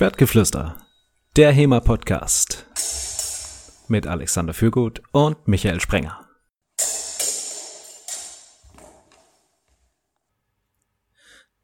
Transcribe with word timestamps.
Schwertgeflüster, 0.00 0.76
der 1.36 1.52
HEMA-Podcast. 1.52 2.64
Mit 3.88 4.06
Alexander 4.06 4.54
Fürgut 4.54 5.02
und 5.12 5.46
Michael 5.46 5.78
Sprenger. 5.78 6.26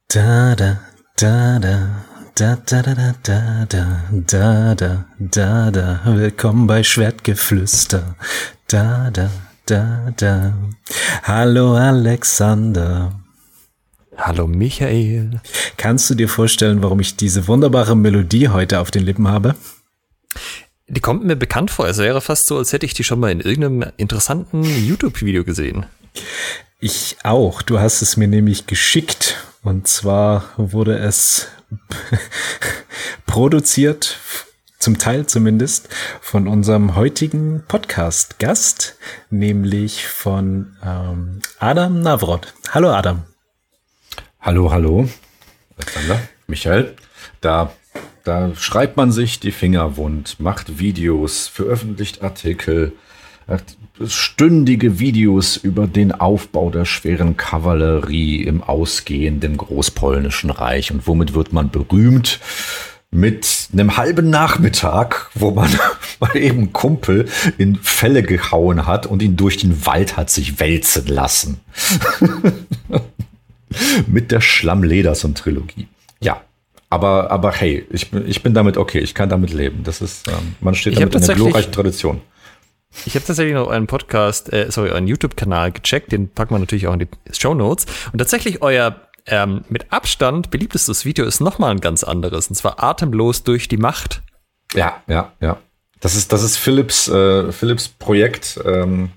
Da 0.08 0.54
da 0.54 0.80
da 1.16 1.58
da. 1.60 2.04
Da 2.34 2.56
da 2.56 2.82
da 2.82 3.14
da 3.22 3.64
da 3.64 3.64
da. 3.64 4.74
Da 4.74 4.74
da 5.18 5.70
da 5.70 6.00
willkommen 6.04 6.66
bei 6.66 6.82
Schwertgeflüster. 6.82 8.16
Da 8.68 9.10
da 9.12 9.30
da 9.64 10.12
da. 10.14 10.52
Hallo 11.22 11.74
Alexander 11.74 13.12
Hallo 14.18 14.46
Michael. 14.46 15.40
Kannst 15.76 16.08
du 16.08 16.14
dir 16.14 16.28
vorstellen, 16.28 16.82
warum 16.82 17.00
ich 17.00 17.16
diese 17.16 17.46
wunderbare 17.48 17.96
Melodie 17.96 18.48
heute 18.48 18.80
auf 18.80 18.90
den 18.90 19.04
Lippen 19.04 19.28
habe? 19.28 19.54
Die 20.88 21.00
kommt 21.00 21.24
mir 21.24 21.36
bekannt 21.36 21.70
vor. 21.70 21.86
Es 21.86 21.98
wäre 21.98 22.20
fast 22.20 22.46
so, 22.46 22.56
als 22.56 22.72
hätte 22.72 22.86
ich 22.86 22.94
die 22.94 23.04
schon 23.04 23.20
mal 23.20 23.30
in 23.30 23.40
irgendeinem 23.40 23.92
interessanten 23.96 24.62
YouTube-Video 24.62 25.44
gesehen. 25.44 25.86
Ich 26.80 27.16
auch. 27.24 27.62
Du 27.62 27.78
hast 27.78 28.02
es 28.02 28.16
mir 28.16 28.28
nämlich 28.28 28.66
geschickt. 28.66 29.36
Und 29.62 29.86
zwar 29.86 30.44
wurde 30.56 30.96
es 30.98 31.48
produziert, 33.26 34.18
zum 34.78 34.98
Teil 34.98 35.26
zumindest, 35.26 35.88
von 36.20 36.48
unserem 36.48 36.94
heutigen 36.94 37.64
Podcast-Gast, 37.66 38.96
nämlich 39.30 40.06
von 40.06 40.76
ähm, 40.84 41.40
Adam 41.58 42.00
Navrod. 42.00 42.54
Hallo 42.70 42.90
Adam. 42.90 43.24
Hallo, 44.46 44.70
hallo. 44.70 45.08
Alexander, 45.76 46.20
Michael. 46.46 46.94
Da, 47.40 47.72
da 48.22 48.54
schreibt 48.54 48.96
man 48.96 49.10
sich 49.10 49.40
die 49.40 49.50
Finger 49.50 49.96
wund, 49.96 50.38
macht 50.38 50.78
Videos, 50.78 51.48
veröffentlicht 51.48 52.22
Artikel, 52.22 52.92
stündige 54.06 55.00
Videos 55.00 55.56
über 55.56 55.88
den 55.88 56.12
Aufbau 56.12 56.70
der 56.70 56.84
schweren 56.84 57.36
Kavallerie 57.36 58.44
im 58.44 58.62
ausgehenden 58.62 59.56
Großpolnischen 59.56 60.50
Reich. 60.50 60.92
Und 60.92 61.08
womit 61.08 61.34
wird 61.34 61.52
man 61.52 61.70
berühmt? 61.70 62.38
Mit 63.10 63.70
einem 63.72 63.96
halben 63.96 64.30
Nachmittag, 64.30 65.28
wo 65.34 65.50
man 65.50 65.70
mal 66.20 66.36
eben 66.36 66.72
Kumpel 66.72 67.28
in 67.58 67.74
Fälle 67.74 68.22
gehauen 68.22 68.86
hat 68.86 69.06
und 69.06 69.22
ihn 69.22 69.36
durch 69.36 69.56
den 69.56 69.86
Wald 69.86 70.16
hat 70.16 70.30
sich 70.30 70.60
wälzen 70.60 71.08
lassen. 71.08 71.60
mit 74.06 74.30
der 74.30 74.40
Schlammlederson-Trilogie. 74.40 75.88
Ja, 76.20 76.42
aber, 76.90 77.30
aber 77.30 77.52
hey, 77.52 77.86
ich, 77.90 78.12
ich 78.12 78.42
bin 78.42 78.54
damit 78.54 78.76
okay, 78.76 79.00
ich 79.00 79.14
kann 79.14 79.28
damit 79.28 79.52
leben. 79.52 79.82
Das 79.84 80.00
ist, 80.00 80.28
ähm, 80.28 80.54
man 80.60 80.74
steht 80.74 80.94
ich 80.94 80.98
damit 80.98 81.14
in 81.14 81.22
einer 81.22 81.34
glorreichen 81.34 81.72
Tradition. 81.72 82.20
Ich 83.04 83.14
habe 83.14 83.24
tatsächlich 83.24 83.54
noch 83.54 83.68
einen 83.68 83.86
Podcast, 83.86 84.52
äh, 84.52 84.70
sorry, 84.70 84.90
euren 84.90 85.06
YouTube-Kanal 85.06 85.72
gecheckt, 85.72 86.12
den 86.12 86.28
packen 86.28 86.54
wir 86.54 86.58
natürlich 86.58 86.86
auch 86.86 86.94
in 86.94 87.00
die 87.00 87.08
Show 87.32 87.54
Notes. 87.54 87.86
Und 88.12 88.18
tatsächlich 88.18 88.62
euer 88.62 89.00
ähm, 89.26 89.64
mit 89.68 89.92
Abstand 89.92 90.50
beliebtestes 90.50 91.04
Video 91.04 91.24
ist 91.26 91.40
nochmal 91.40 91.72
ein 91.72 91.80
ganz 91.80 92.04
anderes, 92.04 92.48
und 92.48 92.54
zwar 92.54 92.82
Atemlos 92.82 93.42
durch 93.42 93.68
die 93.68 93.76
Macht. 93.76 94.22
Ja, 94.74 95.02
ja, 95.08 95.32
ja. 95.40 95.58
Das 96.00 96.14
ist, 96.14 96.32
das 96.32 96.42
ist 96.42 96.56
Philips, 96.56 97.08
äh, 97.08 97.50
Philips 97.52 97.88
Projekt. 97.88 98.60
Ähm, 98.64 99.10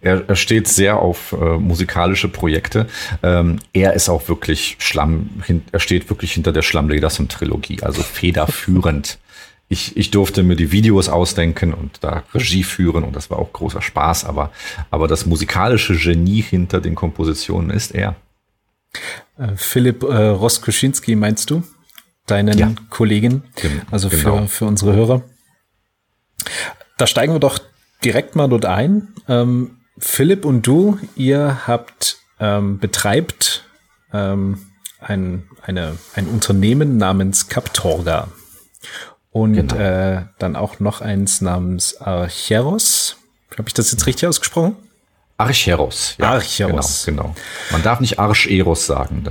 er, 0.00 0.28
er 0.28 0.36
steht 0.36 0.68
sehr 0.68 0.98
auf 0.98 1.32
äh, 1.32 1.58
musikalische 1.58 2.28
Projekte. 2.28 2.86
Ähm, 3.22 3.58
er 3.72 3.94
ist 3.94 4.08
auch 4.08 4.28
wirklich 4.28 4.76
Schlamm, 4.78 5.30
hin, 5.46 5.62
er 5.72 5.80
steht 5.80 6.08
wirklich 6.10 6.32
hinter 6.32 6.52
der 6.52 6.62
Schlammledersen-Trilogie, 6.62 7.82
also 7.82 8.02
federführend. 8.02 9.18
ich, 9.68 9.96
ich 9.96 10.10
durfte 10.10 10.42
mir 10.42 10.56
die 10.56 10.72
Videos 10.72 11.08
ausdenken 11.08 11.74
und 11.74 11.98
da 12.00 12.24
Regie 12.34 12.64
führen 12.64 13.04
und 13.04 13.14
das 13.14 13.30
war 13.30 13.38
auch 13.38 13.52
großer 13.52 13.82
Spaß, 13.82 14.24
aber, 14.24 14.50
aber 14.90 15.08
das 15.08 15.26
musikalische 15.26 15.94
Genie 15.94 16.42
hinter 16.42 16.80
den 16.80 16.94
Kompositionen 16.94 17.70
ist 17.70 17.94
er. 17.94 18.16
Äh, 19.38 19.56
Philipp 19.56 20.02
äh, 20.02 20.28
Roskoschinski 20.28 21.16
meinst 21.16 21.50
du? 21.50 21.62
Deinen 22.26 22.58
ja. 22.58 22.72
Kollegen? 22.90 23.42
Also 23.90 24.08
genau. 24.08 24.38
für, 24.38 24.48
für 24.48 24.64
unsere 24.66 24.94
Hörer. 24.94 25.22
Da 26.98 27.06
steigen 27.06 27.32
wir 27.32 27.40
doch 27.40 27.58
direkt 28.04 28.36
mal 28.36 28.48
dort 28.48 28.66
ein. 28.66 29.08
Ähm, 29.28 29.77
Philipp 29.98 30.44
und 30.44 30.66
du, 30.66 30.98
ihr 31.16 31.66
habt 31.66 32.18
ähm, 32.40 32.78
betreibt 32.78 33.64
ähm, 34.12 34.66
ein, 35.00 35.48
eine, 35.62 35.98
ein 36.14 36.26
Unternehmen 36.26 36.96
namens 36.96 37.48
Captorga 37.48 38.28
und 39.30 39.54
genau. 39.54 39.74
äh, 39.76 40.24
dann 40.38 40.56
auch 40.56 40.80
noch 40.80 41.00
eins 41.00 41.40
namens 41.40 42.00
Archeros. 42.00 43.16
Habe 43.56 43.68
ich 43.68 43.74
das 43.74 43.90
jetzt 43.90 44.06
richtig 44.06 44.28
ausgesprochen? 44.28 44.76
Archeros. 45.36 46.14
Ja, 46.18 46.32
Archeros. 46.32 47.04
Genau, 47.04 47.22
genau. 47.22 47.34
Man 47.70 47.82
darf 47.82 48.00
nicht 48.00 48.18
Archeros 48.18 48.86
sagen. 48.86 49.24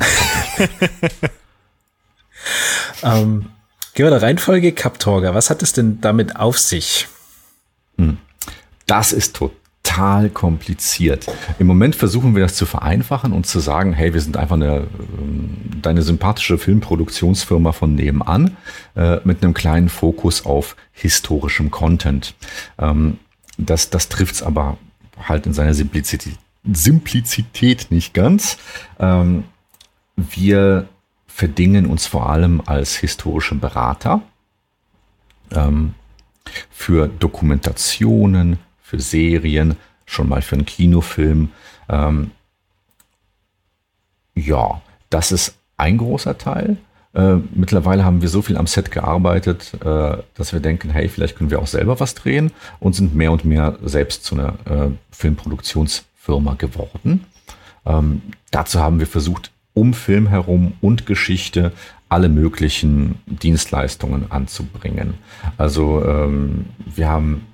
ähm, 3.04 3.50
gehen 3.94 4.06
wir 4.06 4.10
der 4.12 4.22
Reihenfolge 4.22 4.72
Captorga. 4.72 5.34
Was 5.34 5.50
hat 5.50 5.64
es 5.64 5.74
denn 5.74 6.00
damit 6.02 6.38
auf 6.38 6.58
sich? 6.58 7.08
Hm. 7.98 8.18
Das 8.86 9.12
ist 9.12 9.36
total 9.36 9.58
total 9.98 10.30
kompliziert. 10.30 11.28
Im 11.60 11.68
Moment 11.68 11.96
versuchen 11.96 12.36
wir 12.36 12.44
das 12.44 12.56
zu 12.56 12.66
vereinfachen 12.66 13.34
und 13.34 13.48
zu 13.48 13.60
sagen, 13.60 13.94
hey, 13.94 14.14
wir 14.14 14.22
sind 14.22 14.38
einfach 14.38 14.56
eine, 14.56 14.88
ähm, 15.20 15.58
deine 15.82 16.04
sympathische 16.04 16.58
Filmproduktionsfirma 16.58 17.72
von 17.72 17.96
nebenan 17.96 18.58
äh, 18.96 19.20
mit 19.24 19.44
einem 19.44 19.54
kleinen 19.54 19.90
Fokus 19.90 20.46
auf 20.46 20.76
historischem 20.92 21.72
Content. 21.72 22.36
Ähm, 22.78 23.18
das 23.58 23.90
das 23.90 24.08
trifft 24.10 24.36
es 24.36 24.44
aber 24.44 24.78
halt 25.28 25.48
in 25.48 25.54
seiner 25.54 25.74
Simplizität, 25.74 26.38
Simplizität 26.72 27.88
nicht 27.90 28.14
ganz. 28.14 28.58
Ähm, 29.00 29.46
wir 30.16 30.88
verdingen 31.28 31.88
uns 31.88 32.06
vor 32.06 32.30
allem 32.30 32.62
als 32.66 32.98
historische 32.98 33.56
Berater 33.56 34.22
ähm, 35.52 35.96
für 36.70 37.08
Dokumentationen, 37.08 38.60
für 38.88 39.00
Serien, 39.00 39.76
schon 40.08 40.28
mal 40.28 40.42
für 40.42 40.56
einen 40.56 40.66
Kinofilm. 40.66 41.52
Ähm, 41.90 42.32
ja, 44.34 44.82
das 45.12 45.32
ist 45.32 45.56
ein 45.78 45.98
großer 46.00 46.40
Teil. 46.40 46.78
Äh, 47.14 47.36
mittlerweile 47.54 48.04
haben 48.04 48.22
wir 48.22 48.30
so 48.30 48.42
viel 48.42 48.58
am 48.58 48.68
Set 48.68 48.92
gearbeitet, 48.92 49.74
äh, 49.84 50.18
dass 50.34 50.54
wir 50.54 50.60
denken, 50.60 50.90
hey, 50.90 51.10
vielleicht 51.10 51.38
können 51.38 51.52
wir 51.52 51.60
auch 51.60 51.68
selber 51.68 52.00
was 52.00 52.16
drehen 52.16 52.52
und 52.80 52.94
sind 52.94 53.14
mehr 53.14 53.32
und 53.32 53.46
mehr 53.46 53.78
selbst 53.84 54.24
zu 54.24 54.36
einer 54.36 54.54
äh, 54.66 54.90
Filmproduktionsfirma 55.12 56.56
geworden. 56.56 57.26
Ähm, 57.86 58.22
dazu 58.52 58.80
haben 58.80 59.00
wir 59.00 59.08
versucht, 59.08 59.52
um 59.74 59.94
Film 59.94 60.28
herum 60.28 60.74
und 60.82 61.06
Geschichte 61.06 61.72
alle 62.10 62.30
möglichen 62.30 63.20
Dienstleistungen 63.26 64.32
anzubringen. 64.32 65.16
Also 65.58 66.04
ähm, 66.06 66.66
wir 66.86 67.10
haben 67.10 67.46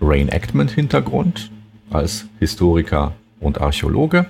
Reenactment-Hintergrund 0.00 1.50
als 1.90 2.26
Historiker 2.38 3.14
und 3.40 3.60
Archäologe 3.60 4.26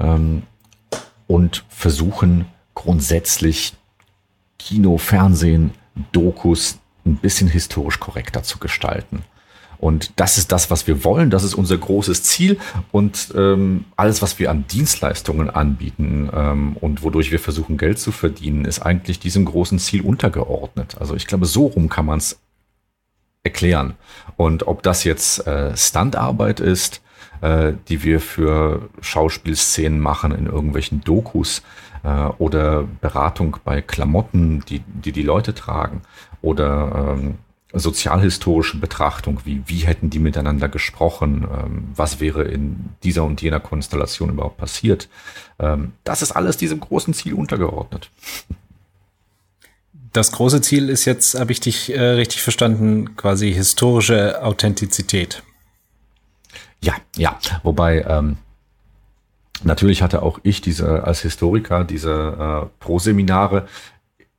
ähm, 0.00 0.42
und 1.26 1.64
versuchen 1.68 2.46
grundsätzlich 2.74 3.74
Kino, 4.58 4.98
Fernsehen, 4.98 5.72
Dokus 6.12 6.78
ein 7.04 7.16
bisschen 7.16 7.48
historisch 7.48 8.00
korrekter 8.00 8.42
zu 8.42 8.58
gestalten. 8.58 9.24
Und 9.82 10.12
das 10.14 10.38
ist 10.38 10.52
das, 10.52 10.70
was 10.70 10.86
wir 10.86 11.02
wollen. 11.02 11.30
Das 11.30 11.42
ist 11.42 11.54
unser 11.54 11.76
großes 11.76 12.22
Ziel. 12.22 12.56
Und 12.92 13.32
ähm, 13.36 13.86
alles, 13.96 14.22
was 14.22 14.38
wir 14.38 14.48
an 14.48 14.64
Dienstleistungen 14.68 15.50
anbieten 15.50 16.30
ähm, 16.32 16.76
und 16.80 17.02
wodurch 17.02 17.32
wir 17.32 17.40
versuchen, 17.40 17.78
Geld 17.78 17.98
zu 17.98 18.12
verdienen, 18.12 18.64
ist 18.64 18.78
eigentlich 18.78 19.18
diesem 19.18 19.44
großen 19.44 19.80
Ziel 19.80 20.02
untergeordnet. 20.02 20.98
Also 21.00 21.16
ich 21.16 21.26
glaube, 21.26 21.46
so 21.46 21.66
rum 21.66 21.88
kann 21.88 22.06
man 22.06 22.18
es 22.18 22.38
erklären. 23.42 23.94
Und 24.36 24.66
ob 24.66 24.82
das 24.82 25.04
jetzt 25.04 25.46
äh, 25.46 25.76
Standarbeit 25.76 26.60
ist, 26.60 27.02
äh, 27.40 27.72
die 27.88 28.02
wir 28.02 28.20
für 28.20 28.88
Schauspielszenen 29.00 30.00
machen 30.00 30.32
in 30.32 30.46
irgendwelchen 30.46 31.02
Dokus 31.02 31.62
äh, 32.04 32.08
oder 32.38 32.84
Beratung 33.00 33.56
bei 33.64 33.82
Klamotten, 33.82 34.64
die, 34.68 34.80
die 34.80 35.12
die 35.12 35.22
Leute 35.22 35.54
tragen 35.54 36.02
oder 36.40 37.16
ähm, 37.16 37.38
sozialhistorische 37.74 38.76
Betrachtung, 38.78 39.40
wie, 39.44 39.62
wie 39.66 39.86
hätten 39.86 40.10
die 40.10 40.18
miteinander 40.18 40.68
gesprochen, 40.68 41.48
ähm, 41.50 41.88
was 41.96 42.20
wäre 42.20 42.44
in 42.44 42.90
dieser 43.02 43.24
und 43.24 43.40
jener 43.40 43.60
Konstellation 43.60 44.28
überhaupt 44.30 44.58
passiert. 44.58 45.08
Ähm, 45.58 45.92
das 46.04 46.22
ist 46.22 46.32
alles 46.32 46.58
diesem 46.58 46.80
großen 46.80 47.14
Ziel 47.14 47.34
untergeordnet 47.34 48.10
das 50.12 50.32
große 50.32 50.60
Ziel 50.60 50.88
ist 50.88 51.04
jetzt, 51.04 51.38
habe 51.38 51.52
ich 51.52 51.60
dich 51.60 51.94
äh, 51.94 52.00
richtig 52.00 52.42
verstanden, 52.42 53.16
quasi 53.16 53.52
historische 53.52 54.42
Authentizität. 54.42 55.42
Ja, 56.82 56.94
ja. 57.16 57.38
Wobei 57.62 58.02
ähm, 58.02 58.36
natürlich 59.62 60.02
hatte 60.02 60.22
auch 60.22 60.40
ich 60.42 60.60
diese 60.60 61.04
als 61.04 61.20
Historiker 61.20 61.84
diese 61.84 62.10
äh, 62.10 62.66
Pro-Seminare 62.80 63.66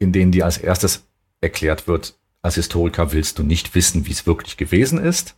in 0.03 0.11
denen 0.11 0.31
dir 0.31 0.45
als 0.45 0.57
erstes 0.57 1.07
erklärt 1.41 1.87
wird, 1.87 2.15
als 2.41 2.55
Historiker 2.55 3.11
willst 3.13 3.39
du 3.39 3.43
nicht 3.43 3.73
wissen, 3.73 4.05
wie 4.05 4.11
es 4.11 4.27
wirklich 4.27 4.57
gewesen 4.57 4.99
ist. 4.99 5.35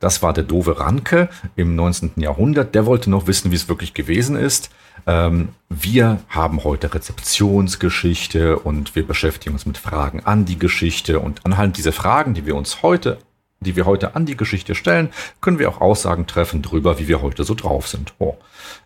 Das 0.00 0.22
war 0.22 0.32
der 0.32 0.44
doofe 0.44 0.78
Ranke 0.78 1.28
im 1.56 1.74
19. 1.74 2.12
Jahrhundert. 2.16 2.74
Der 2.74 2.86
wollte 2.86 3.10
noch 3.10 3.26
wissen, 3.26 3.50
wie 3.50 3.56
es 3.56 3.68
wirklich 3.68 3.94
gewesen 3.94 4.36
ist. 4.36 4.70
Ähm, 5.06 5.50
wir 5.68 6.20
haben 6.28 6.64
heute 6.64 6.92
Rezeptionsgeschichte 6.92 8.58
und 8.58 8.94
wir 8.94 9.06
beschäftigen 9.06 9.54
uns 9.54 9.66
mit 9.66 9.78
Fragen 9.78 10.20
an 10.24 10.44
die 10.44 10.58
Geschichte. 10.58 11.20
Und 11.20 11.44
anhand 11.44 11.78
dieser 11.78 11.92
Fragen, 11.92 12.34
die 12.34 12.46
wir 12.46 12.54
uns 12.54 12.82
heute, 12.82 13.18
die 13.60 13.74
wir 13.74 13.86
heute 13.86 14.14
an 14.14 14.26
die 14.26 14.36
Geschichte 14.36 14.74
stellen, 14.74 15.10
können 15.40 15.58
wir 15.58 15.68
auch 15.68 15.80
Aussagen 15.80 16.26
treffen 16.26 16.62
darüber, 16.62 16.98
wie 16.98 17.08
wir 17.08 17.22
heute 17.22 17.44
so 17.44 17.54
drauf 17.54 17.88
sind. 17.88 18.14
Oh. 18.18 18.36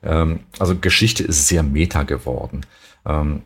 Ähm, 0.02 0.40
also 0.58 0.76
Geschichte 0.76 1.24
ist 1.24 1.46
sehr 1.48 1.62
meta 1.62 2.04
geworden. 2.04 2.64
Ähm, 3.04 3.42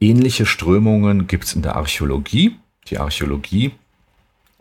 ähnliche 0.00 0.46
Strömungen 0.46 1.26
gibt 1.26 1.44
es 1.44 1.54
in 1.54 1.62
der 1.62 1.76
Archäologie. 1.76 2.56
Die 2.88 2.98
Archäologie 2.98 3.72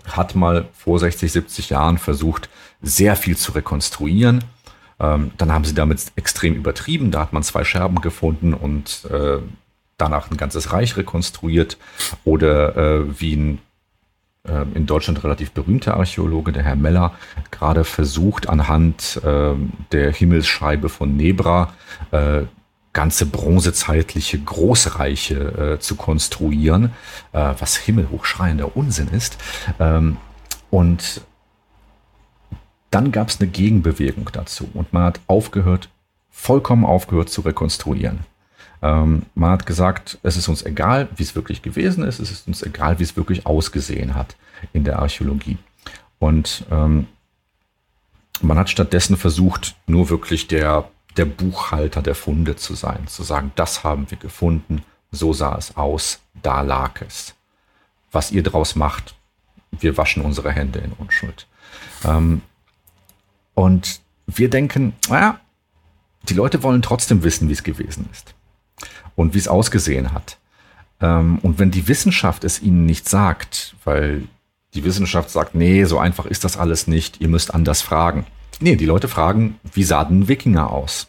hat 0.08 0.36
mal 0.36 0.68
vor 0.74 1.00
60, 1.00 1.32
70 1.32 1.70
Jahren 1.70 1.98
versucht, 1.98 2.50
sehr 2.82 3.16
viel 3.16 3.38
zu 3.38 3.52
rekonstruieren. 3.52 4.44
Ähm, 5.00 5.32
dann 5.38 5.52
haben 5.52 5.66
sie 5.66 5.74
damit 5.74 6.12
extrem 6.16 6.56
übertrieben. 6.56 7.12
Da 7.12 7.22
hat 7.22 7.34
man 7.34 7.44
zwei 7.44 7.64
Scherben 7.64 8.02
gefunden 8.02 8.54
und 8.54 9.06
äh, 9.12 9.40
danach 9.98 10.32
ein 10.32 10.38
ganzes 10.38 10.72
Reich 10.72 10.98
rekonstruiert. 10.98 11.78
Oder 12.24 12.78
äh, 12.78 13.20
wie 13.20 13.36
ein 13.36 13.60
äh, 14.48 14.66
in 14.74 14.86
Deutschland 14.86 15.24
relativ 15.24 15.52
berühmter 15.52 15.96
Archäologe, 15.98 16.52
der 16.52 16.64
Herr 16.64 16.76
Meller, 16.76 17.14
gerade 17.52 17.84
versucht, 17.84 18.50
anhand 18.50 19.22
äh, 19.24 19.54
der 19.92 20.12
Himmelsscheibe 20.12 20.90
von 20.90 21.16
Nebra 21.16 21.74
äh, 22.12 22.44
ganze 22.98 23.28
bronzezeitliche 23.28 24.40
Großreiche 24.40 25.76
äh, 25.76 25.80
zu 25.80 25.96
konstruieren, 25.96 26.94
äh, 27.32 27.54
was 27.60 27.78
himmelhochschreiender 27.78 28.76
Unsinn 28.76 29.10
ist. 29.10 29.38
Ähm, 29.80 30.18
und 30.72 31.22
dann 32.90 33.12
gab 33.12 33.30
es 33.30 33.40
eine 33.40 33.52
Gegenbewegung 33.52 34.32
dazu 34.34 34.68
und 34.74 34.94
man 34.94 35.04
hat 35.04 35.20
aufgehört, 35.28 35.90
vollkommen 36.32 36.86
aufgehört 36.86 37.30
zu 37.30 37.42
rekonstruieren. 37.42 38.22
Ähm, 38.82 39.28
man 39.36 39.52
hat 39.52 39.68
gesagt, 39.68 40.18
es 40.24 40.36
ist 40.36 40.48
uns 40.48 40.66
egal, 40.66 41.08
wie 41.16 41.24
es 41.24 41.36
wirklich 41.36 41.62
gewesen 41.62 42.04
ist, 42.04 42.18
es 42.18 42.32
ist 42.32 42.48
uns 42.48 42.64
egal, 42.64 42.98
wie 42.98 43.04
es 43.04 43.16
wirklich 43.16 43.46
ausgesehen 43.46 44.16
hat 44.16 44.36
in 44.74 44.86
der 44.86 44.98
Archäologie. 44.98 45.60
Und 46.18 46.66
ähm, 46.72 47.06
man 48.42 48.58
hat 48.58 48.72
stattdessen 48.72 49.18
versucht, 49.18 49.76
nur 49.86 50.10
wirklich 50.10 50.48
der 50.48 50.90
der 51.18 51.26
Buchhalter 51.26 52.02
der 52.02 52.16
Funde 52.16 52.56
zu 52.56 52.76
sein, 52.76 53.08
zu 53.08 53.24
sagen, 53.24 53.52
das 53.56 53.84
haben 53.84 54.10
wir 54.10 54.18
gefunden, 54.18 54.84
so 55.12 55.34
sah 55.34 55.56
es 55.58 55.76
aus, 55.76 56.20
da 56.42 56.62
lag 56.62 57.02
es. 57.02 57.36
Was 58.12 58.32
ihr 58.32 58.44
draus 58.44 58.76
macht, 58.76 59.16
wir 59.72 59.98
waschen 59.98 60.24
unsere 60.24 60.52
Hände 60.52 60.80
in 60.80 60.94
Unschuld. 60.94 61.48
Ähm, 62.04 62.42
und 63.54 64.02
wir 64.28 64.50
denken, 64.50 64.94
naja, 65.10 65.40
die 66.24 66.34
Leute 66.34 66.64
wollen 66.64 66.82
trotzdem 66.82 67.24
wissen, 67.24 67.50
wie 67.50 67.54
es 67.54 67.64
gewesen 67.64 68.10
ist 68.12 68.34
und 69.16 69.34
wie 69.34 69.40
es 69.40 69.48
ausgesehen 69.48 70.14
hat. 70.14 70.38
Ähm, 71.02 71.40
und 71.40 71.60
wenn 71.60 71.72
die 71.72 71.88
Wissenschaft 71.88 72.44
es 72.44 72.62
ihnen 72.62 72.86
nicht 72.86 73.10
sagt, 73.10 73.76
weil 73.84 74.28
die 74.74 74.84
Wissenschaft 74.84 75.30
sagt, 75.30 75.56
nee, 75.56 75.86
so 75.86 75.98
einfach 75.98 76.26
ist 76.26 76.44
das 76.44 76.58
alles 76.58 76.88
nicht, 76.88 77.22
ihr 77.22 77.30
müsst 77.30 77.54
anders 77.54 77.82
fragen, 77.82 78.26
Nee, 78.60 78.76
die 78.76 78.86
Leute 78.86 79.08
fragen, 79.08 79.60
wie 79.74 79.84
sah 79.84 80.04
denn 80.04 80.28
Wikinger 80.28 80.72
aus? 80.72 81.08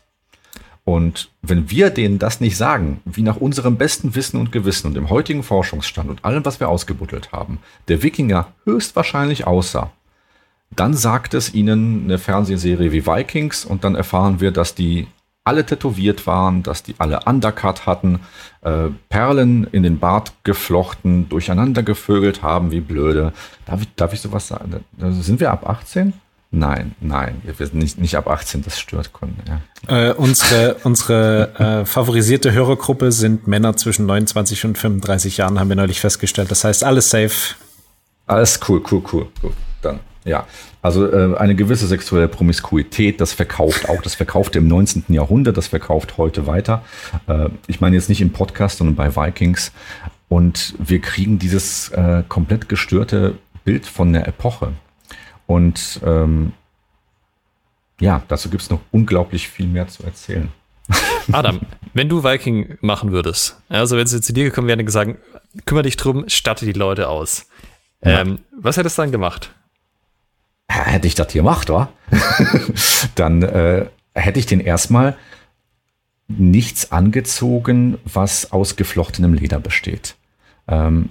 Und 0.85 1.31
wenn 1.43 1.71
wir 1.71 1.91
denen 1.91 2.19
das 2.19 2.41
nicht 2.41 2.57
sagen, 2.57 3.01
wie 3.05 3.23
nach 3.23 3.37
unserem 3.37 3.77
besten 3.77 4.15
Wissen 4.15 4.41
und 4.41 4.53
Gewissen 4.53 4.87
und 4.87 4.95
dem 4.95 5.11
heutigen 5.11 5.43
Forschungsstand 5.43 6.09
und 6.09 6.25
allem, 6.25 6.45
was 6.45 6.61
wir 6.61 6.69
ausgebuddelt 6.69 7.33
haben, 7.33 7.59
der 7.89 8.03
Wikinger 8.03 8.49
höchstwahrscheinlich 8.65 9.47
aussah, 9.47 9.91
dann 10.71 10.95
sagt 10.95 11.35
es 11.35 11.53
ihnen 11.53 12.05
eine 12.05 12.19
Fernsehserie 12.19 12.93
wie 12.93 13.07
Vikings 13.07 13.65
und 13.65 13.85
dann 13.85 13.95
erfahren 13.95 14.41
wir, 14.41 14.51
dass 14.51 14.75
die 14.75 15.09
alle 15.45 15.65
tätowiert 15.65 16.27
waren, 16.27 16.63
dass 16.63 16.83
die 16.83 16.95
alle 16.99 17.21
Undercut 17.25 17.87
hatten, 17.87 18.21
äh, 18.61 18.89
Perlen 19.09 19.65
in 19.73 19.83
den 19.83 19.99
Bart 19.99 20.33
geflochten, 20.45 21.29
durcheinander 21.29 21.83
gevögelt 21.83 22.43
haben, 22.43 22.71
wie 22.71 22.81
blöde. 22.81 23.33
Darf 23.65 23.81
ich, 23.81 23.95
darf 23.95 24.13
ich 24.13 24.21
sowas 24.21 24.49
sagen? 24.49 24.85
Sind 24.99 25.41
wir 25.41 25.51
ab 25.51 25.69
18? 25.69 26.13
Nein, 26.51 26.95
nein, 27.01 27.43
wir 27.45 27.55
sind 27.55 27.75
nicht, 27.75 27.99
nicht 27.99 28.17
ab 28.17 28.27
18, 28.27 28.63
das 28.63 28.81
stört 28.81 29.13
Kunden. 29.13 29.43
Ja. 29.47 30.11
Äh, 30.11 30.15
unsere 30.15 30.77
unsere 30.83 31.83
äh, 31.83 31.85
favorisierte 31.85 32.53
Hörergruppe 32.53 33.13
sind 33.13 33.47
Männer 33.47 33.77
zwischen 33.77 34.07
29 34.07 34.65
und 34.65 34.79
35 34.79 35.37
Jahren, 35.37 35.61
haben 35.61 35.69
wir 35.69 35.77
neulich 35.77 36.01
festgestellt. 36.01 36.51
Das 36.51 36.65
heißt, 36.65 36.85
alles 36.85 37.11
safe. 37.11 37.55
Alles 38.27 38.61
cool, 38.67 38.83
cool, 38.91 39.03
cool. 39.13 39.27
Gut, 39.43 39.53
dann, 39.83 40.01
ja. 40.25 40.47
Also 40.81 41.11
äh, 41.13 41.37
eine 41.37 41.55
gewisse 41.55 41.87
sexuelle 41.87 42.29
Promiskuität, 42.29 43.21
das 43.21 43.35
verkauft 43.35 43.89
auch, 43.89 44.01
das 44.01 44.15
verkaufte 44.15 44.59
im 44.59 44.69
19. 44.69 45.05
Jahrhundert, 45.09 45.57
das 45.59 45.67
verkauft 45.67 46.17
heute 46.17 46.47
weiter. 46.47 46.83
Äh, 47.27 47.51
ich 47.67 47.83
meine 47.83 47.97
jetzt 47.97 48.09
nicht 48.09 48.23
im 48.23 48.33
Podcast, 48.33 48.79
sondern 48.79 48.97
bei 48.97 49.15
Vikings. 49.15 49.73
Und 50.31 50.75
wir 50.79 51.01
kriegen 51.01 51.39
dieses 51.39 51.91
äh, 51.91 52.23
komplett 52.27 52.71
gestörte 52.71 53.35
Bild 53.65 53.85
von 53.85 54.15
der 54.15 54.27
Epoche. 54.29 54.73
Und 55.49 56.01
ähm, 56.05 56.53
ja, 58.01 58.23
dazu 58.29 58.51
gibt 58.51 58.63
es 58.63 58.71
noch 58.71 58.81
unglaublich 58.91 59.49
viel 59.49 59.67
mehr 59.67 59.89
zu 59.89 60.05
erzählen. 60.05 60.53
Adam, 61.33 61.61
wenn 61.95 62.11
du 62.11 62.23
Viking 62.23 62.77
machen 62.83 63.13
würdest, 63.13 63.59
also 63.71 63.97
wenn 63.97 64.07
sie 64.07 64.21
zu 64.21 64.35
dir 64.35 64.45
gekommen 64.45 64.69
wären 64.69 64.79
und 64.79 64.87
gesagt, 64.87 65.17
kümmere 65.65 65.85
dich 65.85 65.97
drum, 65.97 66.29
statte 66.29 66.67
die 66.67 66.73
Leute 66.73 67.09
aus. 67.09 67.49
Ja. 68.05 68.21
Ähm, 68.21 68.41
was 68.53 68.77
hättest 68.77 68.99
du 68.99 69.03
dann 69.03 69.11
gemacht? 69.11 69.55
Hätte 70.69 71.07
ich 71.07 71.15
das 71.15 71.33
gemacht, 71.33 71.71
wa? 71.71 71.89
dann 73.15 73.43
äh, 73.43 73.87
hätte 74.15 74.39
ich 74.39 74.47
den 74.47 74.61
erstmal 74.61 75.17
nichts 76.29 76.93
angezogen, 76.93 77.97
was 78.05 78.53
aus 78.53 78.77
geflochtenem 78.77 79.33
Leder 79.33 79.61
besteht. 79.61 80.15
Ähm, 80.69 81.09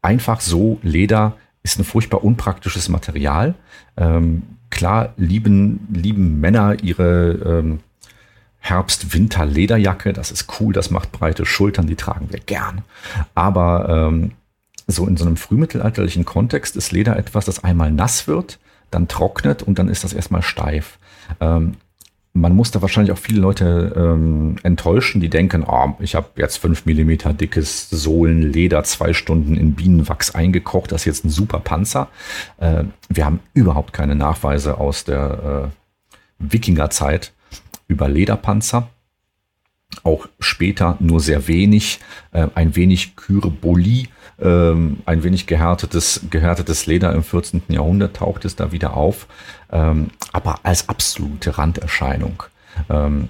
einfach 0.00 0.40
so 0.40 0.78
Leder 0.82 1.36
ist 1.72 1.78
ein 1.78 1.84
furchtbar 1.84 2.24
unpraktisches 2.24 2.88
Material. 2.88 3.54
Ähm, 3.96 4.42
klar 4.70 5.12
lieben, 5.16 5.86
lieben 5.92 6.40
Männer 6.40 6.82
ihre 6.82 7.32
ähm, 7.32 7.80
Herbst-Winter-Lederjacke. 8.60 10.12
Das 10.12 10.30
ist 10.30 10.46
cool, 10.60 10.72
das 10.72 10.90
macht 10.90 11.12
breite 11.12 11.46
Schultern, 11.46 11.86
die 11.86 11.96
tragen 11.96 12.28
wir 12.30 12.40
gern. 12.40 12.82
Aber 13.34 13.88
ähm, 13.88 14.32
so 14.86 15.06
in 15.06 15.16
so 15.16 15.24
einem 15.24 15.36
frühmittelalterlichen 15.36 16.24
Kontext 16.24 16.76
ist 16.76 16.92
Leder 16.92 17.16
etwas, 17.16 17.44
das 17.44 17.62
einmal 17.62 17.92
nass 17.92 18.26
wird, 18.26 18.58
dann 18.90 19.06
trocknet 19.06 19.62
und 19.62 19.78
dann 19.78 19.88
ist 19.88 20.04
das 20.04 20.12
erstmal 20.12 20.42
steif. 20.42 20.98
Ähm, 21.40 21.76
man 22.40 22.54
muss 22.54 22.70
da 22.70 22.82
wahrscheinlich 22.82 23.12
auch 23.12 23.18
viele 23.18 23.40
Leute 23.40 23.92
ähm, 23.96 24.56
enttäuschen, 24.62 25.20
die 25.20 25.28
denken, 25.28 25.64
oh, 25.66 25.94
ich 26.00 26.14
habe 26.14 26.28
jetzt 26.36 26.58
fünf 26.58 26.86
Millimeter 26.86 27.32
dickes 27.32 27.90
Sohlenleder 27.90 28.84
zwei 28.84 29.12
Stunden 29.12 29.56
in 29.56 29.74
Bienenwachs 29.74 30.34
eingekocht, 30.34 30.92
das 30.92 31.02
ist 31.02 31.06
jetzt 31.06 31.24
ein 31.24 31.30
super 31.30 31.60
Panzer. 31.60 32.08
Äh, 32.58 32.84
wir 33.08 33.24
haben 33.24 33.40
überhaupt 33.54 33.92
keine 33.92 34.14
Nachweise 34.14 34.78
aus 34.78 35.04
der 35.04 35.70
äh, 35.70 36.50
Wikingerzeit 36.52 37.32
über 37.88 38.08
Lederpanzer. 38.08 38.88
Auch 40.02 40.28
später 40.38 40.96
nur 41.00 41.20
sehr 41.20 41.48
wenig, 41.48 42.00
äh, 42.32 42.46
ein 42.54 42.76
wenig 42.76 43.16
Kyrboli, 43.16 44.08
ähm, 44.40 44.98
ein 45.04 45.22
wenig 45.22 45.46
gehärtetes, 45.46 46.26
gehärtetes 46.30 46.86
Leder 46.86 47.12
im 47.12 47.22
14. 47.22 47.62
Jahrhundert 47.68 48.16
taucht 48.16 48.44
es 48.44 48.56
da 48.56 48.72
wieder 48.72 48.96
auf, 48.96 49.26
ähm, 49.70 50.10
aber 50.32 50.60
als 50.62 50.88
absolute 50.88 51.58
Randerscheinung. 51.58 52.42
Ähm, 52.88 53.28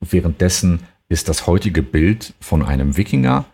währenddessen 0.00 0.80
ist 1.08 1.28
das 1.28 1.46
heutige 1.46 1.82
Bild 1.82 2.34
von 2.40 2.64
einem 2.64 2.96
Wikinger, 2.96 3.44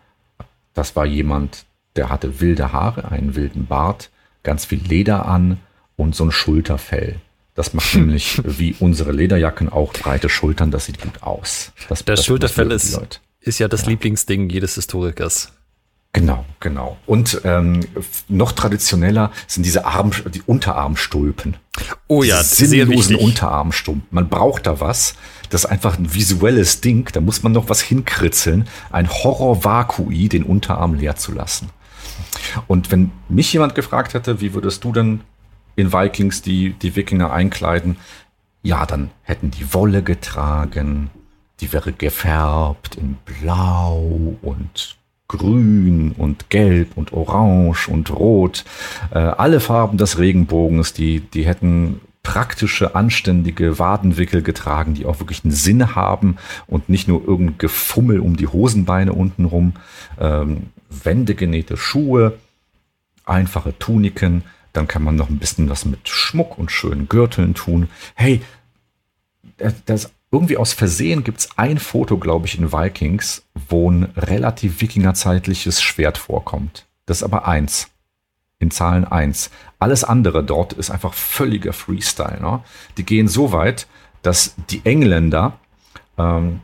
das 0.74 0.96
war 0.96 1.06
jemand, 1.06 1.64
der 1.96 2.08
hatte 2.08 2.40
wilde 2.40 2.72
Haare, 2.72 3.10
einen 3.10 3.34
wilden 3.34 3.66
Bart, 3.66 4.10
ganz 4.42 4.64
viel 4.64 4.80
Leder 4.82 5.26
an 5.26 5.60
und 5.96 6.14
so 6.14 6.24
ein 6.24 6.32
Schulterfell. 6.32 7.16
Das 7.54 7.74
macht 7.74 7.94
nämlich 7.94 8.40
wie 8.44 8.74
unsere 8.80 9.12
Lederjacken 9.12 9.68
auch 9.68 9.92
breite 9.92 10.28
Schultern, 10.28 10.70
das 10.70 10.86
sieht 10.86 11.00
gut 11.00 11.22
aus. 11.22 11.72
Das, 11.88 12.04
das, 12.04 12.16
das 12.16 12.24
Schulterfell 12.24 12.72
ist, 12.72 13.00
ist 13.40 13.58
ja 13.58 13.68
das 13.68 13.82
ja. 13.82 13.90
Lieblingsding 13.90 14.48
jedes 14.48 14.74
Historikers. 14.74 15.52
Genau, 16.14 16.44
genau. 16.60 16.98
Und 17.06 17.40
ähm, 17.44 17.80
noch 18.28 18.52
traditioneller 18.52 19.32
sind 19.46 19.64
diese 19.64 19.86
Arm, 19.86 20.10
die 20.34 20.42
Unterarmstulpen. 20.42 21.56
Oh 22.06 22.22
ja, 22.22 22.38
diese 22.42 22.66
sinnlosen 22.66 23.16
Unterarmstulpen. 23.16 24.04
Man 24.10 24.28
braucht 24.28 24.66
da 24.66 24.78
was. 24.78 25.14
Das 25.48 25.64
ist 25.64 25.70
einfach 25.70 25.98
ein 25.98 26.12
visuelles 26.12 26.82
Ding. 26.82 27.08
Da 27.12 27.22
muss 27.22 27.42
man 27.42 27.52
noch 27.52 27.70
was 27.70 27.80
hinkritzeln. 27.80 28.68
Ein 28.90 29.08
Horror-Vakui, 29.08 30.28
den 30.28 30.42
Unterarm 30.42 30.94
leer 30.94 31.16
zu 31.16 31.32
lassen. 31.32 31.70
Und 32.66 32.90
wenn 32.90 33.10
mich 33.30 33.50
jemand 33.54 33.74
gefragt 33.74 34.12
hätte, 34.12 34.42
wie 34.42 34.52
würdest 34.52 34.84
du 34.84 34.92
denn 34.92 35.22
in 35.76 35.94
Vikings 35.94 36.42
die, 36.42 36.74
die 36.74 36.94
Wikinger 36.94 37.32
einkleiden? 37.32 37.96
Ja, 38.62 38.84
dann 38.84 39.10
hätten 39.22 39.50
die 39.50 39.72
Wolle 39.72 40.02
getragen. 40.02 41.10
Die 41.60 41.72
wäre 41.72 41.92
gefärbt 41.92 42.96
in 42.96 43.16
Blau 43.24 44.36
und 44.42 44.96
grün 45.32 46.14
und 46.16 46.50
gelb 46.50 46.96
und 46.96 47.12
orange 47.12 47.88
und 47.88 48.10
rot. 48.10 48.64
Äh, 49.10 49.18
alle 49.18 49.60
Farben 49.60 49.98
des 49.98 50.18
Regenbogens, 50.18 50.92
die, 50.92 51.20
die 51.20 51.46
hätten 51.46 52.00
praktische, 52.22 52.94
anständige 52.94 53.78
Wadenwickel 53.78 54.42
getragen, 54.42 54.94
die 54.94 55.06
auch 55.06 55.18
wirklich 55.18 55.44
einen 55.44 55.52
Sinn 55.52 55.96
haben 55.96 56.36
und 56.66 56.88
nicht 56.88 57.08
nur 57.08 57.26
irgendein 57.26 57.58
Gefummel 57.58 58.20
um 58.20 58.36
die 58.36 58.46
Hosenbeine 58.46 59.12
untenrum. 59.12 59.74
Ähm, 60.20 60.68
Wändegenähte 60.88 61.76
Schuhe, 61.76 62.38
einfache 63.24 63.76
Tuniken, 63.78 64.44
dann 64.72 64.86
kann 64.86 65.02
man 65.02 65.16
noch 65.16 65.30
ein 65.30 65.38
bisschen 65.38 65.68
was 65.68 65.84
mit 65.84 66.08
Schmuck 66.08 66.58
und 66.58 66.70
schönen 66.70 67.08
Gürteln 67.08 67.54
tun. 67.54 67.88
Hey, 68.14 68.42
das, 69.86 70.12
irgendwie 70.32 70.56
aus 70.56 70.72
Versehen 70.72 71.24
gibt 71.24 71.40
es 71.40 71.50
ein 71.58 71.78
Foto, 71.78 72.16
glaube 72.16 72.46
ich, 72.46 72.58
in 72.58 72.72
Vikings, 72.72 73.44
wo 73.68 73.90
ein 73.90 74.04
relativ 74.16 74.80
wikingerzeitliches 74.80 75.82
Schwert 75.82 76.16
vorkommt. 76.16 76.86
Das 77.04 77.18
ist 77.18 77.22
aber 77.22 77.46
eins. 77.46 77.90
In 78.58 78.70
Zahlen 78.70 79.04
eins. 79.04 79.50
Alles 79.78 80.04
andere 80.04 80.42
dort 80.42 80.72
ist 80.72 80.90
einfach 80.90 81.12
völliger 81.12 81.72
Freestyle. 81.72 82.40
Ne? 82.40 82.60
Die 82.96 83.04
gehen 83.04 83.28
so 83.28 83.52
weit, 83.52 83.86
dass 84.22 84.54
die 84.70 84.80
Engländer 84.84 85.58
ähm, 86.16 86.60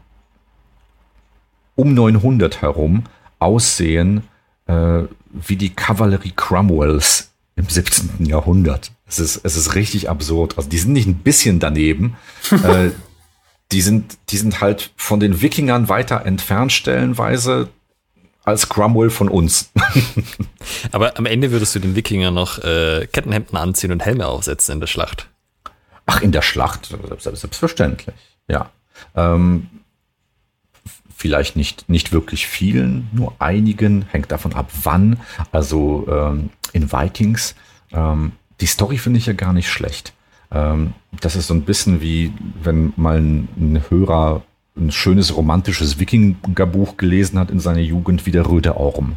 um 1.75 1.93
900 1.93 2.63
herum 2.63 3.05
aussehen 3.39 4.23
äh, 4.67 5.03
wie 5.33 5.57
die 5.57 5.71
Kavallerie 5.71 6.33
Cromwells 6.35 7.33
im 7.57 7.69
17. 7.69 8.25
Jahrhundert. 8.25 8.93
Es 9.07 9.19
ist, 9.19 9.41
es 9.45 9.57
ist 9.57 9.75
richtig 9.75 10.09
absurd. 10.09 10.57
Also 10.57 10.71
die 10.71 10.79
sind 10.79 10.93
nicht 10.93 11.09
ein 11.09 11.19
bisschen 11.19 11.59
daneben. 11.59 12.17
äh, 12.51 12.91
die 13.73 13.83
sind, 13.83 14.19
die 14.31 14.39
sind 14.39 14.61
halt 14.61 14.93
von 14.97 15.21
den 15.21 15.41
Wikingern 15.41 15.89
weiter 15.89 16.25
entfernt 16.25 16.73
stellenweise 16.73 17.69
als 18.45 18.69
Cromwell 18.69 19.11
von 19.11 19.29
uns. 19.29 19.71
Aber 20.93 21.19
am 21.19 21.27
Ende 21.27 21.51
würdest 21.51 21.75
du 21.75 21.81
den 21.81 21.95
Wikingern 21.95 22.33
noch 22.33 22.59
äh, 22.61 23.07
Kettenhemden 23.13 23.59
anziehen 23.59 23.93
und 23.93 24.05
Helme 24.05 24.27
aufsetzen 24.27 24.75
in 24.75 24.81
der 24.81 24.87
Schlacht. 24.87 25.29
Ach, 26.07 26.23
in 26.23 26.33
der 26.33 26.41
Schlacht, 26.41 26.97
selbstverständlich, 27.19 28.17
ja. 28.49 28.71
Ähm, 29.15 29.69
vielleicht 31.15 31.57
nicht, 31.57 31.89
nicht 31.91 32.13
wirklich 32.13 32.47
vielen, 32.47 33.11
nur 33.13 33.35
einigen, 33.39 34.07
hängt 34.11 34.33
davon 34.33 34.55
ab, 34.55 34.71
wann. 34.83 35.21
Also 35.53 36.07
ähm, 36.11 36.51
in 36.73 36.91
Vikings, 36.91 37.55
ähm, 37.93 38.33
die 38.61 38.67
Story 38.67 38.97
finde 38.97 39.19
ich 39.19 39.27
ja 39.27 39.35
gar 39.35 39.53
nicht 39.53 39.69
schlecht. 39.69 40.15
Ähm, 40.51 40.95
das 41.21 41.37
ist 41.37 41.49
so 41.49 41.55
ein 41.55 41.63
bisschen 41.63 42.01
wie, 42.01 42.33
wenn 42.63 42.93
mal 42.97 43.19
ein, 43.19 43.83
Hörer 43.89 44.43
ein 44.77 44.91
schönes 44.91 45.37
romantisches 45.37 45.99
Wikingerbuch 45.99 46.97
gelesen 46.97 47.39
hat 47.39 47.51
in 47.51 47.61
seiner 47.61 47.81
Jugend, 47.81 48.27
wie 48.27 48.31
der 48.31 48.49
Röde 48.49 48.77
Orm. 48.77 49.17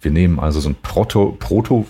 Wir 0.00 0.10
nehmen 0.10 0.40
also 0.40 0.58
so 0.58 0.68
ein 0.68 0.76
Proto, 0.82 1.36
Proto 1.38 1.86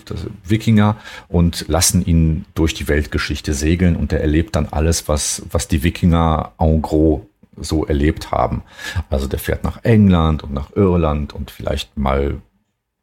und 1.29 1.65
lassen 1.67 2.05
ihn 2.05 2.45
durch 2.53 2.73
die 2.75 2.87
Weltgeschichte 2.87 3.53
segeln 3.53 3.95
und 3.95 4.13
er 4.13 4.21
erlebt 4.21 4.55
dann 4.55 4.67
alles, 4.69 5.07
was, 5.07 5.41
was 5.49 5.67
die 5.67 5.83
Wikinger 5.83 6.51
en 6.59 6.81
gros 6.81 7.21
so 7.57 7.85
erlebt 7.85 8.31
haben. 8.31 8.63
Also 9.09 9.27
der 9.27 9.39
fährt 9.39 9.63
nach 9.63 9.83
England 9.83 10.43
und 10.43 10.53
nach 10.53 10.75
Irland 10.75 11.33
und 11.33 11.49
vielleicht 11.51 11.97
mal 11.97 12.41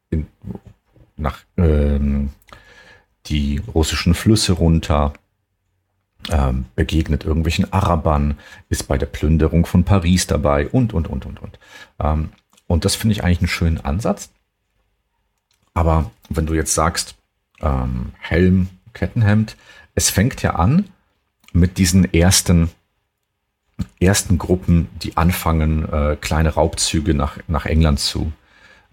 in, 0.09 0.27
nach 1.17 1.39
ähm, 1.57 2.29
die 3.27 3.61
russischen 3.73 4.13
Flüsse 4.13 4.53
runter 4.53 5.13
ähm, 6.29 6.65
begegnet 6.75 7.23
irgendwelchen 7.23 7.71
Arabern, 7.73 8.37
ist 8.69 8.87
bei 8.87 8.97
der 8.97 9.07
Plünderung 9.07 9.65
von 9.65 9.83
Paris 9.83 10.27
dabei 10.27 10.67
und, 10.67 10.93
und, 10.93 11.07
und, 11.07 11.25
und, 11.25 11.41
und. 11.41 11.59
Ähm, 11.99 12.29
und 12.67 12.85
das 12.85 12.95
finde 12.95 13.13
ich 13.13 13.23
eigentlich 13.23 13.39
einen 13.39 13.47
schönen 13.47 13.81
Ansatz. 13.81 14.29
Aber 15.73 16.11
wenn 16.29 16.45
du 16.45 16.53
jetzt 16.53 16.73
sagst, 16.73 17.15
ähm, 17.61 18.13
Helm, 18.19 18.69
Kettenhemd, 18.93 19.55
es 19.95 20.09
fängt 20.09 20.41
ja 20.41 20.55
an 20.55 20.89
mit 21.53 21.77
diesen 21.77 22.13
ersten, 22.13 22.69
ersten 23.99 24.37
Gruppen, 24.37 24.89
die 25.01 25.17
anfangen, 25.17 25.91
äh, 25.91 26.17
kleine 26.19 26.49
Raubzüge 26.49 27.13
nach, 27.13 27.37
nach 27.47 27.65
England 27.65 27.99
zu, 27.99 28.31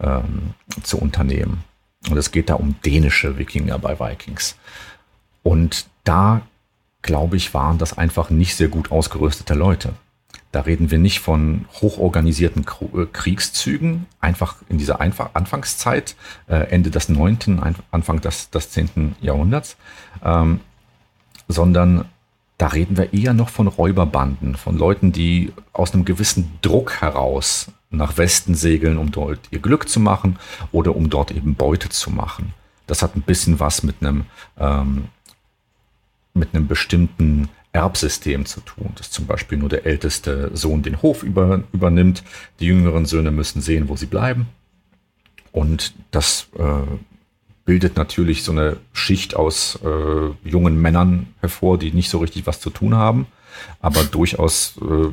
ähm, 0.00 0.54
zu 0.82 0.98
unternehmen. 0.98 1.64
Und 2.08 2.16
es 2.16 2.30
geht 2.30 2.48
da 2.48 2.54
um 2.54 2.76
dänische 2.84 3.38
Wikinger 3.38 3.78
bei 3.78 3.98
Vikings. 3.98 4.56
Und 5.42 5.86
da 6.04 6.42
glaube 7.02 7.36
ich, 7.36 7.54
waren 7.54 7.78
das 7.78 7.96
einfach 7.96 8.30
nicht 8.30 8.56
sehr 8.56 8.68
gut 8.68 8.90
ausgerüstete 8.90 9.54
Leute. 9.54 9.94
Da 10.50 10.60
reden 10.60 10.90
wir 10.90 10.98
nicht 10.98 11.20
von 11.20 11.66
hochorganisierten 11.80 12.64
äh, 12.94 13.06
Kriegszügen, 13.12 14.06
einfach 14.20 14.56
in 14.68 14.78
dieser 14.78 15.00
Einfach 15.00 15.30
Anfangszeit, 15.34 16.16
äh, 16.48 16.70
Ende 16.70 16.90
des 16.90 17.08
9., 17.08 17.60
Anfang 17.90 18.20
des, 18.20 18.50
des 18.50 18.70
10. 18.70 19.16
Jahrhunderts, 19.20 19.76
ähm, 20.24 20.60
sondern 21.48 22.06
da 22.56 22.68
reden 22.68 22.96
wir 22.96 23.12
eher 23.12 23.34
noch 23.34 23.50
von 23.50 23.68
Räuberbanden, 23.68 24.56
von 24.56 24.76
Leuten, 24.76 25.12
die 25.12 25.52
aus 25.72 25.92
einem 25.92 26.04
gewissen 26.04 26.58
Druck 26.60 27.00
heraus 27.00 27.70
nach 27.90 28.16
Westen 28.16 28.54
segeln, 28.54 28.98
um 28.98 29.12
dort 29.12 29.40
ihr 29.50 29.60
Glück 29.60 29.88
zu 29.88 30.00
machen 30.00 30.38
oder 30.72 30.96
um 30.96 31.08
dort 31.08 31.30
eben 31.30 31.54
Beute 31.54 31.88
zu 31.88 32.10
machen. 32.10 32.52
Das 32.86 33.02
hat 33.02 33.16
ein 33.16 33.22
bisschen 33.22 33.60
was 33.60 33.82
mit 33.82 33.96
einem 34.00 34.24
ähm, 34.58 35.08
mit 36.38 36.54
einem 36.54 36.66
bestimmten 36.66 37.48
Erbsystem 37.72 38.46
zu 38.46 38.60
tun, 38.60 38.92
dass 38.96 39.10
zum 39.10 39.26
Beispiel 39.26 39.58
nur 39.58 39.68
der 39.68 39.86
älteste 39.86 40.50
Sohn 40.54 40.82
den 40.82 41.02
Hof 41.02 41.22
über, 41.22 41.62
übernimmt. 41.72 42.22
Die 42.60 42.66
jüngeren 42.66 43.06
Söhne 43.06 43.30
müssen 43.30 43.60
sehen, 43.60 43.88
wo 43.88 43.96
sie 43.96 44.06
bleiben. 44.06 44.46
Und 45.52 45.94
das 46.10 46.48
äh, 46.58 46.62
bildet 47.64 47.96
natürlich 47.96 48.44
so 48.44 48.52
eine 48.52 48.78
Schicht 48.92 49.36
aus 49.36 49.78
äh, 49.84 50.48
jungen 50.48 50.80
Männern 50.80 51.26
hervor, 51.40 51.78
die 51.78 51.92
nicht 51.92 52.10
so 52.10 52.18
richtig 52.18 52.46
was 52.46 52.60
zu 52.60 52.70
tun 52.70 52.94
haben, 52.94 53.26
aber 53.80 54.04
durchaus 54.04 54.78
äh, 54.80 55.08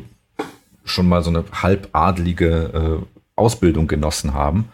schon 0.86 1.08
mal 1.08 1.24
so 1.24 1.32
eine 1.32 1.44
halbadelige 1.52 3.02
äh, 3.04 3.06
Ausbildung 3.36 3.88
genossen 3.88 4.34
haben 4.34 4.70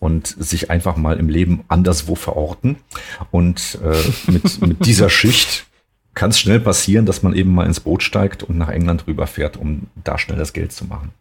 und 0.00 0.28
sich 0.28 0.70
einfach 0.70 0.96
mal 0.96 1.18
im 1.18 1.28
Leben 1.28 1.64
anderswo 1.68 2.14
verorten. 2.14 2.76
Und 3.30 3.78
äh, 3.84 4.30
mit, 4.30 4.60
mit 4.62 4.86
dieser 4.86 5.10
Schicht 5.10 5.65
kann 6.16 6.30
es 6.30 6.40
schnell 6.40 6.58
passieren, 6.58 7.06
dass 7.06 7.22
man 7.22 7.34
eben 7.34 7.54
mal 7.54 7.66
ins 7.66 7.78
Boot 7.78 8.02
steigt 8.02 8.42
und 8.42 8.58
nach 8.58 8.70
England 8.70 9.06
rüberfährt, 9.06 9.56
um 9.56 9.86
da 10.02 10.18
schnell 10.18 10.38
das 10.38 10.52
Geld 10.52 10.72
zu 10.72 10.86
machen. 10.86 11.12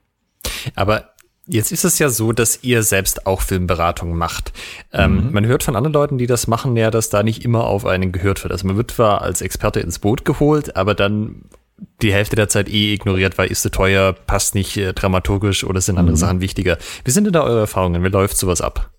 Aber 0.73 1.09
Jetzt 1.47 1.71
ist 1.71 1.85
es 1.85 1.99
ja 1.99 2.09
so, 2.09 2.31
dass 2.31 2.63
ihr 2.63 2.81
selbst 2.81 3.27
auch 3.27 3.41
Filmberatung 3.41 4.17
macht. 4.17 4.51
Ähm, 4.91 5.27
mhm. 5.27 5.31
Man 5.31 5.45
hört 5.45 5.61
von 5.61 5.75
anderen 5.75 5.93
Leuten, 5.93 6.17
die 6.17 6.25
das 6.25 6.47
machen, 6.47 6.75
ja, 6.75 6.89
dass 6.89 7.09
da 7.09 7.21
nicht 7.21 7.45
immer 7.45 7.65
auf 7.65 7.85
einen 7.85 8.11
gehört 8.11 8.43
wird. 8.43 8.51
Also 8.51 8.65
man 8.65 8.77
wird 8.77 8.89
zwar 8.89 9.21
als 9.21 9.43
Experte 9.43 9.79
ins 9.79 9.99
Boot 9.99 10.25
geholt, 10.25 10.75
aber 10.75 10.95
dann 10.95 11.43
die 12.01 12.11
Hälfte 12.11 12.35
der 12.35 12.49
Zeit 12.49 12.67
eh 12.67 12.95
ignoriert, 12.95 13.37
weil 13.37 13.51
ist 13.51 13.61
zu 13.61 13.69
teuer, 13.69 14.13
passt 14.13 14.55
nicht 14.55 14.75
äh, 14.77 14.93
dramaturgisch 14.93 15.63
oder 15.63 15.81
sind 15.81 15.99
andere 15.99 16.15
mhm. 16.15 16.19
Sachen 16.19 16.41
wichtiger. 16.41 16.79
Wie 17.03 17.11
sind 17.11 17.25
denn 17.25 17.33
da 17.33 17.43
eure 17.43 17.59
Erfahrungen? 17.59 18.03
Wie 18.03 18.09
läuft 18.09 18.37
sowas 18.37 18.61
ab? 18.61 18.89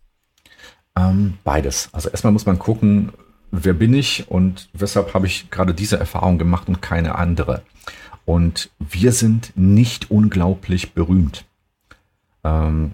Ähm, 0.97 1.39
beides. 1.43 1.89
Also 1.91 2.11
erstmal 2.11 2.33
muss 2.33 2.47
man 2.47 2.61
gucken, 2.61 3.13
wer 3.51 3.75
bin 3.75 3.95
ich 3.95 4.31
und 4.31 4.69
weshalb 4.73 5.15
habe 5.15 5.27
ich 5.27 5.51
gerade 5.51 5.75
diese 5.75 5.99
Erfahrung 5.99 6.39
gemacht 6.39 6.69
und 6.69 6.83
keine 6.83 7.17
andere. 7.17 7.63
Und 8.25 8.71
wir 8.79 9.13
sind 9.13 9.53
nicht 9.55 10.11
unglaublich 10.11 10.93
berühmt. 10.93 11.45
Ähm, 12.45 12.93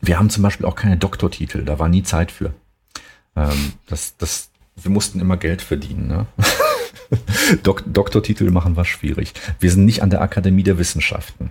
wir 0.00 0.18
haben 0.18 0.30
zum 0.30 0.42
Beispiel 0.42 0.66
auch 0.66 0.76
keine 0.76 0.98
Doktortitel, 0.98 1.64
da 1.64 1.78
war 1.78 1.88
nie 1.88 2.02
Zeit 2.02 2.30
für. 2.30 2.52
Ähm, 3.34 3.72
das, 3.88 4.16
das, 4.18 4.50
wir 4.76 4.90
mussten 4.90 5.20
immer 5.20 5.36
Geld 5.36 5.62
verdienen. 5.62 6.06
Ne? 6.06 6.26
Dok 7.62 7.84
Doktortitel 7.86 8.50
machen 8.50 8.76
war 8.76 8.84
schwierig. 8.84 9.32
Wir 9.60 9.70
sind 9.70 9.84
nicht 9.84 10.02
an 10.02 10.10
der 10.10 10.22
Akademie 10.22 10.64
der 10.64 10.78
Wissenschaften. 10.78 11.50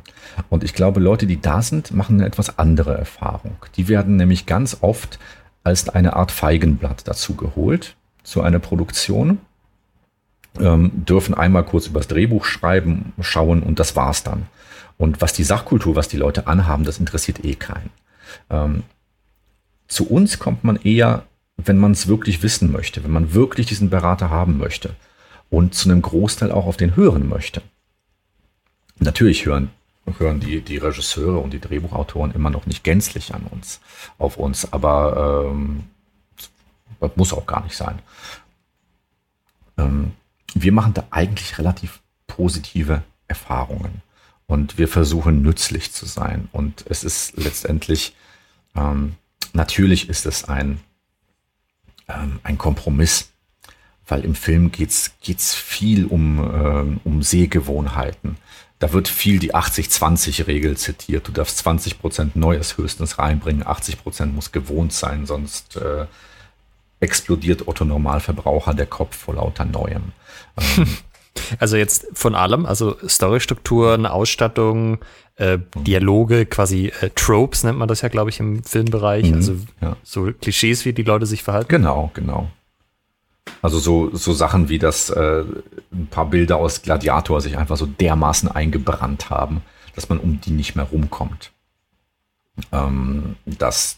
Und 0.50 0.64
ich 0.64 0.74
glaube, 0.74 1.00
Leute, 1.00 1.28
die 1.28 1.40
da 1.42 1.62
sind, 1.62 1.92
machen 1.92 2.18
eine 2.18 2.28
etwas 2.28 2.60
andere 2.60 2.98
Erfahrung. 2.98 3.56
Die 3.78 3.88
werden 3.88 4.18
nämlich 4.18 4.46
ganz 4.46 4.78
oft 4.82 5.18
als 5.66 5.90
eine 5.90 6.16
Art 6.16 6.32
Feigenblatt 6.32 7.08
dazu 7.08 7.36
geholt, 7.36 7.96
zu 8.24 8.42
einer 8.42 8.60
Produktion, 8.60 9.40
ähm, 10.60 10.92
dürfen 10.94 11.34
einmal 11.34 11.66
kurz 11.66 11.88
übers 11.88 12.08
Drehbuch 12.08 12.46
schreiben, 12.46 13.14
schauen 13.20 13.64
und 13.64 13.80
das 13.80 13.96
war's 13.96 14.24
dann. 14.24 14.44
Und 14.98 15.22
was 15.22 15.34
die 15.34 15.44
Sachkultur, 15.44 15.96
was 15.96 16.08
die 16.08 16.18
Leute 16.18 16.48
anhaben, 16.48 16.86
das 16.86 17.00
interessiert 17.00 17.44
eh 17.44 17.56
keinen. 17.56 17.90
Ähm, 18.50 18.84
zu 19.88 20.08
uns 20.08 20.40
kommt 20.40 20.64
man 20.64 20.78
eher, 20.78 21.24
wenn 21.58 21.78
man 21.78 21.92
es 21.92 22.08
wirklich 22.08 22.44
wissen 22.44 22.72
möchte, 22.72 23.04
wenn 23.04 23.12
man 23.12 23.34
wirklich 23.34 23.66
diesen 23.66 23.90
Berater 23.90 24.30
haben 24.30 24.58
möchte 24.58 24.92
und 25.50 25.74
zu 25.74 25.90
einem 25.90 26.02
Großteil 26.02 26.52
auch 26.52 26.68
auf 26.68 26.78
den 26.78 26.96
hören 26.96 27.28
möchte. 27.28 27.62
Natürlich 29.00 29.46
hören 29.46 29.72
hören 30.18 30.40
die, 30.40 30.62
die 30.62 30.78
Regisseure 30.78 31.40
und 31.40 31.52
die 31.52 31.60
Drehbuchautoren 31.60 32.34
immer 32.34 32.50
noch 32.50 32.66
nicht 32.66 32.84
gänzlich 32.84 33.34
an 33.34 33.44
uns, 33.50 33.80
auf 34.18 34.38
uns, 34.38 34.72
aber 34.72 35.48
ähm, 35.50 35.86
das 37.00 37.16
muss 37.16 37.34
auch 37.34 37.46
gar 37.46 37.64
nicht 37.64 37.76
sein. 37.76 38.00
Ähm, 39.78 40.14
wir 40.54 40.72
machen 40.72 40.94
da 40.94 41.06
eigentlich 41.10 41.58
relativ 41.58 42.02
positive 42.28 43.04
Erfahrungen 43.28 44.02
und 44.48 44.78
wir 44.78 44.88
versuchen 44.88 45.42
nützlich 45.42 45.92
zu 45.92 46.06
sein 46.06 46.50
und 46.52 46.86
es 46.88 47.04
ist 47.04 47.38
letztendlich 47.38 48.16
Ähm, 48.76 49.16
natürlich 49.54 50.10
ist 50.10 50.26
es 50.26 50.44
ein, 50.46 50.80
ähm, 52.08 52.40
ein 52.44 52.58
Kompromiss, 52.58 53.32
weil 54.08 54.24
im 54.24 54.36
Film 54.36 54.72
geht's 54.72 55.14
geht's 55.22 55.56
viel 55.56 56.06
um, 56.06 56.40
ähm, 56.40 57.00
um 57.04 57.24
Sehgewohnheiten. 57.24 58.38
Da 58.80 58.92
wird 58.92 59.08
viel 59.08 59.40
die 59.40 59.56
80-20-Regel 59.56 60.76
zitiert. 60.76 61.28
Du 61.28 61.32
darfst 61.32 61.60
20 61.60 62.00
Prozent 62.00 62.36
Neues 62.36 62.78
höchstens 62.78 63.18
reinbringen, 63.20 63.66
80 63.66 64.04
Prozent 64.04 64.36
muss 64.36 64.52
gewohnt 64.52 64.92
sein, 64.92 65.26
sonst 65.26 65.78
äh, 65.78 66.06
explodiert 67.00 67.68
Otto 67.68 67.86
Normalverbraucher 67.86 68.74
der 68.74 68.86
Kopf 68.86 69.16
vor 69.16 69.36
lauter 69.36 69.66
Neuem. 69.66 70.12
Ähm, 70.58 70.88
also 71.60 71.78
jetzt 71.78 72.08
von 72.14 72.36
allem, 72.36 72.66
also 72.66 72.98
Storystrukturen, 73.08 74.06
Ausstattung, 74.06 75.00
äh, 75.38 75.60
Dialoge, 75.76 76.46
quasi 76.46 76.92
äh, 77.02 77.10
Tropes 77.16 77.64
nennt 77.64 77.78
man 77.78 77.88
das 77.88 78.02
ja, 78.02 78.10
glaube 78.10 78.30
ich, 78.30 78.40
im 78.40 78.64
Filmbereich. 78.64 79.30
Mhm, 79.30 79.34
also 79.36 79.56
ja. 79.82 79.96
so 80.04 80.32
Klischees, 80.42 80.86
wie 80.86 80.94
die 80.94 81.04
Leute 81.04 81.26
sich 81.26 81.44
verhalten. 81.44 81.70
Genau, 81.70 82.12
genau. 82.14 82.50
Also 83.62 83.80
so, 83.80 84.16
so 84.16 84.34
Sachen 84.34 84.70
wie, 84.70 84.80
dass 84.80 85.10
äh, 85.10 85.44
ein 85.92 86.08
paar 86.08 86.28
Bilder 86.28 86.58
aus 86.58 86.82
Gladiator 86.82 87.42
sich 87.42 87.58
einfach 87.58 87.78
so 87.78 87.86
dermaßen 87.86 88.50
eingebrannt 88.50 89.30
haben, 89.30 89.62
dass 89.96 90.10
man 90.10 90.20
um 90.20 90.42
die 90.42 90.52
nicht 90.52 90.76
mehr 90.76 90.86
rumkommt. 90.86 91.52
Ähm, 92.72 93.36
dass 93.46 93.98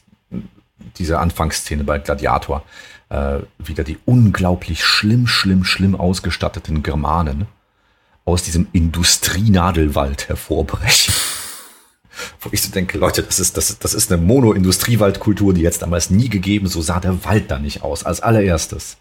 diese 0.98 1.20
Anfangsszene 1.20 1.84
bei 1.84 2.00
Gladiator 2.00 2.64
äh, 3.10 3.40
wieder 3.58 3.84
die 3.84 3.98
unglaublich 4.06 4.84
schlimm, 4.84 5.28
schlimm, 5.28 5.64
schlimm 5.64 5.96
ausgestatteten 5.96 6.84
Germanen 6.84 7.48
aus 8.26 8.44
diesem 8.44 8.68
Industrienadelwald 8.74 10.28
hervorbrechen. 10.28 11.14
Wo 12.42 12.50
ich 12.52 12.62
so 12.62 12.72
denke, 12.72 12.98
Leute, 12.98 13.24
das 13.24 13.40
ist, 13.40 13.58
das, 13.58 13.80
das 13.80 13.94
ist 13.94 14.12
eine 14.12 14.22
Mono-Industriewaldkultur, 14.22 15.54
die 15.54 15.62
jetzt 15.62 15.82
damals 15.82 16.10
nie 16.10 16.30
gegeben, 16.30 16.68
so 16.68 16.82
sah 16.82 17.00
der 17.00 17.24
Wald 17.26 17.50
da 17.52 17.60
nicht 17.60 17.84
aus. 17.84 18.04
Als 18.04 18.22
allererstes. 18.22 18.98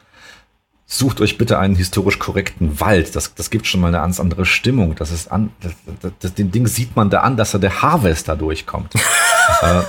Sucht 0.88 1.21
euch 1.21 1.37
bitte 1.37 1.59
einen 1.59 1.75
historisch 1.75 2.19
korrekten 2.21 2.81
Wald. 2.81 3.16
Das, 3.16 3.35
das 3.35 3.50
gibt 3.50 3.66
schon 3.66 3.81
mal 3.81 3.88
eine 3.88 3.99
ganz 3.99 4.21
andere 4.21 4.47
Stimmung. 4.47 4.95
Das 4.95 5.11
ist 5.11 5.31
an, 5.33 5.50
das, 5.61 5.73
das, 6.00 6.12
das, 6.21 6.35
den 6.35 6.52
Ding 6.52 6.69
sieht 6.69 6.95
man 6.95 7.11
da 7.11 7.21
an, 7.21 7.37
dass 7.37 7.50
da 7.50 7.59
der 7.59 7.83
Harvester 7.83 8.37
durchkommt. 8.37 8.95
äh, 9.62 9.83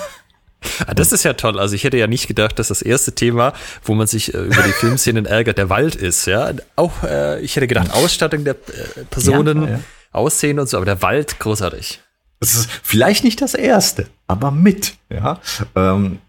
Ah, 0.86 0.94
das 0.94 1.12
ist 1.12 1.24
ja 1.24 1.34
toll. 1.34 1.60
Also 1.60 1.76
ich 1.76 1.84
hätte 1.84 1.98
ja 1.98 2.08
nicht 2.08 2.28
gedacht, 2.28 2.60
dass 2.60 2.70
das 2.70 2.82
erste 2.82 3.14
Thema, 3.14 3.54
wo 3.84 3.94
man 3.94 4.08
sich 4.08 4.34
äh, 4.34 4.38
über 4.38 4.62
die 4.64 4.72
Filmszenen 4.80 5.26
ärgert, 5.26 5.58
der 5.58 5.70
Wald 5.70 5.96
ist. 5.96 6.26
Ja, 6.26 6.52
auch 6.76 7.04
äh, 7.04 7.40
ich 7.42 7.56
hätte 7.56 7.68
gedacht 7.68 7.94
Ausstattung 7.94 8.44
der 8.44 8.56
äh, 8.56 9.04
Personen, 9.10 9.64
ja, 9.64 9.70
ja. 9.70 9.80
Aussehen 10.12 10.60
und 10.60 10.68
so, 10.68 10.78
aber 10.78 10.86
der 10.86 11.02
Wald 11.02 11.40
großartig. 11.40 12.02
Das 12.40 12.56
ist 12.56 12.70
vielleicht 12.84 13.24
nicht 13.24 13.42
das 13.42 13.54
erste, 13.54 14.08
aber 14.28 14.52
mit. 14.52 14.96
Ja. 15.10 15.40
Ähm, 15.76 16.20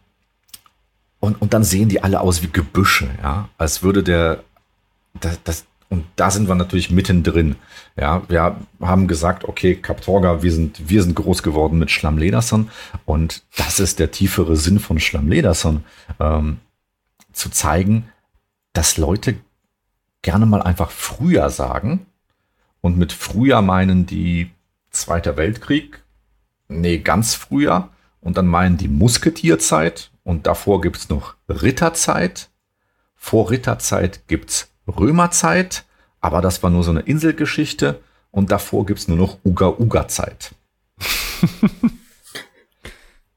und, 1.20 1.40
und 1.40 1.52
dann 1.52 1.64
sehen 1.64 1.88
die 1.88 2.02
alle 2.02 2.20
aus 2.20 2.42
wie 2.42 2.48
Gebüsche, 2.48 3.08
ja, 3.22 3.48
als 3.58 3.82
würde 3.82 4.02
der 4.02 4.44
das, 5.14 5.42
das, 5.44 5.66
und 5.88 6.04
da 6.16 6.30
sind 6.30 6.48
wir 6.48 6.54
natürlich 6.54 6.90
mittendrin. 6.90 7.56
Ja, 7.96 8.22
wir 8.28 8.56
haben 8.80 9.08
gesagt, 9.08 9.44
okay, 9.44 9.74
Kaptorga, 9.74 10.42
wir 10.42 10.52
sind, 10.52 10.88
wir 10.88 11.02
sind 11.02 11.14
groß 11.14 11.42
geworden 11.42 11.78
mit 11.78 11.90
Schlammlederson. 11.90 12.70
Und 13.04 13.42
das 13.56 13.80
ist 13.80 13.98
der 13.98 14.10
tiefere 14.10 14.56
Sinn 14.56 14.78
von 14.78 15.00
Schlammlederson. 15.00 15.84
Ähm, 16.20 16.58
zu 17.32 17.50
zeigen, 17.50 18.08
dass 18.72 18.98
Leute 18.98 19.36
gerne 20.22 20.46
mal 20.46 20.62
einfach 20.62 20.90
früher 20.90 21.48
sagen. 21.50 22.06
Und 22.80 22.98
mit 22.98 23.12
früher 23.12 23.62
meinen 23.62 24.06
die 24.06 24.50
Zweiter 24.90 25.36
Weltkrieg. 25.36 26.02
Nee, 26.68 26.98
ganz 26.98 27.34
früher. 27.34 27.88
Und 28.20 28.36
dann 28.36 28.46
meinen 28.46 28.76
die 28.76 28.88
Musketierzeit. 28.88 30.10
Und 30.22 30.46
davor 30.46 30.80
gibt's 30.80 31.08
noch 31.08 31.36
Ritterzeit. 31.48 32.50
Vor 33.14 33.50
Ritterzeit 33.50 34.28
gibt's 34.28 34.67
Römerzeit, 34.88 35.84
aber 36.20 36.40
das 36.40 36.62
war 36.62 36.70
nur 36.70 36.84
so 36.84 36.90
eine 36.90 37.00
Inselgeschichte 37.00 38.00
und 38.30 38.50
davor 38.50 38.86
gibt's 38.86 39.08
nur 39.08 39.16
noch 39.18 39.38
Uga-Uga-Zeit. 39.44 40.54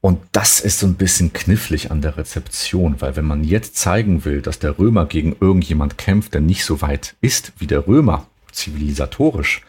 und 0.00 0.20
das 0.32 0.60
ist 0.60 0.78
so 0.78 0.86
ein 0.86 0.94
bisschen 0.94 1.32
knifflig 1.32 1.90
an 1.90 2.02
der 2.02 2.16
Rezeption, 2.16 3.00
weil 3.00 3.16
wenn 3.16 3.24
man 3.24 3.44
jetzt 3.44 3.76
zeigen 3.76 4.24
will, 4.24 4.42
dass 4.42 4.58
der 4.58 4.78
Römer 4.78 5.06
gegen 5.06 5.36
irgendjemand 5.40 5.98
kämpft, 5.98 6.34
der 6.34 6.40
nicht 6.40 6.64
so 6.64 6.82
weit 6.82 7.14
ist 7.20 7.52
wie 7.58 7.66
der 7.66 7.86
Römer, 7.86 8.26
zivilisatorisch, 8.50 9.62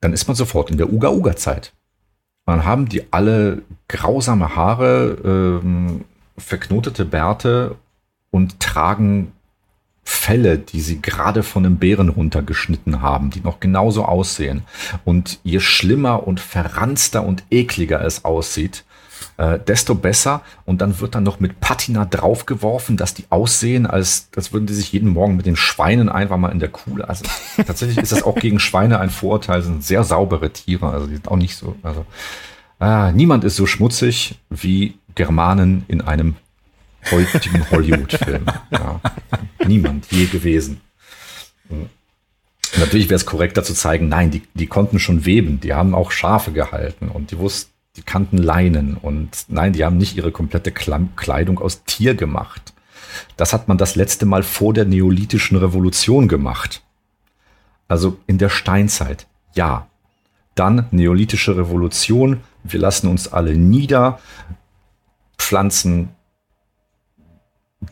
dann 0.00 0.12
ist 0.12 0.26
man 0.26 0.36
sofort 0.36 0.70
in 0.70 0.78
der 0.78 0.92
Uga-Uga-Zeit. 0.92 1.72
Dann 2.46 2.64
haben 2.64 2.88
die 2.88 3.12
alle 3.12 3.62
grausame 3.88 4.54
Haare, 4.54 5.18
ähm, 5.24 6.04
verknotete 6.38 7.04
Bärte 7.04 7.76
und 8.30 8.60
tragen 8.60 9.32
Fälle, 10.08 10.56
die 10.56 10.80
sie 10.80 11.02
gerade 11.02 11.42
von 11.42 11.66
einem 11.66 11.78
Bären 11.78 12.10
runtergeschnitten 12.10 13.02
haben, 13.02 13.30
die 13.30 13.40
noch 13.40 13.58
genauso 13.58 14.04
aussehen. 14.04 14.62
Und 15.04 15.40
je 15.42 15.58
schlimmer 15.58 16.28
und 16.28 16.38
verranzter 16.38 17.26
und 17.26 17.42
ekliger 17.50 18.00
es 18.04 18.24
aussieht, 18.24 18.84
äh, 19.36 19.58
desto 19.58 19.96
besser. 19.96 20.42
Und 20.64 20.80
dann 20.80 21.00
wird 21.00 21.16
dann 21.16 21.24
noch 21.24 21.40
mit 21.40 21.58
Patina 21.58 22.04
draufgeworfen, 22.04 22.96
dass 22.96 23.14
die 23.14 23.24
aussehen, 23.30 23.84
als, 23.84 24.28
als 24.36 24.52
würden 24.52 24.66
die 24.66 24.74
sich 24.74 24.92
jeden 24.92 25.08
Morgen 25.08 25.36
mit 25.36 25.44
den 25.44 25.56
Schweinen 25.56 26.08
einfach 26.08 26.36
mal 26.36 26.52
in 26.52 26.60
der 26.60 26.68
Kuhle. 26.68 27.08
Also 27.08 27.24
tatsächlich 27.66 27.98
ist 27.98 28.12
das 28.12 28.22
auch 28.22 28.36
gegen 28.36 28.60
Schweine 28.60 29.00
ein 29.00 29.10
Vorurteil, 29.10 29.62
sind 29.62 29.82
sehr 29.82 30.04
saubere 30.04 30.52
Tiere, 30.52 30.88
also 30.88 31.08
die 31.08 31.14
sind 31.14 31.26
auch 31.26 31.36
nicht 31.36 31.56
so. 31.56 31.74
Also 31.82 32.06
äh, 32.80 33.10
niemand 33.10 33.42
ist 33.42 33.56
so 33.56 33.66
schmutzig 33.66 34.38
wie 34.50 34.94
Germanen 35.16 35.84
in 35.88 36.00
einem 36.00 36.36
heutigen 37.10 37.70
Hollywood-Film. 37.70 38.46
Ja. 38.70 39.00
Niemand 39.66 40.06
je 40.10 40.26
gewesen. 40.26 40.80
Natürlich 42.78 43.08
wäre 43.08 43.16
es 43.16 43.26
korrekter 43.26 43.62
zu 43.62 43.74
zeigen, 43.74 44.08
nein, 44.08 44.30
die, 44.30 44.42
die 44.54 44.66
konnten 44.66 44.98
schon 44.98 45.24
weben, 45.24 45.60
die 45.60 45.74
haben 45.74 45.94
auch 45.94 46.10
Schafe 46.10 46.52
gehalten 46.52 47.08
und 47.08 47.30
die 47.30 47.38
wussten, 47.38 47.72
die 47.96 48.02
kannten 48.02 48.36
Leinen 48.36 48.96
und 48.96 49.46
nein, 49.48 49.72
die 49.72 49.84
haben 49.84 49.96
nicht 49.96 50.16
ihre 50.16 50.30
komplette 50.30 50.70
Kleidung 50.70 51.58
aus 51.58 51.84
Tier 51.84 52.14
gemacht. 52.14 52.74
Das 53.36 53.54
hat 53.54 53.68
man 53.68 53.78
das 53.78 53.96
letzte 53.96 54.26
Mal 54.26 54.42
vor 54.42 54.74
der 54.74 54.84
neolithischen 54.84 55.56
Revolution 55.56 56.28
gemacht. 56.28 56.82
Also 57.88 58.18
in 58.26 58.38
der 58.38 58.50
Steinzeit, 58.50 59.26
ja. 59.54 59.88
Dann 60.54 60.86
neolithische 60.90 61.56
Revolution, 61.56 62.40
wir 62.64 62.80
lassen 62.80 63.08
uns 63.08 63.28
alle 63.28 63.56
nieder, 63.56 64.20
pflanzen 65.38 66.08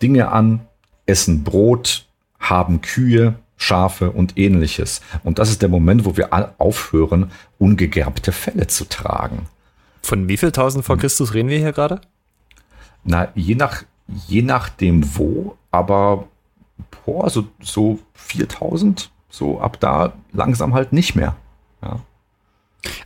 Dinge 0.00 0.30
an, 0.30 0.66
essen 1.06 1.44
Brot, 1.44 2.06
haben 2.38 2.80
Kühe, 2.80 3.36
Schafe 3.56 4.10
und 4.10 4.36
ähnliches. 4.36 5.00
Und 5.22 5.38
das 5.38 5.50
ist 5.50 5.62
der 5.62 5.68
Moment, 5.68 6.04
wo 6.04 6.16
wir 6.16 6.30
aufhören, 6.58 7.30
ungegerbte 7.58 8.32
Felle 8.32 8.66
zu 8.66 8.84
tragen. 8.88 9.46
Von 10.02 10.28
wie 10.28 10.36
viel 10.36 10.52
tausend 10.52 10.84
vor 10.84 10.98
Christus 10.98 11.34
reden 11.34 11.48
wir 11.48 11.58
hier 11.58 11.72
gerade? 11.72 12.00
Na, 13.04 13.28
je 13.34 13.54
nach, 13.54 13.84
je 14.28 14.42
nachdem 14.42 15.16
wo, 15.16 15.56
aber 15.70 16.28
boah, 17.04 17.30
so, 17.30 17.46
so 17.60 17.98
4000, 18.14 19.10
so 19.30 19.60
ab 19.60 19.80
da 19.80 20.12
langsam 20.32 20.74
halt 20.74 20.92
nicht 20.92 21.14
mehr. 21.14 21.36
Ja. 21.82 22.00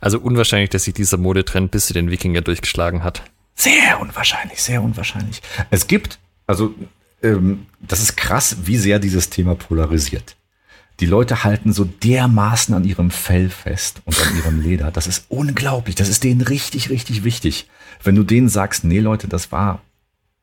Also 0.00 0.18
unwahrscheinlich, 0.18 0.70
dass 0.70 0.84
sich 0.84 0.94
dieser 0.94 1.18
Modetrend 1.18 1.70
bis 1.70 1.86
zu 1.86 1.94
den 1.94 2.10
Wikinger 2.10 2.40
durchgeschlagen 2.40 3.04
hat. 3.04 3.22
Sehr 3.54 4.00
unwahrscheinlich, 4.00 4.62
sehr 4.62 4.82
unwahrscheinlich. 4.82 5.42
Es 5.70 5.86
gibt 5.86 6.18
also 6.48 6.74
ähm, 7.22 7.66
das 7.80 8.00
ist 8.00 8.16
krass, 8.16 8.56
wie 8.64 8.76
sehr 8.76 8.98
dieses 8.98 9.30
Thema 9.30 9.54
polarisiert. 9.54 10.34
Die 11.00 11.06
Leute 11.06 11.44
halten 11.44 11.72
so 11.72 11.84
dermaßen 11.84 12.74
an 12.74 12.82
ihrem 12.82 13.12
Fell 13.12 13.50
fest 13.50 14.02
und 14.04 14.20
an 14.20 14.36
ihrem 14.36 14.60
Leder. 14.60 14.90
Das 14.90 15.06
ist 15.06 15.26
unglaublich. 15.28 15.94
Das 15.94 16.08
ist 16.08 16.24
denen 16.24 16.40
richtig, 16.40 16.90
richtig 16.90 17.22
wichtig. 17.22 17.68
Wenn 18.02 18.16
du 18.16 18.24
denen 18.24 18.48
sagst, 18.48 18.82
nee 18.82 18.98
Leute, 18.98 19.28
das 19.28 19.52
war 19.52 19.80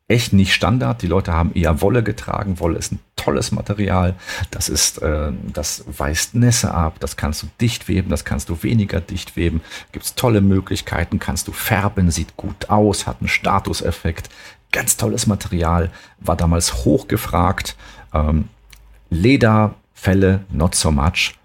echt 0.07 0.33
nicht 0.33 0.53
Standard. 0.53 1.01
Die 1.01 1.07
Leute 1.07 1.33
haben 1.33 1.53
eher 1.53 1.81
Wolle 1.81 2.03
getragen. 2.03 2.59
Wolle 2.59 2.77
ist 2.77 2.93
ein 2.93 2.99
tolles 3.15 3.51
Material. 3.51 4.15
Das 4.51 4.69
ist, 4.69 5.01
äh, 5.01 5.31
das 5.51 5.83
weist 5.87 6.35
Nässe 6.35 6.73
ab. 6.73 6.97
Das 6.99 7.17
kannst 7.17 7.43
du 7.43 7.47
dicht 7.59 7.87
weben. 7.87 8.09
Das 8.09 8.23
kannst 8.23 8.49
du 8.49 8.61
weniger 8.61 9.01
dicht 9.01 9.35
weben. 9.35 9.61
Gibt's 9.91 10.15
tolle 10.15 10.41
Möglichkeiten. 10.41 11.19
Kannst 11.19 11.47
du 11.47 11.51
färben. 11.51 12.11
Sieht 12.11 12.37
gut 12.37 12.69
aus. 12.69 13.07
Hat 13.07 13.17
einen 13.19 13.29
Statuseffekt 13.29 14.29
ganz 14.75 14.97
tolles 14.97 15.25
Material, 15.25 15.89
war 16.19 16.35
damals 16.35 16.85
hochgefragt. 16.85 17.77
Ähm, 18.13 18.49
Lederfälle, 19.09 20.43
not 20.51 20.75
so 20.75 20.91
much. 20.91 21.35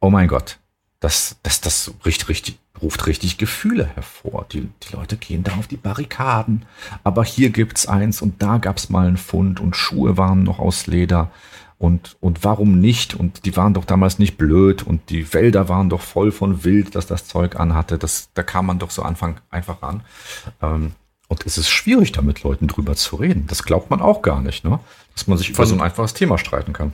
Oh 0.00 0.08
mein 0.08 0.26
Gott, 0.26 0.58
das, 1.00 1.36
das, 1.42 1.60
das 1.60 1.92
riecht 2.06 2.30
richtig, 2.30 2.58
ruft 2.80 3.06
richtig 3.06 3.36
Gefühle 3.36 3.84
hervor. 3.94 4.46
Die, 4.50 4.70
die 4.82 4.96
Leute 4.96 5.18
gehen 5.18 5.44
da 5.44 5.52
auf 5.56 5.66
die 5.66 5.76
Barrikaden. 5.76 6.64
Aber 7.04 7.24
hier 7.24 7.50
gibt's 7.50 7.86
eins 7.86 8.22
und 8.22 8.42
da 8.42 8.56
gab's 8.56 8.88
mal 8.88 9.06
einen 9.06 9.18
Fund 9.18 9.60
und 9.60 9.76
Schuhe 9.76 10.16
waren 10.16 10.42
noch 10.44 10.58
aus 10.60 10.86
Leder. 10.86 11.30
Und, 11.76 12.16
und 12.20 12.42
warum 12.42 12.80
nicht? 12.80 13.14
Und 13.14 13.44
die 13.44 13.54
waren 13.56 13.74
doch 13.74 13.84
damals 13.84 14.18
nicht 14.18 14.38
blöd 14.38 14.82
und 14.82 15.10
die 15.10 15.32
Wälder 15.34 15.68
waren 15.68 15.90
doch 15.90 16.00
voll 16.00 16.32
von 16.32 16.64
Wild, 16.64 16.94
dass 16.94 17.06
das 17.06 17.28
Zeug 17.28 17.60
anhatte. 17.60 17.98
Das, 17.98 18.30
da 18.32 18.42
kam 18.42 18.64
man 18.66 18.78
doch 18.78 18.90
so 18.90 19.02
Anfang 19.02 19.40
einfach 19.50 19.82
an. 19.82 20.02
Ähm, 20.62 20.92
Und 21.28 21.44
es 21.44 21.58
ist 21.58 21.68
schwierig, 21.68 22.12
da 22.12 22.22
mit 22.22 22.42
Leuten 22.42 22.68
drüber 22.68 22.96
zu 22.96 23.16
reden. 23.16 23.46
Das 23.46 23.62
glaubt 23.62 23.90
man 23.90 24.00
auch 24.00 24.22
gar 24.22 24.40
nicht, 24.40 24.64
ne? 24.64 24.80
Dass 25.14 25.26
man 25.26 25.36
sich 25.36 25.50
über 25.50 25.66
so 25.66 25.74
ein 25.74 25.82
einfaches 25.82 26.14
Thema 26.14 26.38
streiten 26.38 26.72
kann. 26.72 26.92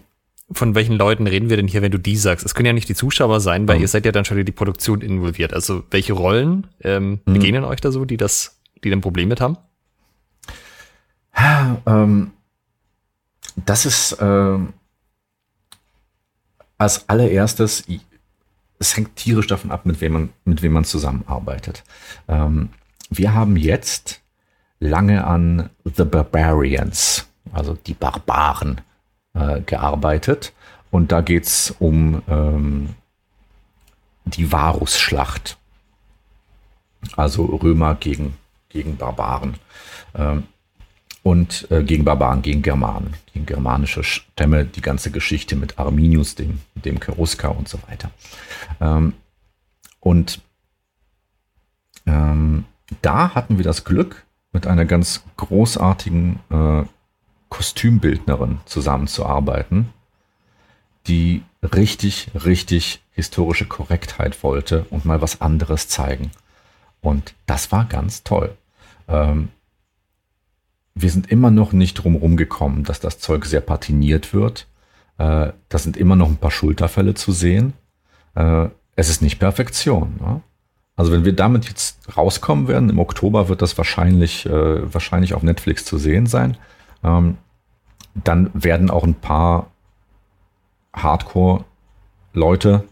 Von 0.51 0.75
welchen 0.75 0.97
Leuten 0.97 1.27
reden 1.27 1.49
wir 1.49 1.57
denn 1.57 1.69
hier, 1.69 1.83
wenn 1.83 1.93
du 1.93 1.99
die 1.99 2.17
sagst? 2.17 2.45
Es 2.45 2.55
können 2.55 2.67
ja 2.67 2.73
nicht 2.73 2.89
die 2.89 2.95
Zuschauer 2.95 3.41
sein, 3.41 3.67
weil 3.69 3.77
mhm. 3.77 3.83
ihr 3.83 3.89
seid 3.89 4.05
ja 4.05 4.13
dann 4.13 4.25
schon 4.25 4.37
in 4.37 4.45
die 4.45 4.53
Produktion 4.53 5.01
involviert. 5.01 5.55
Also 5.55 5.85
welche 5.91 6.13
Rollen 6.13 6.67
ähm, 6.83 7.21
mhm. 7.25 7.33
begegnen 7.33 7.65
euch 7.65 7.81
da 7.81 7.93
so, 7.93 8.05
die 8.05 8.17
das, 8.17 8.61
die 8.83 8.93
ein 8.93 9.01
Problem 9.01 9.29
mit 9.29 9.41
haben? 9.41 9.57
Ähm, 11.87 12.33
das 13.57 13.87
ist 13.87 14.17
ähm, 14.21 14.73
als 16.77 17.09
allererstes, 17.09 17.85
es 18.79 18.97
hängt 18.97 19.17
tierisch 19.17 19.47
davon 19.47 19.71
ab, 19.71 19.87
mit 19.87 20.01
wem 20.01 20.13
man, 20.13 20.29
mit 20.45 20.63
wem 20.63 20.73
man 20.73 20.85
zusammenarbeitet. 20.85 21.85
Ähm, 22.29 22.71
wir 23.11 23.33
haben 23.33 23.57
jetzt 23.57 24.21
lange 24.81 25.25
an 25.25 25.71
The 25.85 26.05
Barbarians, 26.05 27.27
also 27.53 27.75
die 27.75 27.95
Barbaren, 27.95 28.81
äh, 29.35 29.61
gearbeitet. 29.63 30.53
Und 30.91 31.13
da 31.13 31.21
geht 31.21 31.45
es 31.45 31.75
um 31.79 32.23
ähm, 32.29 32.95
die 34.25 34.51
Varusschlacht. 34.51 35.59
Also 37.17 37.45
Römer 37.45 37.97
gegen, 37.97 38.37
gegen 38.69 38.97
Barbaren. 38.97 39.57
Ähm, 40.15 40.45
und 41.23 41.67
äh, 41.71 41.83
gegen 41.83 42.05
Barbaren, 42.05 42.43
gegen 42.43 42.63
Germanen, 42.63 43.15
gegen 43.33 43.47
germanische 43.47 44.05
Stämme, 44.05 44.67
die 44.67 44.83
ganze 44.83 45.11
Geschichte 45.11 45.57
mit 45.57 45.79
Arminius, 45.79 46.35
dem, 46.35 46.61
dem 46.75 47.01
Cherusker 47.01 47.57
und 47.57 47.67
so 47.69 47.79
weiter. 47.89 48.11
Ähm, 48.81 49.15
und 50.01 50.43
ähm, 52.07 52.67
da 53.01 53.35
hatten 53.35 53.57
wir 53.57 53.65
das 53.65 53.85
Glück, 53.85 54.24
mit 54.55 54.67
einer 54.67 54.87
ganz 54.87 55.25
großartigen 55.37 56.39
äh, 56.49 56.85
Kostümbildnerin 57.51 58.61
zusammenzuarbeiten, 58.65 59.91
die 61.07 61.43
richtig, 61.63 62.31
richtig 62.35 63.03
historische 63.13 63.67
Korrektheit 63.67 64.43
wollte 64.43 64.87
und 64.91 65.05
mal 65.05 65.21
was 65.21 65.43
anderes 65.43 65.89
zeigen. 65.89 66.31
Und 67.03 67.35
das 67.47 67.71
war 67.71 67.85
ganz 67.85 68.25
toll. 68.25 68.57
Ähm, 69.09 69.51
wir 70.95 71.11
sind 71.11 71.31
immer 71.31 71.51
noch 71.51 71.73
nicht 71.73 71.95
drumherum 71.95 72.37
gekommen, 72.37 72.85
dass 72.85 73.01
das 73.01 73.19
Zeug 73.19 73.45
sehr 73.45 73.61
patiniert 73.61 74.33
wird. 74.33 74.67
Äh, 75.19 75.53
da 75.69 75.79
sind 75.79 75.97
immer 75.97 76.17
noch 76.17 76.29
ein 76.29 76.39
paar 76.39 76.51
Schulterfälle 76.51 77.15
zu 77.15 77.33
sehen. 77.33 77.75
Äh, 78.35 78.69
es 78.97 79.11
ist 79.11 79.21
nicht 79.21 79.39
Perfektion. 79.39 80.17
Ne? 80.21 80.41
Also 80.97 81.13
wenn 81.13 81.25
wir 81.25 81.33
damit 81.35 81.67
jetzt 81.67 81.99
rauskommen 82.17 82.69
werden, 82.69 82.89
im 82.89 82.99
Oktober 82.99 83.49
wird 83.49 83.63
das 83.63 83.77
wahrscheinlich, 83.77 84.47
äh, 84.47 84.93
wahrscheinlich 84.93 85.35
auf 85.35 85.43
Netflix 85.43 85.85
zu 85.85 85.99
sehen 85.99 86.27
sein. 86.27 86.57
Ähm, 87.03 87.37
dann 88.15 88.51
werden 88.55 88.91
auch 88.91 89.03
ein 89.03 89.15
paar 89.15 89.71
Hardcore-Leute, 90.95 92.85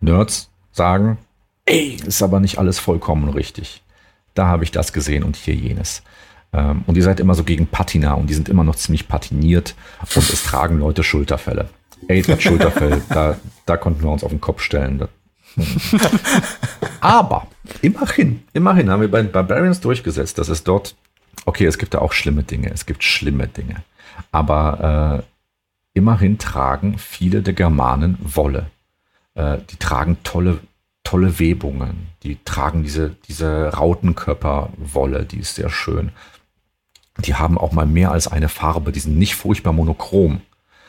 Nerds 0.00 0.50
sagen, 0.72 1.18
ey, 1.66 1.98
ist 2.06 2.22
aber 2.22 2.40
nicht 2.40 2.58
alles 2.58 2.78
vollkommen 2.78 3.28
richtig. 3.28 3.82
Da 4.34 4.46
habe 4.46 4.64
ich 4.64 4.70
das 4.70 4.92
gesehen 4.92 5.22
und 5.22 5.36
hier 5.36 5.54
jenes. 5.54 6.02
Ähm, 6.52 6.84
und 6.86 6.96
ihr 6.96 7.02
seid 7.02 7.20
immer 7.20 7.34
so 7.34 7.44
gegen 7.44 7.66
Patina 7.66 8.14
und 8.14 8.30
die 8.30 8.34
sind 8.34 8.48
immer 8.48 8.64
noch 8.64 8.76
ziemlich 8.76 9.08
patiniert 9.08 9.74
und 10.00 10.16
es 10.16 10.44
tragen 10.44 10.78
Leute 10.78 11.02
Schulterfälle. 11.02 11.68
Ey, 12.06 12.22
das 12.22 12.42
Schulterfell, 12.42 13.02
da, 13.10 13.36
da 13.66 13.76
konnten 13.76 14.02
wir 14.02 14.10
uns 14.10 14.24
auf 14.24 14.30
den 14.30 14.40
Kopf 14.40 14.62
stellen. 14.62 14.98
Das 14.98 15.10
aber 17.00 17.46
immerhin, 17.82 18.42
immerhin 18.52 18.90
haben 18.90 19.00
wir 19.00 19.10
bei 19.10 19.22
den 19.22 19.32
Barbarians 19.32 19.80
durchgesetzt, 19.80 20.38
dass 20.38 20.48
es 20.48 20.64
dort, 20.64 20.94
okay, 21.44 21.66
es 21.66 21.78
gibt 21.78 21.94
da 21.94 21.98
auch 21.98 22.12
schlimme 22.12 22.42
Dinge, 22.42 22.70
es 22.70 22.86
gibt 22.86 23.04
schlimme 23.04 23.48
Dinge, 23.48 23.82
aber 24.32 25.24
äh, 25.24 25.98
immerhin 25.98 26.38
tragen 26.38 26.98
viele 26.98 27.42
der 27.42 27.54
Germanen 27.54 28.18
Wolle. 28.20 28.70
Äh, 29.34 29.58
die 29.70 29.76
tragen 29.76 30.18
tolle, 30.24 30.58
tolle 31.04 31.38
Webungen, 31.38 32.08
die 32.22 32.38
tragen 32.44 32.82
diese, 32.82 33.16
diese 33.28 33.68
Rautenkörperwolle, 33.68 35.24
die 35.24 35.38
ist 35.38 35.54
sehr 35.54 35.70
schön. 35.70 36.10
Die 37.24 37.34
haben 37.34 37.58
auch 37.58 37.72
mal 37.72 37.86
mehr 37.86 38.12
als 38.12 38.28
eine 38.28 38.48
Farbe, 38.48 38.92
die 38.92 39.00
sind 39.00 39.18
nicht 39.18 39.34
furchtbar 39.34 39.72
monochrom. 39.72 40.40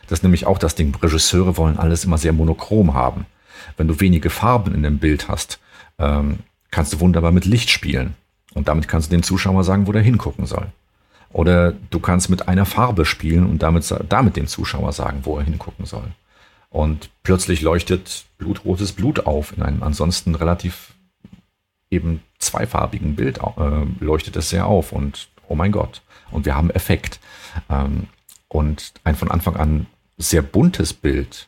Das 0.08 0.20
ist 0.20 0.24
nämlich 0.24 0.46
auch 0.46 0.58
das 0.58 0.76
Ding. 0.76 0.94
Regisseure 0.96 1.58
wollen 1.58 1.78
alles 1.78 2.04
immer 2.04 2.18
sehr 2.18 2.34
monochrom 2.34 2.94
haben. 2.94 3.26
Wenn 3.80 3.88
du 3.88 4.02
wenige 4.02 4.30
Farben 4.30 4.76
in 4.76 4.84
dem 4.84 4.98
Bild 4.98 5.30
hast, 5.30 5.58
ähm, 6.00 6.40
kannst 6.70 6.92
du 6.92 7.00
wunderbar 7.00 7.32
mit 7.32 7.46
Licht 7.46 7.70
spielen. 7.70 8.14
Und 8.54 8.68
damit 8.68 8.90
kannst 8.90 9.10
du 9.10 9.16
dem 9.16 9.24
Zuschauer 9.24 9.64
sagen, 9.64 9.88
wo 9.88 9.94
der 9.94 10.02
hingucken 10.02 10.46
soll. 10.46 10.68
Oder 11.32 11.72
du 11.72 12.00
kannst 12.02 12.30
mit 12.30 12.50
einer 12.50 12.66
Farbe 12.66 13.06
spielen 13.06 13.46
und 13.46 13.64
damit, 13.64 13.94
damit 14.10 14.36
dem 14.36 14.48
Zuschauer 14.48 14.92
sagen, 14.92 15.22
wo 15.24 15.38
er 15.38 15.46
hingucken 15.46 15.86
soll. 15.86 16.12
Und 16.70 17.10
plötzlich 17.24 17.62
leuchtet 17.62 18.26
blutrotes 18.38 18.92
Blut 18.92 19.26
auf 19.26 19.56
in 19.56 19.64
einem 19.64 19.82
ansonsten 19.82 20.36
relativ 20.36 20.94
eben 21.90 22.22
zweifarbigen 22.38 23.16
Bild 23.16 23.38
äh, 23.38 24.04
leuchtet 24.04 24.36
es 24.36 24.50
sehr 24.50 24.66
auf 24.66 24.92
und 24.92 25.30
oh 25.48 25.56
mein 25.56 25.72
Gott. 25.72 26.02
Und 26.32 26.46
wir 26.46 26.56
haben 26.56 26.70
Effekt. 26.70 27.22
Ähm, 27.70 28.08
und 28.50 28.92
ein 29.06 29.16
von 29.16 29.32
Anfang 29.32 29.56
an 29.56 29.86
sehr 30.18 30.42
buntes 30.42 30.92
Bild, 30.92 31.48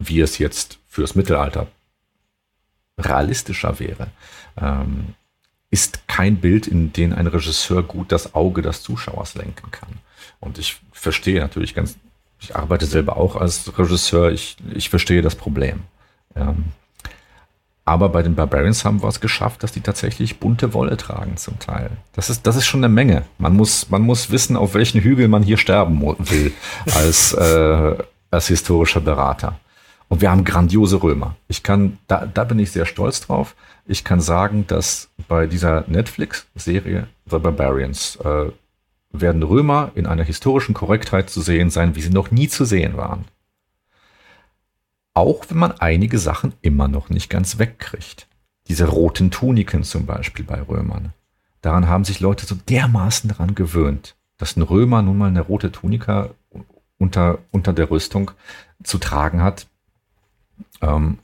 wie 0.00 0.18
es 0.18 0.38
jetzt 0.38 0.79
fürs 0.90 1.14
Mittelalter 1.14 1.68
realistischer 2.98 3.78
wäre, 3.78 4.08
ähm, 4.60 5.14
ist 5.70 6.06
kein 6.08 6.36
Bild, 6.36 6.66
in 6.66 6.92
dem 6.92 7.14
ein 7.14 7.28
Regisseur 7.28 7.82
gut 7.82 8.12
das 8.12 8.34
Auge 8.34 8.60
des 8.60 8.82
Zuschauers 8.82 9.36
lenken 9.36 9.70
kann. 9.70 10.00
Und 10.40 10.58
ich 10.58 10.80
verstehe 10.92 11.40
natürlich 11.40 11.74
ganz, 11.74 11.96
ich 12.40 12.56
arbeite 12.56 12.86
selber 12.86 13.16
auch 13.16 13.36
als 13.36 13.78
Regisseur, 13.78 14.32
ich, 14.32 14.56
ich 14.74 14.90
verstehe 14.90 15.22
das 15.22 15.36
Problem. 15.36 15.80
Ähm, 16.34 16.64
aber 17.84 18.08
bei 18.08 18.22
den 18.22 18.34
Barbarians 18.34 18.84
haben 18.84 19.02
wir 19.02 19.08
es 19.08 19.20
geschafft, 19.20 19.62
dass 19.62 19.72
die 19.72 19.80
tatsächlich 19.80 20.38
bunte 20.38 20.74
Wolle 20.74 20.96
tragen 20.96 21.36
zum 21.36 21.58
Teil. 21.58 21.90
Das 22.12 22.30
ist, 22.30 22.46
das 22.46 22.56
ist 22.56 22.66
schon 22.66 22.84
eine 22.84 22.92
Menge. 22.92 23.24
Man 23.38 23.56
muss, 23.56 23.90
man 23.90 24.02
muss 24.02 24.30
wissen, 24.30 24.56
auf 24.56 24.74
welchen 24.74 25.00
Hügel 25.00 25.28
man 25.28 25.42
hier 25.42 25.56
sterben 25.56 26.00
will 26.02 26.52
als, 26.94 27.32
äh, 27.32 27.96
als 28.30 28.48
historischer 28.48 29.00
Berater. 29.00 29.58
Und 30.10 30.20
wir 30.20 30.30
haben 30.32 30.44
grandiose 30.44 31.04
Römer. 31.04 31.36
Ich 31.46 31.62
kann, 31.62 31.98
da, 32.08 32.26
da 32.26 32.42
bin 32.42 32.58
ich 32.58 32.72
sehr 32.72 32.84
stolz 32.84 33.20
drauf. 33.20 33.54
Ich 33.86 34.02
kann 34.02 34.20
sagen, 34.20 34.66
dass 34.66 35.08
bei 35.28 35.46
dieser 35.46 35.84
Netflix-Serie 35.86 37.06
The 37.26 37.38
Barbarians 37.38 38.16
äh, 38.16 38.50
werden 39.12 39.42
Römer 39.44 39.92
in 39.94 40.06
einer 40.06 40.24
historischen 40.24 40.74
Korrektheit 40.74 41.30
zu 41.30 41.40
sehen 41.40 41.70
sein, 41.70 41.94
wie 41.94 42.00
sie 42.00 42.10
noch 42.10 42.32
nie 42.32 42.48
zu 42.48 42.64
sehen 42.64 42.96
waren. 42.96 43.26
Auch 45.14 45.44
wenn 45.48 45.58
man 45.58 45.72
einige 45.78 46.18
Sachen 46.18 46.54
immer 46.60 46.88
noch 46.88 47.08
nicht 47.08 47.30
ganz 47.30 47.60
wegkriegt. 47.60 48.26
Diese 48.66 48.88
roten 48.88 49.30
Tuniken 49.30 49.84
zum 49.84 50.06
Beispiel 50.06 50.44
bei 50.44 50.60
Römern. 50.60 51.12
Daran 51.60 51.86
haben 51.86 52.04
sich 52.04 52.18
Leute 52.18 52.46
so 52.46 52.56
dermaßen 52.56 53.28
daran 53.28 53.54
gewöhnt, 53.54 54.16
dass 54.38 54.56
ein 54.56 54.62
Römer 54.62 55.02
nun 55.02 55.18
mal 55.18 55.28
eine 55.28 55.42
rote 55.42 55.70
Tunika 55.70 56.30
unter, 56.98 57.38
unter 57.52 57.72
der 57.72 57.92
Rüstung 57.92 58.32
zu 58.82 58.98
tragen 58.98 59.42
hat, 59.42 59.68
ähm, 60.80 61.18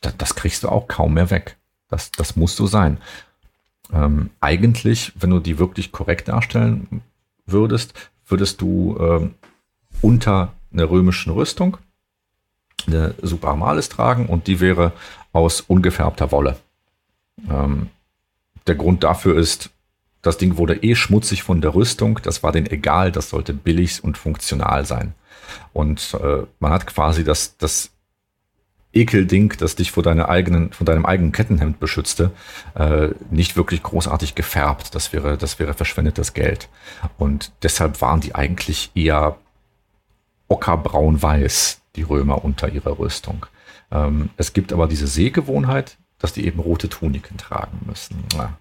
das, 0.00 0.16
das, 0.16 0.34
kriegst 0.34 0.64
du 0.64 0.68
auch 0.68 0.88
kaum 0.88 1.14
mehr 1.14 1.30
weg. 1.30 1.56
Das, 1.88 2.10
das 2.12 2.36
muss 2.36 2.56
so 2.56 2.66
sein. 2.66 2.98
Ähm, 3.92 4.30
eigentlich, 4.40 5.12
wenn 5.16 5.30
du 5.30 5.40
die 5.40 5.58
wirklich 5.58 5.92
korrekt 5.92 6.28
darstellen 6.28 7.02
würdest, 7.46 7.94
würdest 8.26 8.60
du 8.60 8.96
ähm, 8.98 9.34
unter 10.02 10.52
einer 10.72 10.90
römischen 10.90 11.32
Rüstung 11.32 11.78
eine 12.86 13.14
Super 13.22 13.48
Armalis 13.48 13.88
tragen 13.88 14.26
und 14.26 14.46
die 14.46 14.60
wäre 14.60 14.92
aus 15.32 15.60
ungefärbter 15.60 16.30
Wolle. 16.32 16.56
Ähm, 17.48 17.90
der 18.66 18.74
Grund 18.74 19.04
dafür 19.04 19.36
ist, 19.36 19.70
das 20.22 20.38
Ding 20.38 20.56
wurde 20.56 20.82
eh 20.82 20.94
schmutzig 20.94 21.42
von 21.42 21.60
der 21.60 21.74
Rüstung, 21.74 22.20
das 22.22 22.42
war 22.42 22.52
denen 22.52 22.66
egal, 22.66 23.12
das 23.12 23.30
sollte 23.30 23.52
billig 23.52 24.02
und 24.02 24.18
funktional 24.18 24.84
sein. 24.84 25.14
Und 25.72 26.16
äh, 26.20 26.42
man 26.58 26.72
hat 26.72 26.86
quasi 26.86 27.22
das, 27.22 27.56
das 27.58 27.90
Ekelding, 28.96 29.52
das 29.58 29.76
dich 29.76 29.92
vor, 29.92 30.02
deiner 30.02 30.28
eigenen, 30.28 30.72
vor 30.72 30.84
deinem 30.84 31.06
eigenen 31.06 31.32
Kettenhemd 31.32 31.78
beschützte, 31.78 32.32
äh, 32.74 33.10
nicht 33.30 33.56
wirklich 33.56 33.82
großartig 33.82 34.34
gefärbt. 34.34 34.94
Das 34.94 35.12
wäre, 35.12 35.36
das 35.36 35.58
wäre 35.58 35.74
verschwendetes 35.74 36.32
Geld. 36.32 36.68
Und 37.18 37.52
deshalb 37.62 38.00
waren 38.00 38.20
die 38.20 38.34
eigentlich 38.34 38.90
eher 38.94 39.36
ockerbraun-weiß, 40.48 41.80
die 41.96 42.02
Römer 42.02 42.44
unter 42.44 42.68
ihrer 42.68 42.98
Rüstung. 42.98 43.46
Ähm, 43.90 44.30
es 44.36 44.52
gibt 44.52 44.72
aber 44.72 44.86
diese 44.86 45.06
Sehgewohnheit, 45.06 45.98
dass 46.18 46.32
die 46.32 46.46
eben 46.46 46.60
rote 46.60 46.88
Tuniken 46.88 47.36
tragen 47.36 47.80
müssen. 47.86 48.24
Ja. 48.34 48.56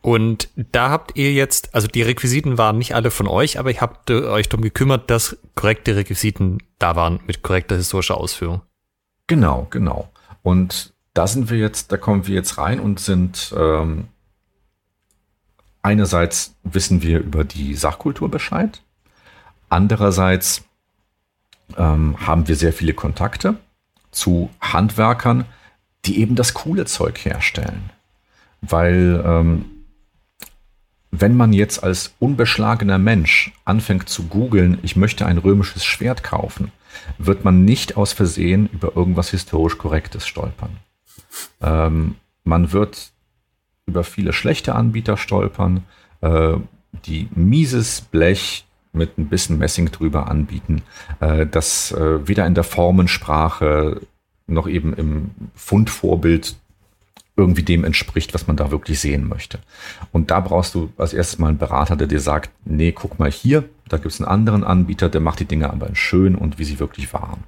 Und 0.00 0.48
da 0.56 0.90
habt 0.90 1.18
ihr 1.18 1.32
jetzt, 1.32 1.74
also 1.74 1.88
die 1.88 2.02
Requisiten 2.02 2.56
waren 2.56 2.78
nicht 2.78 2.94
alle 2.94 3.10
von 3.10 3.26
euch, 3.26 3.58
aber 3.58 3.70
ihr 3.70 3.80
habt 3.80 4.10
euch 4.10 4.48
darum 4.48 4.62
gekümmert, 4.62 5.10
dass 5.10 5.36
korrekte 5.54 5.96
Requisiten 5.96 6.58
da 6.78 6.96
waren 6.96 7.20
mit 7.26 7.42
korrekter 7.42 7.76
historischer 7.76 8.16
Ausführung. 8.16 8.62
Genau, 9.28 9.68
genau. 9.70 10.10
Und 10.42 10.92
da 11.14 11.26
sind 11.26 11.50
wir 11.50 11.58
jetzt, 11.58 11.92
da 11.92 11.96
kommen 11.96 12.26
wir 12.26 12.34
jetzt 12.34 12.58
rein 12.58 12.80
und 12.80 12.98
sind 12.98 13.54
ähm, 13.56 14.08
einerseits 15.82 16.54
wissen 16.64 17.02
wir 17.02 17.20
über 17.20 17.44
die 17.44 17.74
Sachkultur 17.74 18.30
Bescheid, 18.30 18.82
andererseits 19.68 20.64
ähm, 21.76 22.16
haben 22.26 22.48
wir 22.48 22.56
sehr 22.56 22.72
viele 22.72 22.94
Kontakte 22.94 23.56
zu 24.10 24.50
Handwerkern, 24.60 25.44
die 26.04 26.20
eben 26.20 26.34
das 26.34 26.54
coole 26.54 26.86
Zeug 26.86 27.24
herstellen. 27.24 27.90
Weil 28.62 29.22
ähm, 29.24 29.64
wenn 31.10 31.36
man 31.36 31.52
jetzt 31.52 31.82
als 31.82 32.14
unbeschlagener 32.18 32.98
Mensch 32.98 33.52
anfängt 33.64 34.08
zu 34.08 34.24
googeln, 34.24 34.78
ich 34.82 34.96
möchte 34.96 35.26
ein 35.26 35.38
römisches 35.38 35.84
Schwert 35.84 36.22
kaufen, 36.22 36.72
wird 37.18 37.44
man 37.44 37.64
nicht 37.64 37.96
aus 37.96 38.12
Versehen 38.12 38.68
über 38.72 38.96
irgendwas 38.96 39.30
historisch 39.30 39.78
Korrektes 39.78 40.26
stolpern. 40.26 40.76
Ähm, 41.60 42.16
man 42.44 42.72
wird 42.72 43.10
über 43.86 44.04
viele 44.04 44.32
schlechte 44.32 44.74
Anbieter 44.74 45.16
stolpern, 45.16 45.84
äh, 46.20 46.54
die 47.04 47.28
mieses 47.34 48.00
Blech 48.00 48.66
mit 48.92 49.18
ein 49.18 49.28
bisschen 49.28 49.58
Messing 49.58 49.90
drüber 49.90 50.28
anbieten, 50.28 50.82
äh, 51.20 51.46
das 51.46 51.92
äh, 51.92 52.26
weder 52.26 52.46
in 52.46 52.54
der 52.54 52.64
Formensprache 52.64 54.00
noch 54.46 54.66
eben 54.66 54.94
im 54.94 55.30
Fundvorbild 55.54 56.56
irgendwie 57.36 57.62
dem 57.62 57.84
entspricht, 57.84 58.34
was 58.34 58.46
man 58.48 58.56
da 58.56 58.70
wirklich 58.70 58.98
sehen 58.98 59.28
möchte. 59.28 59.60
Und 60.10 60.30
da 60.30 60.40
brauchst 60.40 60.74
du 60.74 60.90
als 60.96 61.12
erstes 61.12 61.38
mal 61.38 61.48
einen 61.48 61.58
Berater, 61.58 61.94
der 61.94 62.08
dir 62.08 62.20
sagt, 62.20 62.50
nee, 62.64 62.90
guck 62.92 63.18
mal 63.18 63.30
hier, 63.30 63.68
da 63.88 63.96
gibt 63.96 64.12
es 64.12 64.20
einen 64.20 64.28
anderen 64.28 64.64
Anbieter, 64.64 65.08
der 65.08 65.20
macht 65.20 65.40
die 65.40 65.44
Dinge 65.44 65.70
aber 65.70 65.94
schön 65.94 66.34
und 66.34 66.58
wie 66.58 66.64
sie 66.64 66.78
wirklich 66.78 67.12
waren. 67.12 67.44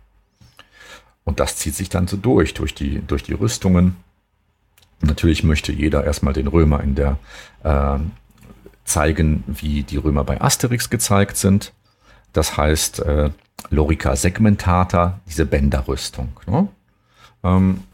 Und 1.24 1.40
das 1.40 1.56
zieht 1.56 1.74
sich 1.74 1.88
dann 1.88 2.08
so 2.08 2.16
durch, 2.16 2.54
durch 2.54 2.74
die, 2.74 3.00
durch 3.06 3.22
die 3.22 3.34
Rüstungen. 3.34 3.96
Natürlich 5.00 5.44
möchte 5.44 5.72
jeder 5.72 6.04
erstmal 6.04 6.32
den 6.32 6.46
Römer 6.46 6.80
in 6.82 6.94
der 6.94 7.18
äh, 7.62 7.98
zeigen, 8.84 9.44
wie 9.46 9.82
die 9.82 9.96
Römer 9.96 10.24
bei 10.24 10.40
Asterix 10.40 10.90
gezeigt 10.90 11.36
sind. 11.36 11.72
Das 12.32 12.56
heißt, 12.56 13.00
äh, 13.00 13.30
Lorica 13.70 14.16
segmentata, 14.16 15.20
diese 15.26 15.46
Bänderrüstung. 15.46 16.28
Ne? 16.46 16.68
Ähm, 17.44 17.84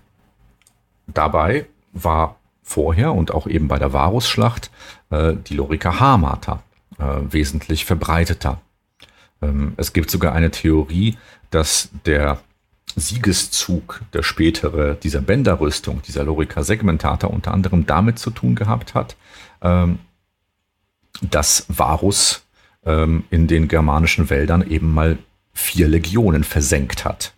dabei 1.07 1.67
war 1.93 2.37
vorher 2.63 3.13
und 3.13 3.33
auch 3.33 3.47
eben 3.47 3.69
bei 3.69 3.79
der 3.79 3.93
Varusschlacht 3.93 4.71
äh, 5.11 5.35
die 5.35 5.55
Lorica 5.55 6.01
Hamata 6.01 6.63
äh, 6.99 7.05
wesentlich 7.31 7.85
verbreiteter. 7.85 8.61
Ähm, 9.43 9.75
es 9.77 9.93
gibt 9.93 10.11
sogar 10.11 10.33
eine 10.33 10.51
Theorie, 10.51 11.17
dass 11.51 11.91
der 12.05 12.41
Siegeszug, 12.95 14.01
der 14.13 14.23
spätere 14.23 14.95
dieser 14.95 15.21
Bänderrüstung, 15.21 16.03
dieser 16.03 16.25
Lorica 16.25 16.63
segmentata 16.63 17.27
unter 17.27 17.53
anderem 17.53 17.87
damit 17.87 18.19
zu 18.19 18.31
tun 18.31 18.55
gehabt 18.55 18.95
hat, 18.95 19.17
ähm, 19.61 19.99
dass 21.21 21.67
Varus 21.69 22.45
ähm, 22.85 23.25
in 23.31 23.47
den 23.49 23.69
germanischen 23.69 24.31
Wäldern 24.31 24.67
eben 24.69 24.93
mal 24.93 25.19
vier 25.53 25.89
Legionen 25.89 26.45
versenkt 26.45 27.05
hat. 27.05 27.35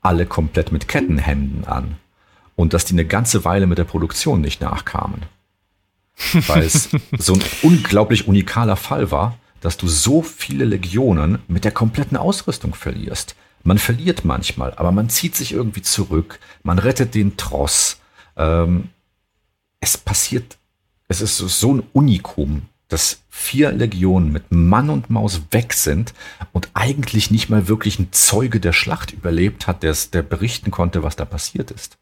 Alle 0.00 0.26
komplett 0.26 0.72
mit 0.72 0.88
Kettenhemden 0.88 1.64
an 1.64 1.96
und 2.56 2.72
dass 2.72 2.84
die 2.84 2.94
eine 2.94 3.04
ganze 3.04 3.44
Weile 3.44 3.66
mit 3.66 3.78
der 3.78 3.84
Produktion 3.84 4.40
nicht 4.40 4.60
nachkamen. 4.60 5.22
Weil 6.46 6.62
es 6.62 6.88
so 7.18 7.34
ein 7.34 7.42
unglaublich 7.62 8.26
unikaler 8.28 8.76
Fall 8.76 9.10
war, 9.10 9.38
dass 9.60 9.76
du 9.76 9.88
so 9.88 10.22
viele 10.22 10.64
Legionen 10.64 11.38
mit 11.48 11.64
der 11.64 11.72
kompletten 11.72 12.16
Ausrüstung 12.16 12.74
verlierst. 12.74 13.34
Man 13.64 13.78
verliert 13.78 14.24
manchmal, 14.24 14.74
aber 14.74 14.92
man 14.92 15.08
zieht 15.08 15.34
sich 15.34 15.52
irgendwie 15.52 15.82
zurück, 15.82 16.38
man 16.62 16.78
rettet 16.78 17.14
den 17.14 17.36
Tross. 17.36 17.98
Ähm, 18.36 18.90
es 19.80 19.98
passiert, 19.98 20.58
es 21.08 21.20
ist 21.20 21.36
so 21.38 21.74
ein 21.74 21.82
Unikum, 21.92 22.62
dass 22.88 23.22
vier 23.28 23.72
Legionen 23.72 24.32
mit 24.32 24.50
Mann 24.50 24.90
und 24.90 25.10
Maus 25.10 25.42
weg 25.50 25.72
sind 25.72 26.14
und 26.52 26.70
eigentlich 26.74 27.30
nicht 27.30 27.50
mal 27.50 27.68
wirklich 27.68 27.98
ein 27.98 28.12
Zeuge 28.12 28.60
der 28.60 28.72
Schlacht 28.72 29.12
überlebt 29.12 29.66
hat, 29.66 29.82
der, 29.82 29.96
der 30.12 30.22
berichten 30.22 30.70
konnte, 30.70 31.02
was 31.02 31.16
da 31.16 31.24
passiert 31.24 31.70
ist. 31.70 31.98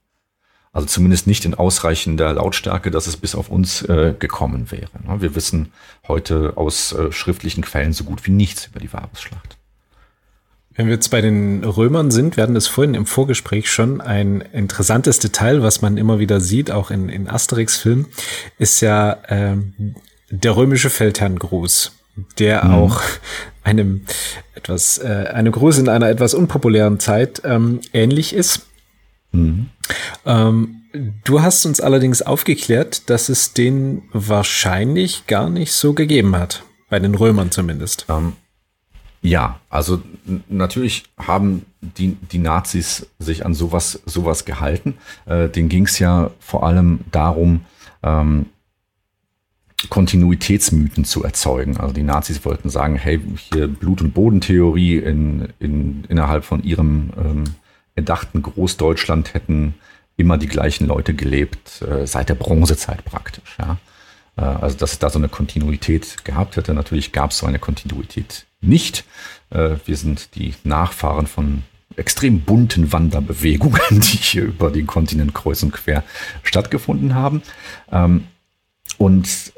Also 0.76 0.88
zumindest 0.88 1.26
nicht 1.26 1.46
in 1.46 1.54
ausreichender 1.54 2.34
Lautstärke, 2.34 2.90
dass 2.90 3.06
es 3.06 3.16
bis 3.16 3.34
auf 3.34 3.48
uns 3.48 3.80
äh, 3.80 4.12
gekommen 4.18 4.70
wäre. 4.70 4.90
Ne? 5.06 5.22
Wir 5.22 5.34
wissen 5.34 5.72
heute 6.06 6.52
aus 6.56 6.92
äh, 6.92 7.10
schriftlichen 7.12 7.64
Quellen 7.64 7.94
so 7.94 8.04
gut 8.04 8.26
wie 8.26 8.30
nichts 8.30 8.66
über 8.66 8.78
die 8.78 8.92
Varusschlacht. 8.92 9.56
Wenn 10.74 10.88
wir 10.88 10.92
jetzt 10.92 11.08
bei 11.08 11.22
den 11.22 11.64
Römern 11.64 12.10
sind, 12.10 12.36
wir 12.36 12.42
hatten 12.42 12.56
es 12.56 12.66
vorhin 12.66 12.92
im 12.92 13.06
Vorgespräch 13.06 13.70
schon, 13.70 14.02
ein 14.02 14.42
interessantes 14.52 15.18
Detail, 15.18 15.62
was 15.62 15.80
man 15.80 15.96
immer 15.96 16.18
wieder 16.18 16.42
sieht, 16.42 16.70
auch 16.70 16.90
in, 16.90 17.08
in 17.08 17.26
Asterix-Filmen, 17.26 18.08
ist 18.58 18.82
ja 18.82 19.16
ähm, 19.28 19.94
der 20.28 20.56
römische 20.56 20.90
Feldherrngruß, 20.90 21.92
der 22.38 22.66
mhm. 22.66 22.74
auch 22.74 23.00
einem 23.64 24.02
etwas, 24.54 24.98
äh, 24.98 25.30
eine 25.32 25.50
Gruß 25.50 25.78
in 25.78 25.88
einer 25.88 26.10
etwas 26.10 26.34
unpopulären 26.34 27.00
Zeit 27.00 27.40
ähm, 27.46 27.80
ähnlich 27.94 28.34
ist. 28.34 28.66
Ähm, 30.24 30.82
du 31.24 31.42
hast 31.42 31.66
uns 31.66 31.80
allerdings 31.80 32.22
aufgeklärt, 32.22 33.08
dass 33.10 33.28
es 33.28 33.52
den 33.52 34.02
wahrscheinlich 34.12 35.26
gar 35.26 35.48
nicht 35.50 35.72
so 35.72 35.92
gegeben 35.92 36.36
hat. 36.36 36.64
Bei 36.88 36.98
den 36.98 37.14
Römern 37.14 37.50
zumindest. 37.50 38.06
Ähm, 38.08 38.34
ja, 39.22 39.58
also 39.70 40.00
natürlich 40.48 41.04
haben 41.18 41.66
die, 41.80 42.16
die 42.30 42.38
Nazis 42.38 43.06
sich 43.18 43.44
an 43.44 43.54
sowas, 43.54 44.00
sowas 44.06 44.44
gehalten. 44.44 44.94
Äh, 45.26 45.48
denen 45.48 45.68
ging 45.68 45.86
es 45.86 45.98
ja 45.98 46.30
vor 46.38 46.64
allem 46.64 47.00
darum, 47.10 47.62
ähm, 48.02 48.46
Kontinuitätsmythen 49.90 51.04
zu 51.04 51.22
erzeugen. 51.22 51.76
Also 51.76 51.92
die 51.92 52.02
Nazis 52.02 52.44
wollten 52.44 52.70
sagen, 52.70 52.96
hey, 52.96 53.20
hier 53.36 53.68
Blut- 53.68 54.00
und 54.00 54.14
Bodentheorie 54.14 54.98
in, 54.98 55.48
in, 55.58 56.04
innerhalb 56.08 56.44
von 56.44 56.62
ihrem 56.62 57.10
ähm, 57.18 57.44
erdachten 57.96 58.42
Großdeutschland 58.42 59.34
hätten 59.34 59.74
immer 60.16 60.38
die 60.38 60.46
gleichen 60.46 60.86
Leute 60.86 61.14
gelebt, 61.14 61.82
äh, 61.82 62.06
seit 62.06 62.28
der 62.28 62.34
Bronzezeit 62.34 63.04
praktisch. 63.04 63.56
Ja. 63.58 63.78
Äh, 64.36 64.42
also 64.42 64.76
dass 64.76 64.92
es 64.92 64.98
da 64.98 65.10
so 65.10 65.18
eine 65.18 65.28
Kontinuität 65.28 66.24
gehabt 66.24 66.56
hätte. 66.56 66.74
Natürlich 66.74 67.12
gab 67.12 67.32
es 67.32 67.38
so 67.38 67.46
eine 67.46 67.58
Kontinuität 67.58 68.46
nicht. 68.60 69.04
Äh, 69.50 69.76
wir 69.84 69.96
sind 69.96 70.34
die 70.36 70.54
Nachfahren 70.64 71.26
von 71.26 71.62
extrem 71.96 72.40
bunten 72.40 72.92
Wanderbewegungen, 72.92 73.80
die 73.90 74.18
hier 74.18 74.44
über 74.44 74.70
den 74.70 74.86
Kontinent 74.86 75.34
kreuz 75.34 75.62
und 75.62 75.72
quer 75.72 76.04
stattgefunden 76.42 77.14
haben. 77.14 77.42
Ähm, 77.90 78.24
und 78.98 79.52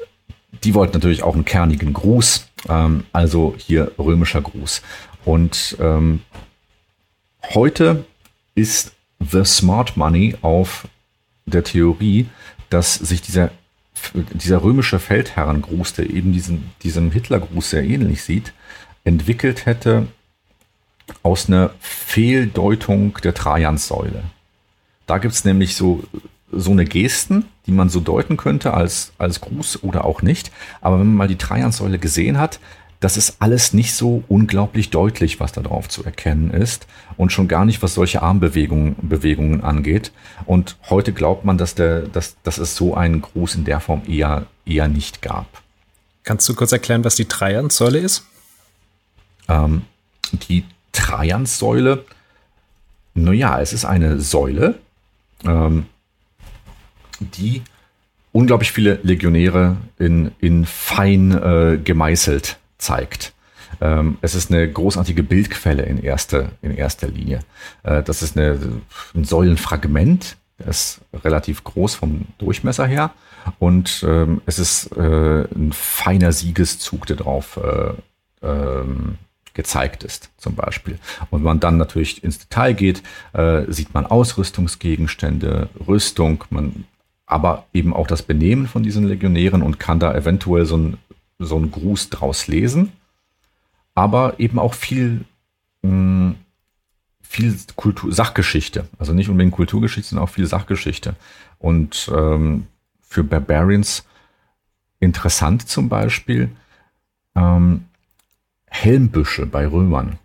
die 0.63 0.73
wollten 0.73 0.93
natürlich 0.93 1.23
auch 1.23 1.35
einen 1.35 1.45
kernigen 1.45 1.93
Gruß, 1.93 2.47
ähm, 2.67 3.05
also 3.13 3.55
hier 3.57 3.91
römischer 3.97 4.41
Gruß. 4.41 4.81
Und 5.25 5.77
ähm, 5.79 6.21
heute 7.53 8.05
ist 8.59 8.93
The 9.19 9.45
Smart 9.45 9.97
Money 9.97 10.35
auf 10.41 10.87
der 11.45 11.63
Theorie, 11.63 12.27
dass 12.69 12.95
sich 12.95 13.21
dieser, 13.21 13.51
dieser 14.13 14.63
römische 14.63 14.99
Feldherrengruß, 14.99 15.93
der 15.93 16.09
eben 16.09 16.31
diesem, 16.31 16.63
diesem 16.83 17.11
Hitlergruß 17.11 17.71
sehr 17.71 17.83
ähnlich 17.83 18.23
sieht, 18.23 18.53
entwickelt 19.03 19.65
hätte 19.65 20.07
aus 21.23 21.47
einer 21.47 21.71
Fehldeutung 21.79 23.17
der 23.23 23.33
Trajanssäule. 23.33 24.23
Da 25.07 25.17
gibt 25.17 25.33
es 25.33 25.43
nämlich 25.43 25.75
so, 25.75 26.03
so 26.51 26.71
eine 26.71 26.85
Gesten, 26.85 27.45
die 27.65 27.71
man 27.71 27.89
so 27.89 27.99
deuten 27.99 28.37
könnte 28.37 28.73
als, 28.73 29.13
als 29.17 29.41
Gruß 29.41 29.83
oder 29.83 30.05
auch 30.05 30.21
nicht. 30.21 30.51
Aber 30.81 30.99
wenn 30.99 31.07
man 31.07 31.15
mal 31.15 31.27
die 31.27 31.37
Trajanssäule 31.37 31.97
gesehen 31.97 32.37
hat, 32.37 32.59
das 32.99 33.15
ist 33.15 33.37
alles 33.39 33.73
nicht 33.73 33.93
so 33.93 34.23
unglaublich 34.27 34.89
deutlich, 34.89 35.39
was 35.39 35.53
da 35.53 35.61
drauf 35.61 35.87
zu 35.87 36.03
erkennen 36.03 36.51
ist 36.51 36.85
und 37.15 37.31
schon 37.31 37.47
gar 37.47 37.63
nicht, 37.63 37.81
was 37.81 37.93
solche 37.93 38.21
Armbewegungen 38.21 38.95
Bewegungen 39.01 39.63
angeht. 39.63 40.11
Und 40.45 40.75
heute 40.89 41.13
glaubt 41.13 41.45
man, 41.45 41.57
dass, 41.57 41.75
der, 41.75 42.01
dass, 42.01 42.35
dass 42.43 42.57
es 42.57 42.75
so 42.75 42.95
einen 42.95 43.21
Gruß 43.21 43.55
in 43.55 43.63
der 43.63 43.79
Form 43.79 44.01
eher, 44.05 44.47
eher 44.65 44.89
nicht 44.89 45.21
gab. 45.21 45.47
Kannst 46.23 46.47
du 46.49 46.55
kurz 46.55 46.73
erklären, 46.73 47.05
was 47.05 47.15
die 47.15 47.25
Trajanssäule 47.25 47.99
ist? 47.99 48.25
Ähm, 49.47 49.83
die 50.33 50.65
Trajanssäule, 50.91 52.05
naja, 53.13 53.61
es 53.61 53.71
ist 53.71 53.85
eine 53.85 54.19
Säule, 54.19 54.77
ähm, 55.45 55.85
die 57.21 57.61
unglaublich 58.33 58.73
viele 58.73 58.99
Legionäre 59.03 59.77
in, 59.97 60.31
in 60.39 60.65
fein 60.65 61.31
äh, 61.31 61.79
gemeißelt 61.81 62.57
zeigt. 62.79 63.33
Ähm, 63.81 64.17
es 64.21 64.33
ist 64.33 64.51
eine 64.51 64.69
großartige 64.69 65.23
Bildquelle 65.23 65.83
in 65.83 66.01
erster, 66.01 66.49
in 66.61 66.75
erster 66.75 67.07
Linie. 67.07 67.39
Äh, 67.83 68.01
das 68.01 68.23
ist 68.23 68.35
eine, 68.35 68.59
ein 69.13 69.23
Säulenfragment, 69.23 70.37
das 70.57 70.99
ist 71.13 71.23
relativ 71.23 71.63
groß 71.63 71.95
vom 71.95 72.25
Durchmesser 72.39 72.87
her. 72.87 73.11
Und 73.59 74.03
ähm, 74.07 74.41
es 74.45 74.59
ist 74.59 74.91
äh, 74.97 75.43
ein 75.43 75.71
feiner 75.71 76.31
Siegeszug, 76.31 77.05
der 77.05 77.15
drauf 77.15 77.57
äh, 77.63 78.45
ähm, 78.45 79.17
gezeigt 79.53 80.03
ist, 80.03 80.29
zum 80.37 80.55
Beispiel. 80.55 80.99
Und 81.29 81.39
wenn 81.39 81.45
man 81.45 81.59
dann 81.59 81.77
natürlich 81.77 82.23
ins 82.23 82.39
Detail 82.39 82.73
geht, 82.73 83.01
äh, 83.33 83.63
sieht 83.67 83.93
man 83.93 84.05
Ausrüstungsgegenstände, 84.05 85.69
Rüstung, 85.87 86.43
man 86.49 86.85
aber 87.25 87.65
eben 87.73 87.93
auch 87.93 88.07
das 88.07 88.23
Benehmen 88.23 88.67
von 88.67 88.83
diesen 88.83 89.07
Legionären 89.07 89.61
und 89.61 89.79
kann 89.79 89.99
da 89.99 90.15
eventuell 90.15 90.65
so 90.65 90.77
ein 90.77 90.97
so 91.39 91.55
einen 91.55 91.71
Gruß 91.71 92.09
draus 92.09 92.47
lesen, 92.47 92.91
aber 93.95 94.39
eben 94.39 94.59
auch 94.59 94.73
viel, 94.73 95.25
mh, 95.81 95.89
hm, 95.89 96.35
viel 97.21 97.57
Kultur, 97.75 98.11
Sachgeschichte. 98.11 98.87
Also 98.97 99.13
nicht 99.13 99.29
unbedingt 99.29 99.53
Kulturgeschichte, 99.53 100.09
sondern 100.09 100.25
auch 100.25 100.31
viel 100.31 100.47
Sachgeschichte. 100.47 101.15
Und 101.59 102.11
ähm, 102.13 102.67
für 103.01 103.23
Barbarians 103.23 104.05
interessant 104.99 105.67
zum 105.67 105.89
Beispiel 105.89 106.49
ähm, 107.35 107.85
Helmbüsche 108.65 109.45
bei 109.45 109.67
Römern. 109.67 110.19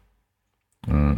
Äh, 0.86 1.16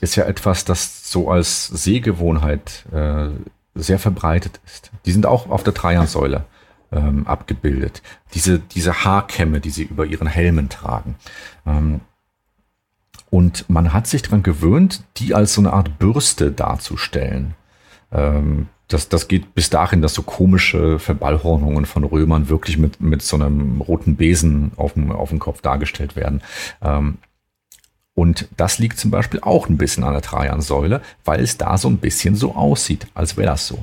ist 0.00 0.16
ja 0.16 0.24
etwas, 0.24 0.64
das 0.64 1.10
so 1.10 1.30
als 1.30 1.68
Sehgewohnheit 1.68 2.84
äh, 2.92 3.28
sehr 3.74 3.98
verbreitet 3.98 4.60
ist. 4.66 4.90
Die 5.06 5.12
sind 5.12 5.26
auch 5.26 5.48
auf 5.48 5.62
der 5.62 5.74
Trajansäule 5.74 6.44
ähm, 6.92 7.26
abgebildet. 7.26 8.02
Diese, 8.34 8.58
diese 8.58 9.04
Haarkämme, 9.04 9.60
die 9.60 9.70
sie 9.70 9.84
über 9.84 10.06
ihren 10.06 10.26
Helmen 10.26 10.68
tragen. 10.68 11.16
Ähm, 11.66 12.00
und 13.30 13.68
man 13.70 13.92
hat 13.92 14.06
sich 14.06 14.22
daran 14.22 14.42
gewöhnt, 14.42 15.04
die 15.16 15.34
als 15.34 15.54
so 15.54 15.62
eine 15.62 15.72
Art 15.72 15.98
Bürste 15.98 16.52
darzustellen. 16.52 17.54
Ähm, 18.12 18.68
das, 18.88 19.08
das 19.08 19.26
geht 19.26 19.54
bis 19.54 19.70
dahin, 19.70 20.02
dass 20.02 20.14
so 20.14 20.22
komische 20.22 20.98
Verballhornungen 20.98 21.86
von 21.86 22.04
Römern 22.04 22.48
wirklich 22.48 22.76
mit, 22.76 23.00
mit 23.00 23.22
so 23.22 23.36
einem 23.36 23.80
roten 23.80 24.16
Besen 24.16 24.72
auf 24.76 24.92
dem, 24.92 25.10
auf 25.10 25.30
dem 25.30 25.38
Kopf 25.38 25.62
dargestellt 25.62 26.14
werden. 26.14 26.42
Ähm, 26.82 27.18
und 28.14 28.48
das 28.56 28.78
liegt 28.78 28.98
zum 28.98 29.10
Beispiel 29.10 29.40
auch 29.40 29.68
ein 29.68 29.78
bisschen 29.78 30.04
an 30.04 30.12
der 30.12 30.20
Trajansäule, 30.20 31.00
weil 31.24 31.40
es 31.40 31.56
da 31.56 31.78
so 31.78 31.88
ein 31.88 31.96
bisschen 31.96 32.36
so 32.36 32.54
aussieht, 32.54 33.06
als 33.14 33.36
wäre 33.36 33.46
das 33.46 33.66
so. 33.66 33.82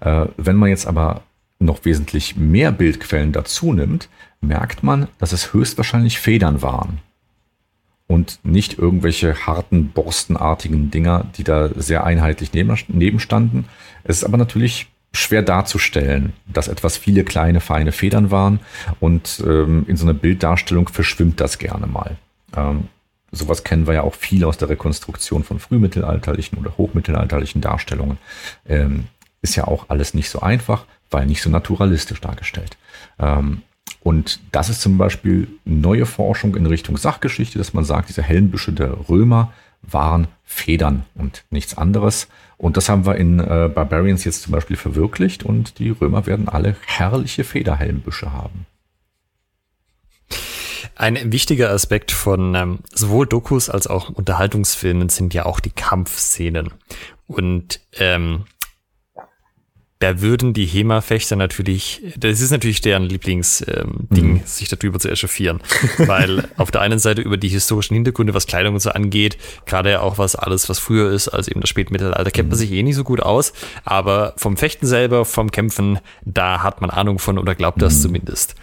Äh, 0.00 0.26
wenn 0.38 0.56
man 0.56 0.70
jetzt 0.70 0.86
aber 0.86 1.22
noch 1.58 1.84
wesentlich 1.84 2.36
mehr 2.36 2.72
Bildquellen 2.72 3.32
dazu 3.32 3.72
nimmt, 3.72 4.08
merkt 4.40 4.82
man, 4.82 5.08
dass 5.18 5.32
es 5.32 5.52
höchstwahrscheinlich 5.52 6.18
Federn 6.18 6.62
waren. 6.62 7.00
Und 8.08 8.38
nicht 8.44 8.78
irgendwelche 8.78 9.46
harten, 9.46 9.88
borstenartigen 9.88 10.90
Dinger, 10.90 11.26
die 11.36 11.44
da 11.44 11.70
sehr 11.74 12.04
einheitlich 12.04 12.52
nebenstanden. 12.52 13.64
Es 14.04 14.18
ist 14.18 14.24
aber 14.24 14.36
natürlich 14.36 14.88
schwer 15.12 15.42
darzustellen, 15.42 16.32
dass 16.46 16.68
etwas 16.68 16.96
viele 16.96 17.24
kleine, 17.24 17.60
feine 17.60 17.90
Federn 17.90 18.30
waren. 18.30 18.60
Und 19.00 19.42
ähm, 19.44 19.86
in 19.88 19.96
so 19.96 20.04
einer 20.04 20.14
Bilddarstellung 20.14 20.88
verschwimmt 20.88 21.40
das 21.40 21.58
gerne 21.58 21.86
mal. 21.86 22.16
Ähm, 22.54 22.88
sowas 23.32 23.64
kennen 23.64 23.86
wir 23.88 23.94
ja 23.94 24.02
auch 24.02 24.14
viel 24.14 24.44
aus 24.44 24.58
der 24.58 24.68
Rekonstruktion 24.68 25.42
von 25.42 25.58
frühmittelalterlichen 25.58 26.58
oder 26.58 26.76
hochmittelalterlichen 26.76 27.60
Darstellungen. 27.60 28.18
Ähm, 28.68 29.06
ist 29.42 29.56
ja 29.56 29.66
auch 29.66 29.86
alles 29.88 30.14
nicht 30.14 30.30
so 30.30 30.40
einfach 30.40 30.86
weil 31.10 31.26
nicht 31.26 31.42
so 31.42 31.50
naturalistisch 31.50 32.20
dargestellt. 32.20 32.76
Ähm, 33.18 33.62
und 34.02 34.40
das 34.52 34.68
ist 34.68 34.80
zum 34.80 34.98
Beispiel 34.98 35.48
neue 35.64 36.06
Forschung 36.06 36.54
in 36.54 36.66
Richtung 36.66 36.96
Sachgeschichte, 36.96 37.58
dass 37.58 37.74
man 37.74 37.84
sagt, 37.84 38.08
diese 38.08 38.22
Helmbüsche 38.22 38.72
der 38.72 39.08
Römer 39.08 39.52
waren 39.82 40.28
Federn 40.44 41.04
und 41.14 41.44
nichts 41.50 41.76
anderes. 41.76 42.28
Und 42.56 42.76
das 42.76 42.88
haben 42.88 43.04
wir 43.04 43.16
in 43.16 43.40
äh, 43.40 43.68
Barbarians 43.72 44.24
jetzt 44.24 44.42
zum 44.42 44.52
Beispiel 44.52 44.76
verwirklicht 44.76 45.42
und 45.42 45.78
die 45.78 45.90
Römer 45.90 46.26
werden 46.26 46.48
alle 46.48 46.76
herrliche 46.86 47.44
Federhelmbüsche 47.44 48.32
haben. 48.32 48.66
Ein 50.94 51.30
wichtiger 51.30 51.70
Aspekt 51.70 52.10
von 52.10 52.54
ähm, 52.54 52.78
sowohl 52.92 53.26
Dokus 53.26 53.68
als 53.68 53.86
auch 53.86 54.08
Unterhaltungsfilmen 54.08 55.10
sind 55.10 55.34
ja 55.34 55.44
auch 55.44 55.60
die 55.60 55.70
Kampfszenen. 55.70 56.70
Und 57.26 57.80
ähm, 57.98 58.44
da 59.98 60.20
würden 60.20 60.52
die 60.52 60.66
HEMA-Fechter 60.66 61.36
natürlich, 61.36 62.02
das 62.18 62.40
ist 62.40 62.50
natürlich 62.50 62.82
deren 62.82 63.04
Lieblingsding, 63.04 63.74
ähm, 63.74 64.06
mhm. 64.10 64.40
sich 64.44 64.68
darüber 64.68 64.98
zu 64.98 65.08
echauffieren. 65.08 65.60
Weil 65.98 66.48
auf 66.56 66.70
der 66.70 66.82
einen 66.82 66.98
Seite 66.98 67.22
über 67.22 67.38
die 67.38 67.48
historischen 67.48 67.94
Hintergründe, 67.94 68.34
was 68.34 68.46
Kleidung 68.46 68.74
und 68.74 68.80
so 68.80 68.90
angeht, 68.90 69.38
gerade 69.64 70.02
auch 70.02 70.18
was 70.18 70.36
alles, 70.36 70.68
was 70.68 70.78
früher 70.78 71.10
ist, 71.10 71.28
als 71.28 71.48
eben 71.48 71.62
das 71.62 71.70
Spätmittelalter, 71.70 72.30
kennt 72.30 72.50
man 72.50 72.58
mhm. 72.58 72.60
sich 72.60 72.72
eh 72.72 72.82
nicht 72.82 72.96
so 72.96 73.04
gut 73.04 73.20
aus. 73.20 73.54
Aber 73.84 74.34
vom 74.36 74.58
Fechten 74.58 74.86
selber, 74.86 75.24
vom 75.24 75.50
Kämpfen, 75.50 75.98
da 76.24 76.62
hat 76.62 76.82
man 76.82 76.90
Ahnung 76.90 77.18
von 77.18 77.38
oder 77.38 77.54
glaubt 77.54 77.80
das 77.80 77.96
mhm. 77.96 78.00
zumindest. 78.02 78.54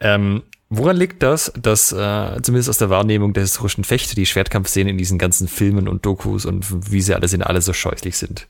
Ähm, 0.00 0.42
Woran 0.70 0.96
liegt 0.96 1.22
das, 1.22 1.52
dass 1.56 1.92
äh, 1.92 2.42
zumindest 2.42 2.68
aus 2.68 2.78
der 2.78 2.90
Wahrnehmung 2.90 3.32
der 3.32 3.42
historischen 3.42 3.84
Fechter 3.84 4.16
die 4.16 4.26
Schwertkampfszenen 4.26 4.88
in 4.88 4.98
diesen 4.98 5.18
ganzen 5.18 5.46
Filmen 5.46 5.86
und 5.86 6.04
Dokus 6.04 6.46
und 6.46 6.90
wie 6.90 7.00
sie 7.00 7.14
alle 7.14 7.28
sind, 7.28 7.42
alle 7.42 7.60
so 7.60 7.72
scheußlich 7.72 8.16
sind? 8.16 8.48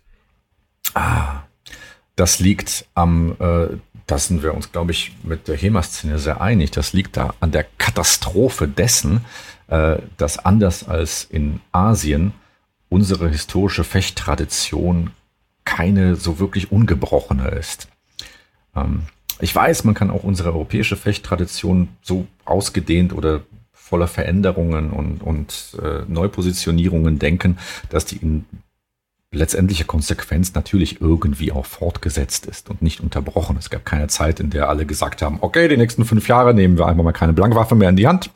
Ah, 0.95 1.43
das 2.16 2.38
liegt 2.38 2.87
am, 2.94 3.37
äh, 3.38 3.68
da 4.07 4.18
sind 4.18 4.42
wir 4.42 4.55
uns, 4.55 4.72
glaube 4.72 4.92
ich, 4.92 5.16
mit 5.22 5.48
der 5.48 5.57
HEMA-Szene 5.57 6.18
sehr 6.18 6.40
einig, 6.40 6.70
das 6.70 6.92
liegt 6.92 7.16
da 7.16 7.35
an 7.40 7.50
der 7.50 7.64
Katastrophe 7.79 8.68
dessen, 8.68 9.24
äh, 9.68 9.96
dass 10.16 10.38
anders 10.38 10.87
als 10.87 11.24
in 11.24 11.61
Asien 11.72 12.33
unsere 12.88 13.29
historische 13.29 13.85
Fechttradition 13.85 15.11
keine 15.64 16.16
so 16.16 16.38
wirklich 16.38 16.70
ungebrochene 16.70 17.48
ist. 17.48 17.88
Ähm, 18.77 19.05
ich 19.40 19.55
weiß, 19.55 19.85
man 19.85 19.94
kann 19.94 20.11
auch 20.11 20.22
unsere 20.22 20.53
europäische 20.53 20.96
Fechttradition 20.96 21.88
so 22.03 22.27
ausgedehnt 22.44 23.12
oder 23.12 23.42
voller 23.72 24.09
Veränderungen 24.09 24.90
und, 24.90 25.22
und 25.22 25.77
äh, 25.83 26.03
Neupositionierungen 26.09 27.18
denken, 27.18 27.59
dass 27.90 28.07
die 28.07 28.16
in 28.16 28.44
letztendliche 29.35 29.85
Konsequenz 29.85 30.55
natürlich 30.55 31.01
irgendwie 31.01 31.53
auch 31.53 31.66
fortgesetzt 31.66 32.47
ist 32.47 32.70
und 32.70 32.83
nicht 32.83 33.01
unterbrochen. 33.01 33.57
Es 33.59 33.70
gab 33.70 33.85
keine 33.85 34.09
Zeit, 34.09 34.40
in 34.40 34.51
der 34.51 34.68
alle 34.68 34.87
gesagt 34.87 35.23
haben, 35.23 35.38
okay, 35.40 35.68
die 35.68 35.77
nächsten 35.77 36.05
fünf 36.05 36.29
Jahre 36.29 36.55
nehmen 36.55 36.79
wir 36.79 36.87
einfach 36.87 37.05
mal 37.05 37.12
keine 37.12 37.33
Blankwaffe 37.33 37.75
mehr 37.75 37.88
in 37.88 37.97
die 37.97 38.07
Hand 38.07 38.31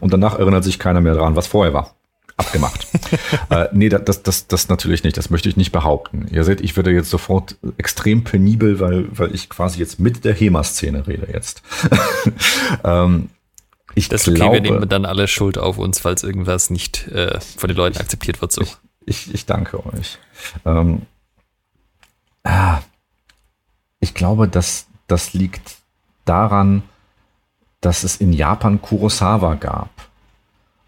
und 0.00 0.12
danach 0.12 0.38
erinnert 0.38 0.64
sich 0.64 0.78
keiner 0.78 1.00
mehr 1.00 1.14
daran, 1.14 1.36
was 1.36 1.46
vorher 1.46 1.74
war. 1.74 1.94
Abgemacht. 2.38 2.86
äh, 3.50 3.68
nee, 3.72 3.88
das, 3.88 4.22
das, 4.22 4.46
das 4.46 4.68
natürlich 4.68 5.04
nicht. 5.04 5.16
Das 5.16 5.30
möchte 5.30 5.48
ich 5.48 5.56
nicht 5.56 5.72
behaupten. 5.72 6.26
Ihr 6.30 6.44
seht, 6.44 6.60
ich 6.60 6.76
werde 6.76 6.90
jetzt 6.90 7.08
sofort 7.08 7.56
extrem 7.78 8.24
penibel, 8.24 8.78
weil, 8.78 9.06
weil 9.10 9.34
ich 9.34 9.48
quasi 9.48 9.78
jetzt 9.80 9.98
mit 10.00 10.24
der 10.24 10.34
HEMA-Szene 10.34 11.06
rede 11.06 11.28
jetzt. 11.32 11.62
ähm, 12.84 13.30
ich 13.94 14.10
das 14.10 14.28
ist 14.28 14.34
glaube, 14.34 14.58
okay, 14.58 14.64
wir 14.64 14.70
nehmen 14.70 14.88
dann 14.90 15.06
alle 15.06 15.26
Schuld 15.28 15.56
auf 15.56 15.78
uns, 15.78 16.00
falls 16.00 16.22
irgendwas 16.22 16.68
nicht 16.68 17.08
äh, 17.08 17.40
von 17.40 17.68
den 17.68 17.76
Leuten 17.78 17.96
akzeptiert 17.96 18.42
wird. 18.42 18.52
So. 18.52 18.60
Ich, 18.60 18.76
ich, 19.06 19.32
ich 19.32 19.46
danke 19.46 19.84
euch. 19.86 20.18
Ähm, 20.64 21.02
ah, 22.44 22.80
ich 24.00 24.14
glaube, 24.14 24.48
dass 24.48 24.86
das 25.06 25.32
liegt 25.32 25.76
daran, 26.24 26.82
dass 27.80 28.04
es 28.04 28.16
in 28.16 28.32
Japan 28.32 28.82
Kurosawa 28.82 29.54
gab 29.54 29.90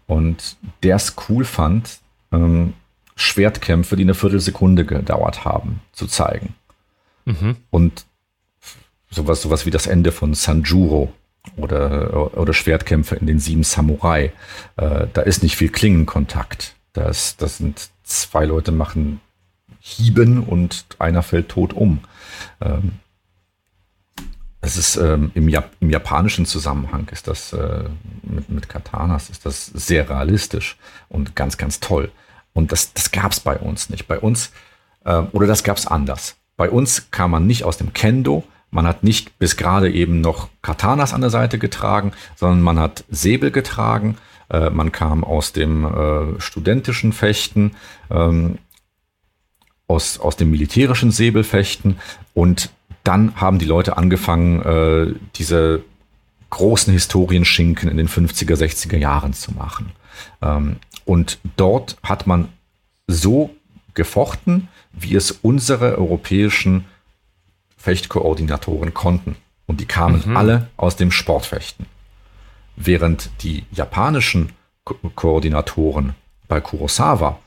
und 0.07 0.57
der 0.83 0.97
es 0.97 1.15
cool 1.29 1.45
fand, 1.45 1.99
ähm, 2.31 2.73
Schwertkämpfe, 3.15 3.95
die 3.95 4.03
eine 4.03 4.13
Viertelsekunde 4.13 4.85
gedauert 4.85 5.45
haben, 5.45 5.81
zu 5.91 6.07
zeigen. 6.07 6.55
Mhm. 7.25 7.57
Und 7.69 8.05
sowas, 9.09 9.41
sowas 9.41 9.65
wie 9.65 9.71
das 9.71 9.87
Ende 9.87 10.11
von 10.11 10.33
Sanjuro 10.33 11.11
oder, 11.57 12.37
oder 12.37 12.53
Schwertkämpfe 12.53 13.15
in 13.15 13.27
den 13.27 13.39
sieben 13.39 13.63
Samurai. 13.63 14.31
Äh, 14.77 15.07
da 15.13 15.21
ist 15.21 15.43
nicht 15.43 15.55
viel 15.55 15.69
Klingenkontakt. 15.69 16.75
Das, 16.93 17.37
das 17.37 17.57
sind 17.57 17.89
zwei 18.09 18.45
Leute 18.45 18.71
machen 18.71 19.21
Hieben 19.79 20.43
und 20.43 20.85
einer 20.99 21.23
fällt 21.23 21.49
tot 21.49 21.73
um. 21.73 21.99
Ähm, 22.61 22.93
es 24.61 24.75
ist 24.75 24.97
ähm, 24.97 25.31
im, 25.35 25.47
Jap 25.47 25.71
im, 25.79 25.89
japanischen 25.89 26.45
Zusammenhang 26.45 27.07
ist 27.11 27.27
das 27.27 27.53
äh, 27.53 27.85
mit, 28.23 28.49
mit, 28.49 28.67
Katanas 28.67 29.29
ist 29.29 29.45
das 29.45 29.67
sehr 29.67 30.09
realistisch 30.09 30.77
und 31.07 31.35
ganz, 31.35 31.57
ganz 31.57 31.79
toll. 31.79 32.11
Und 32.51 32.73
das, 32.73 32.93
das 32.93 33.11
gab 33.11 33.31
es 33.31 33.39
bei 33.39 33.57
uns 33.57 33.89
nicht. 33.89 34.07
Bei 34.07 34.19
uns, 34.19 34.51
äh, 35.05 35.21
oder 35.31 35.47
das 35.47 35.63
gab 35.63 35.77
es 35.77 35.87
anders. 35.87 36.35
Bei 36.57 36.69
uns 36.69 37.09
kam 37.09 37.31
man 37.31 37.47
nicht 37.47 37.63
aus 37.63 37.77
dem 37.77 37.93
Kendo, 37.93 38.43
man 38.69 38.85
hat 38.85 39.03
nicht 39.03 39.39
bis 39.39 39.55
gerade 39.55 39.89
eben 39.91 40.19
noch 40.21 40.49
Katanas 40.61 41.13
an 41.13 41.21
der 41.21 41.29
Seite 41.29 41.57
getragen, 41.57 42.11
sondern 42.35 42.61
man 42.61 42.77
hat 42.77 43.05
Säbel 43.09 43.51
getragen 43.51 44.17
äh, 44.49 44.69
man 44.69 44.91
kam 44.91 45.23
aus 45.23 45.53
dem 45.53 45.85
äh, 45.85 46.41
studentischen 46.41 47.13
Fechten, 47.13 47.75
ähm, 48.09 48.57
aus, 49.87 50.19
aus 50.19 50.35
dem 50.35 50.51
militärischen 50.51 51.11
Säbelfechten 51.11 51.97
und 52.33 52.69
dann 53.03 53.35
haben 53.35 53.59
die 53.59 53.65
Leute 53.65 53.97
angefangen, 53.97 54.61
äh, 54.61 55.15
diese 55.35 55.83
großen 56.51 56.93
Historienschinken 56.93 57.89
in 57.89 57.97
den 57.97 58.07
50er, 58.07 58.55
60er 58.55 58.97
Jahren 58.97 59.33
zu 59.33 59.51
machen. 59.53 59.91
Ähm, 60.41 60.77
und 61.05 61.39
dort 61.55 61.97
hat 62.03 62.27
man 62.27 62.49
so 63.07 63.55
gefochten, 63.93 64.67
wie 64.91 65.15
es 65.15 65.31
unsere 65.31 65.97
europäischen 65.97 66.85
Fechtkoordinatoren 67.77 68.93
konnten. 68.93 69.35
Und 69.65 69.79
die 69.79 69.85
kamen 69.85 70.23
mhm. 70.25 70.37
alle 70.37 70.67
aus 70.77 70.95
dem 70.95 71.11
Sportfechten 71.11 71.85
während 72.79 73.29
die 73.43 73.65
japanischen 73.71 74.53
Ko 74.83 74.95
Koordinatoren 75.13 76.15
bei 76.47 76.61
Kurosawa 76.61 77.37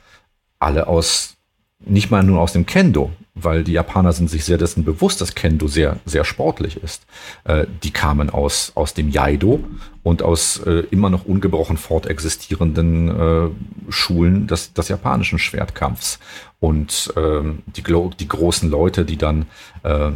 alle 0.59 0.87
aus, 0.87 1.35
nicht 1.79 2.09
mal 2.09 2.23
nur 2.23 2.39
aus 2.39 2.53
dem 2.53 2.65
Kendo, 2.65 3.11
weil 3.35 3.63
die 3.63 3.73
Japaner 3.73 4.13
sind 4.13 4.29
sich 4.29 4.45
sehr 4.45 4.57
dessen 4.57 4.85
bewusst, 4.85 5.19
dass 5.19 5.35
Kendo 5.35 5.67
sehr, 5.67 5.99
sehr 6.05 6.23
sportlich 6.23 6.81
ist. 6.81 7.05
Äh, 7.43 7.65
die 7.81 7.91
kamen 7.91 8.29
aus, 8.29 8.71
aus 8.75 8.93
dem 8.93 9.09
Jaido 9.09 9.61
und 10.03 10.21
aus 10.21 10.59
äh, 10.59 10.85
immer 10.91 11.09
noch 11.09 11.25
ungebrochen 11.25 11.77
fortexistierenden 11.77 13.09
äh, 13.09 13.49
Schulen 13.89 14.47
des, 14.47 14.73
des 14.73 14.87
japanischen 14.87 15.39
Schwertkampfs. 15.39 16.19
Und 16.59 17.11
ähm, 17.17 17.63
die, 17.65 17.83
die 18.19 18.27
großen 18.27 18.69
Leute, 18.69 19.03
die 19.03 19.17
dann 19.17 19.47
äh, 19.81 20.11